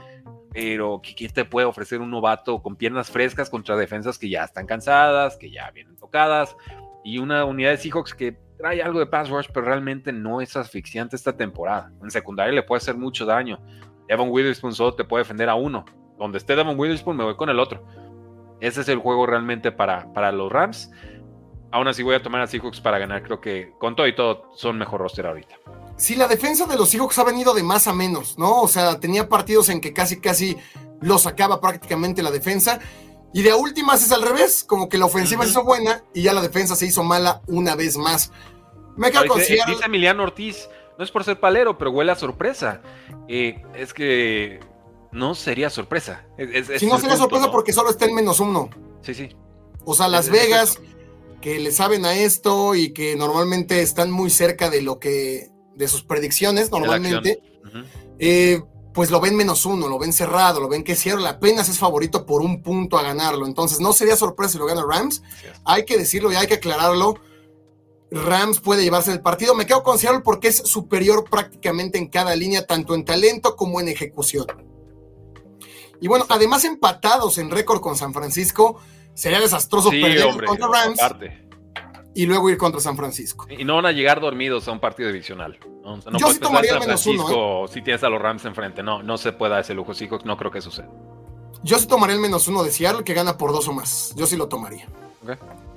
pero 0.56 1.02
¿qué, 1.02 1.28
te 1.28 1.44
puede 1.44 1.66
ofrecer 1.66 2.00
un 2.00 2.10
novato 2.10 2.62
con 2.62 2.76
piernas 2.76 3.10
frescas 3.10 3.50
contra 3.50 3.76
defensas 3.76 4.16
que 4.16 4.30
ya 4.30 4.44
están 4.44 4.64
cansadas, 4.64 5.36
que 5.36 5.50
ya 5.50 5.70
vienen 5.70 5.96
tocadas, 5.96 6.56
y 7.04 7.18
una 7.18 7.44
unidad 7.44 7.72
de 7.72 7.76
Seahawks 7.76 8.14
que 8.14 8.38
trae 8.56 8.80
algo 8.80 8.98
de 8.98 9.04
pass 9.04 9.28
rush, 9.28 9.48
pero 9.52 9.66
realmente 9.66 10.14
no 10.14 10.40
es 10.40 10.56
asfixiante 10.56 11.14
esta 11.14 11.36
temporada. 11.36 11.92
En 12.02 12.10
secundaria 12.10 12.54
le 12.54 12.62
puede 12.62 12.78
hacer 12.78 12.96
mucho 12.96 13.26
daño. 13.26 13.60
Evan 14.08 14.30
Witherspoon 14.30 14.72
solo 14.72 14.94
te 14.94 15.04
puede 15.04 15.24
defender 15.24 15.50
a 15.50 15.56
uno. 15.56 15.84
Donde 16.16 16.38
esté 16.38 16.54
Evan 16.54 16.78
Witherspoon, 16.78 17.18
me 17.18 17.24
voy 17.24 17.36
con 17.36 17.50
el 17.50 17.60
otro. 17.60 17.84
Ese 18.60 18.80
es 18.80 18.88
el 18.88 18.98
juego 18.98 19.26
realmente 19.26 19.72
para, 19.72 20.10
para 20.14 20.32
los 20.32 20.50
Rams. 20.50 20.90
Aún 21.70 21.86
así 21.86 22.02
voy 22.02 22.14
a 22.14 22.22
tomar 22.22 22.40
a 22.40 22.46
Seahawks 22.46 22.80
para 22.80 22.98
ganar. 22.98 23.22
Creo 23.22 23.42
que 23.42 23.74
con 23.78 23.94
todo 23.94 24.06
y 24.06 24.14
todo 24.14 24.48
son 24.54 24.78
mejor 24.78 25.02
roster 25.02 25.26
ahorita. 25.26 25.54
Sí, 25.96 26.14
la 26.14 26.28
defensa 26.28 26.66
de 26.66 26.76
los 26.76 26.90
Seahawks 26.90 27.18
ha 27.18 27.24
venido 27.24 27.54
de 27.54 27.62
más 27.62 27.86
a 27.86 27.94
menos, 27.94 28.38
¿no? 28.38 28.60
O 28.60 28.68
sea, 28.68 29.00
tenía 29.00 29.28
partidos 29.28 29.70
en 29.70 29.80
que 29.80 29.92
casi, 29.92 30.20
casi 30.20 30.56
lo 31.00 31.18
sacaba 31.18 31.60
prácticamente 31.60 32.22
la 32.22 32.30
defensa. 32.30 32.80
Y 33.32 33.42
de 33.42 33.54
últimas 33.54 34.02
es 34.02 34.12
al 34.12 34.22
revés, 34.22 34.64
como 34.64 34.88
que 34.88 34.98
la 34.98 35.06
ofensiva 35.06 35.44
se 35.44 35.50
hizo 35.50 35.64
buena 35.64 36.02
y 36.14 36.22
ya 36.22 36.32
la 36.32 36.42
defensa 36.42 36.76
se 36.76 36.86
hizo 36.86 37.02
mala 37.02 37.42
una 37.46 37.74
vez 37.74 37.96
más. 37.96 38.30
Me 38.96 39.10
quedo 39.10 39.26
con 39.26 39.38
Dice 39.38 39.58
Emiliano 39.84 40.22
Ortiz, 40.22 40.68
no 40.98 41.04
es 41.04 41.10
por 41.10 41.24
ser 41.24 41.38
palero, 41.38 41.76
pero 41.76 41.90
huele 41.90 42.12
a 42.12 42.16
sorpresa. 42.16 42.80
Eh, 43.28 43.62
es 43.74 43.92
que 43.92 44.60
no 45.12 45.34
sería 45.34 45.70
sorpresa. 45.70 46.26
si 46.78 46.86
no 46.86 46.98
sería 46.98 47.16
sorpresa 47.16 47.50
porque 47.50 47.72
solo 47.72 47.90
está 47.90 48.06
en 48.06 48.14
menos 48.14 48.40
uno. 48.40 48.70
Sí, 49.02 49.14
sí. 49.14 49.36
O 49.84 49.94
sea, 49.94 50.08
Las 50.08 50.30
Vegas, 50.30 50.78
que 51.40 51.58
le 51.60 51.72
saben 51.72 52.04
a 52.06 52.14
esto 52.14 52.74
y 52.74 52.92
que 52.92 53.16
normalmente 53.16 53.82
están 53.82 54.10
muy 54.10 54.30
cerca 54.30 54.70
de 54.70 54.82
lo 54.82 54.98
que 54.98 55.50
de 55.76 55.88
sus 55.88 56.02
predicciones 56.02 56.70
normalmente, 56.70 57.40
eh, 58.18 58.62
pues 58.92 59.10
lo 59.10 59.20
ven 59.20 59.36
menos 59.36 59.66
uno, 59.66 59.88
lo 59.88 59.98
ven 59.98 60.12
cerrado, 60.12 60.58
lo 60.58 60.68
ven 60.68 60.82
que 60.82 60.96
Seattle 60.96 61.28
apenas 61.28 61.68
es 61.68 61.78
favorito 61.78 62.24
por 62.24 62.40
un 62.40 62.62
punto 62.62 62.96
a 62.96 63.02
ganarlo. 63.02 63.46
Entonces 63.46 63.78
no 63.78 63.92
sería 63.92 64.16
sorpresa 64.16 64.52
si 64.52 64.58
lo 64.58 64.66
gana 64.66 64.84
Rams. 64.88 65.22
Hay 65.64 65.84
que 65.84 65.98
decirlo 65.98 66.32
y 66.32 66.36
hay 66.36 66.46
que 66.46 66.54
aclararlo. 66.54 67.20
Rams 68.10 68.60
puede 68.60 68.84
llevarse 68.84 69.12
el 69.12 69.20
partido. 69.20 69.54
Me 69.54 69.66
quedo 69.66 69.82
con 69.82 69.98
Seattle 69.98 70.22
porque 70.24 70.48
es 70.48 70.56
superior 70.56 71.28
prácticamente 71.28 71.98
en 71.98 72.08
cada 72.08 72.34
línea, 72.34 72.66
tanto 72.66 72.94
en 72.94 73.04
talento 73.04 73.54
como 73.54 73.80
en 73.80 73.88
ejecución. 73.88 74.46
Y 76.00 76.08
bueno, 76.08 76.24
además 76.28 76.64
empatados 76.64 77.36
en 77.38 77.50
récord 77.50 77.80
con 77.80 77.96
San 77.96 78.14
Francisco, 78.14 78.80
sería 79.12 79.40
desastroso 79.40 79.90
perder 79.90 80.44
contra 80.44 80.68
Rams 80.68 80.98
y 82.16 82.24
luego 82.24 82.48
ir 82.48 82.56
contra 82.56 82.80
San 82.80 82.96
Francisco. 82.96 83.46
Y 83.50 83.62
no 83.64 83.76
van 83.76 83.84
a 83.84 83.92
llegar 83.92 84.22
dormidos 84.22 84.66
a 84.68 84.72
un 84.72 84.80
partido 84.80 85.10
divisional. 85.10 85.58
Yo 86.18 86.30
sí 86.32 86.40
tomaría 86.40 86.72
el 86.72 86.80
menos 86.80 87.06
uno. 87.06 87.66
¿eh? 87.66 87.68
Si 87.68 87.82
tienes 87.82 88.02
a 88.04 88.08
los 88.08 88.20
Rams 88.20 88.42
enfrente, 88.46 88.82
no, 88.82 89.02
no 89.02 89.18
se 89.18 89.32
pueda 89.32 89.60
ese 89.60 89.74
lujo. 89.74 89.92
No 90.24 90.38
creo 90.38 90.50
que 90.50 90.62
suceda. 90.62 90.88
Yo 91.62 91.78
sí 91.78 91.86
tomaría 91.86 92.16
el 92.16 92.22
menos 92.22 92.48
uno 92.48 92.64
de 92.64 92.70
Seattle 92.70 93.04
que 93.04 93.12
gana 93.12 93.36
por 93.36 93.52
dos 93.52 93.68
o 93.68 93.72
más. 93.74 94.14
Yo 94.16 94.26
sí 94.26 94.34
lo 94.34 94.48
tomaría. 94.48 94.88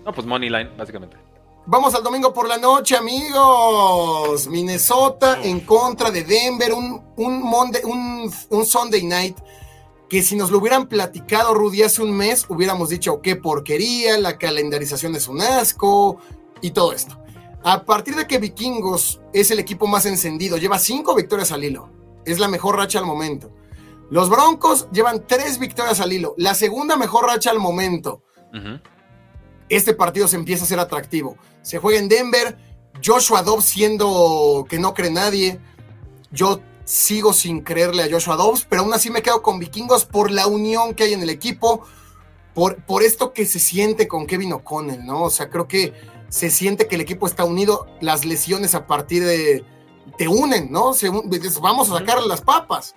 No, 0.05 0.13
pues 0.13 0.25
money 0.25 0.49
line, 0.49 0.69
básicamente. 0.77 1.17
Vamos 1.65 1.93
al 1.93 2.03
domingo 2.03 2.33
por 2.33 2.47
la 2.47 2.57
noche, 2.57 2.95
amigos. 2.95 4.47
Minnesota 4.47 5.41
en 5.43 5.59
contra 5.59 6.09
de 6.09 6.23
Denver. 6.23 6.71
Un, 6.71 7.03
un, 7.17 7.43
Monday, 7.43 7.81
un, 7.83 8.31
un 8.49 8.65
Sunday 8.65 9.03
night 9.03 9.37
que 10.09 10.23
si 10.23 10.35
nos 10.35 10.49
lo 10.49 10.57
hubieran 10.57 10.87
platicado, 10.87 11.53
Rudy, 11.53 11.83
hace 11.83 12.01
un 12.01 12.11
mes, 12.11 12.45
hubiéramos 12.49 12.89
dicho 12.89 13.21
qué 13.21 13.35
porquería, 13.35 14.17
la 14.17 14.37
calendarización 14.37 15.15
es 15.15 15.27
un 15.27 15.41
asco 15.41 16.17
y 16.61 16.71
todo 16.71 16.93
esto. 16.93 17.17
A 17.63 17.85
partir 17.85 18.15
de 18.15 18.25
que 18.25 18.39
Vikingos 18.39 19.21
es 19.33 19.51
el 19.51 19.59
equipo 19.59 19.85
más 19.85 20.05
encendido, 20.05 20.57
lleva 20.57 20.79
cinco 20.79 21.15
victorias 21.15 21.51
al 21.51 21.63
hilo. 21.63 21.89
Es 22.25 22.39
la 22.39 22.47
mejor 22.47 22.77
racha 22.77 22.99
al 22.99 23.05
momento. 23.05 23.51
Los 24.09 24.29
Broncos 24.29 24.87
llevan 24.91 25.27
tres 25.27 25.59
victorias 25.59 25.99
al 25.99 26.11
hilo, 26.11 26.33
la 26.37 26.55
segunda 26.55 26.97
mejor 26.97 27.25
racha 27.25 27.51
al 27.51 27.59
momento. 27.59 28.23
Este 29.69 29.93
partido 29.93 30.27
se 30.27 30.37
empieza 30.37 30.63
a 30.63 30.67
ser 30.67 30.79
atractivo. 30.79 31.37
Se 31.61 31.77
juega 31.77 31.99
en 31.99 32.09
Denver, 32.09 32.57
Joshua 33.05 33.43
Dobbs 33.43 33.65
siendo 33.65 34.65
que 34.67 34.79
no 34.79 34.95
cree 34.95 35.11
nadie. 35.11 35.59
Yo 36.31 36.61
sigo 36.89 37.33
sin 37.33 37.61
creerle 37.61 38.01
a 38.01 38.09
Joshua 38.09 38.35
Dobbs, 38.35 38.65
pero 38.67 38.81
aún 38.81 38.91
así 38.95 39.11
me 39.11 39.21
quedo 39.21 39.43
con 39.43 39.59
Vikingos 39.59 40.05
por 40.05 40.31
la 40.31 40.47
unión 40.47 40.95
que 40.95 41.03
hay 41.03 41.13
en 41.13 41.21
el 41.21 41.29
equipo, 41.29 41.83
por, 42.55 42.83
por 42.83 43.03
esto 43.03 43.31
que 43.31 43.45
se 43.45 43.59
siente 43.59 44.07
con 44.07 44.25
Kevin 44.25 44.53
O'Connell, 44.53 45.05
¿no? 45.05 45.25
O 45.25 45.29
sea, 45.29 45.51
creo 45.51 45.67
que 45.67 45.93
se 46.29 46.49
siente 46.49 46.87
que 46.87 46.95
el 46.95 47.01
equipo 47.01 47.27
está 47.27 47.45
unido, 47.45 47.85
las 48.01 48.25
lesiones 48.25 48.73
a 48.73 48.87
partir 48.87 49.23
de... 49.23 49.63
te 50.17 50.27
unen, 50.27 50.71
¿no? 50.71 50.93
vamos 51.61 51.91
a 51.91 51.99
sacar 51.99 52.23
las 52.23 52.41
papas. 52.41 52.95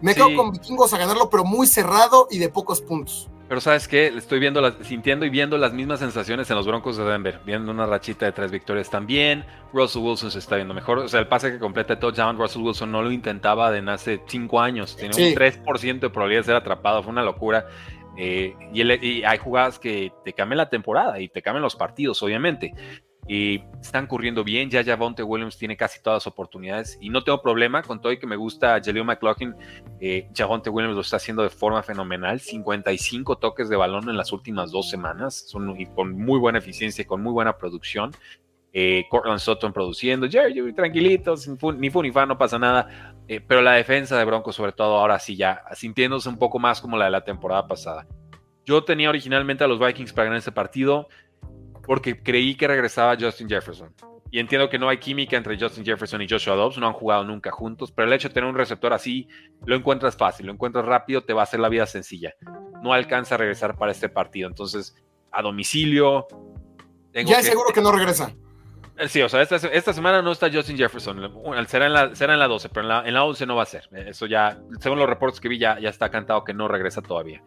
Me 0.00 0.14
quedo 0.14 0.34
con 0.34 0.52
Vikingos 0.52 0.94
a 0.94 0.98
ganarlo, 0.98 1.28
pero 1.28 1.44
muy 1.44 1.66
cerrado 1.66 2.28
y 2.30 2.38
de 2.38 2.48
pocos 2.48 2.80
puntos. 2.80 3.28
Pero 3.48 3.60
sabes 3.60 3.86
qué, 3.86 4.08
estoy 4.08 4.40
viendo, 4.40 4.60
las, 4.60 4.74
sintiendo 4.82 5.24
y 5.24 5.30
viendo 5.30 5.56
las 5.56 5.72
mismas 5.72 6.00
sensaciones 6.00 6.50
en 6.50 6.56
los 6.56 6.66
Broncos 6.66 6.96
de 6.96 7.04
Denver, 7.04 7.38
viendo 7.44 7.70
una 7.70 7.86
rachita 7.86 8.26
de 8.26 8.32
tres 8.32 8.50
victorias 8.50 8.90
también. 8.90 9.44
Russell 9.72 10.02
Wilson 10.02 10.30
se 10.32 10.40
está 10.40 10.56
viendo 10.56 10.74
mejor. 10.74 10.98
O 10.98 11.08
sea, 11.08 11.20
el 11.20 11.28
pase 11.28 11.52
que 11.52 11.58
completa 11.58 11.98
touchdown, 11.98 12.38
Russell 12.38 12.62
Wilson 12.62 12.90
no 12.90 13.02
lo 13.02 13.12
intentaba 13.12 13.70
de 13.70 13.88
hace 13.90 14.20
cinco 14.26 14.60
años. 14.60 14.96
Tiene 14.96 15.14
un 15.14 15.34
3% 15.34 16.00
de 16.00 16.10
probabilidad 16.10 16.40
de 16.40 16.46
ser 16.46 16.56
atrapado, 16.56 17.02
fue 17.02 17.12
una 17.12 17.22
locura. 17.22 17.66
Eh, 18.18 18.54
y, 18.72 18.82
y, 18.82 19.24
hay 19.24 19.38
jugadas 19.38 19.78
que 19.78 20.10
te 20.24 20.32
cambian 20.32 20.56
la 20.56 20.70
temporada 20.70 21.20
y 21.20 21.28
te 21.28 21.42
cambian 21.42 21.62
los 21.62 21.76
partidos, 21.76 22.22
obviamente 22.22 22.72
y 23.28 23.62
están 23.80 24.06
corriendo 24.06 24.44
bien. 24.44 24.70
Ya 24.70 24.84
Javonte 24.84 25.22
Williams 25.22 25.58
tiene 25.58 25.76
casi 25.76 26.00
todas 26.02 26.18
las 26.18 26.26
oportunidades 26.26 26.98
y 27.00 27.10
no 27.10 27.22
tengo 27.24 27.42
problema 27.42 27.82
con 27.82 28.00
todo 28.00 28.12
y 28.12 28.18
que 28.18 28.26
me 28.26 28.36
gusta 28.36 28.80
Jaleel 28.82 29.04
McLaughlin. 29.04 29.54
Eh, 30.00 30.28
Javonte 30.34 30.70
Williams 30.70 30.94
lo 30.94 31.00
está 31.00 31.16
haciendo 31.16 31.42
de 31.42 31.50
forma 31.50 31.82
fenomenal. 31.82 32.40
55 32.40 33.38
toques 33.38 33.68
de 33.68 33.76
balón 33.76 34.08
en 34.08 34.16
las 34.16 34.32
últimas 34.32 34.70
dos 34.70 34.88
semanas, 34.88 35.44
son, 35.48 35.78
y 35.80 35.86
con 35.86 36.12
muy 36.12 36.38
buena 36.38 36.58
eficiencia 36.58 37.02
y 37.02 37.04
con 37.04 37.22
muy 37.22 37.32
buena 37.32 37.56
producción. 37.56 38.12
Eh, 38.78 39.06
Cortland 39.08 39.40
Sutton 39.40 39.72
produciendo, 39.72 40.28
Jerry, 40.28 40.74
tranquilito, 40.74 41.34
ni 41.78 41.88
fu 41.88 42.02
ni 42.02 42.12
fa, 42.12 42.26
no 42.26 42.36
pasa 42.36 42.58
nada. 42.58 43.14
Eh, 43.26 43.40
pero 43.40 43.62
la 43.62 43.72
defensa 43.72 44.18
de 44.18 44.24
Broncos, 44.26 44.54
sobre 44.54 44.72
todo 44.72 44.98
ahora 44.98 45.18
sí, 45.18 45.34
ya 45.34 45.62
sintiéndose 45.72 46.28
un 46.28 46.38
poco 46.38 46.58
más 46.58 46.82
como 46.82 46.96
la 46.98 47.06
de 47.06 47.10
la 47.10 47.24
temporada 47.24 47.66
pasada. 47.66 48.06
Yo 48.66 48.84
tenía 48.84 49.08
originalmente 49.08 49.64
a 49.64 49.66
los 49.66 49.78
Vikings 49.78 50.12
para 50.12 50.24
ganar 50.24 50.38
este 50.38 50.52
partido 50.52 51.08
porque 51.86 52.22
creí 52.22 52.54
que 52.54 52.66
regresaba 52.66 53.16
Justin 53.18 53.48
Jefferson. 53.48 53.94
Y 54.30 54.40
entiendo 54.40 54.68
que 54.68 54.78
no 54.78 54.88
hay 54.88 54.98
química 54.98 55.36
entre 55.36 55.58
Justin 55.58 55.84
Jefferson 55.84 56.20
y 56.20 56.28
Joshua 56.28 56.56
Dobbs, 56.56 56.78
no 56.78 56.88
han 56.88 56.92
jugado 56.92 57.24
nunca 57.24 57.50
juntos, 57.52 57.92
pero 57.92 58.08
el 58.08 58.12
hecho 58.12 58.28
de 58.28 58.34
tener 58.34 58.50
un 58.50 58.56
receptor 58.56 58.92
así, 58.92 59.28
lo 59.64 59.76
encuentras 59.76 60.16
fácil, 60.16 60.46
lo 60.46 60.52
encuentras 60.52 60.84
rápido, 60.84 61.22
te 61.22 61.32
va 61.32 61.42
a 61.42 61.44
hacer 61.44 61.60
la 61.60 61.68
vida 61.68 61.86
sencilla. 61.86 62.34
No 62.82 62.92
alcanza 62.92 63.36
a 63.36 63.38
regresar 63.38 63.76
para 63.78 63.92
este 63.92 64.08
partido, 64.08 64.48
entonces 64.48 64.96
a 65.30 65.42
domicilio. 65.42 66.26
ya 67.12 67.38
es 67.38 67.46
seguro 67.46 67.72
que 67.72 67.80
no 67.80 67.92
regresa. 67.92 68.34
Eh, 68.98 69.08
sí, 69.08 69.20
o 69.22 69.28
sea, 69.28 69.42
esta, 69.42 69.92
semana 69.92 70.22
no 70.22 70.32
está 70.32 70.50
Justin 70.50 70.76
Jefferson. 70.76 71.32
Será 71.68 71.86
en, 71.86 71.92
la, 71.92 72.14
será 72.16 72.32
en 72.32 72.38
la 72.38 72.48
12, 72.48 72.68
pero 72.70 72.82
en 72.82 72.88
la, 72.88 73.06
en 73.06 73.14
la 73.14 73.24
11 73.24 73.46
no 73.46 73.56
va 73.56 73.62
a 73.62 73.66
ser. 73.66 73.88
Eso 73.92 74.26
ya, 74.26 74.58
según 74.80 74.98
los 74.98 75.08
reportes 75.08 75.40
que 75.40 75.48
vi, 75.48 75.58
ya, 75.58 75.78
ya 75.78 75.90
está 75.90 76.10
cantado 76.10 76.44
que 76.44 76.54
no 76.54 76.66
regresa 76.66 77.02
todavía. 77.02 77.42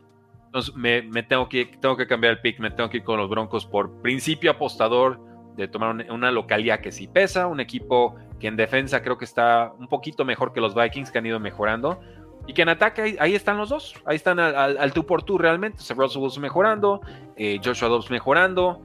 Entonces 0.49 0.73
me, 0.73 1.03
tengo, 1.21 1.47
que, 1.47 1.65
tengo 1.79 1.95
que 1.95 2.07
cambiar 2.07 2.33
el 2.33 2.41
pick, 2.41 2.59
me 2.59 2.71
tengo 2.71 2.89
que 2.89 2.97
ir 2.97 3.03
con 3.03 3.19
los 3.19 3.29
Broncos 3.29 3.67
por 3.67 4.01
principio 4.01 4.49
apostador 4.49 5.19
de 5.55 5.67
tomar 5.67 5.95
una, 6.09 6.31
localidad 6.31 6.79
que 6.79 6.91
sí 6.91 7.07
pesa, 7.07 7.45
un 7.45 7.59
equipo 7.59 8.15
que 8.39 8.47
en 8.47 8.55
defensa 8.55 9.03
creo 9.03 9.15
que 9.15 9.25
está 9.25 9.71
un 9.77 9.87
poquito 9.87 10.25
mejor 10.25 10.51
que 10.51 10.59
los 10.59 10.73
Vikings 10.73 11.11
que 11.11 11.19
han 11.19 11.27
ido 11.27 11.39
mejorando 11.39 11.99
y 12.47 12.53
que 12.53 12.63
en 12.63 12.69
ataque 12.69 13.15
ahí, 13.19 13.35
están 13.35 13.59
los 13.59 13.69
dos, 13.69 13.93
ahí 14.05 14.15
están 14.15 14.39
al, 14.39 14.91
tú 14.91 15.05
por 15.05 15.21
tú 15.21 15.37
realmente, 15.37 15.83
o 15.87 15.93
Russell 15.93 16.19
Wilson 16.19 16.41
mejorando, 16.41 17.01
eh, 17.35 17.59
Joshua 17.63 17.87
Dobbs 17.87 18.09
mejorando, 18.09 18.81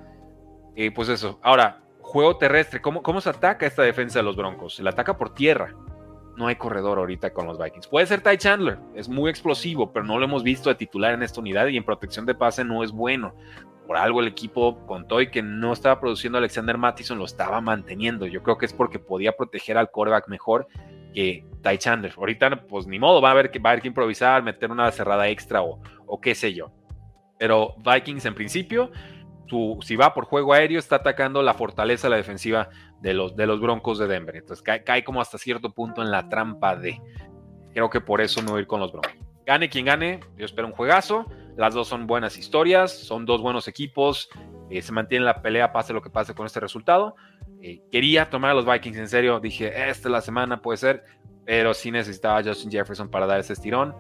eh, 0.77 0.91
pues 0.91 1.09
eso. 1.09 1.39
Ahora, 1.43 1.81
juego 2.03 2.37
terrestre, 2.37 2.83
¿cómo, 2.83 3.03
¿cómo 3.03 3.23
se 3.23 3.31
ataca 3.31 3.65
esta 3.65 3.83
defensa 3.83 4.19
de 4.19 4.25
los 4.25 4.37
Broncos? 4.37 4.75
Se 4.75 4.83
la 4.83 4.91
ataca 4.91 5.17
por 5.17 5.33
tierra 5.33 5.75
no 6.37 6.47
hay 6.47 6.57
corredor 6.57 6.99
ahorita 6.99 7.33
con 7.33 7.47
los 7.47 7.59
Vikings. 7.59 7.87
Puede 7.87 8.07
ser 8.07 8.21
Ty 8.23 8.37
Chandler, 8.37 8.79
es 8.95 9.09
muy 9.09 9.31
explosivo, 9.31 9.93
pero 9.93 10.05
no 10.05 10.19
lo 10.19 10.25
hemos 10.25 10.43
visto 10.43 10.69
de 10.69 10.75
titular 10.75 11.15
en 11.15 11.23
esta 11.23 11.41
unidad 11.41 11.67
y 11.69 11.77
en 11.77 11.85
protección 11.85 12.27
de 12.27 12.35
pase 12.35 12.65
no 12.65 12.83
es 12.83 12.93
bueno. 12.93 13.35
Por 13.87 13.97
algo 13.97 14.21
el 14.21 14.29
equipo 14.29 14.85
contó 14.87 15.21
y 15.21 15.31
que 15.31 15.43
no 15.43 15.73
estaba 15.73 16.01
produciendo 16.01 16.39
Alexander 16.39 16.79
Mattison, 16.79 17.19
lo 17.19 17.27
estaba 17.27 17.61
manteniendo. 17.61 18.27
Yo 18.27 18.43
creo 18.43 18.57
que 18.57 18.67
es 18.67 18.73
porque 18.73 18.99
podía 18.99 19.33
proteger 19.33 19.77
al 19.77 19.91
coreback 19.91 20.29
mejor 20.29 20.67
que 21.13 21.45
Ty 21.63 21.79
Chandler. 21.79 22.15
Ahorita, 22.17 22.67
pues 22.67 22.87
ni 22.87 22.99
modo, 22.99 23.21
va 23.21 23.29
a 23.29 23.33
haber 23.33 23.51
que, 23.51 23.59
va 23.59 23.71
a 23.71 23.73
haber 23.73 23.83
que 23.83 23.89
improvisar, 23.89 24.43
meter 24.43 24.71
una 24.71 24.91
cerrada 24.91 25.29
extra 25.29 25.63
o, 25.63 25.81
o 26.07 26.21
qué 26.21 26.35
sé 26.35 26.55
yo. 26.55 26.73
Pero 27.39 27.75
Vikings 27.85 28.25
en 28.25 28.35
principio 28.35 28.91
si 29.83 29.97
va 29.97 30.15
por 30.15 30.25
juego 30.25 30.53
aéreo, 30.53 30.79
está 30.79 30.97
atacando 30.97 31.43
la 31.43 31.55
fortaleza, 31.55 32.09
la 32.09 32.17
defensiva 32.17 32.69
de 33.01 33.15
los, 33.15 33.35
Broncos 33.35 33.99
de 33.99 34.07
Denver. 34.07 34.37
Entonces 34.37 34.63
cae, 34.63 35.05
como 35.05 35.21
hasta 35.21 35.39
cierto 35.39 35.73
punto 35.73 36.03
en 36.03 36.11
la 36.11 36.29
trampa 36.29 36.77
de. 36.77 37.01
Creo 37.73 37.91
que 37.91 38.01
por 38.01 38.21
eso 38.21 38.41
a 38.41 38.59
ir 38.59 38.67
con 38.67 38.81
los 38.81 38.93
Broncos. 38.93 39.13
Gane 39.47 39.69
quien 39.69 39.85
gane, 39.85 40.21
yo 40.37 40.47
espero 40.47 40.69
un 40.69 40.73
juegazo. 40.73 41.27
Las 41.57 41.75
dos 41.75 41.89
son 41.89 42.07
buenas 42.07 42.39
historias, 42.39 42.93
son 42.93 43.27
dos 43.27 43.43
buenos 43.43 43.69
equipos. 43.69 44.29
Eh, 44.71 44.81
se 44.81 44.93
mantiene 44.93 45.25
la 45.25 45.43
pelea, 45.43 45.73
pase 45.73 45.93
lo 45.93 46.01
que 46.01 46.11
pase 46.11 46.35
con 46.35 46.47
este 46.47 46.61
resultado. 46.61 47.15
Eh, 47.61 47.83
quería 47.93 48.31
tomar 48.31 48.53
a 48.53 48.55
los 48.55 48.65
Vikings 48.65 48.97
en 48.97 49.09
serio. 49.09 49.39
Dije, 49.39 49.69
esta 49.89 50.09
es 50.09 50.13
la 50.13 50.21
semana, 50.21 50.63
puede 50.63 50.79
ser. 50.79 51.05
Pero 51.45 51.75
sí 51.75 51.91
necesitaba 51.91 52.39
a 52.39 52.43
Justin 52.43 52.71
Jefferson 52.71 53.11
para 53.11 53.27
dar 53.27 53.39
ese 53.39 53.53
estirón. 53.53 53.95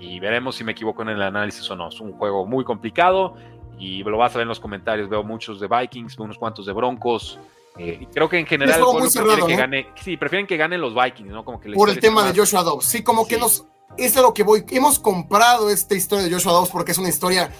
Y 0.00 0.20
veremos 0.20 0.56
si 0.56 0.64
me 0.64 0.72
equivoco 0.72 1.02
en 1.02 1.10
el 1.10 1.22
análisis 1.22 1.70
o 1.70 1.76
no. 1.76 1.88
Es 1.88 2.00
un 2.00 2.12
juego 2.12 2.46
muy 2.46 2.64
complicado 2.64 3.36
y 3.78 4.02
lo 4.02 4.18
vas 4.18 4.34
a 4.34 4.38
ver 4.38 4.42
en 4.42 4.48
los 4.48 4.60
comentarios. 4.60 5.08
Veo 5.08 5.22
muchos 5.22 5.60
de 5.60 5.68
Vikings, 5.68 6.18
unos 6.18 6.38
cuantos 6.38 6.66
de 6.66 6.72
Broncos. 6.72 7.38
Eh, 7.78 8.06
creo 8.12 8.28
que 8.28 8.38
en 8.38 8.46
general 8.46 8.82
prefieren 8.96 9.46
que 9.46 9.56
gane, 9.56 9.86
sí, 10.02 10.16
prefieren 10.16 10.46
que 10.46 10.56
ganen 10.56 10.80
los 10.80 10.94
Vikings, 10.94 11.30
¿no? 11.30 11.44
Como 11.44 11.60
que 11.60 11.70
Por 11.70 11.88
el 11.88 12.00
tema 12.00 12.24
de 12.24 12.38
Joshua 12.38 12.62
Dobbs. 12.62 12.84
Sí, 12.84 13.02
como 13.02 13.26
que 13.26 13.38
nos. 13.38 13.66
Es 13.96 14.14
de 14.14 14.22
lo 14.22 14.34
que 14.34 14.42
voy. 14.42 14.64
Hemos 14.70 14.98
comprado 14.98 15.70
esta 15.70 15.94
historia 15.94 16.24
de 16.24 16.32
Joshua 16.32 16.52
Dobbs 16.52 16.70
porque 16.70 16.92
es 16.92 16.98
una 16.98 17.08
historia 17.08 17.50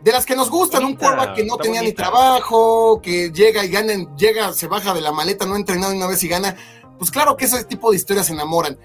de 0.00 0.12
las 0.12 0.24
que 0.24 0.36
nos 0.36 0.50
gustan. 0.50 0.84
un 0.84 0.96
quarterback 0.96 1.34
que 1.34 1.44
no 1.44 1.56
tenía 1.58 1.82
ni 1.82 1.92
trabajo, 1.92 3.00
que 3.02 3.30
llega 3.30 3.64
y 3.64 3.68
gana, 3.68 3.92
llega, 4.16 4.52
se 4.52 4.68
baja 4.68 4.94
de 4.94 5.00
la 5.00 5.12
maleta, 5.12 5.44
no 5.44 5.54
ha 5.54 5.58
entrenado 5.58 5.94
una 5.94 6.06
vez 6.06 6.22
y 6.22 6.28
gana. 6.28 6.56
Pues 6.98 7.10
claro 7.10 7.36
que 7.36 7.44
ese 7.44 7.64
tipo 7.64 7.90
de 7.90 7.96
historias 7.96 8.26
se 8.26 8.32
enamoran. 8.32 8.78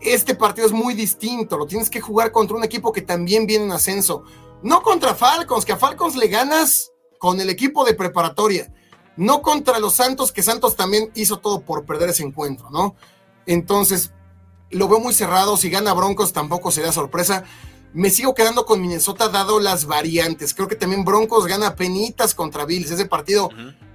Este 0.00 0.34
partido 0.34 0.66
es 0.66 0.72
muy 0.72 0.94
distinto. 0.94 1.56
Lo 1.56 1.66
tienes 1.66 1.90
que 1.90 2.00
jugar 2.00 2.30
contra 2.30 2.56
un 2.56 2.64
equipo 2.64 2.92
que 2.92 3.02
también 3.02 3.46
viene 3.46 3.64
en 3.64 3.72
ascenso 3.72 4.24
no 4.64 4.82
contra 4.82 5.14
Falcons, 5.14 5.66
que 5.66 5.72
a 5.72 5.76
Falcons 5.76 6.16
le 6.16 6.26
ganas 6.28 6.90
con 7.18 7.38
el 7.38 7.50
equipo 7.50 7.84
de 7.84 7.92
preparatoria. 7.92 8.72
No 9.16 9.42
contra 9.42 9.78
los 9.78 9.92
Santos, 9.92 10.32
que 10.32 10.42
Santos 10.42 10.74
también 10.74 11.10
hizo 11.14 11.38
todo 11.38 11.60
por 11.60 11.84
perder 11.84 12.08
ese 12.08 12.22
encuentro, 12.22 12.70
¿no? 12.70 12.96
Entonces, 13.44 14.12
lo 14.70 14.88
veo 14.88 15.00
muy 15.00 15.12
cerrado. 15.12 15.58
Si 15.58 15.68
gana 15.68 15.92
Broncos, 15.92 16.32
tampoco 16.32 16.70
sería 16.70 16.92
sorpresa. 16.92 17.44
Me 17.92 18.08
sigo 18.08 18.34
quedando 18.34 18.64
con 18.64 18.80
Minnesota, 18.80 19.28
dado 19.28 19.60
las 19.60 19.84
variantes. 19.84 20.54
Creo 20.54 20.66
que 20.66 20.76
también 20.76 21.04
Broncos 21.04 21.46
gana 21.46 21.76
penitas 21.76 22.34
contra 22.34 22.64
Bills. 22.64 22.90
Ese 22.90 23.04
partido, 23.04 23.50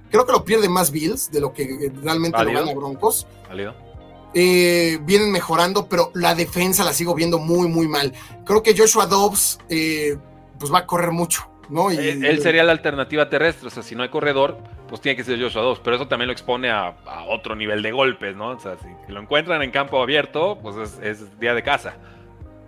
creo 0.08 0.24
que 0.24 0.32
lo 0.32 0.44
pierde 0.44 0.68
más 0.68 0.92
Bills 0.92 1.32
de 1.32 1.40
lo 1.40 1.52
que 1.52 1.92
realmente 2.00 2.42
lo 2.44 2.52
gana 2.52 2.72
Broncos. 2.72 3.26
Eh, 4.34 5.00
vienen 5.02 5.32
mejorando, 5.32 5.88
pero 5.88 6.12
la 6.14 6.36
defensa 6.36 6.84
la 6.84 6.92
sigo 6.92 7.16
viendo 7.16 7.40
muy, 7.40 7.66
muy 7.66 7.88
mal. 7.88 8.14
Creo 8.46 8.62
que 8.62 8.78
Joshua 8.78 9.06
Dobbs 9.06 9.58
eh, 9.68 10.16
pues 10.60 10.72
va 10.72 10.80
a 10.80 10.86
correr 10.86 11.10
mucho, 11.10 11.50
¿no? 11.70 11.90
Y, 11.90 11.96
él, 11.96 12.40
sería 12.42 12.62
la 12.62 12.72
alternativa 12.72 13.28
terrestre, 13.28 13.66
o 13.66 13.70
sea, 13.70 13.82
si 13.82 13.96
no 13.96 14.02
hay 14.04 14.10
corredor, 14.10 14.58
pues 14.88 15.00
tiene 15.00 15.16
que 15.16 15.24
ser 15.24 15.40
Joshua 15.42 15.62
2, 15.62 15.80
pero 15.82 15.96
eso 15.96 16.06
también 16.06 16.28
lo 16.28 16.32
expone 16.32 16.70
a, 16.70 16.94
otro 17.28 17.56
nivel 17.56 17.82
de 17.82 17.90
golpes, 17.90 18.36
¿no? 18.36 18.50
O 18.50 18.60
sea, 18.60 18.76
si 18.76 19.12
lo 19.12 19.20
encuentran 19.20 19.62
en 19.62 19.70
campo 19.70 20.00
abierto, 20.00 20.58
pues 20.62 20.98
es, 21.02 21.40
día 21.40 21.54
de 21.54 21.62
casa. 21.62 21.96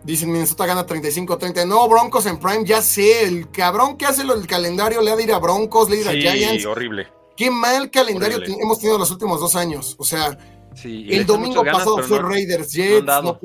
Dicen 0.03 0.33
Minnesota 0.33 0.67
gana 0.67 0.85
35-30. 0.85 1.65
No, 1.65 1.89
Broncos 1.89 2.27
en 2.27 2.39
Prime, 2.39 2.65
ya 2.65 2.83
sé. 2.83 3.25
El 3.25 3.51
cabrón 3.53 3.97
que 3.97 4.05
hace 4.05 4.23
el 4.23 4.47
calendario 4.49 5.01
le 5.01 5.13
ha 5.13 5.17
de 5.17 5.23
ir 5.23 5.33
a 5.33 5.39
Broncos, 5.39 5.89
le 5.89 6.01
ha 6.01 6.11
de 6.11 6.19
ir 6.19 6.29
a 6.29 6.33
Giants. 6.33 6.67
horrible. 6.67 7.07
Qué 7.37 7.51
mal 7.53 7.89
calendario 7.89 8.39
hemos 8.61 8.81
tenido 8.81 8.99
los 8.99 9.11
últimos 9.13 9.39
dos 9.41 9.55
años. 9.55 9.95
O 9.99 10.05
sea, 10.05 10.37
el 10.85 11.25
domingo 11.25 11.65
pasado 11.65 11.99
fue 11.99 12.19
Raiders, 12.19 12.73
Jets, 12.73 13.05
no, 13.05 13.39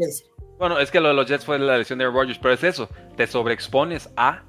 bueno, 0.58 0.80
es 0.80 0.92
que 0.92 1.00
lo 1.00 1.10
de 1.10 1.14
los 1.14 1.28
Jets 1.28 1.46
fue 1.46 1.60
la 1.60 1.78
lesión 1.78 2.00
de 2.00 2.06
Rodgers, 2.06 2.40
pero 2.40 2.54
es 2.54 2.64
eso, 2.64 2.90
te 3.16 3.28
sobreexpones 3.28 4.10
a 4.16 4.44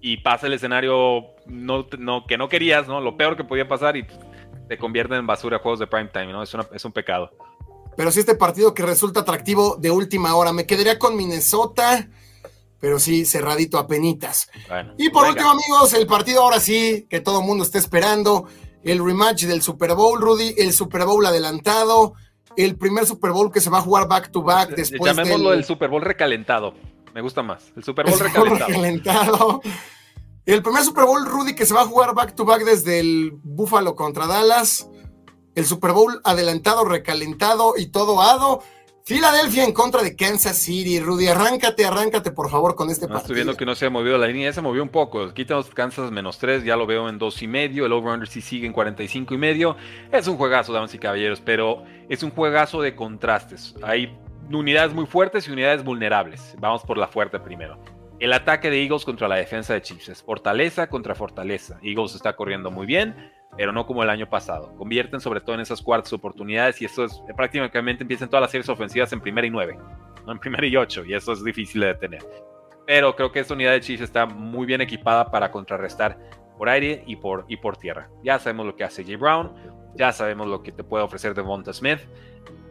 y 0.00 0.18
pasa 0.18 0.46
el 0.46 0.54
escenario 0.54 1.26
no, 1.46 1.86
no, 1.98 2.26
que 2.26 2.36
no 2.36 2.48
querías, 2.48 2.88
¿no? 2.88 3.00
Lo 3.00 3.16
peor 3.16 3.36
que 3.36 3.44
podía 3.44 3.68
pasar 3.68 3.96
y 3.96 4.06
te 4.68 4.78
convierte 4.78 5.14
en 5.14 5.26
basura 5.26 5.58
juegos 5.58 5.78
de 5.78 5.86
prime 5.86 6.10
time, 6.12 6.32
¿no? 6.32 6.42
Es, 6.42 6.56
es 6.72 6.84
un 6.84 6.92
pecado. 6.92 7.30
Pero 7.96 8.10
sí 8.10 8.20
este 8.20 8.34
partido 8.34 8.74
que 8.74 8.82
resulta 8.84 9.20
atractivo 9.20 9.76
de 9.76 9.90
última 9.90 10.34
hora, 10.34 10.52
me 10.52 10.66
quedaría 10.66 10.98
con 10.98 11.16
Minnesota, 11.16 12.08
pero 12.80 12.98
sí 12.98 13.24
cerradito 13.24 13.78
a 13.78 13.86
penitas. 13.86 14.50
y 14.98 15.10
por 15.10 15.28
último, 15.28 15.50
amigos, 15.50 15.92
el 15.92 16.06
partido 16.06 16.42
ahora 16.42 16.58
sí, 16.58 17.06
que 17.08 17.20
todo 17.20 17.40
el 17.40 17.46
mundo 17.46 17.62
está 17.62 17.78
esperando, 17.78 18.48
el 18.82 19.04
rematch 19.04 19.44
del 19.44 19.62
Super 19.62 19.94
Bowl, 19.94 20.20
Rudy, 20.20 20.54
el 20.58 20.72
Super 20.72 21.04
Bowl 21.04 21.24
adelantado, 21.24 22.14
el 22.56 22.76
primer 22.76 23.06
Super 23.06 23.32
Bowl 23.32 23.50
que 23.50 23.60
se 23.60 23.70
va 23.70 23.78
a 23.78 23.82
jugar 23.82 24.08
back 24.08 24.30
to 24.30 24.42
back 24.42 24.70
después 24.70 25.14
Llamémoslo 25.14 25.50
del... 25.50 25.60
el 25.60 25.64
Super 25.64 25.88
Bowl 25.88 26.02
recalentado. 26.02 26.74
Me 27.14 27.20
gusta 27.20 27.42
más. 27.42 27.72
El 27.76 27.84
Super 27.84 28.06
Bowl 28.06 28.18
recalentado. 28.18 29.60
El 30.44 30.62
primer 30.62 30.82
Super 30.82 31.04
Bowl, 31.04 31.24
Rudy, 31.24 31.54
que 31.54 31.66
se 31.66 31.74
va 31.74 31.82
a 31.82 31.86
jugar 31.86 32.14
back 32.14 32.34
to 32.34 32.44
back 32.44 32.64
desde 32.64 32.98
el 32.98 33.32
Buffalo 33.44 33.94
contra 33.94 34.26
Dallas. 34.26 34.88
El 35.54 35.66
Super 35.66 35.92
Bowl 35.92 36.20
adelantado, 36.24 36.84
recalentado 36.84 37.74
y 37.76 37.86
todo 37.86 38.20
ado. 38.20 38.62
Filadelfia 39.04 39.64
en 39.64 39.72
contra 39.72 40.00
de 40.02 40.14
Kansas 40.14 40.56
City. 40.56 41.00
Rudy, 41.00 41.26
arráncate, 41.26 41.84
arráncate 41.84 42.30
por 42.30 42.48
favor 42.48 42.76
con 42.76 42.88
este 42.88 43.08
partido. 43.08 43.20
Estoy 43.20 43.34
viendo 43.34 43.56
que 43.56 43.66
no 43.66 43.74
se 43.74 43.86
ha 43.86 43.90
movido 43.90 44.16
la 44.16 44.28
línea, 44.28 44.50
ya 44.50 44.52
se 44.52 44.62
movió 44.62 44.80
un 44.80 44.90
poco. 44.90 45.34
Quitamos 45.34 45.68
Kansas 45.70 46.12
menos 46.12 46.38
3, 46.38 46.62
ya 46.62 46.76
lo 46.76 46.86
veo 46.86 47.08
en 47.08 47.18
dos 47.18 47.42
y 47.42 47.48
medio. 47.48 47.84
El 47.84 47.92
over-under 47.92 48.28
sí 48.28 48.40
sigue 48.40 48.64
en 48.64 48.72
45 48.72 49.34
y 49.34 49.38
medio. 49.38 49.76
Es 50.12 50.28
un 50.28 50.36
juegazo, 50.36 50.72
damas 50.72 50.94
y 50.94 50.98
caballeros, 50.98 51.40
pero 51.40 51.82
es 52.08 52.22
un 52.22 52.30
juegazo 52.30 52.80
de 52.80 52.94
contrastes. 52.94 53.74
Hay 53.82 54.16
unidades 54.50 54.94
muy 54.94 55.06
fuertes 55.06 55.48
y 55.48 55.50
unidades 55.50 55.82
vulnerables. 55.82 56.54
Vamos 56.60 56.82
por 56.82 56.96
la 56.96 57.08
fuerte 57.08 57.40
primero. 57.40 57.78
El 58.20 58.32
ataque 58.32 58.70
de 58.70 58.84
Eagles 58.84 59.04
contra 59.04 59.26
la 59.26 59.34
defensa 59.34 59.74
de 59.74 59.82
Chiefs 59.82 60.10
es 60.10 60.22
fortaleza 60.22 60.86
contra 60.86 61.16
fortaleza. 61.16 61.80
Eagles 61.82 62.14
está 62.14 62.36
corriendo 62.36 62.70
muy 62.70 62.86
bien 62.86 63.16
pero 63.56 63.72
no 63.72 63.86
como 63.86 64.02
el 64.02 64.10
año 64.10 64.28
pasado. 64.28 64.74
Convierten 64.76 65.20
sobre 65.20 65.40
todo 65.40 65.54
en 65.54 65.60
esas 65.60 65.82
cuartas 65.82 66.12
oportunidades 66.12 66.80
y 66.80 66.86
eso 66.86 67.04
es 67.04 67.22
prácticamente 67.36 68.02
empiezan 68.02 68.28
todas 68.28 68.42
las 68.42 68.50
series 68.50 68.68
ofensivas 68.68 69.12
en 69.12 69.20
primera 69.20 69.46
y 69.46 69.50
nueve, 69.50 69.78
no 70.26 70.32
en 70.32 70.38
primera 70.38 70.66
y 70.66 70.76
ocho, 70.76 71.04
y 71.04 71.14
eso 71.14 71.32
es 71.32 71.44
difícil 71.44 71.82
de 71.82 71.88
detener. 71.88 72.22
Pero 72.86 73.14
creo 73.14 73.30
que 73.30 73.40
esta 73.40 73.54
unidad 73.54 73.72
de 73.72 73.80
Chiefs 73.80 74.02
está 74.02 74.26
muy 74.26 74.66
bien 74.66 74.80
equipada 74.80 75.30
para 75.30 75.50
contrarrestar 75.50 76.18
por 76.58 76.68
aire 76.68 77.04
y 77.06 77.16
por, 77.16 77.44
y 77.48 77.56
por 77.56 77.76
tierra. 77.76 78.08
Ya 78.22 78.38
sabemos 78.38 78.66
lo 78.66 78.76
que 78.76 78.84
hace 78.84 79.04
Jay 79.04 79.16
Brown, 79.16 79.52
ya 79.94 80.12
sabemos 80.12 80.48
lo 80.48 80.62
que 80.62 80.72
te 80.72 80.84
puede 80.84 81.04
ofrecer 81.04 81.34
Devonta 81.34 81.72
Smith. 81.72 82.00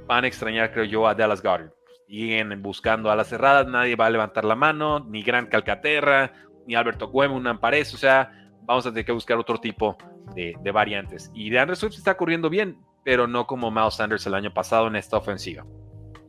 Van 0.07 0.23
a 0.23 0.27
extrañar, 0.27 0.73
creo 0.73 0.85
yo, 0.85 1.07
a 1.07 1.15
Dallas 1.15 1.41
Goddard. 1.41 1.71
Siguen 2.07 2.61
buscando 2.61 3.09
a 3.09 3.15
las 3.15 3.27
cerradas, 3.27 3.67
nadie 3.67 3.95
va 3.95 4.07
a 4.07 4.09
levantar 4.09 4.43
la 4.43 4.55
mano, 4.55 4.99
ni 4.99 5.23
Gran 5.23 5.47
Calcaterra, 5.47 6.33
ni 6.67 6.75
Alberto 6.75 7.09
Cuemo, 7.09 7.35
un 7.35 7.47
Ampares, 7.47 7.93
o 7.93 7.97
sea, 7.97 8.40
vamos 8.65 8.85
a 8.85 8.89
tener 8.89 9.05
que 9.05 9.11
buscar 9.11 9.38
otro 9.38 9.57
tipo 9.57 9.97
de, 10.35 10.55
variantes. 10.71 11.31
Y 11.33 11.49
de 11.49 11.59
Andrew 11.59 11.75
Swift 11.75 11.95
está 11.95 12.15
corriendo 12.15 12.49
bien, 12.49 12.77
pero 13.03 13.27
no 13.27 13.47
como 13.47 13.71
Miles 13.71 13.95
Sanders 13.95 14.25
el 14.25 14.33
año 14.33 14.53
pasado 14.53 14.88
en 14.88 14.95
esta 14.95 15.17
ofensiva. 15.17 15.65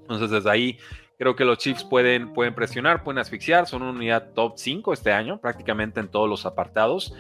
Entonces, 0.03 0.31
desde 0.31 0.51
ahí 0.51 0.79
creo 1.19 1.37
que 1.37 1.45
los 1.45 1.59
Chiefs 1.59 1.85
pueden, 1.85 2.33
pueden 2.33 2.55
presionar, 2.55 3.05
pueden 3.05 3.19
asfixiar. 3.19 3.67
Son 3.67 3.83
una 3.83 3.93
unidad 3.93 4.33
top 4.35 4.55
5 4.57 4.93
este 4.93 5.13
año, 5.13 5.41
prácticamente 5.41 6.01
en 6.01 6.09
todos 6.09 6.29
los 6.29 6.47
apartados. 6.47 7.15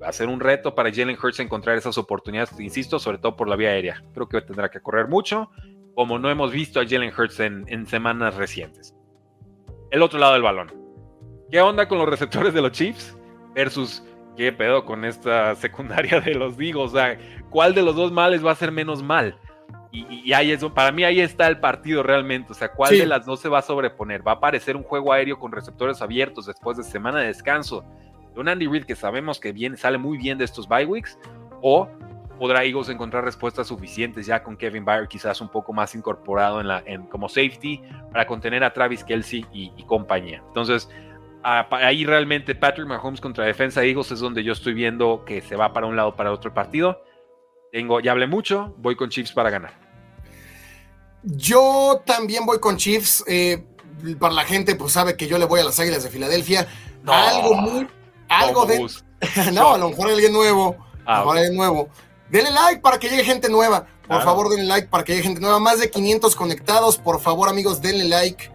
Va 0.00 0.08
a 0.08 0.12
ser 0.12 0.28
un 0.28 0.38
reto 0.38 0.74
para 0.74 0.92
Jalen 0.92 1.18
Hurts 1.20 1.40
encontrar 1.40 1.76
esas 1.76 1.98
oportunidades, 1.98 2.58
insisto, 2.60 3.00
sobre 3.00 3.18
todo 3.18 3.36
por 3.36 3.48
la 3.48 3.56
vía 3.56 3.70
aérea. 3.70 4.04
Creo 4.14 4.28
que 4.28 4.40
tendrá 4.42 4.70
que 4.70 4.80
correr 4.80 5.08
mucho, 5.08 5.50
como 5.94 6.20
no 6.20 6.30
hemos 6.30 6.52
visto 6.52 6.78
a 6.78 6.86
Jalen 6.86 7.12
Hurts 7.16 7.40
en 7.40 7.86
semanas 7.86 8.36
recientes. 8.36 8.94
El 9.90 10.02
otro 10.02 10.18
lado 10.18 10.34
del 10.34 10.42
balón. 10.42 10.70
¿Qué 11.50 11.62
onda 11.62 11.88
con 11.88 11.96
los 11.96 12.08
receptores 12.08 12.52
de 12.52 12.60
los 12.60 12.72
Chiefs 12.72 13.16
versus 13.54 14.04
¿qué 14.38 14.52
pedo 14.52 14.84
con 14.84 15.04
esta 15.04 15.54
secundaria 15.56 16.20
de 16.20 16.34
los 16.34 16.56
Digos? 16.56 16.92
O 16.92 16.96
sea, 16.96 17.18
¿cuál 17.50 17.74
de 17.74 17.82
los 17.82 17.96
dos 17.96 18.12
males 18.12 18.46
va 18.46 18.52
a 18.52 18.54
ser 18.54 18.70
menos 18.70 19.02
mal? 19.02 19.36
Y, 19.90 20.32
ahí 20.34 20.52
es, 20.52 20.62
para 20.66 20.92
mí 20.92 21.02
ahí 21.02 21.20
está 21.20 21.48
el 21.48 21.58
partido 21.58 22.02
realmente. 22.02 22.52
O 22.52 22.54
sea, 22.54 22.70
¿cuál 22.70 22.96
de 22.96 23.06
las 23.06 23.26
dos 23.26 23.40
se 23.40 23.48
va 23.48 23.58
a 23.58 23.62
sobreponer? 23.62 24.26
¿Va 24.26 24.32
a 24.32 24.34
aparecer 24.36 24.76
un 24.76 24.82
juego 24.84 25.12
aéreo 25.12 25.38
con 25.38 25.50
receptores 25.50 26.00
abiertos 26.02 26.46
después 26.46 26.76
de 26.76 26.84
semana 26.84 27.20
de 27.20 27.26
descanso? 27.26 27.84
De 28.34 28.40
un 28.40 28.48
Andy 28.48 28.68
Reid 28.68 28.84
que 28.84 28.94
sabemos 28.94 29.40
que 29.40 29.50
viene, 29.50 29.76
sale 29.76 29.98
muy 29.98 30.18
bien 30.18 30.38
de 30.38 30.44
estos 30.44 30.68
bye 30.68 30.84
weeks. 30.84 31.18
¿O 31.62 31.88
podrá 32.38 32.62
Eagles 32.62 32.90
encontrar 32.90 33.24
respuestas 33.24 33.66
suficientes 33.66 34.26
ya 34.26 34.42
con 34.42 34.56
Kevin 34.56 34.84
Byard 34.84 35.08
quizás 35.08 35.40
un 35.40 35.48
poco 35.48 35.72
más 35.72 35.94
incorporado 35.96 36.60
en 36.60 36.68
la, 36.68 36.82
en, 36.86 37.06
como 37.06 37.28
safety 37.28 37.82
para 38.12 38.26
contener 38.26 38.62
a 38.62 38.72
Travis 38.72 39.02
Kelsey 39.02 39.46
y, 39.52 39.72
y 39.76 39.82
compañía? 39.84 40.44
Entonces, 40.46 40.88
ahí 41.42 42.04
realmente 42.04 42.54
Patrick 42.54 42.86
Mahomes 42.86 43.20
contra 43.20 43.44
defensa 43.44 43.80
de 43.80 43.88
Eagles 43.88 44.10
es 44.10 44.20
donde 44.20 44.42
yo 44.42 44.52
estoy 44.52 44.74
viendo 44.74 45.24
que 45.24 45.40
se 45.40 45.56
va 45.56 45.72
para 45.72 45.86
un 45.86 45.96
lado 45.96 46.16
para 46.16 46.32
otro 46.32 46.52
partido. 46.52 47.02
Tengo, 47.72 48.00
ya 48.00 48.12
hablé 48.12 48.26
mucho, 48.26 48.74
voy 48.78 48.96
con 48.96 49.10
Chiefs 49.10 49.32
para 49.32 49.50
ganar. 49.50 49.72
Yo 51.22 52.02
también 52.06 52.46
voy 52.46 52.58
con 52.60 52.76
Chiefs. 52.76 53.24
Eh, 53.26 53.64
para 54.18 54.32
la 54.32 54.44
gente, 54.44 54.74
pues 54.76 54.92
sabe 54.92 55.16
que 55.16 55.26
yo 55.26 55.38
le 55.38 55.44
voy 55.44 55.60
a 55.60 55.64
las 55.64 55.78
Águilas 55.80 56.04
de 56.04 56.10
Filadelfia. 56.10 56.66
algo 57.06 57.54
muy. 57.54 57.88
Algo 58.28 58.66
de. 58.66 58.86
no, 59.52 59.74
a 59.74 59.78
lo 59.78 59.90
mejor 59.90 60.10
alguien 60.10 60.32
nuevo. 60.32 60.76
Ah, 61.04 61.24
alguien 61.28 61.56
nuevo. 61.56 61.88
Denle 62.30 62.50
like 62.50 62.80
para 62.80 62.98
que 62.98 63.08
llegue 63.08 63.24
gente 63.24 63.48
nueva. 63.48 63.86
Por 64.06 64.22
favor, 64.22 64.48
denle 64.48 64.66
like 64.66 64.88
para 64.88 65.04
que 65.04 65.12
llegue 65.12 65.24
gente 65.24 65.40
nueva. 65.40 65.58
Más 65.58 65.80
de 65.80 65.90
500 65.90 66.36
conectados. 66.36 66.98
Por 66.98 67.20
favor, 67.20 67.48
amigos, 67.48 67.82
denle 67.82 68.04
like 68.04 68.50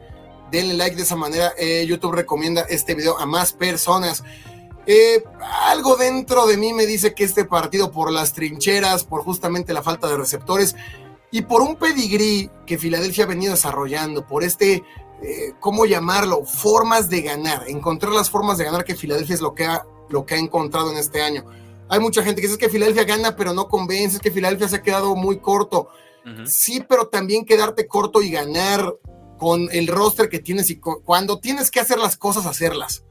denle 0.53 0.75
like 0.75 0.95
de 0.95 1.01
esa 1.01 1.15
manera. 1.15 1.53
Eh, 1.57 1.85
YouTube 1.87 2.13
recomienda 2.13 2.61
este 2.69 2.93
video 2.93 3.17
a 3.17 3.25
más 3.25 3.53
personas. 3.53 4.23
Eh, 4.85 5.23
algo 5.65 5.95
dentro 5.95 6.45
de 6.45 6.57
mí 6.57 6.73
me 6.73 6.85
dice 6.85 7.15
que 7.15 7.23
este 7.23 7.43
partido, 7.43 7.91
por 7.91 8.11
las 8.11 8.33
trincheras, 8.33 9.03
por 9.03 9.23
justamente 9.23 9.73
la 9.73 9.81
falta 9.81 10.07
de 10.07 10.15
receptores 10.15 10.75
y 11.31 11.41
por 11.41 11.61
un 11.61 11.75
pedigrí 11.75 12.51
que 12.67 12.77
Filadelfia 12.77 13.23
ha 13.23 13.27
venido 13.27 13.53
desarrollando, 13.53 14.27
por 14.27 14.43
este, 14.43 14.83
eh, 15.23 15.53
¿cómo 15.59 15.85
llamarlo? 15.85 16.45
Formas 16.45 17.09
de 17.09 17.21
ganar, 17.21 17.63
encontrar 17.67 18.13
las 18.13 18.29
formas 18.29 18.59
de 18.59 18.65
ganar 18.65 18.83
que 18.83 18.95
Filadelfia 18.95 19.33
es 19.33 19.41
lo 19.41 19.55
que 19.55 19.65
ha, 19.65 19.87
lo 20.09 20.25
que 20.25 20.35
ha 20.35 20.37
encontrado 20.37 20.91
en 20.91 20.97
este 20.97 21.23
año. 21.23 21.45
Hay 21.89 21.99
mucha 21.99 22.21
gente 22.23 22.41
que 22.41 22.47
dice 22.47 22.59
que 22.59 22.69
Filadelfia 22.69 23.05
gana, 23.05 23.35
pero 23.35 23.53
no 23.53 23.67
convence, 23.67 24.17
es 24.17 24.21
que 24.21 24.29
Filadelfia 24.29 24.69
se 24.69 24.75
ha 24.75 24.81
quedado 24.83 25.15
muy 25.15 25.39
corto. 25.39 25.87
Sí, 26.45 26.81
pero 26.87 27.07
también 27.07 27.43
quedarte 27.43 27.85
corto 27.85 28.21
y 28.21 28.31
ganar 28.31 28.95
con 29.43 29.67
el 29.73 29.87
roster 29.87 30.29
que 30.29 30.39
tienes 30.39 30.69
y 30.69 30.77
cuando 30.79 31.41
tienes 31.41 31.69
que 31.69 31.81
hacer 31.81 31.97
las 31.99 32.15
cosas, 32.15 32.45
hacerlas. 32.45 33.03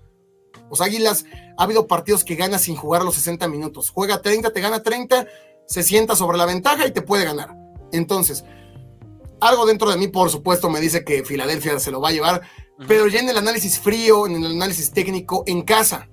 Los 0.70 0.80
Águilas, 0.80 1.26
ha 1.58 1.64
habido 1.64 1.86
partidos 1.86 2.24
que 2.24 2.36
gana 2.36 2.58
sin 2.58 2.74
jugar 2.74 3.02
los 3.02 3.16
60 3.16 3.48
minutos. 3.48 3.90
Juega 3.90 4.22
30, 4.22 4.50
te 4.50 4.62
gana 4.62 4.82
30, 4.82 5.26
se 5.66 5.82
sienta 5.82 6.16
sobre 6.16 6.38
la 6.38 6.46
ventaja 6.46 6.86
y 6.86 6.90
te 6.90 7.02
puede 7.02 7.26
ganar. 7.26 7.54
Entonces, 7.92 8.46
algo 9.42 9.66
dentro 9.66 9.90
de 9.90 9.98
mí, 9.98 10.08
por 10.08 10.30
supuesto, 10.30 10.70
me 10.70 10.80
dice 10.80 11.04
que 11.04 11.22
Filadelfia 11.22 11.78
se 11.78 11.90
lo 11.90 12.00
va 12.00 12.08
a 12.08 12.12
llevar, 12.12 12.40
pero 12.88 13.08
ya 13.08 13.20
en 13.20 13.28
el 13.28 13.36
análisis 13.36 13.78
frío, 13.78 14.26
en 14.26 14.36
el 14.36 14.52
análisis 14.52 14.90
técnico, 14.90 15.44
en 15.46 15.60
casa, 15.60 16.08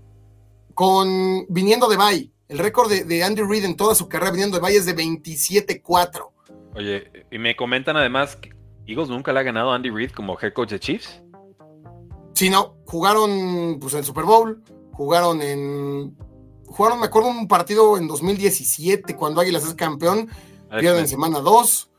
con 0.73 1.45
viniendo 1.47 1.87
de 1.87 1.95
Bay, 1.95 2.33
el 2.49 2.59
récord 2.59 2.89
de, 2.89 3.05
de 3.05 3.23
Andy 3.23 3.43
Reid 3.43 3.63
en 3.63 3.77
toda 3.77 3.95
su 3.95 4.09
carrera 4.09 4.31
viniendo 4.31 4.57
de 4.57 4.61
Bay 4.63 4.75
es 4.75 4.85
de 4.85 4.97
27-4. 4.97 6.29
Oye, 6.75 7.25
y 7.31 7.37
me 7.37 7.55
comentan 7.55 7.95
además 7.95 8.35
que 8.35 8.58
Eagles 8.89 9.09
nunca 9.09 9.31
le 9.33 9.39
ha 9.39 9.43
ganado 9.43 9.71
a 9.71 9.75
Andy 9.75 9.89
Reid 9.89 10.11
como 10.11 10.37
head 10.39 10.53
coach 10.53 10.69
de 10.69 10.79
Chiefs. 10.79 11.21
Sí, 12.33 12.49
no, 12.49 12.75
jugaron 12.85 13.77
pues 13.79 13.93
en 13.93 14.03
Super 14.03 14.23
Bowl, 14.23 14.63
jugaron 14.93 15.41
en 15.41 16.15
jugaron, 16.69 16.99
me 16.99 17.07
acuerdo 17.07 17.29
un 17.29 17.47
partido 17.47 17.97
en 17.97 18.07
2017 18.07 19.15
cuando 19.15 19.41
Águilas 19.41 19.65
es 19.65 19.73
campeón, 19.73 20.29
pierden 20.79 21.01
en 21.01 21.07
semana 21.07 21.39
2. 21.39 21.89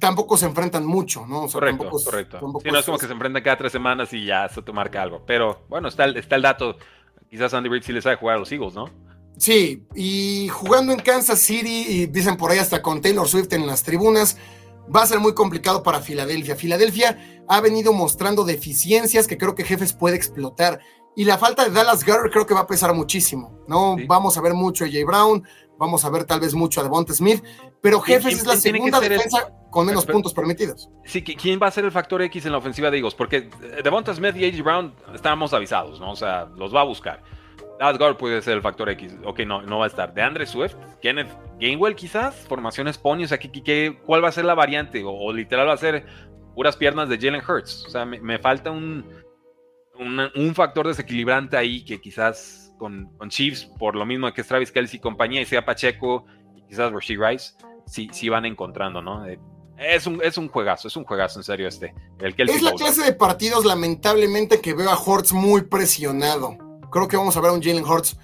Tampoco 0.00 0.36
se 0.36 0.46
enfrentan 0.46 0.84
mucho, 0.84 1.24
¿no? 1.26 1.46
correcto, 1.46 1.88
correcto. 2.04 2.40
sí, 2.62 2.70
no 2.70 2.78
es 2.78 2.84
como 2.84 2.98
que 2.98 3.06
se 3.06 3.12
enfrentan 3.12 3.42
cada 3.44 3.58
tres 3.58 3.70
semanas 3.70 4.12
y 4.12 4.24
ya 4.24 4.48
se 4.48 4.60
te 4.60 4.72
marca 4.72 5.02
algo. 5.02 5.22
Pero 5.24 5.62
bueno, 5.68 5.88
está 5.88 6.04
el, 6.04 6.16
está 6.16 6.34
el 6.34 6.42
dato. 6.42 6.76
Quizás 7.30 7.54
Andy 7.54 7.68
Reid 7.68 7.82
sí 7.82 7.92
les 7.92 8.02
sabe 8.02 8.16
jugar 8.16 8.36
a 8.36 8.38
los 8.40 8.50
Eagles, 8.50 8.74
¿no? 8.74 8.90
Sí, 9.36 9.86
y 9.94 10.48
jugando 10.48 10.92
en 10.92 10.98
Kansas 10.98 11.38
City, 11.38 11.86
y 11.88 12.06
dicen 12.06 12.36
por 12.36 12.50
ahí 12.50 12.58
hasta 12.58 12.82
con 12.82 13.00
Taylor 13.00 13.28
Swift 13.28 13.52
en 13.52 13.68
las 13.68 13.84
tribunas, 13.84 14.36
va 14.94 15.02
a 15.02 15.06
ser 15.06 15.20
muy 15.20 15.34
complicado 15.34 15.82
para 15.82 16.00
Filadelfia. 16.00 16.56
Filadelfia 16.56 17.44
ha 17.48 17.60
venido 17.60 17.92
mostrando 17.92 18.44
deficiencias 18.44 19.26
que 19.26 19.38
creo 19.38 19.54
que 19.54 19.64
Jefes 19.64 19.92
puede 19.92 20.16
explotar. 20.16 20.80
Y 21.16 21.24
la 21.24 21.36
falta 21.36 21.64
de 21.64 21.70
Dallas 21.70 22.04
Garrett 22.04 22.32
creo 22.32 22.46
que 22.46 22.54
va 22.54 22.60
a 22.60 22.66
pesar 22.66 22.94
muchísimo. 22.94 23.64
No 23.66 23.96
vamos 24.06 24.38
a 24.38 24.40
ver 24.40 24.54
mucho 24.54 24.84
a 24.84 24.88
Jay 24.88 25.04
Brown, 25.04 25.42
vamos 25.78 26.04
a 26.04 26.10
ver 26.10 26.24
tal 26.24 26.40
vez 26.40 26.54
mucho 26.54 26.80
a 26.80 26.84
Devonta 26.84 27.12
Smith, 27.12 27.42
pero 27.80 28.00
Jefes 28.00 28.38
es 28.38 28.46
la 28.46 28.56
segunda 28.56 29.00
defensa 29.00 29.52
con 29.70 29.86
menos 29.86 30.06
puntos 30.06 30.32
permitidos. 30.32 30.90
Sí, 31.04 31.22
¿quién 31.22 31.58
va 31.60 31.68
a 31.68 31.70
ser 31.70 31.84
el 31.84 31.92
factor 31.92 32.22
X 32.22 32.46
en 32.46 32.52
la 32.52 32.58
ofensiva 32.58 32.90
de 32.90 32.98
Eagles? 32.98 33.14
Porque 33.14 33.50
Devonta 33.82 34.14
Smith 34.14 34.36
y 34.36 34.44
AJ 34.44 34.62
Brown 34.62 34.94
estábamos 35.14 35.52
avisados, 35.52 36.00
¿no? 36.00 36.12
O 36.12 36.16
sea, 36.16 36.46
los 36.56 36.74
va 36.74 36.82
a 36.82 36.84
buscar. 36.84 37.22
Asgard 37.80 38.16
puede 38.16 38.42
ser 38.42 38.54
el 38.54 38.62
factor 38.62 38.88
X. 38.90 39.16
Ok, 39.24 39.40
no, 39.40 39.62
no 39.62 39.78
va 39.78 39.84
a 39.84 39.88
estar. 39.88 40.12
De 40.14 40.22
Andre 40.22 40.46
Swift, 40.46 40.74
Kenneth 41.00 41.30
Gainwell 41.60 41.94
quizás, 41.94 42.34
formaciones 42.48 42.98
pony. 42.98 43.24
O 43.24 43.28
sea, 43.28 43.38
¿qué, 43.38 43.98
cuál 44.04 44.22
va 44.22 44.28
a 44.28 44.32
ser 44.32 44.44
la 44.44 44.54
variante? 44.54 45.02
O, 45.04 45.32
literal 45.32 45.68
va 45.68 45.74
a 45.74 45.78
ser 45.78 46.06
puras 46.54 46.76
piernas 46.76 47.08
de 47.08 47.18
Jalen 47.18 47.42
Hurts. 47.46 47.84
O 47.86 47.90
sea, 47.90 48.04
me, 48.04 48.38
falta 48.38 48.70
un, 48.70 49.04
un 49.94 50.54
factor 50.54 50.86
desequilibrante 50.86 51.56
ahí 51.56 51.84
que 51.84 52.00
quizás 52.00 52.74
con, 52.78 53.06
con, 53.16 53.28
Chiefs, 53.28 53.70
por 53.78 53.96
lo 53.96 54.06
mismo 54.06 54.32
que 54.32 54.40
es 54.40 54.46
Travis 54.46 54.72
Kelsey 54.72 54.98
y 54.98 55.00
compañía, 55.00 55.40
y 55.40 55.46
sea 55.46 55.64
Pacheco 55.64 56.26
y 56.56 56.62
quizás 56.62 56.92
Rasheed 56.92 57.20
Rice, 57.20 57.54
sí, 57.86 58.08
sí 58.12 58.28
van 58.28 58.44
encontrando, 58.44 59.02
¿no? 59.02 59.26
Eh, 59.26 59.38
es 59.78 60.06
un, 60.08 60.20
es 60.22 60.36
un 60.36 60.48
juegazo, 60.48 60.88
es 60.88 60.96
un 60.96 61.04
juegazo 61.04 61.38
en 61.38 61.44
serio 61.44 61.68
este. 61.68 61.94
El 62.18 62.34
es 62.36 62.62
la 62.62 62.72
clase 62.72 63.04
de 63.04 63.12
partidos, 63.12 63.64
lamentablemente, 63.64 64.60
que 64.60 64.74
veo 64.74 64.90
a 64.90 65.00
Hurts 65.00 65.32
muy 65.32 65.62
presionado 65.62 66.67
creo 66.90 67.08
que 67.08 67.16
vamos 67.16 67.36
a 67.36 67.40
ver 67.40 67.50
a 67.50 67.54
un 67.54 67.62
Jalen 67.62 67.84
Hurts 67.84 68.16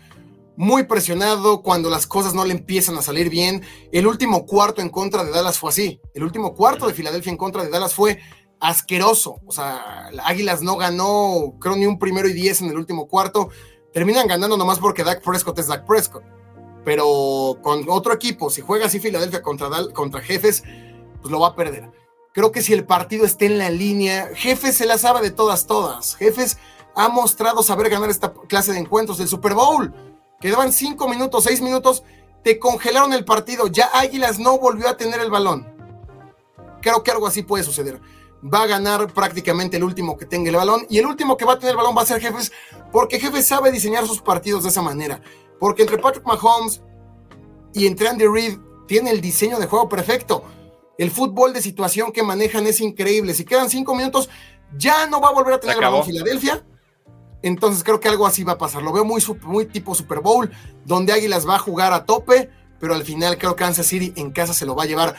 muy 0.57 0.85
presionado, 0.85 1.63
cuando 1.63 1.91
las 1.91 2.07
cosas 2.07 2.35
no 2.35 2.45
le 2.45 2.53
empiezan 2.53 2.97
a 2.97 3.03
salir 3.03 3.29
bien. 3.29 3.63
El 3.93 4.07
último 4.07 4.47
cuarto 4.47 4.81
en 4.81 4.89
contra 4.89 5.25
de 5.25 5.31
Dallas 5.31 5.59
fue 5.59 5.71
así. 5.71 6.01
El 6.15 6.23
último 6.23 6.55
cuarto 6.55 6.87
de 6.87 6.95
Filadelfia 6.95 7.31
en 7.31 7.37
contra 7.37 7.65
de 7.65 7.71
Dallas 7.71 7.95
fue 7.95 8.21
asqueroso. 8.61 9.41
O 9.47 9.53
sea, 9.53 10.11
Águilas 10.25 10.63
no 10.63 10.77
ganó, 10.77 11.55
creo, 11.61 11.77
ni 11.77 11.87
un 11.87 11.99
primero 11.99 12.29
y 12.29 12.33
diez 12.33 12.61
en 12.61 12.69
el 12.69 12.77
último 12.77 13.09
cuarto. 13.09 13.51
Terminan 13.93 14.29
ganando 14.29 14.57
nomás 14.57 14.79
porque 14.79 15.05
Dak 15.05 15.23
Prescott 15.23 15.59
es 15.59 15.67
Dak 15.67 15.87
Prescott. 15.87 16.25
Pero 16.85 17.59
con 17.63 17.85
otro 17.89 18.13
equipo, 18.13 18.51
si 18.51 18.61
juega 18.61 18.87
así 18.87 19.01
Filadelfia 19.01 19.43
contra, 19.43 20.21
Jefes, 20.21 20.63
pues 21.21 21.33
lo 21.33 21.41
va 21.41 21.49
a 21.49 21.57
perder. 21.57 21.91
Creo 22.33 22.53
que 22.53 22.63
si 22.63 22.73
el 22.73 22.85
partido 22.85 23.25
está 23.25 23.47
en 23.47 23.59
la 23.59 23.71
línea, 23.71 24.29
Jefes 24.35 24.77
se 24.77 24.87
la 24.87 24.99
sabe 24.99 25.21
de 25.21 25.31
todas, 25.31 25.67
todas. 25.67 26.17
Jefes 26.17 26.59
ha 26.97 27.09
mostrado 27.09 27.63
saber 27.63 27.91
ganar 27.91 28.11
esta 28.11 28.33
clase 28.33 28.73
de 28.73 28.79
encuentros. 28.79 29.21
El 29.21 29.29
Super 29.29 29.55
Bowl 29.55 29.93
Quedaban 30.45 30.75
cinco 30.75 31.09
minutos, 31.09 31.45
seis 31.45 31.63
minutos, 31.63 32.03
te 32.43 32.59
congelaron 32.59 33.15
el 33.15 33.25
partido. 33.25 33.67
Ya 33.67 33.89
Águilas 33.95 34.39
no 34.39 34.59
volvió 34.59 34.89
a 34.91 34.97
tener 34.99 35.21
el 35.21 35.31
balón. 35.31 35.67
Creo 36.83 37.03
que 37.03 37.11
algo 37.11 37.27
así 37.27 37.43
puede 37.43 37.65
suceder. 37.65 37.99
Va 38.45 38.65
a 38.65 38.67
ganar 38.67 39.11
prácticamente 39.15 39.79
el 39.79 39.85
último 39.85 40.19
que 40.19 40.27
tenga 40.27 40.51
el 40.51 40.57
balón. 40.57 40.85
Y 40.91 40.99
el 40.99 41.07
último 41.07 41.39
que 41.39 41.47
va 41.47 41.55
a 41.55 41.59
tener 41.59 41.71
el 41.71 41.79
balón 41.79 41.97
va 41.97 42.03
a 42.03 42.05
ser 42.05 42.21
Jefes, 42.21 42.53
porque 42.93 43.19
Jefes 43.19 43.47
sabe 43.47 43.73
diseñar 43.73 44.07
sus 44.07 44.21
partidos 44.21 44.65
de 44.65 44.69
esa 44.69 44.83
manera. 44.83 45.23
Porque 45.59 45.81
entre 45.81 45.97
Patrick 45.97 46.27
Mahomes 46.27 46.83
y 47.73 47.87
entre 47.87 48.09
Andy 48.09 48.27
Reid 48.27 48.59
tiene 48.87 49.13
el 49.13 49.23
diseño 49.23 49.59
de 49.59 49.67
juego 49.67 49.89
perfecto. 49.89 50.45
El 50.99 51.11
fútbol 51.11 51.55
de 51.55 51.63
situación 51.63 52.13
que 52.13 52.23
manejan 52.23 52.67
es 52.67 52.83
increíble. 52.83 53.33
Si 53.33 53.47
quedan 53.47 53.71
cinco 53.71 53.95
minutos, 53.95 54.29
ya 54.77 55.07
no 55.07 55.23
va 55.23 55.29
a 55.29 55.33
volver 55.33 55.55
a 55.55 55.61
tener 55.61 55.77
el 55.77 55.83
balón 55.83 56.05
Filadelfia 56.05 56.63
entonces 57.45 57.85
creo 57.85 58.01
que 58.01 58.09
algo 58.09 58.27
así 58.27 58.43
va 58.43 58.53
a 58.53 58.59
pasar. 58.59 58.83
Lo 58.83 58.93
veo 58.93 59.05
muy, 59.05 59.23
muy 59.43 59.67
tipo 59.67 59.95
Super 59.95 60.21
Bowl, 60.21 60.51
donde 60.85 61.13
Águilas 61.13 61.47
va 61.47 61.57
a 61.57 61.59
jugar 61.59 61.93
a 61.93 62.05
tope, 62.05 62.51
pero 62.81 62.95
al 62.95 63.05
final 63.05 63.39
creo 63.39 63.55
que 63.55 63.65
Kansas 63.65 63.87
City 63.87 64.13
en 64.17 64.31
casa 64.33 64.55
se 64.55 64.67
lo 64.67 64.75
va 64.75 64.85
a 64.85 64.87
llevar. 64.87 65.15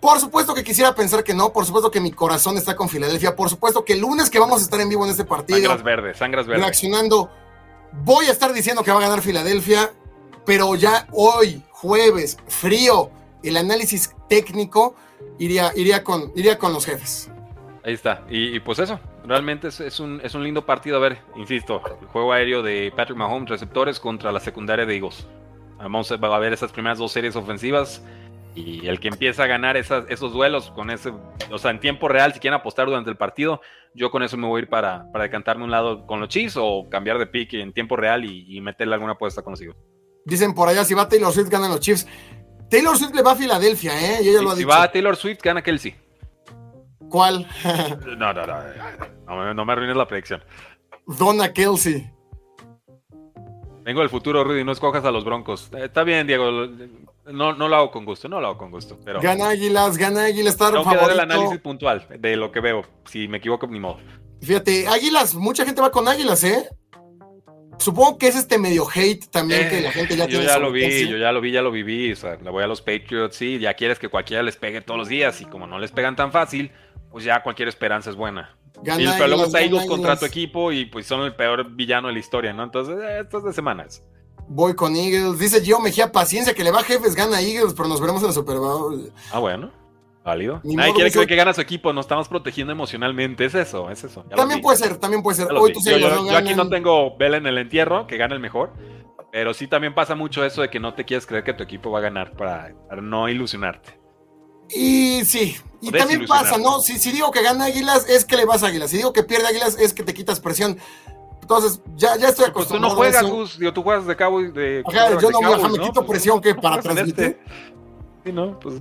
Por 0.00 0.20
supuesto 0.20 0.54
que 0.54 0.62
quisiera 0.62 0.94
pensar 0.94 1.24
que 1.24 1.34
no, 1.34 1.52
por 1.52 1.66
supuesto 1.66 1.90
que 1.90 2.00
mi 2.00 2.12
corazón 2.12 2.56
está 2.58 2.76
con 2.76 2.88
Filadelfia, 2.88 3.34
por 3.34 3.48
supuesto 3.48 3.84
que 3.84 3.94
el 3.94 4.00
lunes 4.00 4.30
que 4.30 4.38
vamos 4.38 4.60
a 4.60 4.64
estar 4.64 4.80
en 4.80 4.88
vivo 4.88 5.04
en 5.04 5.10
este 5.10 5.24
partido. 5.24 5.58
Sangras 5.58 5.82
verdes, 5.82 6.16
sangras 6.16 6.46
verdes. 6.46 6.62
Reaccionando, 6.62 7.30
voy 8.04 8.26
a 8.26 8.30
estar 8.30 8.52
diciendo 8.52 8.84
que 8.84 8.92
va 8.92 8.98
a 8.98 9.02
ganar 9.02 9.20
Filadelfia, 9.20 9.92
pero 10.46 10.74
ya 10.76 11.08
hoy, 11.10 11.62
jueves, 11.70 12.36
frío, 12.46 13.10
el 13.42 13.56
análisis 13.56 14.14
técnico 14.28 14.94
iría, 15.38 15.72
iría, 15.74 16.04
con, 16.04 16.30
iría 16.36 16.58
con 16.58 16.72
los 16.72 16.84
jefes. 16.86 17.30
Ahí 17.84 17.94
está. 17.94 18.24
Y, 18.30 18.60
pues 18.60 18.78
eso, 18.78 19.00
realmente 19.24 19.68
es, 19.68 20.00
un, 20.00 20.20
es 20.22 20.34
un 20.34 20.44
lindo 20.44 20.64
partido. 20.64 20.96
A 20.96 21.00
ver, 21.00 21.18
insisto, 21.36 21.82
el 22.00 22.06
juego 22.08 22.32
aéreo 22.32 22.62
de 22.62 22.92
Patrick 22.94 23.18
Mahomes, 23.18 23.50
receptores 23.50 24.00
contra 24.00 24.32
la 24.32 24.40
secundaria 24.40 24.86
de 24.86 24.94
Eagles. 24.94 25.26
Vamos 25.78 26.10
a 26.10 26.38
ver 26.38 26.52
esas 26.52 26.72
primeras 26.72 26.98
dos 26.98 27.12
series 27.12 27.36
ofensivas 27.36 28.02
y 28.54 28.86
el 28.86 29.00
que 29.00 29.08
empieza 29.08 29.44
a 29.44 29.46
ganar 29.46 29.76
esas, 29.76 30.04
esos 30.08 30.32
duelos 30.32 30.70
con 30.70 30.90
ese, 30.90 31.12
o 31.50 31.58
sea, 31.58 31.72
en 31.72 31.80
tiempo 31.80 32.08
real, 32.08 32.32
si 32.32 32.38
quieren 32.38 32.58
apostar 32.58 32.86
durante 32.86 33.10
el 33.10 33.16
partido, 33.16 33.60
yo 33.94 34.10
con 34.10 34.22
eso 34.22 34.36
me 34.36 34.46
voy 34.46 34.60
a 34.60 34.62
ir 34.62 34.68
para, 34.68 35.10
para 35.12 35.24
decantarme 35.24 35.64
un 35.64 35.70
lado 35.70 36.06
con 36.06 36.20
los 36.20 36.28
Chiefs 36.28 36.56
o 36.56 36.88
cambiar 36.88 37.18
de 37.18 37.26
pick 37.26 37.54
en 37.54 37.72
tiempo 37.72 37.96
real 37.96 38.24
y, 38.24 38.60
meterle 38.60 38.94
alguna 38.94 39.12
apuesta 39.12 39.42
con 39.42 39.52
los 39.52 39.60
Eagles. 39.60 39.76
Dicen 40.24 40.54
por 40.54 40.68
allá, 40.68 40.84
si 40.84 40.94
va 40.94 41.08
Taylor 41.08 41.32
Swift, 41.32 41.48
ganan 41.48 41.70
los 41.70 41.80
Chiefs. 41.80 42.06
Taylor 42.70 42.96
Swift 42.96 43.14
le 43.14 43.22
va 43.22 43.32
a 43.32 43.36
Filadelfia, 43.36 43.92
¿eh? 43.92 44.22
Y 44.22 44.28
ella 44.30 44.40
lo 44.40 44.52
ha 44.52 44.56
si 44.56 44.64
va 44.64 44.90
Taylor 44.90 45.16
Swift, 45.16 45.40
gana 45.42 45.62
Kelsey. 45.62 45.94
¿Cuál? 47.14 47.46
no, 48.18 48.32
no, 48.32 48.44
no, 48.44 49.54
no, 49.54 49.64
me 49.64 49.72
arruines 49.72 49.94
la 49.94 50.08
predicción. 50.08 50.42
Donna 51.06 51.52
Kelsey. 51.52 52.10
Vengo 53.84 54.00
del 54.00 54.10
futuro, 54.10 54.42
Rudy, 54.42 54.64
no 54.64 54.72
escojas 54.72 55.04
a 55.04 55.12
los 55.12 55.24
broncos. 55.24 55.70
Eh, 55.76 55.84
está 55.84 56.02
bien, 56.02 56.26
Diego. 56.26 56.66
No, 57.26 57.52
no 57.52 57.68
lo 57.68 57.76
hago 57.76 57.92
con 57.92 58.04
gusto, 58.04 58.28
no 58.28 58.40
lo 58.40 58.48
hago 58.48 58.58
con 58.58 58.72
gusto. 58.72 58.98
Pero 59.04 59.20
gana 59.20 59.50
Águilas, 59.50 59.96
gana 59.96 60.24
Águilas, 60.24 60.54
está 60.54 60.72
Tengo 60.72 60.90
que 60.90 60.96
dar 60.96 61.12
el 61.12 61.20
análisis 61.20 61.60
puntual 61.60 62.04
de 62.18 62.36
lo 62.36 62.50
que 62.50 62.58
veo. 62.58 62.82
Si 63.04 63.28
me 63.28 63.36
equivoco, 63.36 63.68
ni 63.68 63.78
modo. 63.78 63.98
Fíjate, 64.42 64.88
Águilas, 64.88 65.36
mucha 65.36 65.64
gente 65.64 65.80
va 65.80 65.92
con 65.92 66.08
Águilas, 66.08 66.42
¿eh? 66.42 66.68
Supongo 67.78 68.18
que 68.18 68.26
es 68.26 68.34
este 68.34 68.58
medio 68.58 68.86
hate 68.92 69.26
también 69.30 69.68
que 69.68 69.80
la 69.82 69.92
gente 69.92 70.16
ya 70.16 70.24
yo 70.24 70.30
tiene. 70.30 70.44
Yo 70.46 70.50
ya 70.50 70.58
lo 70.58 70.72
vi, 70.72 71.08
yo 71.08 71.16
ya 71.16 71.30
lo 71.30 71.40
vi, 71.40 71.52
ya 71.52 71.62
lo 71.62 71.70
viví. 71.70 72.10
O 72.10 72.16
sea, 72.16 72.38
le 72.42 72.50
voy 72.50 72.64
a 72.64 72.66
los 72.66 72.82
Patriots, 72.82 73.36
sí, 73.36 73.60
ya 73.60 73.74
quieres 73.74 74.00
que 74.00 74.08
cualquiera 74.08 74.42
les 74.42 74.56
pegue 74.56 74.80
todos 74.80 74.98
los 74.98 75.08
días 75.08 75.40
y 75.40 75.44
como 75.44 75.68
no 75.68 75.78
les 75.78 75.92
pegan 75.92 76.16
tan 76.16 76.32
fácil, 76.32 76.72
pues 77.14 77.22
ya 77.22 77.40
cualquier 77.44 77.68
esperanza 77.68 78.10
es 78.10 78.16
buena. 78.16 78.56
y 78.82 79.06
pero 79.06 79.28
luego 79.28 79.44
está 79.44 79.60
Eagles 79.60 79.86
contra 79.86 80.18
tu 80.18 80.24
equipo 80.24 80.72
y 80.72 80.86
pues 80.86 81.06
son 81.06 81.20
el 81.20 81.36
peor 81.36 81.70
villano 81.70 82.08
de 82.08 82.14
la 82.14 82.18
historia, 82.18 82.52
¿no? 82.52 82.64
Entonces, 82.64 82.96
eh, 83.00 83.20
esto 83.20 83.38
es 83.38 83.44
de 83.44 83.52
semanas. 83.52 84.02
Voy 84.48 84.74
con 84.74 84.96
Eagles. 84.96 85.38
Dice 85.38 85.60
Gio 85.60 85.78
Mejía, 85.78 86.10
paciencia, 86.10 86.54
que 86.54 86.64
le 86.64 86.72
va 86.72 86.80
a 86.80 86.82
jefes, 86.82 87.14
gana 87.14 87.40
Eagles, 87.40 87.72
pero 87.76 87.88
nos 87.88 88.00
veremos 88.00 88.20
en 88.22 88.30
el 88.30 88.34
Super 88.34 88.56
Bowl. 88.56 89.12
Ah, 89.30 89.38
bueno. 89.38 89.70
Válido. 90.24 90.60
Nadie 90.64 90.92
quiere 90.92 91.12
que, 91.12 91.24
que 91.24 91.36
gana 91.36 91.54
su 91.54 91.60
equipo, 91.60 91.92
nos 91.92 92.06
estamos 92.06 92.28
protegiendo 92.28 92.72
emocionalmente. 92.72 93.44
Es 93.44 93.54
eso, 93.54 93.88
es 93.90 94.02
eso. 94.02 94.24
también 94.34 94.60
puede 94.60 94.76
ser, 94.76 94.96
también 94.96 95.22
puede 95.22 95.36
ser. 95.36 95.52
Hoy 95.52 95.72
tú 95.72 95.78
yo, 95.84 95.96
yo, 95.96 96.36
aquí 96.36 96.56
no 96.56 96.68
tengo 96.68 97.16
vela 97.16 97.36
en 97.36 97.46
el 97.46 97.58
entierro, 97.58 98.08
que 98.08 98.16
gane 98.16 98.34
el 98.34 98.40
mejor. 98.40 98.72
Pero 99.30 99.54
sí 99.54 99.68
también 99.68 99.94
pasa 99.94 100.16
mucho 100.16 100.44
eso 100.44 100.62
de 100.62 100.68
que 100.68 100.80
no 100.80 100.94
te 100.94 101.04
quieres 101.04 101.26
creer 101.26 101.44
que 101.44 101.54
tu 101.54 101.62
equipo 101.62 101.92
va 101.92 102.00
a 102.00 102.02
ganar 102.02 102.32
para 102.32 102.72
no 103.00 103.28
ilusionarte. 103.28 104.02
Y 104.70 105.24
sí, 105.24 105.56
y 105.80 105.90
también 105.90 106.26
pasa, 106.26 106.56
¿no? 106.56 106.80
Si, 106.80 106.98
si, 106.98 107.12
digo 107.12 107.30
que 107.30 107.42
gana 107.42 107.66
Águilas, 107.66 108.08
es 108.08 108.24
que 108.24 108.36
le 108.36 108.44
vas 108.44 108.62
a 108.62 108.68
Águilas. 108.68 108.90
Si 108.90 108.96
digo 108.96 109.12
que 109.12 109.22
pierde 109.22 109.46
Águilas, 109.46 109.76
es 109.78 109.92
que 109.92 110.02
te 110.02 110.14
quitas 110.14 110.40
presión. 110.40 110.78
Entonces, 111.42 111.82
ya, 111.94 112.16
ya 112.16 112.28
estoy 112.28 112.46
acostumbrado. 112.46 112.96
Pues 112.96 113.12
tú 113.12 113.22
no 113.22 113.28
juegas, 113.28 113.58
Gus, 113.58 113.74
tú 113.74 113.82
juegas 113.82 114.06
de 114.06 114.16
cabo 114.16 114.40
y 114.40 114.50
de. 114.50 114.82
yo 115.20 115.30
no 115.30 115.68
me 115.68 115.78
quito 115.78 116.06
presión 116.06 116.40
que 116.40 116.54
para 116.54 116.80
transmitir. 116.80 117.38
Sí, 118.24 118.32
no, 118.32 118.58
pues. 118.58 118.76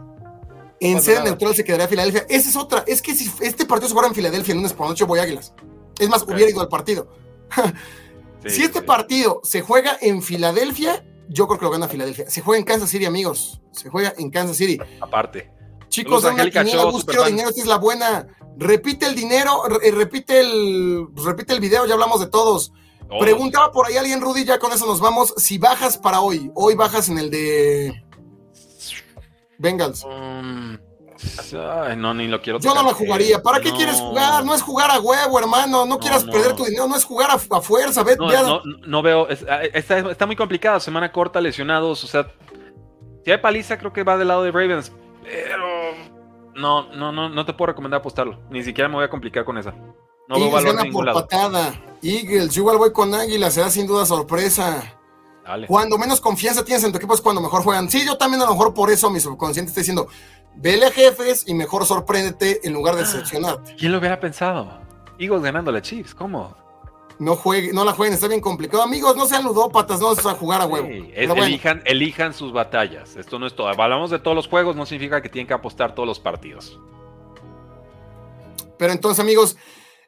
En 0.79 1.01
sede 1.01 1.23
neutral 1.23 1.55
se 1.55 1.63
quedaría 1.63 1.87
Filadelfia. 1.87 2.25
Esa 2.29 2.49
es 2.49 2.55
otra. 2.55 2.83
Es 2.87 3.01
que 3.01 3.13
si 3.15 3.29
este 3.41 3.65
partido 3.65 3.89
se 3.89 3.93
fuera 3.93 4.07
en 4.07 4.15
Filadelfia 4.15 4.53
el 4.53 4.57
lunes 4.57 4.73
por 4.73 4.87
noche, 4.87 5.05
voy 5.05 5.19
a 5.19 5.23
Águilas. 5.23 5.53
Es 5.99 6.09
más, 6.09 6.23
hubiera 6.23 6.49
ido 6.49 6.61
al 6.61 6.67
partido. 6.67 7.07
si 8.45 8.63
este 8.63 8.81
partido 8.81 9.39
se 9.43 9.61
juega 9.61 9.97
en 10.01 10.21
Filadelfia, 10.21 11.05
yo 11.29 11.47
creo 11.47 11.59
que 11.59 11.65
lo 11.65 11.71
gana 11.71 11.87
Filadelfia. 11.87 12.29
Se 12.29 12.41
juega 12.41 12.59
en 12.59 12.65
Kansas 12.65 12.89
City, 12.89 13.05
amigos. 13.05 13.61
Se 13.71 13.89
juega 13.89 14.13
en 14.17 14.29
Kansas 14.29 14.57
City. 14.57 14.77
Aparte. 14.99 15.52
Chicos, 15.93 16.23
una 16.23 16.49
quiniela, 16.49 16.89
quiero 17.05 17.25
dinero, 17.25 17.49
esta 17.49 17.61
es 17.61 17.67
la 17.67 17.77
buena. 17.77 18.25
Repite 18.57 19.05
el 19.05 19.13
dinero, 19.13 19.61
eh, 19.79 19.91
repite 19.91 20.39
el, 20.39 21.05
repite 21.23 21.53
el 21.53 21.59
video, 21.59 21.85
ya 21.85 21.93
hablamos 21.93 22.19
de 22.19 22.25
todos. 22.25 22.73
Preguntaba 23.19 23.71
por 23.71 23.85
ahí 23.85 23.97
alguien, 23.97 24.19
Rudy, 24.19 24.43
ya 24.43 24.57
con 24.57 24.71
eso 24.71 24.87
nos 24.87 24.99
vamos. 24.99 25.35
Si 25.37 25.59
bajas 25.59 25.99
para 25.99 26.19
hoy, 26.21 26.49
hoy 26.55 26.73
bajas 26.73 27.09
en 27.09 27.19
el 27.19 27.29
de 27.29 28.03
Bengals. 29.59 30.03
Mm, 30.03 30.77
no, 32.01 32.13
ni 32.15 32.27
lo 32.27 32.41
quiero. 32.41 32.57
Yo 32.57 32.73
no 32.73 32.81
la 32.81 32.95
jugaría. 32.95 33.43
¿Para 33.43 33.59
qué 33.59 33.71
quieres 33.71 33.97
jugar? 33.97 34.43
No 34.43 34.55
es 34.55 34.63
jugar 34.63 34.89
a 34.89 34.99
huevo, 34.99 35.37
hermano. 35.37 35.85
No, 35.85 35.99
quieras 35.99 36.23
perder 36.23 36.55
tu 36.55 36.65
dinero. 36.65 36.87
No 36.87 36.95
es 36.95 37.03
jugar 37.05 37.29
a, 37.29 37.37
fuerza. 37.37 38.03
no, 38.87 39.01
veo. 39.03 39.27
Ah, 39.47 39.61
está, 39.61 39.99
está, 39.99 40.25
muy 40.25 40.35
complicado. 40.35 40.79
Semana 40.79 41.11
corta, 41.11 41.39
lesionados. 41.39 42.03
O 42.03 42.07
sea, 42.07 42.31
si 43.23 43.29
hay 43.29 43.37
paliza, 43.37 43.77
creo 43.77 43.93
que 43.93 44.01
va 44.01 44.17
del 44.17 44.29
lado 44.29 44.41
de 44.41 44.51
Ravens. 44.51 44.91
Pero 45.23 45.93
no, 46.55 46.93
no, 46.93 47.11
no, 47.11 47.29
no 47.29 47.45
te 47.45 47.53
puedo 47.53 47.67
recomendar 47.67 47.99
apostarlo. 47.99 48.39
Ni 48.49 48.63
siquiera 48.63 48.87
me 48.87 48.95
voy 48.95 49.05
a 49.05 49.09
complicar 49.09 49.45
con 49.45 49.57
esa. 49.57 49.73
No 50.27 50.35
veo 50.35 50.51
valor 50.51 50.75
gana 50.75 50.91
por 50.91 51.05
patada. 51.11 51.73
Eagles, 52.01 52.53
yo 52.53 52.61
igual 52.61 52.77
voy 52.77 52.91
con 52.91 53.13
Águila, 53.13 53.49
será 53.51 53.69
sin 53.69 53.87
duda 53.87 54.05
sorpresa. 54.05 54.97
Cuando 55.67 55.97
menos 55.97 56.21
confianza 56.21 56.63
tienes 56.63 56.83
en 56.83 56.91
tu 56.91 56.97
equipo 56.97 57.13
es 57.13 57.21
cuando 57.21 57.41
mejor 57.41 57.63
juegan. 57.63 57.89
Sí, 57.89 58.05
yo 58.05 58.17
también 58.17 58.41
a 58.41 58.45
lo 58.45 58.51
mejor 58.51 58.73
por 58.73 58.89
eso 58.89 59.09
mi 59.09 59.19
subconsciente 59.19 59.69
está 59.69 59.81
diciendo, 59.81 60.07
vele 60.55 60.85
a 60.85 60.91
jefes 60.91 61.43
y 61.47 61.53
mejor 61.53 61.85
sorpréndete 61.85 62.65
en 62.65 62.73
lugar 62.73 62.95
de 62.95 63.01
decepcionarte. 63.01 63.75
¿Quién 63.75 63.91
lo 63.91 63.97
hubiera 63.97 64.19
pensado? 64.19 64.79
Eagles 65.19 65.43
ganando 65.43 65.75
a 65.75 65.81
Chiefs, 65.81 66.15
¿cómo? 66.15 66.55
No, 67.23 67.37
juegue, 67.37 67.71
no 67.71 67.85
la 67.85 67.93
jueguen, 67.93 68.13
está 68.13 68.27
bien 68.27 68.41
complicado. 68.41 68.83
Amigos, 68.83 69.15
no 69.15 69.25
sean 69.25 69.45
ludópatas, 69.45 70.01
no 70.01 70.11
a 70.11 70.33
jugar 70.33 70.61
a 70.61 70.65
huevo. 70.65 70.89
elijan, 70.89 71.81
elijan 71.85 72.33
sus 72.33 72.51
batallas. 72.51 73.15
Esto 73.15 73.39
no 73.39 73.47
es 73.47 73.55
todo. 73.55 73.69
Hablamos 73.69 74.11
de 74.11 74.19
todos 74.19 74.35
los 74.35 74.47
juegos, 74.47 74.75
no 74.75 74.85
significa 74.85 75.21
que 75.21 75.29
tienen 75.29 75.47
que 75.47 75.53
apostar 75.53 75.95
todos 75.95 76.05
los 76.05 76.19
partidos. 76.19 76.77
Pero 78.77 78.91
entonces, 78.91 79.21
amigos, 79.21 79.55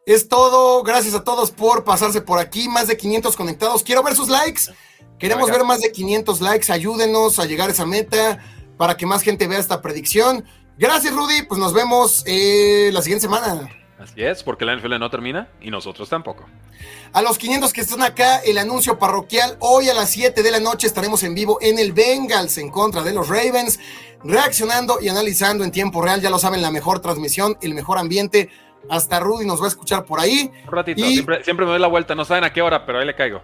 es 0.06 0.28
todo. 0.28 0.84
Gracias 0.84 1.14
a 1.14 1.24
todos 1.24 1.52
por 1.52 1.86
pasarse 1.86 2.20
por 2.20 2.38
aquí. 2.38 2.68
Más 2.68 2.88
de 2.88 2.98
500 2.98 3.38
conectados. 3.38 3.82
Quiero 3.82 4.04
ver 4.04 4.14
sus 4.14 4.28
likes. 4.28 4.64
Queremos 5.18 5.50
ver 5.50 5.64
más 5.64 5.80
de 5.80 5.94
500 5.94 6.42
likes. 6.42 6.70
Ayúdenos 6.70 7.40
a 7.40 7.46
llegar 7.46 7.70
a 7.70 7.72
esa 7.72 7.86
meta 7.86 8.40
para 8.78 8.98
que 8.98 9.06
más 9.06 9.22
gente 9.22 9.48
vea 9.48 9.60
esta 9.60 9.82
predicción. 9.82 10.44
Gracias, 10.78 11.16
Rudy. 11.16 11.44
Pues 11.48 11.62
nos 11.62 11.72
vemos 11.72 12.24
eh, 12.28 12.90
la 12.92 13.02
siguiente 13.02 13.22
semana. 13.22 13.70
Así 13.98 14.24
es, 14.24 14.44
porque 14.44 14.66
la 14.66 14.76
NFL 14.76 15.00
no 15.00 15.10
termina 15.10 15.48
y 15.62 15.72
nosotros 15.72 16.10
tampoco. 16.10 16.46
A 17.14 17.22
los 17.22 17.38
500 17.38 17.72
que 17.72 17.82
están 17.82 18.02
acá, 18.02 18.40
el 18.40 18.58
anuncio 18.58 19.00
parroquial. 19.00 19.56
Hoy 19.60 19.90
a 19.90 19.94
las 19.94 20.10
7 20.10 20.44
de 20.44 20.52
la 20.52 20.60
noche 20.60 20.86
estaremos 20.86 21.24
en 21.24 21.34
vivo 21.34 21.58
en 21.62 21.80
el 21.80 21.94
Bengals 21.94 22.58
en 22.58 22.70
contra 22.70 23.04
de 23.04 23.14
los 23.14 23.30
Ravens, 23.30 23.80
reaccionando 24.22 24.98
y 25.02 25.08
analizando 25.08 25.64
en 25.64 25.72
tiempo 25.72 26.02
real. 26.02 26.20
Ya 26.20 26.30
lo 26.30 26.40
saben, 26.40 26.62
la 26.62 26.72
mejor 26.72 27.00
transmisión, 27.00 27.58
el 27.62 27.74
mejor 27.74 27.98
ambiente. 27.98 28.50
Hasta 28.90 29.20
Rudy 29.20 29.46
nos 29.46 29.62
va 29.62 29.66
a 29.66 29.70
escuchar 29.70 30.04
por 30.04 30.20
ahí. 30.20 30.52
Un 30.66 30.72
ratito, 30.74 31.04
siempre, 31.06 31.44
siempre, 31.44 31.66
me 31.66 31.72
doy 31.72 31.80
la 31.80 31.88
vuelta. 31.88 32.16
No 32.16 32.26
saben 32.26 32.44
a 32.44 32.52
qué 32.52 32.62
hora, 32.62 32.86
pero 32.86 33.00
ahí 33.00 33.06
le 33.06 33.16
caigo. 33.16 33.42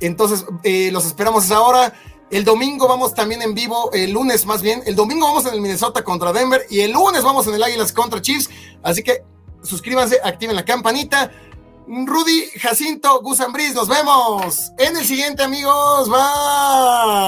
Entonces, 0.00 0.46
eh, 0.62 0.90
los 0.92 1.06
esperamos 1.06 1.44
esa 1.44 1.60
hora. 1.60 1.92
El 2.30 2.44
domingo 2.44 2.86
vamos 2.86 3.14
también 3.14 3.42
en 3.42 3.54
vivo, 3.54 3.90
el 3.92 4.12
lunes 4.12 4.46
más 4.46 4.62
bien. 4.62 4.82
El 4.86 4.94
domingo 4.94 5.26
vamos 5.26 5.46
en 5.46 5.54
el 5.54 5.60
Minnesota 5.60 6.04
contra 6.04 6.32
Denver 6.32 6.62
y 6.70 6.80
el 6.80 6.92
lunes 6.92 7.24
vamos 7.24 7.46
en 7.48 7.54
el 7.54 7.62
Águilas 7.62 7.92
contra 7.92 8.22
Chiefs. 8.22 8.48
Así 8.82 9.02
que 9.02 9.24
suscríbanse, 9.62 10.18
activen 10.22 10.56
la 10.56 10.64
campanita. 10.64 11.30
Rudy, 11.86 12.50
Jacinto, 12.60 13.22
Gusambris, 13.22 13.74
nos 13.74 13.88
vemos 13.88 14.70
en 14.78 14.96
el 14.96 15.04
siguiente, 15.04 15.42
amigos. 15.42 16.08
Bye. 16.08 17.18